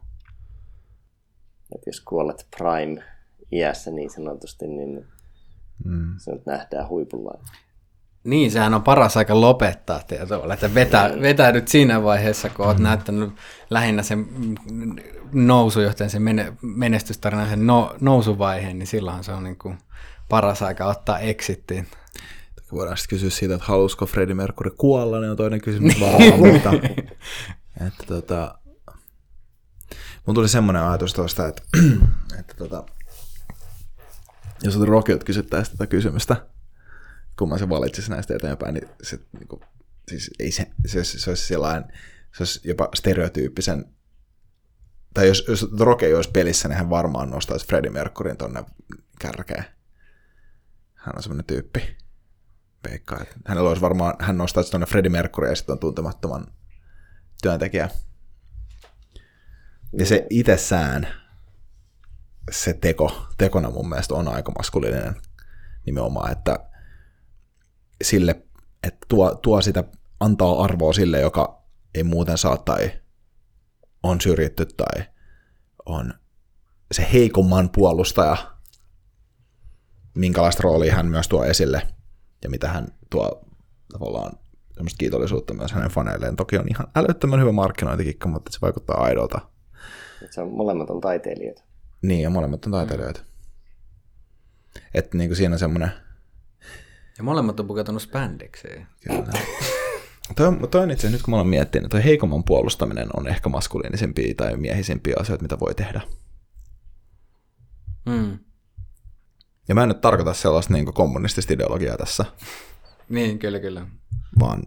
Et 1.74 1.82
jos 1.86 2.00
kuolet 2.00 2.46
prime 2.56 3.04
iässä 3.52 3.90
niin 3.90 4.10
sanotusti, 4.10 4.66
niin 4.66 5.06
mm. 5.84 6.14
se 6.18 6.32
nyt 6.32 6.46
nähdään 6.46 6.88
huipulla. 6.88 7.44
Niin, 8.24 8.50
sehän 8.50 8.74
on 8.74 8.82
paras 8.82 9.16
aika 9.16 9.40
lopettaa 9.40 10.02
tietoa, 10.06 10.54
että 10.54 10.74
vetää, 10.74 11.10
vetää 11.20 11.52
nyt 11.52 11.68
siinä 11.68 12.02
vaiheessa, 12.02 12.48
kun 12.48 12.66
olet 12.66 12.78
mm. 12.78 12.82
näyttänyt 12.82 13.30
lähinnä 13.70 14.02
sen 14.02 14.26
nousujohtajan, 15.32 16.10
sen 16.10 16.22
menestystarinan, 16.62 17.48
sen 17.48 17.66
no, 17.66 17.96
nousuvaiheen, 18.00 18.78
niin 18.78 18.86
silloin 18.86 19.24
se 19.24 19.32
on 19.32 19.44
niin 19.44 19.58
kuin 19.58 19.78
paras 20.28 20.62
aika 20.62 20.86
ottaa 20.86 21.18
exittiin. 21.18 21.88
Voidaan 22.72 22.96
sitten 22.96 23.16
kysyä 23.16 23.30
siitä, 23.30 23.54
että 23.54 23.66
halusiko 23.66 24.06
Freddie 24.06 24.34
Mercury 24.34 24.70
kuolla, 24.70 25.20
niin 25.20 25.30
on 25.30 25.36
toinen 25.36 25.60
kysymys 25.60 26.00
vaan, 26.00 26.38
mutta 26.38 26.72
että 27.86 28.04
tota, 28.06 28.58
mun 30.26 30.34
tuli 30.34 30.48
semmoinen 30.48 30.82
ajatus 30.82 31.14
tuosta, 31.14 31.46
että, 31.48 31.62
että 32.40 32.54
tota, 32.58 32.84
jos 34.62 34.80
Rockilta 34.80 35.24
kysyttäisiin 35.24 35.78
tätä 35.78 35.86
kysymystä, 35.86 36.36
kun 37.38 37.48
mä 37.48 37.58
se 37.58 37.68
valitsisin 37.68 38.10
näistä 38.10 38.36
eteenpäin, 38.36 38.74
niin 38.74 38.88
se, 39.02 39.18
niin 39.38 39.48
kuin, 39.48 39.60
siis 40.08 40.30
ei 40.38 40.50
se, 40.52 40.66
se, 40.86 41.04
se, 41.04 41.18
se 41.18 41.30
olisi 41.30 41.46
sellainen, 41.46 41.92
se 42.36 42.42
olisi 42.42 42.68
jopa 42.68 42.88
stereotyyppisen, 42.94 43.84
tai 45.14 45.28
jos, 45.28 45.44
jos 45.48 45.68
Rock 45.80 46.02
ei 46.02 46.14
olisi 46.14 46.30
pelissä, 46.30 46.68
niin 46.68 46.78
hän 46.78 46.90
varmaan 46.90 47.30
nostaisi 47.30 47.66
Freddie 47.66 47.90
Mercuryn 47.90 48.36
tonne 48.36 48.64
kärkeen. 49.20 49.64
Hän 50.94 51.16
on 51.16 51.22
semmoinen 51.22 51.46
tyyppi 51.46 51.96
veikkaa, 52.90 53.20
että 53.22 53.36
hänellä 53.46 53.68
olisi 53.68 53.82
varmaan, 53.82 54.14
hän 54.20 54.38
nostaisi 54.38 54.70
tuonne 54.70 54.86
Freddie 54.86 55.10
Mercury 55.10 55.48
ja 55.48 55.56
sitten 55.56 55.72
on 55.72 55.78
tuntemattoman 55.78 56.46
työntekijä. 57.42 57.88
Ja 59.98 60.06
se 60.06 60.26
itsessään, 60.30 61.08
se 62.50 62.72
teko, 62.72 63.26
tekona 63.38 63.70
mun 63.70 63.88
mielestä 63.88 64.14
on 64.14 64.28
aika 64.28 64.52
maskuliininen 64.52 65.14
nimenomaan, 65.86 66.32
että 66.32 66.58
sille, 68.04 68.42
että 68.82 69.06
tuo, 69.08 69.34
tuo 69.34 69.60
sitä, 69.60 69.84
antaa 70.20 70.64
arvoa 70.64 70.92
sille, 70.92 71.20
joka 71.20 71.62
ei 71.94 72.04
muuten 72.04 72.38
saa 72.38 72.56
tai 72.56 72.92
on 74.02 74.20
syrjitty 74.20 74.66
tai 74.66 75.04
on 75.86 76.14
se 76.92 77.06
heikomman 77.12 77.70
puolustaja, 77.70 78.36
minkälaista 80.14 80.62
roolia 80.62 80.94
hän 80.94 81.06
myös 81.06 81.28
tuo 81.28 81.44
esille– 81.44 81.82
ja 82.44 82.50
mitä 82.50 82.68
hän 82.68 82.88
tuo 83.10 83.44
tavallaan 83.92 84.32
semmoista 84.74 84.98
kiitollisuutta 84.98 85.54
myös 85.54 85.72
hänen 85.72 85.90
faneilleen. 85.90 86.36
Toki 86.36 86.58
on 86.58 86.68
ihan 86.70 86.86
älyttömän 86.96 87.40
hyvä 87.40 87.52
markkinointikikka, 87.52 88.28
mutta 88.28 88.52
se 88.52 88.58
vaikuttaa 88.62 89.02
aidolta. 89.04 89.40
Se 90.30 90.40
on, 90.40 90.52
molemmat 90.52 90.90
on 90.90 91.00
taiteilijoita. 91.00 91.62
Niin, 92.02 92.20
ja 92.20 92.30
molemmat 92.30 92.66
on 92.66 92.72
taiteilijoita. 92.72 93.20
Mm. 93.20 93.26
Että 94.94 95.18
niin 95.18 95.28
kuin 95.30 95.36
siinä 95.36 95.54
on 95.54 95.58
semmoinen... 95.58 95.90
Ja 97.18 97.24
molemmat 97.24 97.60
on 97.60 97.66
pukeutunut 97.66 98.02
spandekseen. 98.02 98.86
Kyllä. 99.08 99.32
Toi, 100.36 100.68
toi 100.70 100.82
on 100.82 100.90
itse 100.90 101.10
nyt 101.10 101.22
kun 101.22 101.32
mä 101.32 101.36
olen 101.36 101.46
miettinyt, 101.46 101.84
että 101.84 102.00
heikomman 102.00 102.44
puolustaminen 102.44 103.08
on 103.16 103.28
ehkä 103.28 103.48
maskuliinisempia 103.48 104.34
tai 104.34 104.56
miehisempiä 104.56 105.14
asioita, 105.20 105.42
mitä 105.42 105.60
voi 105.60 105.74
tehdä. 105.74 106.00
Mm. 108.06 108.38
Ja 109.68 109.74
mä 109.74 109.82
en 109.82 109.88
nyt 109.88 110.00
tarkoita 110.00 110.34
sellaista 110.34 110.72
niin 110.72 110.94
kommunistista 110.94 111.52
ideologiaa 111.52 111.96
tässä. 111.96 112.24
Niin, 113.08 113.38
kyllä, 113.38 113.60
kyllä. 113.60 113.86
Vaan, 114.38 114.62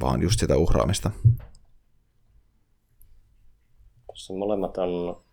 vaan 0.00 0.22
just 0.22 0.40
sitä 0.40 0.56
uhraamista. 0.56 1.10
Tuossa 4.06 4.34
molemmat 4.34 4.78
on 4.78 5.23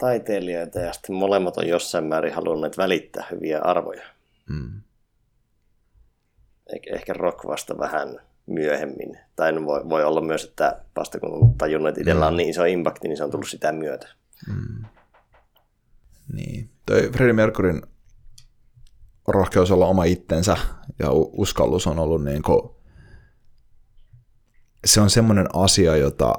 taiteilijoita 0.00 0.78
ja 0.80 0.92
sitten 0.92 1.16
molemmat 1.16 1.56
on 1.56 1.68
jossain 1.68 2.04
määrin 2.04 2.34
halunneet 2.34 2.78
välittää 2.78 3.26
hyviä 3.30 3.60
arvoja. 3.60 4.02
Mm. 4.48 4.80
Eh- 6.72 6.94
ehkä 6.94 7.12
rock 7.12 7.46
vasta 7.46 7.78
vähän 7.78 8.20
myöhemmin. 8.46 9.18
Tai 9.36 9.52
no 9.52 9.64
voi, 9.64 9.88
voi 9.88 10.04
olla 10.04 10.20
myös, 10.20 10.44
että 10.44 10.80
vasta 10.96 11.20
kun 11.20 11.32
on 11.32 11.54
tajunnut, 11.54 11.88
että 11.88 12.00
itsellä 12.00 12.26
on 12.26 12.36
niin 12.36 12.48
iso 12.48 12.64
impakti, 12.64 13.08
niin 13.08 13.16
se 13.16 13.24
on 13.24 13.30
tullut 13.30 13.48
sitä 13.48 13.72
myötä. 13.72 14.08
Niin. 16.32 16.70
Toi 16.86 17.10
Freddie 17.12 17.32
Mercuryn 17.32 17.82
rohkeus 19.28 19.70
olla 19.70 19.86
oma 19.86 20.04
itsensä 20.04 20.56
ja 20.98 21.08
uskallus 21.12 21.86
on 21.86 21.98
ollut 21.98 22.24
niin 22.24 22.42
kuin, 22.42 22.70
se 24.84 25.00
on 25.00 25.10
semmoinen 25.10 25.46
asia, 25.52 25.96
jota, 25.96 26.34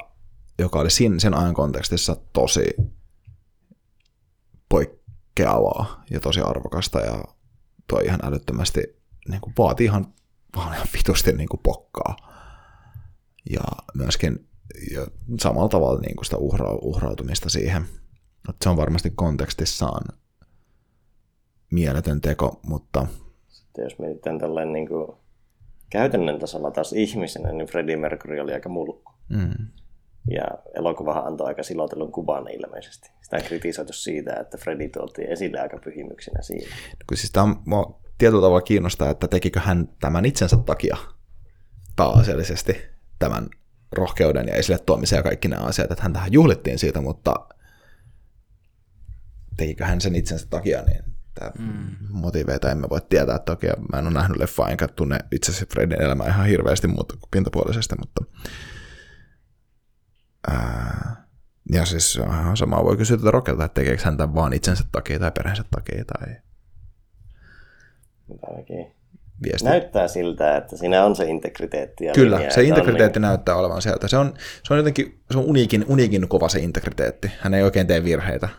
joka 0.59 0.79
oli 0.79 0.89
siinä, 0.89 1.19
sen 1.19 1.33
ajan 1.33 1.53
kontekstissa 1.53 2.15
tosi 2.33 2.75
poikkeavaa 5.35 6.03
ja 6.09 6.19
tosi 6.19 6.41
arvokasta 6.41 6.99
ja 6.99 7.23
tuo 7.87 7.99
ihan 7.99 8.19
älyttömästi 8.23 8.81
niin 9.29 9.41
kuin 9.41 9.53
vaatii 9.57 9.85
ihan, 9.85 10.13
vaan 10.55 10.73
ihan 10.73 10.87
vitusti 10.93 11.33
niin 11.33 11.49
kuin 11.49 11.59
pokkaa. 11.63 12.15
Ja 13.49 13.61
myöskin 13.93 14.47
ja 14.93 15.07
samalla 15.39 15.69
tavalla 15.69 15.99
niin 15.99 16.15
kuin 16.15 16.25
sitä 16.25 16.37
uhra, 16.37 16.75
uhrautumista 16.81 17.49
siihen. 17.49 17.83
Että 18.49 18.63
se 18.63 18.69
on 18.69 18.77
varmasti 18.77 19.11
kontekstissaan 19.15 20.17
mieletön 21.71 22.21
teko, 22.21 22.59
mutta 22.63 23.07
Sitten 23.47 23.83
jos 23.83 23.99
mietitään 23.99 24.39
tällainen 24.39 24.73
niin 24.73 24.87
kuin 24.87 25.17
käytännön 25.89 26.39
tasolla 26.39 26.71
taas 26.71 26.93
ihmisenä, 26.93 27.51
niin 27.51 27.67
Freddie 27.67 27.97
Mercury 27.97 28.39
oli 28.39 28.53
aika 28.53 28.69
mulkku. 28.69 29.11
mm, 29.29 29.67
Ja 30.31 30.43
elokuvahan 30.75 31.27
antoi 31.27 31.47
aika 31.47 31.63
silotellun 31.63 32.11
kuvan 32.11 32.47
ilmeisesti. 32.47 33.11
Sitä 33.31 33.47
kritisoitu 33.47 33.93
siitä, 33.93 34.33
että 34.33 34.57
Freddie 34.57 34.89
tuotiin 34.89 35.31
esille 35.31 35.59
aika 35.59 35.77
pyhimyksenä 35.83 36.41
siinä. 36.41 36.75
kun 37.07 37.17
siis 37.17 37.31
tämä 37.31 37.43
on, 37.43 37.61
mua 37.65 38.01
tietyllä 38.17 38.41
tavalla 38.41 38.61
kiinnostaa, 38.61 39.09
että 39.09 39.27
tekikö 39.27 39.59
hän 39.59 39.89
tämän 39.99 40.25
itsensä 40.25 40.57
takia 40.57 40.97
pääasiallisesti 41.95 42.81
tämän 43.19 43.49
rohkeuden 43.91 44.47
ja 44.47 44.55
esille 44.55 44.79
tuomisen 44.79 45.17
ja 45.17 45.23
kaikki 45.23 45.47
nämä 45.47 45.65
asiat, 45.65 45.91
että 45.91 46.03
hän 46.03 46.13
tähän 46.13 46.33
juhlittiin 46.33 46.79
siitä, 46.79 47.01
mutta 47.01 47.47
tekikö 49.57 49.85
hän 49.85 50.01
sen 50.01 50.15
itsensä 50.15 50.47
takia, 50.49 50.81
niin 50.81 51.03
tämä 51.33 51.51
mm. 51.59 51.95
motiveita 52.09 52.71
emme 52.71 52.87
voi 52.89 53.01
tietää. 53.09 53.39
Toki 53.39 53.67
mä 53.67 53.99
en 53.99 54.07
ole 54.07 54.13
nähnyt 54.13 54.37
leffaa, 54.37 54.69
enkä 54.69 54.87
tunne 54.87 55.19
itse 55.31 55.51
asiassa 55.51 55.73
Fredin 55.73 56.01
elämää 56.01 56.27
ihan 56.27 56.47
hirveästi 56.47 56.87
muuta 56.87 57.13
kuin 57.13 57.29
pintapuolisesti, 57.31 57.95
mutta 57.99 58.25
ää, 60.47 61.20
ja 61.71 61.85
siis 61.85 62.19
samaa 62.55 62.83
voi 62.83 62.97
kysyä 62.97 63.17
tätä 63.17 63.31
Rockelta, 63.31 63.65
että 63.65 63.81
tekeekö 63.81 64.03
hän 64.05 64.17
tämän 64.17 64.35
vaan 64.35 64.53
itsensä 64.53 64.83
takia 64.91 65.19
tai 65.19 65.31
perheensä 65.31 65.63
takia 65.71 66.05
tai 66.05 66.35
viesti. 69.43 69.67
näyttää 69.67 70.07
siltä, 70.07 70.57
että 70.57 70.77
siinä 70.77 71.05
on 71.05 71.15
se 71.15 71.25
integriteetti. 71.25 72.05
Ja 72.05 72.13
Kyllä, 72.13 72.35
linja, 72.35 72.51
se 72.51 72.61
että 72.61 72.73
on 72.73 72.79
integriteetti 72.79 73.19
näyttää 73.19 73.55
olevan 73.55 73.81
sieltä. 73.81 74.07
Se 74.07 74.17
on, 74.17 74.33
se 74.63 74.73
on 74.73 74.77
jotenkin 74.77 75.21
se 75.31 75.37
on 75.37 75.45
uniikin, 75.45 75.85
uniikin 75.87 76.27
kova 76.27 76.49
se 76.49 76.59
integriteetti. 76.59 77.31
Hän 77.39 77.53
ei 77.53 77.63
oikein 77.63 77.87
tee 77.87 78.03
virheitä. 78.03 78.49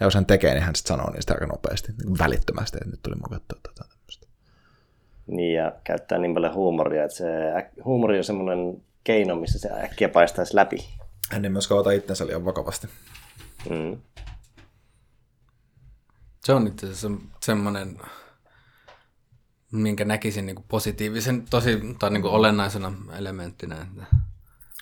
Ja 0.00 0.06
jos 0.06 0.14
hän 0.14 0.26
tekee, 0.26 0.54
niin 0.54 0.62
hän 0.62 0.74
sitten 0.74 0.96
sanoo 0.96 1.10
niistä 1.10 1.34
aika 1.34 1.46
nopeasti, 1.46 1.92
niin 1.92 2.18
välittömästi, 2.18 2.78
että 2.78 2.90
nyt 2.90 3.02
tuli 3.02 3.14
mun 3.14 3.22
katsoa 3.22 3.60
tätä 3.62 3.88
tämmöistä. 3.88 4.26
Niin, 5.26 5.54
ja 5.54 5.72
käyttää 5.84 6.18
niin 6.18 6.34
paljon 6.34 6.54
huumoria, 6.54 7.04
että 7.04 7.16
se 7.16 7.26
huumori 7.84 8.18
on 8.18 8.24
semmoinen 8.24 8.82
keino, 9.04 9.36
missä 9.36 9.58
se 9.58 9.70
äkkiä 9.84 10.08
paistaisi 10.08 10.56
läpi. 10.56 10.76
Hän 11.30 11.44
ei 11.44 11.50
myöskään 11.50 11.80
ota 11.80 11.90
itsensä 11.90 12.26
liian 12.26 12.44
vakavasti. 12.44 12.88
Mm. 13.70 14.00
Se 16.44 16.52
on 16.52 16.66
itse 16.66 16.86
asiassa 16.86 17.10
semmoinen, 17.42 18.00
minkä 19.72 20.04
näkisin 20.04 20.46
niin 20.46 20.64
positiivisen, 20.68 21.46
tosi 21.50 21.80
tai 21.98 22.10
niin 22.10 22.24
olennaisena 22.24 22.92
elementtinä. 23.18 23.76
Että 23.82 24.06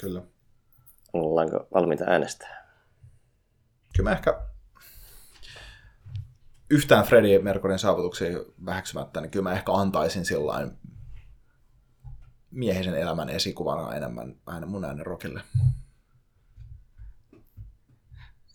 Kyllä. 0.00 0.22
Ollaanko 1.12 1.68
valmiita 1.74 2.04
äänestää? 2.04 2.62
Kyllä 3.96 4.10
mä 4.10 4.16
ehkä 4.16 4.42
yhtään 6.70 7.04
Freddie 7.04 7.38
Mercuryn 7.38 7.78
saavutuksia 7.78 8.38
väheksymättä, 8.66 9.20
niin 9.20 9.30
kyllä 9.30 9.42
mä 9.42 9.52
ehkä 9.52 9.72
antaisin 9.72 10.24
sillain 10.24 10.78
miehisen 12.50 12.94
elämän 12.94 13.28
esikuvana 13.28 13.94
enemmän 13.94 14.36
aina 14.46 14.66
mun 14.66 14.84
äänen 14.84 15.06
rockille. 15.06 15.42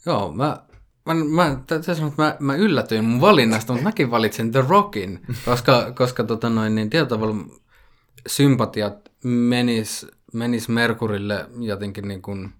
Joo, 0.08 0.32
mä, 0.32 0.58
mä, 1.06 1.14
mä, 1.14 1.58
sanoa, 1.82 2.08
että 2.08 2.24
mä, 2.24 2.38
mä 2.40 2.56
yllätyin 2.56 3.06
mun 3.06 3.22
valinnasta, 3.22 3.74
mutta 3.74 3.84
mäkin 3.84 4.12
valitsin 4.12 4.52
The 4.52 4.66
Rockin, 4.68 5.20
koska, 5.46 5.92
koska 5.92 6.24
tota 6.24 6.50
noin, 6.50 6.76
niin 6.76 6.90
tietyllä 6.90 7.10
tavalla 7.10 7.36
sympatiat 8.28 9.12
menis, 9.24 10.08
menis 10.34 10.70
Merkurille 10.70 11.46
jotenkin 11.60 12.08
niin 12.08 12.22
kuin 12.22 12.54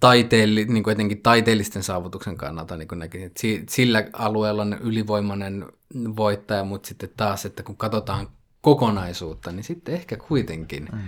taiteelli, 0.00 0.64
niin 0.64 0.82
kuin 0.82 0.92
etenkin 0.92 1.22
taiteellisten 1.22 1.82
saavutuksen 1.82 2.36
kannalta 2.36 2.76
niin 2.76 2.88
näkisin, 2.94 3.26
että 3.26 3.40
si- 3.40 3.64
sillä 3.68 4.04
alueella 4.12 4.62
on 4.62 4.78
ylivoimainen 4.80 5.66
voittaja, 5.94 6.64
mutta 6.64 6.88
sitten 6.88 7.10
taas, 7.16 7.46
että 7.46 7.62
kun 7.62 7.76
katsotaan 7.76 8.28
kokonaisuutta, 8.60 9.52
niin 9.52 9.64
sitten 9.64 9.94
ehkä 9.94 10.16
kuitenkin. 10.16 10.88
Mm. 10.92 10.98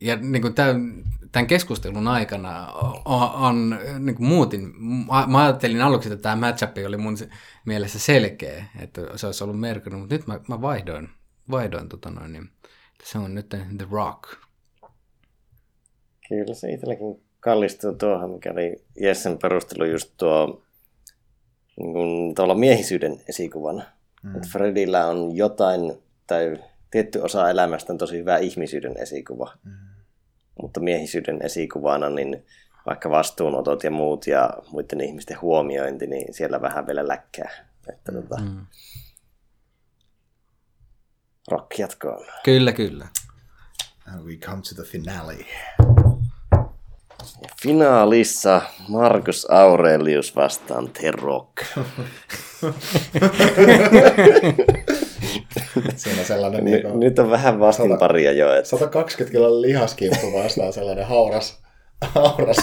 Ja 0.00 0.16
niin 0.16 0.42
kuin 0.42 0.54
tämän, 0.54 1.04
tämän 1.32 1.46
keskustelun 1.46 2.08
aikana 2.08 2.72
on, 3.04 3.30
on 3.34 3.78
niin 3.98 4.16
kuin 4.16 4.26
muutin, 4.26 4.72
mä, 4.82 5.26
mä 5.26 5.44
ajattelin 5.44 5.82
aluksi, 5.82 6.12
että 6.12 6.22
tämä 6.22 6.36
matchup 6.36 6.70
oli 6.86 6.96
mun 6.96 7.16
se- 7.16 7.28
mielessä 7.66 7.98
selkeä, 7.98 8.64
että 8.80 9.00
se 9.16 9.26
olisi 9.26 9.44
ollut 9.44 9.60
merkinnyt, 9.60 10.00
mutta 10.00 10.14
nyt 10.14 10.26
mä, 10.26 10.40
mä 10.48 10.60
vaihdoin, 10.60 11.08
vaihdoin 11.50 11.88
tota 11.88 12.10
noin, 12.10 12.32
niin 12.32 12.50
se 13.04 13.18
on 13.18 13.34
nyt 13.34 13.48
The 13.48 13.86
Rock. 13.90 14.24
Kyllä 16.28 16.54
se 16.54 16.72
itselläkin 16.72 17.22
kallistuu 17.40 17.94
tuohon, 17.94 18.30
mikä 18.30 18.52
oli 18.52 18.84
Jessen 19.00 19.38
perustelu 19.38 19.84
just 19.84 20.12
tuo 20.16 20.62
niin 21.76 21.92
kuin, 22.34 22.60
miehisyyden 22.60 23.20
esikuvana. 23.28 23.82
Mm. 24.22 24.36
Että 24.36 24.48
Fredillä 24.52 25.06
on 25.06 25.36
jotain, 25.36 25.92
tai 26.26 26.56
tietty 26.90 27.18
osa 27.18 27.50
elämästä 27.50 27.92
on 27.92 27.98
tosi 27.98 28.18
hyvä 28.18 28.38
ihmisyyden 28.38 28.98
esikuva. 28.98 29.52
Mm. 29.64 29.72
Mutta 30.60 30.80
miehisyyden 30.80 31.42
esikuvana, 31.42 32.10
niin 32.10 32.46
vaikka 32.86 33.10
vastuunotot 33.10 33.84
ja 33.84 33.90
muut 33.90 34.26
ja 34.26 34.50
muiden 34.72 35.00
ihmisten 35.00 35.40
huomiointi, 35.40 36.06
niin 36.06 36.34
siellä 36.34 36.60
vähän 36.60 36.86
vielä 36.86 37.08
läkkää. 37.08 37.50
Että 37.92 38.12
tota, 38.12 38.40
mm. 38.40 38.66
rock 41.50 41.78
jatkoon. 41.78 42.26
Kyllä, 42.44 42.72
kyllä. 42.72 43.08
And 44.06 44.26
we 44.26 44.36
come 44.36 44.62
to 44.62 44.74
the 44.74 44.84
finale. 44.84 45.36
Finaalissa 47.62 48.62
Marcus 48.88 49.46
Aurelius 49.50 50.36
vastaan 50.36 50.90
The 50.90 51.10
Rock. 51.10 51.64
Siinä 55.96 56.24
sellainen 56.24 56.64
Ny, 56.64 56.82
nyt 56.94 57.18
on 57.18 57.30
vähän 57.30 57.60
vastinparia 57.60 58.32
jo. 58.32 58.54
Että 58.54 58.70
120 58.70 59.32
kilon 59.32 59.62
lihaskimppu 59.62 60.32
vastaan 60.32 60.72
sellainen 60.72 61.06
hauras, 61.06 61.62
hauras, 62.02 62.56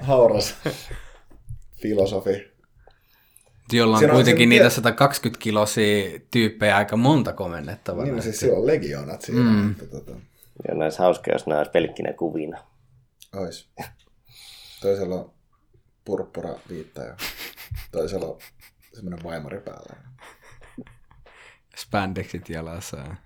hauras 0.00 0.54
filosofi. 1.82 2.56
Jolla 3.72 3.92
on 3.94 3.98
Siinä 3.98 4.12
on 4.12 4.16
kuitenkin 4.16 4.46
se- 4.46 4.48
niitä 4.48 4.70
120 4.70 5.42
kilosia 5.42 6.20
tyyppejä 6.30 6.76
aika 6.76 6.96
monta 6.96 7.32
komennettavana. 7.32 8.04
Niin, 8.04 8.16
no 8.16 8.22
siis 8.22 8.40
sillä 8.40 8.58
on 8.58 8.66
legioonat 8.66 9.22
siinä. 9.22 9.40
Mm. 9.40 9.70
Että, 9.70 9.86
tota, 9.86 10.12
ja 10.68 10.74
näissä 10.74 11.02
hauska, 11.02 11.30
jos 11.32 11.46
nämä 11.46 11.58
olisi 11.58 11.70
pelkkinä 11.70 12.12
kuvina. 12.12 12.58
ois. 13.36 13.68
Toisella 14.80 15.14
on 15.14 15.32
purppura 16.04 16.50
viitta 16.68 17.02
ja 17.02 17.16
toisella 17.92 18.26
on 18.26 18.38
semmoinen 18.94 19.24
vaimari 19.24 19.60
päällä. 19.60 19.96
Spandexit 21.78 22.48
jalassa. 22.48 22.96
ja- 22.96 23.16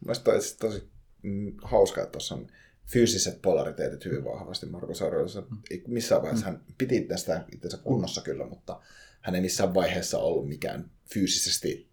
Mielestäni 0.00 0.38
toi 0.38 0.70
tosi 0.70 0.90
mm, 1.22 1.52
hauska, 1.62 2.00
että 2.02 2.12
tuossa 2.12 2.34
on 2.34 2.46
fyysiset 2.86 3.42
polariteetit 3.42 4.04
hyvin 4.04 4.24
vahvasti 4.24 4.66
Markus 4.66 5.02
Aurelius. 5.02 5.36
Ei 5.70 5.82
Missään 5.88 6.22
vaiheessa 6.22 6.46
hän 6.46 6.60
piti 6.78 7.00
tästä 7.00 7.44
itsensä 7.52 7.76
kunnossa 7.76 8.20
kyllä, 8.20 8.46
mutta 8.46 8.80
hän 9.20 9.34
ei 9.34 9.40
missään 9.40 9.74
vaiheessa 9.74 10.18
ollut 10.18 10.48
mikään 10.48 10.90
fyysisesti 11.12 11.90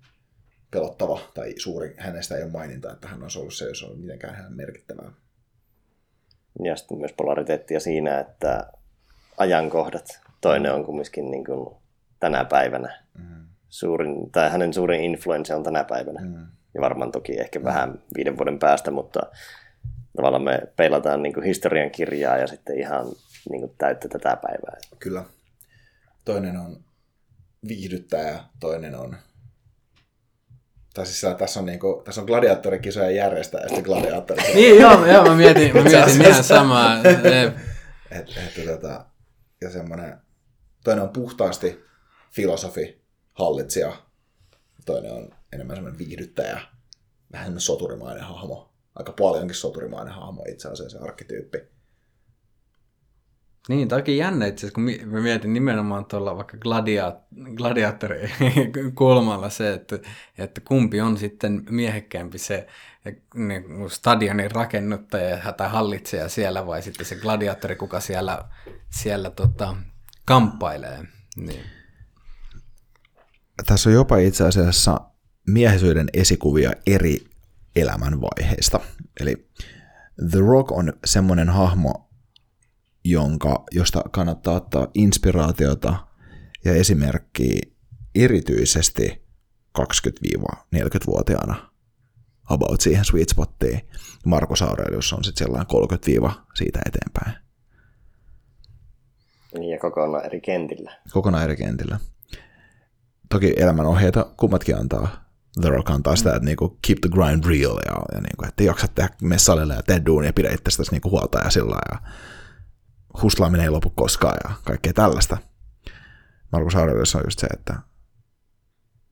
pelottava 0.71 1.19
tai 1.33 1.53
suuri. 1.57 1.95
Hänestä 1.97 2.35
ei 2.37 2.43
ole 2.43 2.51
maininta, 2.51 2.93
että 2.93 3.07
hän 3.07 3.23
olisi 3.23 3.39
ollut 3.39 3.53
se, 3.53 3.65
jos 3.65 3.83
on 3.83 3.99
mitenkään 3.99 4.35
hän 4.35 4.53
merkittävää. 4.53 5.11
Ja 6.63 6.75
sitten 6.75 6.97
myös 6.97 7.13
polariteettia 7.13 7.79
siinä, 7.79 8.19
että 8.19 8.71
ajankohdat. 9.37 10.19
Toinen 10.41 10.73
on 10.73 10.85
kumminkin 10.85 11.31
niin 11.31 11.45
kuin 11.45 11.75
tänä 12.19 12.45
päivänä. 12.45 13.03
Mm. 13.17 13.48
Suurin, 13.69 14.31
tai 14.31 14.49
hänen 14.49 14.73
suurin 14.73 15.03
influenssi 15.03 15.53
on 15.53 15.63
tänä 15.63 15.83
päivänä. 15.83 16.21
Mm. 16.21 16.47
Ja 16.73 16.81
varmaan 16.81 17.11
toki 17.11 17.39
ehkä 17.39 17.63
vähän 17.63 18.01
viiden 18.17 18.37
vuoden 18.37 18.59
päästä, 18.59 18.91
mutta 18.91 19.19
tavallaan 20.15 20.43
me 20.43 20.61
peilataan 20.75 21.23
niin 21.23 21.43
historian 21.43 21.91
kirjaa 21.91 22.37
ja 22.37 22.47
sitten 22.47 22.79
ihan 22.79 23.05
niin 23.49 23.61
kuin 23.61 23.75
täyttä 23.77 24.07
tätä 24.07 24.37
päivää. 24.41 24.77
Kyllä. 24.99 25.23
Toinen 26.25 26.57
on 26.57 26.77
viihdyttäjä, 27.67 28.39
toinen 28.59 28.95
on 28.95 29.15
tai 30.93 31.05
siis 31.05 31.35
tässä 31.37 31.59
on, 31.59 31.65
niinku, 31.65 32.01
tässä 32.05 32.21
on 32.21 32.27
gladiaattorikisojen 32.27 33.15
järjestäjä 33.15 33.63
ja 33.63 33.67
sitten 33.67 33.85
gladiaattori. 33.85 34.53
niin, 34.53 34.79
joo, 34.81 35.05
joo, 35.05 35.25
mä 35.25 35.35
mietin, 35.35 35.75
mä 35.75 35.83
mietin 35.83 36.21
ihan 36.21 36.43
samaa. 36.43 36.99
et, 38.11 38.27
et, 38.37 38.65
tota, 38.65 39.05
ja 39.61 39.69
semmoinen, 39.69 40.17
toinen 40.83 41.03
on 41.03 41.09
puhtaasti 41.09 41.83
filosofi, 42.31 42.98
hallitsija, 43.39 43.93
toinen 44.85 45.11
on 45.13 45.29
enemmän 45.53 45.75
semmoinen 45.75 45.99
viihdyttäjä, 45.99 46.61
vähän 47.31 47.59
soturimainen 47.59 48.23
hahmo. 48.23 48.73
Aika 48.95 49.13
paljonkin 49.19 49.55
soturimainen 49.55 50.13
hahmo 50.13 50.45
itse 50.49 50.67
asiassa 50.67 50.97
se 50.97 51.03
arkkityyppi. 51.03 51.57
Niin, 53.69 53.87
toki 53.87 54.17
jännä 54.17 54.45
itse 54.45 54.59
asiassa, 54.67 54.75
kun 54.75 55.11
mä 55.11 55.21
mietin 55.21 55.53
nimenomaan 55.53 56.05
tuolla 56.05 56.35
vaikka 56.35 56.57
gladia, 56.57 57.13
gladiaattori 57.55 58.31
kulmalla 58.95 59.49
se, 59.49 59.73
että, 59.73 59.99
että 60.37 60.61
kumpi 60.61 61.01
on 61.01 61.17
sitten 61.17 61.63
miehekkäämpi 61.69 62.37
se 62.37 62.67
niin, 63.35 63.63
stadionin 63.89 64.51
rakennuttaja 64.51 65.53
tai 65.53 65.69
hallitsija 65.69 66.29
siellä 66.29 66.67
vai 66.67 66.81
sitten 66.81 67.05
se 67.05 67.15
gladiaattori, 67.15 67.75
kuka 67.75 67.99
siellä, 67.99 68.45
siellä 68.89 69.29
tota, 69.29 69.75
kamppailee. 70.25 71.03
Niin. 71.37 71.78
Tässä 73.65 73.89
on 73.89 73.93
jopa 73.93 74.17
itse 74.17 74.43
asiassa 74.43 75.01
miehisyyden 75.47 76.09
esikuvia 76.13 76.71
eri 76.87 77.17
elämänvaiheista. 77.75 78.79
Eli 79.19 79.49
The 80.31 80.39
Rock 80.39 80.71
on 80.71 80.93
semmoinen 81.05 81.49
hahmo, 81.49 82.09
jonka, 83.03 83.63
josta 83.71 84.03
kannattaa 84.11 84.55
ottaa 84.55 84.87
inspiraatiota 84.93 86.07
ja 86.65 86.73
esimerkkiä 86.73 87.61
erityisesti 88.15 89.25
20-40-vuotiaana 89.79 91.71
about 92.49 92.81
siihen 92.81 93.05
sweet 93.05 93.29
spottiin. 93.29 93.81
Markus 94.25 94.61
Aurelius 94.61 95.13
on 95.13 95.23
sitten 95.23 95.45
sellainen 95.45 95.67
30 95.67 96.41
siitä 96.55 96.79
eteenpäin. 96.85 97.49
Niin, 99.53 99.69
ja 99.69 99.79
kokonaan 99.79 100.25
eri 100.25 100.41
kentillä. 100.41 100.97
Kokonaan 101.11 101.43
eri 101.43 101.55
kentillä. 101.55 101.99
Toki 103.29 103.53
elämänohjeita 103.57 104.25
kummatkin 104.37 104.77
antaa. 104.77 105.29
The 105.61 105.69
Rock 105.69 105.89
antaa 105.89 106.15
sitä, 106.15 106.35
että 106.35 106.45
niinku 106.45 106.77
keep 106.87 106.97
the 107.01 107.09
grind 107.09 107.43
real 107.43 107.77
ja, 107.85 108.15
ja 108.15 108.21
niinku, 108.21 108.45
että 108.47 108.63
jaksat 108.63 108.95
tehdä 108.95 109.09
messalille 109.21 109.73
ja 109.73 109.83
tee 109.83 110.01
duunia 110.05 110.29
ja 110.29 110.33
pidä 110.33 110.49
itsestäsi 110.51 110.91
niinku 110.91 111.09
huolta 111.09 111.39
ja 111.39 111.49
sillä 111.49 111.77
ja 111.91 112.01
huslaaminen 113.21 113.63
ei 113.63 113.69
lopu 113.69 113.89
koskaan 113.89 114.37
ja 114.43 114.55
kaikkea 114.63 114.93
tällaista. 114.93 115.37
Markus 116.51 116.75
Aurelius 116.75 117.15
on 117.15 117.21
just 117.25 117.39
se, 117.39 117.47
että 117.47 117.79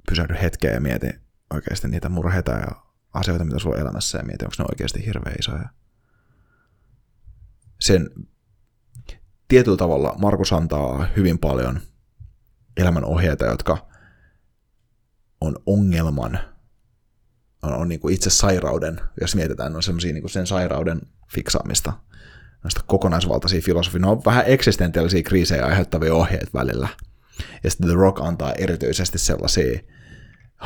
pysähdy 0.09 0.35
hetkeen 0.41 0.73
ja 0.73 0.81
mieti 0.81 1.09
oikeasti 1.53 1.87
niitä 1.87 2.09
murheita 2.09 2.51
ja 2.51 2.67
asioita, 3.13 3.45
mitä 3.45 3.59
sulla 3.59 3.75
on 3.75 3.81
elämässä 3.81 4.17
ja 4.17 4.23
mieti, 4.23 4.45
onko 4.45 4.55
ne 4.59 4.65
oikeasti 4.71 5.05
hirveän 5.05 5.35
isoja. 5.39 5.69
Sen 7.79 8.09
tietyllä 9.47 9.77
tavalla 9.77 10.15
Markus 10.17 10.53
antaa 10.53 11.07
hyvin 11.15 11.39
paljon 11.39 11.79
elämän 12.77 13.05
ohjeita, 13.05 13.45
jotka 13.45 13.87
on 15.41 15.55
ongelman, 15.65 16.39
on, 17.63 17.73
on 17.73 17.89
niin 17.89 17.99
kuin 17.99 18.13
itse 18.13 18.29
sairauden, 18.29 19.01
jos 19.21 19.35
mietitään, 19.35 19.75
on 19.75 19.83
semmoisia 19.83 20.13
niin 20.13 20.29
sen 20.29 20.47
sairauden 20.47 21.01
fiksaamista– 21.33 21.93
noista 22.63 22.81
kokonaisvaltaisia 22.87 23.61
filosofia. 23.61 24.01
Ne 24.01 24.07
on 24.07 24.21
vähän 24.25 24.43
eksistentiaalisia 24.47 25.23
kriisejä 25.23 25.65
aiheuttavia 25.65 26.13
ohjeet 26.13 26.53
välillä. 26.53 26.87
Ja 27.63 27.69
sitten 27.69 27.87
The 27.87 27.95
Rock 27.95 28.19
antaa 28.21 28.53
erityisesti 28.53 29.17
sellaisia 29.17 29.79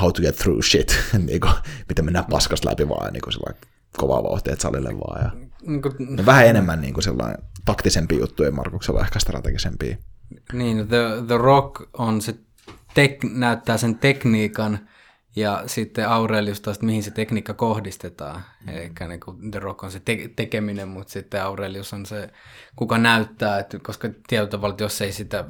how 0.01 0.11
to 0.11 0.21
get 0.21 0.35
through 0.35 0.63
shit, 0.63 0.97
niin 1.27 1.39
kuin, 1.39 1.53
miten 1.89 2.05
mennään 2.05 2.25
paskasta 2.29 2.69
läpi 2.69 2.89
vaan 2.89 3.13
niin 3.13 3.21
kuin 3.21 3.55
kovaa 3.97 4.23
vauhtia 4.23 4.55
salille 4.59 4.93
vaan. 4.93 5.21
Ja, 5.23 5.31
niin 5.67 5.81
kuin, 5.81 6.17
ja 6.17 6.25
vähän 6.25 6.47
enemmän 6.47 6.81
niin 6.81 6.93
kuin 6.93 7.03
sellainen 7.03 7.37
taktisempi 7.65 8.17
juttu 8.17 8.43
ja 8.43 8.51
Markuksella 8.51 9.01
ehkä 9.01 9.19
strategisempi. 9.19 9.97
Niin, 10.53 10.87
The, 10.87 11.23
The 11.27 11.37
Rock 11.37 11.89
on 11.93 12.21
se 12.21 12.35
tek, 12.93 13.23
näyttää 13.23 13.77
sen 13.77 13.95
tekniikan, 13.97 14.79
ja 15.35 15.63
sitten 15.65 16.09
Aurelius 16.09 16.61
taas, 16.61 16.81
mihin 16.81 17.03
se 17.03 17.11
tekniikka 17.11 17.53
kohdistetaan. 17.53 18.43
Mm. 18.65 18.69
Eli 18.69 18.91
niin 19.07 19.19
kuin 19.19 19.51
The 19.51 19.59
Rock 19.59 19.83
on 19.83 19.91
se 19.91 19.99
te- 19.99 20.29
tekeminen, 20.35 20.87
mutta 20.87 21.13
sitten 21.13 21.43
Aurelius 21.43 21.93
on 21.93 22.05
se, 22.05 22.29
kuka 22.75 22.97
näyttää, 22.97 23.59
että 23.59 23.79
koska 23.79 24.09
tietyllä 24.27 24.49
tavalla, 24.49 24.75
jos 24.79 25.01
ei 25.01 25.11
sitä, 25.11 25.45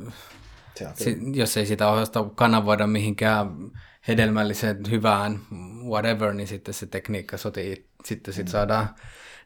si- 0.94 1.18
jos 1.34 1.58
ei 1.58 1.66
sitä 1.66 1.90
ohjausta 1.90 2.26
kanavoida 2.36 2.88
mihinkään 2.88 3.48
hedelmälliseen, 4.08 4.78
hyvään, 4.90 5.40
whatever, 5.90 6.34
niin 6.34 6.48
sitten 6.48 6.74
se 6.74 6.86
tekniikka 6.86 7.38
sotii, 7.38 7.88
sitten 8.06 8.34
sit 8.34 8.46
mm. 8.46 8.52
saadaan, 8.52 8.90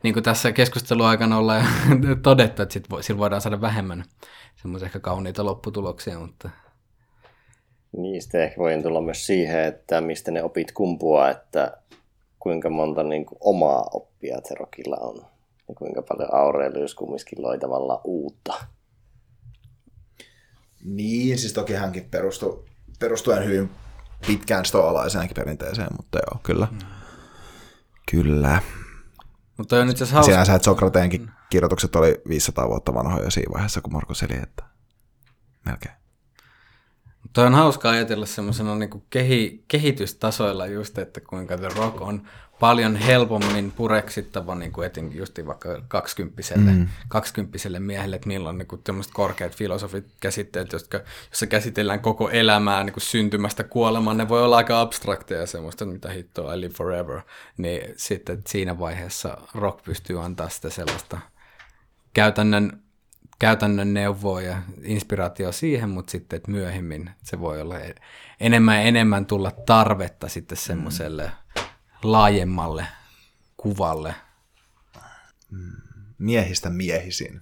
niin 0.03 0.13
kuin 0.13 0.23
tässä 0.23 0.51
keskustelun 0.51 1.07
aikana 1.07 1.37
olla 1.37 1.53
todettu, 2.23 2.61
että 2.61 2.73
sit 2.73 2.87
vo- 2.93 3.01
sillä 3.01 3.19
voidaan 3.19 3.41
saada 3.41 3.61
vähemmän 3.61 4.03
semmoisia 4.55 4.85
ehkä 4.85 4.99
kauniita 4.99 5.45
lopputuloksia, 5.45 6.19
mutta 6.19 6.49
Niistä 7.97 8.43
ehkä 8.43 8.57
voi 8.57 8.81
tulla 8.83 9.01
myös 9.01 9.25
siihen, 9.25 9.63
että 9.63 10.01
mistä 10.01 10.31
ne 10.31 10.43
opit 10.43 10.71
kumpuaa, 10.71 11.29
että 11.29 11.77
kuinka 12.39 12.69
monta 12.69 13.03
niin 13.03 13.25
kuin, 13.25 13.37
omaa 13.41 13.85
oppia 13.93 14.41
Terokilla 14.41 14.97
on. 14.99 15.25
Ja 15.67 15.75
kuinka 15.75 16.01
paljon 16.01 16.35
Aurelius 16.35 16.95
kumminkin 16.95 17.41
loi 17.41 17.59
tavallaan 17.59 17.99
uutta. 18.03 18.53
Niin, 20.83 21.37
siis 21.37 21.53
toki 21.53 21.73
hänkin 21.73 22.07
perustui, 22.11 22.63
perustuen 22.99 23.45
hyvin 23.45 23.69
pitkään 24.27 24.65
stoalaiseenkin 24.65 25.35
perinteeseen, 25.35 25.87
mutta 25.97 26.17
joo, 26.17 26.39
kyllä. 26.43 26.67
Mm. 26.71 26.79
Kyllä. 28.11 28.61
Mutta 29.57 29.79
on 29.79 29.89
itse 29.89 30.03
asiassa 30.03 30.33
hauska. 30.33 30.55
että 30.55 30.65
Sokrateenkin 30.65 31.29
kirjoitukset 31.49 31.95
oli 31.95 32.21
500 32.27 32.69
vuotta 32.69 32.93
vanhoja 32.93 33.31
siinä 33.31 33.53
vaiheessa, 33.53 33.81
kun 33.81 33.93
Markus 33.93 34.23
eli, 34.23 34.33
että 34.43 34.63
melkein. 35.65 35.95
Toi 37.33 37.45
on 37.45 37.53
hauska 37.53 37.89
ajatella 37.89 38.25
semmoisena 38.25 38.75
niin 38.75 39.03
kehi, 39.09 39.63
kehitystasoilla 39.67 40.67
just, 40.67 40.97
että 40.97 41.21
kuinka 41.21 41.57
The 41.57 41.69
Rock 41.75 42.01
on 42.01 42.21
paljon 42.59 42.95
helpommin 42.95 43.71
pureksittava 43.71 44.55
niin 44.55 44.71
kuin 44.71 44.85
etenkin 44.85 45.19
just 45.19 45.39
vaikka 45.45 45.81
kaksikymppiselle, 45.87 46.71
mm. 46.71 46.87
kaksikymppiselle 47.07 47.79
miehelle, 47.79 48.15
että 48.15 48.27
milloin 48.27 48.57
niin 48.57 48.83
tämmöiset 48.83 49.13
korkeat 49.13 49.55
filosofit 49.55 50.05
käsitteet, 50.19 50.73
jotka, 50.73 50.99
jossa 51.29 51.47
käsitellään 51.47 51.99
koko 51.99 52.29
elämää 52.29 52.83
niin 52.83 52.93
kuin 52.93 53.03
syntymästä 53.03 53.63
kuolemaan, 53.63 54.17
ne 54.17 54.29
voi 54.29 54.43
olla 54.43 54.57
aika 54.57 54.81
abstrakteja 54.81 55.47
semmoista, 55.47 55.85
mitä 55.85 56.09
hittoa, 56.09 56.53
I 56.53 56.61
live 56.61 56.73
forever, 56.73 57.21
niin 57.57 57.93
sitten 57.97 58.41
siinä 58.47 58.79
vaiheessa 58.79 59.37
rock 59.55 59.83
pystyy 59.83 60.25
antaa 60.25 60.49
sitä 60.49 60.69
sellaista 60.69 61.19
käytännön 62.13 62.84
käytännön 63.39 63.93
neuvoa 63.93 64.41
ja 64.41 64.61
inspiraatio 64.83 65.51
siihen, 65.51 65.89
mutta 65.89 66.11
sitten 66.11 66.37
että 66.37 66.51
myöhemmin 66.51 67.09
se 67.23 67.39
voi 67.39 67.61
olla 67.61 67.75
enemmän 68.39 68.75
ja 68.75 68.81
enemmän 68.81 69.25
tulla 69.25 69.51
tarvetta 69.51 70.27
sitten 70.27 70.57
semmoiselle 70.57 71.23
mm. 71.23 71.61
laajemmalle 72.03 72.85
kuvalle. 73.57 74.15
Mm. 75.51 75.71
Miehistä 76.17 76.69
miehisiin. 76.69 77.41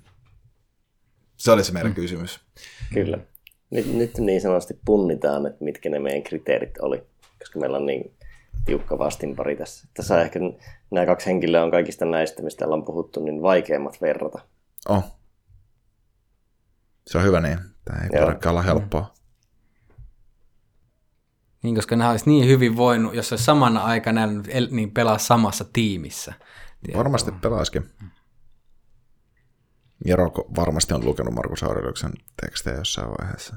Se 1.38 1.52
oli 1.52 1.64
se 1.64 1.72
meidän 1.72 1.92
mm. 1.92 1.96
kysymys. 1.96 2.40
Kyllä. 2.94 3.18
Nyt, 3.70 3.94
nyt 3.94 4.18
niin 4.18 4.42
sanotusti 4.42 4.80
punnitaan, 4.86 5.46
että 5.46 5.64
mitkä 5.64 5.90
ne 5.90 6.00
meidän 6.00 6.24
kriteerit 6.24 6.78
oli, 6.82 7.04
koska 7.40 7.60
meillä 7.60 7.78
on 7.78 7.86
niin 7.86 8.14
tiukka 8.66 8.98
vastinpari 8.98 9.56
tässä. 9.56 9.88
Tässä 9.94 10.22
ehkä 10.22 10.40
nämä 10.92 11.06
kaksi 11.06 11.26
henkilöä 11.26 11.64
on 11.64 11.72
kaikista 11.72 12.06
näistä, 12.06 12.44
mistä 12.44 12.66
ollaan 12.66 12.86
puhuttu, 12.86 13.24
niin 13.24 13.42
vaikeimmat 13.42 14.02
verrata. 14.02 14.40
Oh. 14.90 15.04
Se 17.08 17.18
on 17.18 17.24
hyvä 17.24 17.42
niin. 17.42 17.60
Tämä 17.86 18.00
ei 18.04 18.10
todellakaan 18.10 18.52
olla 18.52 18.62
helppoa. 18.62 19.14
Niin, 21.64 21.76
koska 21.76 21.96
nämä 21.96 22.12
olisi 22.12 22.30
niin 22.30 22.48
hyvin 22.48 22.78
voinut, 22.78 23.16
jos 23.16 23.32
olisi 23.34 23.46
samana 23.46 23.84
aikana 23.84 24.22
niin 24.72 24.92
pelaa 24.92 25.18
samassa 25.18 25.66
tiimissä. 25.74 26.34
Tiedätkö? 26.84 26.98
Varmasti 26.98 27.32
pelaisikin. 27.32 27.90
Jero 30.06 30.32
varmasti 30.56 30.94
on 30.94 31.06
lukenut 31.06 31.34
Markus 31.34 31.64
Aureliuksen 31.64 32.14
tekstejä 32.42 32.78
jossain 32.78 33.08
vaiheessa. 33.08 33.56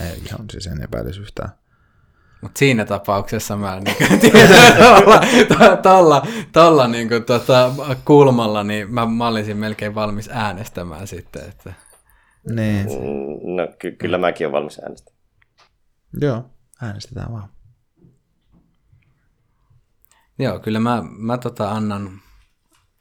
Ei 0.00 0.22
ihan 0.26 0.50
siis 0.50 0.66
en 0.66 0.82
epäilisi 0.82 1.20
yhtään. 1.20 1.50
Mutta 2.40 2.58
siinä 2.58 2.84
tapauksessa 2.84 3.56
mä 3.56 3.80
niin 3.80 4.20
tiedän, 4.20 4.76
tolla, 5.48 5.76
tolla, 5.76 6.26
tolla 6.52 6.88
niin 6.88 7.08
kuin, 7.08 7.24
tota, 7.24 7.72
kulmalla, 8.04 8.64
niin 8.64 8.94
mä, 8.94 9.06
mä 9.06 9.28
olisin 9.28 9.56
melkein 9.56 9.94
valmis 9.94 10.28
äänestämään 10.32 11.06
sitten. 11.06 11.48
Että... 11.48 11.72
Niin. 12.48 12.86
Mm, 12.86 13.56
no 13.56 13.68
ky- 13.78 13.92
kyllä 13.92 14.18
mäkin 14.18 14.46
olen 14.46 14.52
valmis 14.52 14.78
äänestämään. 14.78 15.20
Joo, 16.20 16.44
äänestetään 16.82 17.32
vaan. 17.32 17.48
Joo, 20.38 20.58
kyllä 20.58 20.80
mä, 20.80 21.02
mä 21.18 21.38
tota 21.38 21.70
annan 21.70 22.20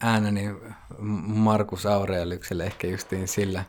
ääneni 0.01 0.49
Markus 1.27 1.85
Aureliukselle 1.85 2.65
ehkä 2.65 2.87
justiin 2.87 3.27
sillä, 3.27 3.63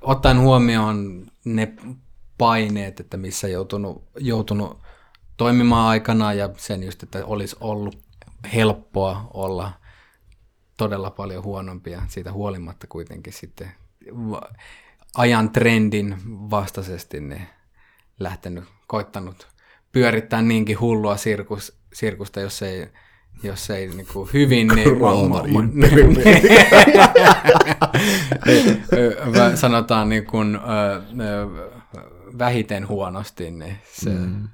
ottaen 0.00 0.40
huomioon 0.40 1.26
ne 1.44 1.74
paineet, 2.38 3.00
että 3.00 3.16
missä 3.16 3.48
joutunut, 3.48 4.04
joutunut 4.18 4.78
toimimaan 5.36 5.88
aikana 5.88 6.32
ja 6.32 6.50
sen 6.56 6.82
just, 6.82 7.02
että 7.02 7.26
olisi 7.26 7.56
ollut 7.60 7.98
helppoa 8.54 9.30
olla 9.34 9.72
todella 10.76 11.10
paljon 11.10 11.44
huonompia 11.44 12.02
siitä 12.08 12.32
huolimatta 12.32 12.86
kuitenkin 12.86 13.32
sitten 13.32 13.72
ajan 15.14 15.50
trendin 15.50 16.16
vastaisesti 16.26 17.20
ne 17.20 17.46
lähtenyt, 18.18 18.64
koittanut 18.86 19.48
pyörittää 19.92 20.42
niinkin 20.42 20.80
hullua 20.80 21.16
sirkus, 21.16 21.78
sirkusta, 21.92 22.40
jos 22.40 22.62
ei, 22.62 22.88
jos 23.42 23.70
ei 23.70 23.88
niin 23.88 24.06
kuin 24.12 24.30
hyvin, 24.32 24.68
niin, 24.68 24.88
sanotaan 29.54 30.08
niin 30.08 30.26
kuin, 30.26 30.58
vähiten 32.38 32.88
huonosti, 32.88 33.50
niin 33.50 33.76
se, 33.92 34.10
mm. 34.10 34.48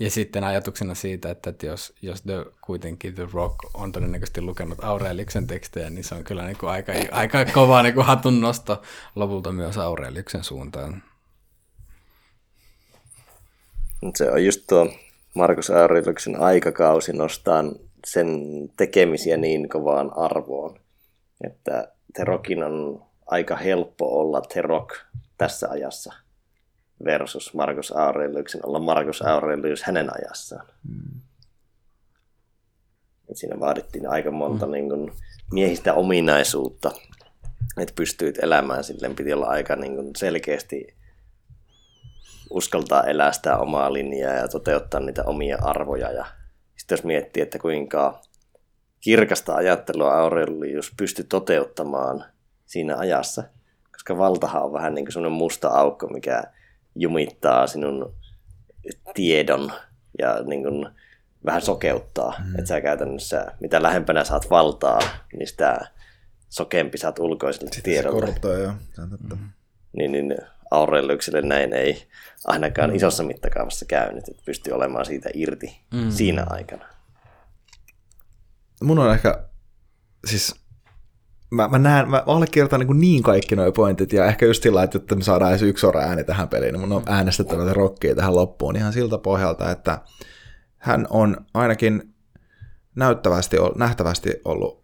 Ja 0.00 0.10
sitten 0.10 0.44
ajatuksena 0.44 0.94
siitä, 0.94 1.30
että, 1.30 1.50
että 1.50 1.66
jos, 1.66 1.92
jos 2.02 2.22
The, 2.22 2.44
kuitenkin 2.60 3.14
The 3.14 3.28
Rock 3.32 3.56
on 3.74 3.92
todennäköisesti 3.92 4.40
lukenut 4.40 4.84
Aureliksen 4.84 5.46
tekstejä, 5.46 5.90
niin 5.90 6.04
se 6.04 6.14
on 6.14 6.24
kyllä 6.24 6.44
niin 6.44 6.58
kuin 6.58 6.70
aika, 6.70 6.92
aika 7.10 7.44
kova 7.44 7.82
niin 7.82 7.94
kuin 7.94 8.06
hatun 8.06 8.40
nosto 8.40 8.82
lopulta 9.14 9.52
myös 9.52 9.78
Aureliksen 9.78 10.44
suuntaan. 10.44 11.02
Se 14.16 14.30
on 14.30 14.44
just 14.44 14.64
tuo 14.68 14.92
Markus 15.34 15.70
Aureliksen 15.70 16.40
aikakausi 16.40 17.12
nostaa 17.12 17.64
sen 18.06 18.40
tekemisiä 18.76 19.36
niin 19.36 19.68
kovaan 19.68 20.18
arvoon, 20.18 20.80
että 21.44 21.92
The 22.14 22.24
Rockin 22.24 22.62
on 22.62 23.02
aika 23.26 23.56
helppo 23.56 24.20
olla 24.20 24.40
The 24.40 24.62
Rock 24.62 24.96
tässä 25.38 25.68
ajassa– 25.70 26.12
versus 27.04 27.54
Markus 27.54 27.92
Aureliuksen 27.92 28.66
olla 28.66 28.78
Markus 28.78 29.22
Aurelius 29.22 29.82
hänen 29.82 30.10
ajassaan. 30.14 30.66
Mm. 30.88 31.20
Et 33.30 33.36
siinä 33.36 33.60
vaadittiin 33.60 34.10
aika 34.10 34.30
monta 34.30 34.66
mm. 34.66 34.72
niin 34.72 34.88
kun, 34.88 35.12
miehistä 35.52 35.94
ominaisuutta, 35.94 36.90
että 37.80 37.94
pystyit 37.96 38.38
elämään 38.42 38.84
silleen, 38.84 39.16
piti 39.16 39.32
olla 39.32 39.46
aika 39.46 39.76
niin 39.76 39.96
kun, 39.96 40.10
selkeästi 40.16 40.98
uskaltaa 42.50 43.04
elää 43.04 43.32
sitä 43.32 43.56
omaa 43.56 43.92
linjaa 43.92 44.34
ja 44.34 44.48
toteuttaa 44.48 45.00
niitä 45.00 45.24
omia 45.24 45.58
arvoja. 45.62 46.12
Ja 46.12 46.26
sitten 46.76 46.96
jos 46.96 47.04
miettii, 47.04 47.42
että 47.42 47.58
kuinka 47.58 48.20
kirkasta 49.00 49.54
ajattelua 49.54 50.14
Aurelius 50.14 50.92
pystyi 50.96 51.24
toteuttamaan 51.24 52.24
siinä 52.66 52.96
ajassa, 52.96 53.44
koska 53.92 54.18
valtahan 54.18 54.62
on 54.62 54.72
vähän 54.72 54.94
niin 54.94 55.04
kuin 55.04 55.12
semmoinen 55.12 55.38
musta 55.38 55.68
aukko, 55.68 56.06
mikä 56.06 56.44
jumittaa 56.94 57.66
sinun 57.66 58.14
tiedon 59.14 59.72
ja 60.18 60.42
niin 60.42 60.62
kuin 60.62 60.88
vähän 61.44 61.62
sokeuttaa. 61.62 62.34
Mm. 62.44 62.54
Että 62.54 62.68
sä 62.68 62.80
käytännössä, 62.80 63.52
mitä 63.60 63.82
lähempänä 63.82 64.24
saat 64.24 64.50
valtaa, 64.50 65.00
niin 65.32 65.46
sitä 65.46 65.80
sokempi 66.48 66.98
saat 66.98 67.18
ulkoiselle 67.18 67.72
Sitten 67.72 67.92
tiedolle. 67.92 68.26
Se 68.26 68.62
joo. 68.62 68.72
Mm. 69.30 69.48
Niin, 69.92 70.12
niin 70.12 70.36
Aureliukselle 70.70 71.42
näin 71.42 71.72
ei 71.72 72.08
ainakaan 72.46 72.90
mm. 72.90 72.96
isossa 72.96 73.22
mittakaavassa 73.22 73.84
käynyt, 73.84 74.28
että 74.28 74.42
pystyy 74.44 74.72
olemaan 74.72 75.06
siitä 75.06 75.30
irti 75.34 75.80
mm. 75.94 76.10
siinä 76.10 76.46
aikana. 76.50 76.84
Mun 78.82 78.98
on 78.98 79.12
ehkä, 79.12 79.44
siis 80.26 80.54
mä, 81.50 81.68
mä, 81.68 81.78
näen, 81.78 82.10
mä 82.10 82.22
allekirjoitan 82.26 82.80
niin, 82.80 83.00
niin 83.00 83.22
kaikki 83.22 83.56
nuo 83.56 83.72
pointit, 83.72 84.12
ja 84.12 84.26
ehkä 84.26 84.46
just 84.46 84.62
sillä, 84.62 84.82
että 84.82 85.14
me 85.14 85.22
saadaan 85.22 85.50
edes 85.50 85.62
yksi 85.62 85.86
ora 85.86 86.00
ääni 86.00 86.24
tähän 86.24 86.48
peliin, 86.48 86.72
niin 86.72 86.80
mun 86.80 86.92
on 86.92 87.02
äänestettävä 87.06 87.72
rokkia 87.72 88.14
tähän 88.14 88.34
loppuun 88.34 88.76
ihan 88.76 88.92
siltä 88.92 89.18
pohjalta, 89.18 89.70
että 89.70 89.98
hän 90.78 91.06
on 91.10 91.36
ainakin 91.54 92.14
näyttävästi, 92.94 93.56
nähtävästi 93.76 94.40
ollut, 94.44 94.82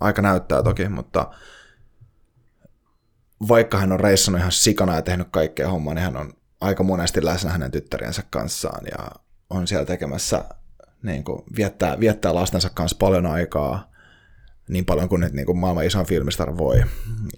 aika 0.00 0.22
näyttää 0.22 0.62
toki, 0.62 0.88
mutta 0.88 1.30
vaikka 3.48 3.78
hän 3.78 3.92
on 3.92 4.00
reissannut 4.00 4.40
ihan 4.40 4.52
sikana 4.52 4.94
ja 4.94 5.02
tehnyt 5.02 5.28
kaikkea 5.30 5.70
hommaa, 5.70 5.94
niin 5.94 6.04
hän 6.04 6.16
on 6.16 6.32
aika 6.60 6.82
monesti 6.82 7.24
läsnä 7.24 7.50
hänen 7.50 7.70
tyttäriensä 7.70 8.22
kanssaan 8.30 8.86
ja 8.90 9.10
on 9.50 9.66
siellä 9.66 9.86
tekemässä, 9.86 10.44
niin 11.02 11.24
kuin, 11.24 11.42
viettää, 11.56 12.00
viettää 12.00 12.34
lastensa 12.34 12.70
kanssa 12.74 12.96
paljon 13.00 13.26
aikaa, 13.26 13.95
niin 14.68 14.84
paljon 14.84 15.08
kuin 15.08 15.20
nyt 15.20 15.32
niin 15.32 15.46
kuin 15.46 15.58
maailman 15.58 15.84
isoin 15.86 16.06
filmistar 16.06 16.58
voi. 16.58 16.82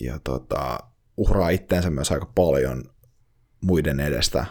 Ja 0.01 0.19
tota, 0.25 0.79
uhraa 1.17 1.49
itteensä 1.49 1.91
myös 1.91 2.13
aika 2.13 2.33
paljon 2.35 2.85
muiden 3.61 4.01
edestä, 4.01 4.47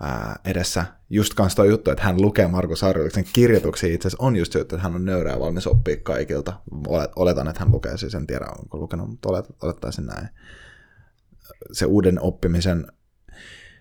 ää, 0.00 0.36
edessä. 0.44 0.84
Just 1.10 1.34
kanssa 1.34 1.56
tuo 1.56 1.64
juttu, 1.64 1.90
että 1.90 2.04
hän 2.04 2.22
lukee 2.22 2.46
Markus 2.46 2.84
Aureliuksen 2.84 3.24
kirjoituksia 3.32 3.94
itse 3.94 4.08
asiassa 4.08 4.26
on 4.26 4.36
just 4.36 4.52
se, 4.52 4.60
että 4.60 4.78
hän 4.78 4.94
on 4.94 5.04
nöyrä 5.04 5.40
valmis 5.40 5.66
oppia 5.66 5.96
kaikilta. 5.96 6.60
Oletan, 7.16 7.48
että 7.48 7.60
hän 7.60 7.72
lukee 7.72 7.96
siis, 7.96 8.14
en 8.14 8.26
tiedä 8.26 8.46
onko 8.58 8.78
lukenut, 8.78 9.08
mutta 9.10 9.28
olet, 9.28 9.46
olettaisin 9.62 10.06
näin. 10.06 10.28
Se 11.72 11.86
uuden 11.86 12.20
oppimisen, 12.20 12.86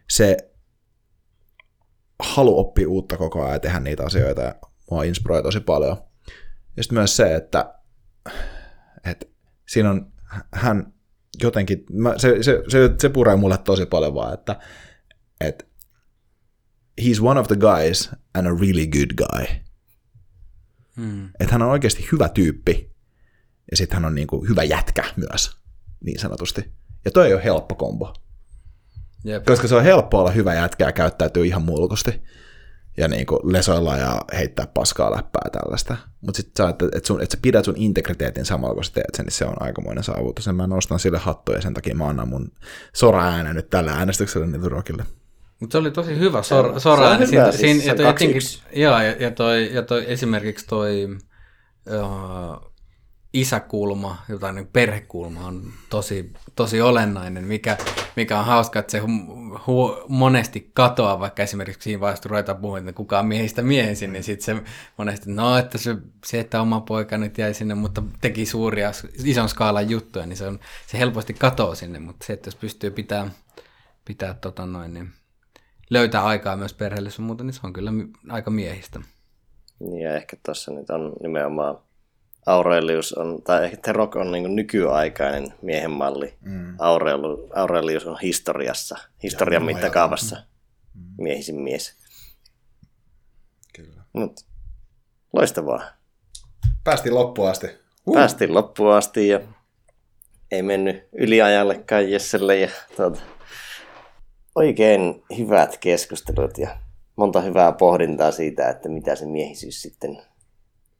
se 0.09 0.37
halu 2.19 2.59
oppia 2.59 2.89
uutta 2.89 3.17
koko 3.17 3.41
ajan 3.41 3.53
ja 3.53 3.59
tehdä 3.59 3.79
niitä 3.79 4.05
asioita 4.05 4.41
ja 4.41 4.55
mua 4.91 5.03
inspiroi 5.03 5.43
tosi 5.43 5.59
paljon. 5.59 5.97
Ja 6.77 6.83
sitten 6.83 6.97
myös 6.97 7.15
se, 7.15 7.35
että 7.35 7.73
että 9.05 9.25
siinä 9.69 9.89
on 9.89 10.11
hän 10.51 10.93
jotenkin, 11.41 11.85
mä, 11.91 12.13
se, 12.17 12.43
se, 12.43 12.63
se, 12.67 12.89
se 13.01 13.09
puree 13.09 13.35
mulle 13.35 13.57
tosi 13.57 13.85
paljon 13.85 14.13
vaan, 14.13 14.33
että, 14.33 14.59
että 15.41 15.65
he's 17.01 17.21
one 17.21 17.39
of 17.39 17.47
the 17.47 17.55
guys 17.55 18.09
and 18.33 18.47
a 18.47 18.51
really 18.61 18.87
good 18.87 19.13
guy. 19.17 19.45
Hmm. 20.95 21.29
Että 21.39 21.51
hän 21.51 21.61
on 21.61 21.69
oikeasti 21.69 22.07
hyvä 22.11 22.29
tyyppi 22.29 22.93
ja 23.71 23.77
sitten 23.77 23.95
hän 23.95 24.05
on 24.05 24.15
niin 24.15 24.27
kuin 24.27 24.49
hyvä 24.49 24.63
jätkä 24.63 25.03
myös, 25.15 25.57
niin 26.03 26.19
sanotusti. 26.19 26.71
Ja 27.05 27.11
toi 27.11 27.27
ei 27.27 27.33
ole 27.33 27.43
helppo 27.43 27.75
kombo. 27.75 28.13
Jep. 29.23 29.45
Koska 29.45 29.67
se 29.67 29.75
on 29.75 29.83
helppo 29.83 30.19
olla 30.19 30.31
hyvä 30.31 30.53
jätkä 30.53 30.85
ja 30.85 30.91
käyttäytyy 30.91 31.45
ihan 31.45 31.61
mulkusti 31.61 32.21
ja 32.97 33.07
niin 33.07 33.25
kuin 33.25 33.39
lesoilla 33.43 33.97
ja 33.97 34.21
heittää 34.33 34.67
paskaa 34.67 35.15
läppää 35.15 35.49
tällaista. 35.51 35.97
Mutta 36.21 36.37
sitten 36.37 36.69
että, 36.69 36.85
että, 36.85 37.07
sun, 37.07 37.21
että 37.21 37.35
sä 37.35 37.39
pidät 37.41 37.65
sun 37.65 37.77
integriteetin 37.77 38.45
samalla, 38.45 38.75
kun 38.75 38.83
sä 38.83 38.93
teet 38.93 39.15
sen, 39.15 39.25
niin 39.25 39.33
se 39.33 39.45
on 39.45 39.55
aikamoinen 39.59 40.03
saavutus. 40.03 40.45
Ja 40.45 40.53
mä 40.53 40.67
nostan 40.67 40.99
sille 40.99 41.17
hattuja 41.17 41.57
ja 41.57 41.61
sen 41.61 41.73
takia 41.73 41.95
mä 41.95 42.07
annan 42.07 42.27
mun 42.27 42.51
sora-äänen 42.93 43.55
nyt 43.55 43.69
tällä 43.69 43.91
äänestyksellä 43.91 44.47
niitä 44.47 44.69
rokille. 44.69 45.05
Mutta 45.59 45.71
se 45.71 45.77
oli 45.77 45.91
tosi 45.91 46.19
hyvä 46.19 46.43
sor, 46.43 46.79
sora 46.79 47.07
ääni. 47.07 47.27
Siinä, 47.27 47.51
siis 47.51 47.85
ja, 47.85 47.95
toi 47.95 48.05
jotenkin, 48.05 48.41
joo, 48.75 49.01
ja, 49.01 49.11
ja, 49.11 49.31
toi, 49.31 49.73
ja 49.73 49.81
toi, 49.81 50.05
esimerkiksi 50.07 50.67
toi 50.67 51.07
uh, 51.89 52.72
isäkulma, 53.33 54.17
jotain 54.29 54.55
niin 54.55 54.67
perhekulma 54.73 55.45
on 55.45 55.63
tosi, 55.89 56.31
tosi 56.55 56.81
olennainen, 56.81 57.43
mikä, 57.43 57.77
mikä 58.15 58.39
on 58.39 58.45
hauska, 58.45 58.79
että 58.79 58.91
se 58.91 58.99
hu- 58.99 60.05
monesti 60.07 60.71
katoaa, 60.73 61.19
vaikka 61.19 61.43
esimerkiksi 61.43 61.83
siinä 61.83 61.99
vaiheessa 61.99 62.29
ruvetaan 62.29 62.57
puhumaan, 62.57 62.87
että 62.87 62.97
kuka 62.97 63.19
on 63.19 63.27
miehistä 63.27 63.61
miehisin, 63.61 64.13
niin 64.13 64.23
sitten 64.23 64.55
se 64.55 64.63
monesti, 64.97 65.31
no 65.31 65.57
että 65.57 65.77
se, 65.77 65.97
se, 66.25 66.39
että 66.39 66.61
oma 66.61 66.81
poika 66.81 67.17
nyt 67.17 67.37
jäi 67.37 67.53
sinne, 67.53 67.75
mutta 67.75 68.03
teki 68.21 68.45
suuria, 68.45 68.91
ison 69.23 69.49
skaalan 69.49 69.89
juttuja, 69.89 70.25
niin 70.25 70.37
se, 70.37 70.47
on, 70.47 70.59
se 70.87 70.99
helposti 70.99 71.33
katoaa 71.33 71.75
sinne, 71.75 71.99
mutta 71.99 72.25
se, 72.25 72.33
että 72.33 72.47
jos 72.47 72.55
pystyy 72.55 72.91
pitää, 72.91 73.31
pitää 74.05 74.33
tota 74.33 74.65
noin, 74.65 74.93
niin 74.93 75.09
löytää 75.89 76.25
aikaa 76.25 76.57
myös 76.57 76.73
perheelle 76.73 77.09
sun 77.09 77.25
muuta, 77.25 77.43
niin 77.43 77.53
se 77.53 77.61
on 77.63 77.73
kyllä 77.73 77.91
aika 78.29 78.51
miehistä. 78.51 79.01
Niin 79.79 80.01
ja 80.01 80.15
ehkä 80.15 80.37
tuossa 80.45 80.71
nyt 80.71 80.89
on 80.89 81.13
nimenomaan 81.21 81.77
Aurelius 82.45 83.13
on, 83.13 83.41
tai 83.43 83.63
ehkä 83.63 83.77
Terok 83.77 84.15
on 84.15 84.31
niin 84.31 84.55
nykyaikainen 84.55 85.53
miehen 85.61 85.91
malli. 85.91 86.37
Mm. 86.41 86.75
Aurelius, 86.79 87.39
Aurelius 87.55 88.05
on 88.05 88.19
historiassa, 88.19 88.97
historian 89.23 89.61
ja, 89.61 89.65
mittakaavassa 89.65 90.35
mm. 90.95 91.01
miehisin 91.17 91.61
mies. 91.61 91.95
Kyllä. 93.75 94.01
Mut, 94.13 94.45
loistavaa. 95.33 95.81
Päästiin 96.83 97.15
loppuun 97.15 97.49
asti. 97.49 97.67
Uh. 98.05 98.13
Päästiin 98.13 98.53
loppuun 98.53 98.93
asti 98.93 99.27
ja 99.27 99.39
ei 100.51 100.61
mennyt 100.61 101.07
yliajallekaan 101.13 102.11
Jesselle. 102.11 102.57
Ja, 102.59 102.69
tuota, 102.95 103.21
oikein 104.55 105.23
hyvät 105.37 105.77
keskustelut 105.77 106.57
ja 106.57 106.77
monta 107.15 107.41
hyvää 107.41 107.71
pohdintaa 107.71 108.31
siitä, 108.31 108.69
että 108.69 108.89
mitä 108.89 109.15
se 109.15 109.25
miehisyys 109.25 109.81
sitten 109.81 110.21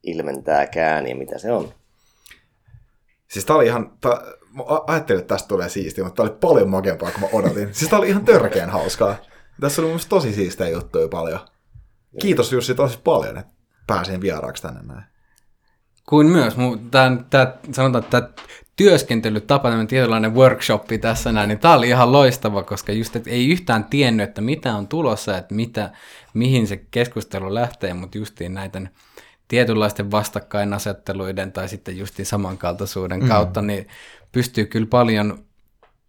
ilmentääkään 0.04 1.08
ja 1.08 1.16
mitä 1.16 1.38
se 1.38 1.52
on. 1.52 1.74
Siis 3.28 3.46
tää 3.46 3.56
oli 3.56 3.66
ihan, 3.66 3.92
tää, 4.02 4.12
mä 4.54 4.64
ajattelin, 4.88 5.22
että 5.22 5.36
tästä 5.36 5.48
tulee 5.48 5.70
siistiä, 5.70 6.04
mutta 6.04 6.24
tää 6.24 6.32
oli 6.32 6.40
paljon 6.42 6.70
makempaa 6.70 7.12
kuin 7.12 7.22
mä 7.22 7.28
odotin. 7.34 7.74
Siis 7.74 7.90
tää 7.90 8.00
oli 8.00 8.10
ihan 8.10 8.26
törkeän 8.26 8.70
hauskaa. 8.70 9.16
Tässä 9.62 9.82
oli 9.82 9.90
mun 9.90 10.00
tosi 10.10 10.34
siistejä 10.34 10.70
juttuja 10.70 11.08
paljon. 11.08 11.40
Kiitos 12.22 12.52
Jussi 12.52 12.76
tosi 12.76 13.00
paljon, 13.04 13.38
että 13.38 13.54
pääsin 13.88 14.22
vieraaksi 14.22 14.64
tänne 14.64 14.82
näin. 14.84 15.04
kuin 16.10 16.28
myös. 16.28 16.54
Tämä, 16.92 17.18
tämä, 17.30 17.54
sanotaan, 17.72 18.04
että 18.04 18.30
työskentelytapa, 18.76 19.70
tämmöinen 19.70 19.88
tietynlainen 19.88 20.36
workshopi 20.36 20.98
tässä 20.98 21.32
näin, 21.32 21.48
niin 21.48 21.60
tämä 21.60 21.74
oli 21.74 21.88
ihan 21.88 22.12
loistava, 22.12 22.64
koska 22.64 22.92
just 22.92 23.16
että 23.16 23.30
ei 23.30 23.50
yhtään 23.50 23.84
tiennyt, 23.84 24.30
että 24.30 24.42
mitä 24.42 24.76
on 24.76 24.88
tulossa, 24.88 25.38
että 25.38 25.56
mitä, 25.56 25.90
mihin 26.34 26.68
se 26.68 26.78
keskustelu 26.78 27.54
lähtee, 27.54 27.94
mutta 27.94 28.18
justiin 28.18 28.54
näiden 28.54 28.90
tietynlaisten 29.54 30.12
vastakkainasetteluiden 30.12 31.52
tai 31.52 31.70
sitten 31.70 31.98
justiin 31.98 32.26
samankaltaisuuden 32.26 33.20
mm. 33.20 33.28
kautta, 33.28 33.62
niin 33.62 33.88
pystyy 34.32 34.66
kyllä 34.66 34.88
paljon 34.90 35.46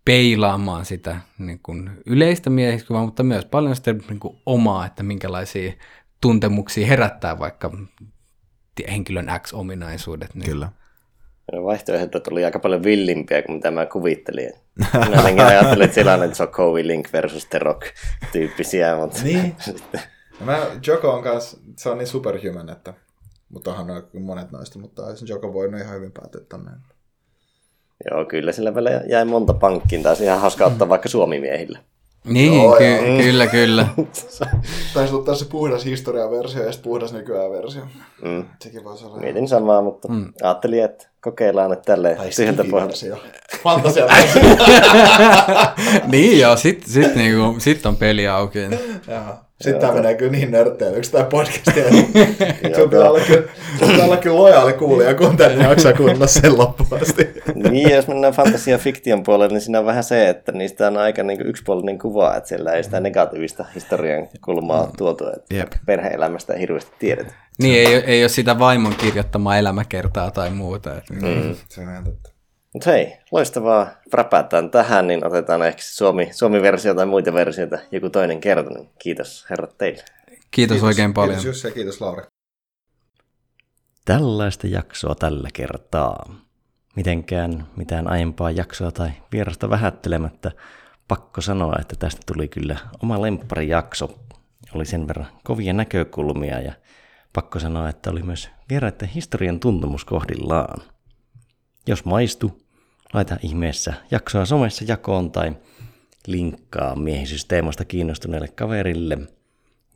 peilaamaan 0.04 0.84
sitä 0.84 1.16
niin 1.38 1.60
kuin 1.62 1.90
yleistä 2.06 2.50
miehiskuvaa, 2.50 3.04
mutta 3.04 3.22
myös 3.22 3.44
paljon 3.44 3.74
sitten 3.74 4.02
niin 4.08 4.20
kuin 4.20 4.38
omaa, 4.46 4.86
että 4.86 5.02
minkälaisia 5.02 5.72
tuntemuksia 6.20 6.86
herättää 6.86 7.38
vaikka 7.38 7.70
henkilön 8.90 9.30
X-ominaisuudet. 9.42 10.34
Niin. 10.34 10.44
Kyllä. 10.44 10.68
Vaihtoehdot 11.64 12.28
oli 12.28 12.44
aika 12.44 12.58
paljon 12.58 12.82
villimpiä 12.82 13.42
kuin 13.42 13.56
mitä 13.56 13.70
mä 13.70 13.86
kuvittelin. 13.86 14.52
Mä 14.94 15.16
jotenkin 15.16 15.44
ajattelin, 15.44 15.84
että 15.84 15.94
siellä 15.94 16.14
on 16.14 16.32
Joko 16.40 16.74
Link 16.74 17.12
versus 17.12 17.46
The 17.46 17.58
Rock 17.58 17.82
tyyppisiä, 18.32 18.96
mutta... 18.96 19.22
Niin. 19.22 19.56
mä, 20.40 20.58
Joko 20.86 21.10
on 21.10 21.22
kanssa, 21.22 21.56
se 21.76 21.88
on 21.88 21.98
niin 21.98 22.06
superhuman, 22.06 22.70
että 22.70 22.94
mutta 23.54 23.70
onhan 23.70 24.02
monet 24.20 24.50
noista, 24.50 24.78
mutta 24.78 25.06
olisi 25.06 25.24
Joko 25.28 25.52
voinut 25.52 25.80
ihan 25.80 25.96
hyvin 25.96 26.12
päätyä 26.12 26.40
tänne. 26.48 26.70
Joo, 28.10 28.24
kyllä 28.24 28.52
sillä 28.52 28.74
vielä 28.74 28.90
jäi 28.90 29.24
monta 29.24 29.54
pankkiin. 29.54 30.02
Taisi 30.02 30.24
ihan 30.24 30.40
hauska 30.40 30.66
ottaa 30.66 30.86
mm. 30.86 30.88
vaikka 30.88 31.08
suomimiehillä. 31.08 31.78
Niin, 32.24 32.54
Joo, 32.54 32.76
ky- 32.76 33.10
mm. 33.10 33.22
kyllä, 33.22 33.46
kyllä. 33.46 33.86
Taisi 34.94 35.14
ottaa 35.14 35.34
se 35.34 35.44
puhdas 35.44 35.84
historiaversio 35.84 36.64
ja 36.64 36.72
sitten 36.72 36.90
puhdas 36.90 37.12
nykyään 37.12 37.50
versio. 37.50 37.82
Mm. 38.22 38.44
Sekin 38.60 38.84
voisi 38.84 39.04
olla. 39.04 39.16
Mietin 39.16 39.48
samaa, 39.48 39.82
mutta 39.82 40.08
mm. 40.08 40.32
ajattelin, 40.42 40.84
että 40.84 41.08
kokeillaan 41.20 41.70
nyt 41.70 41.82
tälleen 41.82 42.16
tyhjältä 42.36 42.64
pohjalta. 42.70 42.94
Fantasia 43.62 44.06
Niin 46.12 46.40
joo, 46.40 46.56
sitten 46.56 46.92
sit, 46.92 47.14
niinku, 47.14 47.60
sit 47.60 47.86
on 47.86 47.96
peli 47.96 48.28
auki. 48.28 48.58
Jaha. 49.08 49.44
Sitten 49.64 49.80
tämä 49.80 49.92
menee 49.92 50.14
kyllä 50.14 50.32
niin 50.32 50.50
nörtteilyksi 50.50 51.12
tämä 51.12 51.24
podcast. 51.24 51.64
Sun 52.76 52.90
pitää 52.90 53.10
olla 53.10 53.20
kyllä, 53.20 54.04
olla 54.04 54.16
kyllä 54.16 54.36
lojaali 54.36 54.72
kuulija, 54.72 55.14
kun 55.14 55.36
tänne 55.36 55.68
jaksaa 55.68 55.92
kuunnella 55.92 56.26
sen 56.26 56.58
loppuun 56.58 57.02
asti. 57.02 57.28
niin, 57.54 57.90
jos 57.90 58.08
mennään 58.08 58.32
fantasia 58.32 58.78
fiktion 58.78 59.22
puolelle, 59.22 59.54
niin 59.54 59.60
siinä 59.60 59.78
on 59.78 59.86
vähän 59.86 60.04
se, 60.04 60.28
että 60.28 60.52
niistä 60.52 60.86
on 60.86 60.96
aika 60.96 61.22
niin 61.22 61.46
yksipuolinen 61.46 61.98
kuva, 61.98 62.36
että 62.36 62.48
siellä 62.48 62.72
ei 62.72 62.84
sitä 62.84 63.00
negatiivista 63.00 63.64
historian 63.74 64.28
kulmaa 64.44 64.90
tuotu, 64.96 65.24
että 65.26 65.54
yep. 65.54 65.72
perhe-elämästä 65.86 66.52
ei 66.52 66.60
hirveästi 66.60 66.92
tiedetä. 66.98 67.34
Niin, 67.58 67.88
ei, 67.88 67.94
ei 67.94 68.22
ole 68.22 68.28
sitä 68.28 68.58
vaimon 68.58 68.94
kirjoittamaa 68.94 69.58
elämäkertaa 69.58 70.30
tai 70.30 70.50
muuta. 70.50 70.90
Mm. 71.10 71.54
Se 71.68 71.80
on 71.80 71.90
ihan 71.90 72.04
totta. 72.04 72.33
Mutta 72.74 72.90
hei, 72.90 73.16
loistavaa. 73.32 73.90
Räpätään 74.12 74.70
tähän, 74.70 75.06
niin 75.06 75.26
otetaan 75.26 75.62
ehkä 75.62 75.82
Suomi, 75.82 76.28
Suomi-versio 76.32 76.94
tai 76.94 77.06
muita 77.06 77.32
versioita 77.32 77.78
joku 77.90 78.10
toinen 78.10 78.40
kerta. 78.40 78.70
Niin 78.70 78.90
kiitos 78.98 79.46
herrat 79.50 79.78
teille. 79.78 80.02
Kiitos, 80.28 80.44
kiitos 80.50 80.82
oikein 80.82 81.14
paljon. 81.14 81.34
Kiitos 81.34 81.46
Jussi 81.46 81.68
ja 81.68 81.74
kiitos 81.74 82.00
Lauri. 82.00 82.22
Tällaista 84.04 84.66
jaksoa 84.66 85.14
tällä 85.14 85.48
kertaa. 85.52 86.34
Mitenkään 86.96 87.66
mitään 87.76 88.08
aiempaa 88.08 88.50
jaksoa 88.50 88.92
tai 88.92 89.10
vierasta 89.32 89.70
vähättelemättä, 89.70 90.50
pakko 91.08 91.40
sanoa, 91.40 91.74
että 91.80 91.96
tästä 91.98 92.22
tuli 92.26 92.48
kyllä 92.48 92.76
oma 93.02 93.22
lempparijakso. 93.22 94.18
Oli 94.74 94.84
sen 94.84 95.08
verran 95.08 95.26
kovia 95.44 95.72
näkökulmia 95.72 96.60
ja 96.60 96.72
pakko 97.32 97.58
sanoa, 97.58 97.88
että 97.88 98.10
oli 98.10 98.22
myös 98.22 98.50
vieraiden 98.70 99.08
historian 99.08 99.60
tuntemus 99.60 100.04
kohdillaan. 100.04 100.82
Jos 101.86 102.04
maistu, 102.04 102.63
laita 103.14 103.36
ihmeessä 103.42 103.94
jaksoa 104.10 104.44
somessa 104.44 104.84
jakoon 104.88 105.30
tai 105.30 105.52
linkkaa 106.26 106.96
miehisyysteemasta 106.96 107.84
kiinnostuneelle 107.84 108.48
kaverille. 108.48 109.18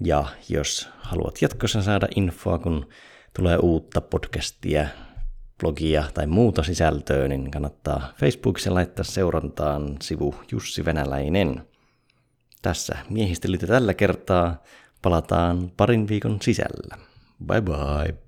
Ja 0.05 0.25
jos 0.49 0.89
haluat 0.99 1.43
jatkossa 1.43 1.83
saada 1.83 2.09
infoa, 2.17 2.59
kun 2.59 2.89
tulee 3.37 3.57
uutta 3.57 4.01
podcastia, 4.01 4.89
blogia 5.61 6.05
tai 6.15 6.27
muuta 6.27 6.63
sisältöä, 6.63 7.29
niin 7.29 7.51
kannattaa 7.51 8.13
Facebookissa 8.17 8.75
laittaa 8.75 9.05
seurantaan 9.05 9.97
sivu 10.03 10.35
Jussi 10.53 10.85
Venäläinen. 10.85 11.67
Tässä 12.63 12.97
miehistelytä 13.11 13.67
tällä 13.67 13.95
kertaa. 13.95 14.63
Palataan 15.03 15.71
parin 15.77 16.09
viikon 16.09 16.39
sisällä. 16.43 16.99
Bye 17.47 17.61
bye. 17.61 18.28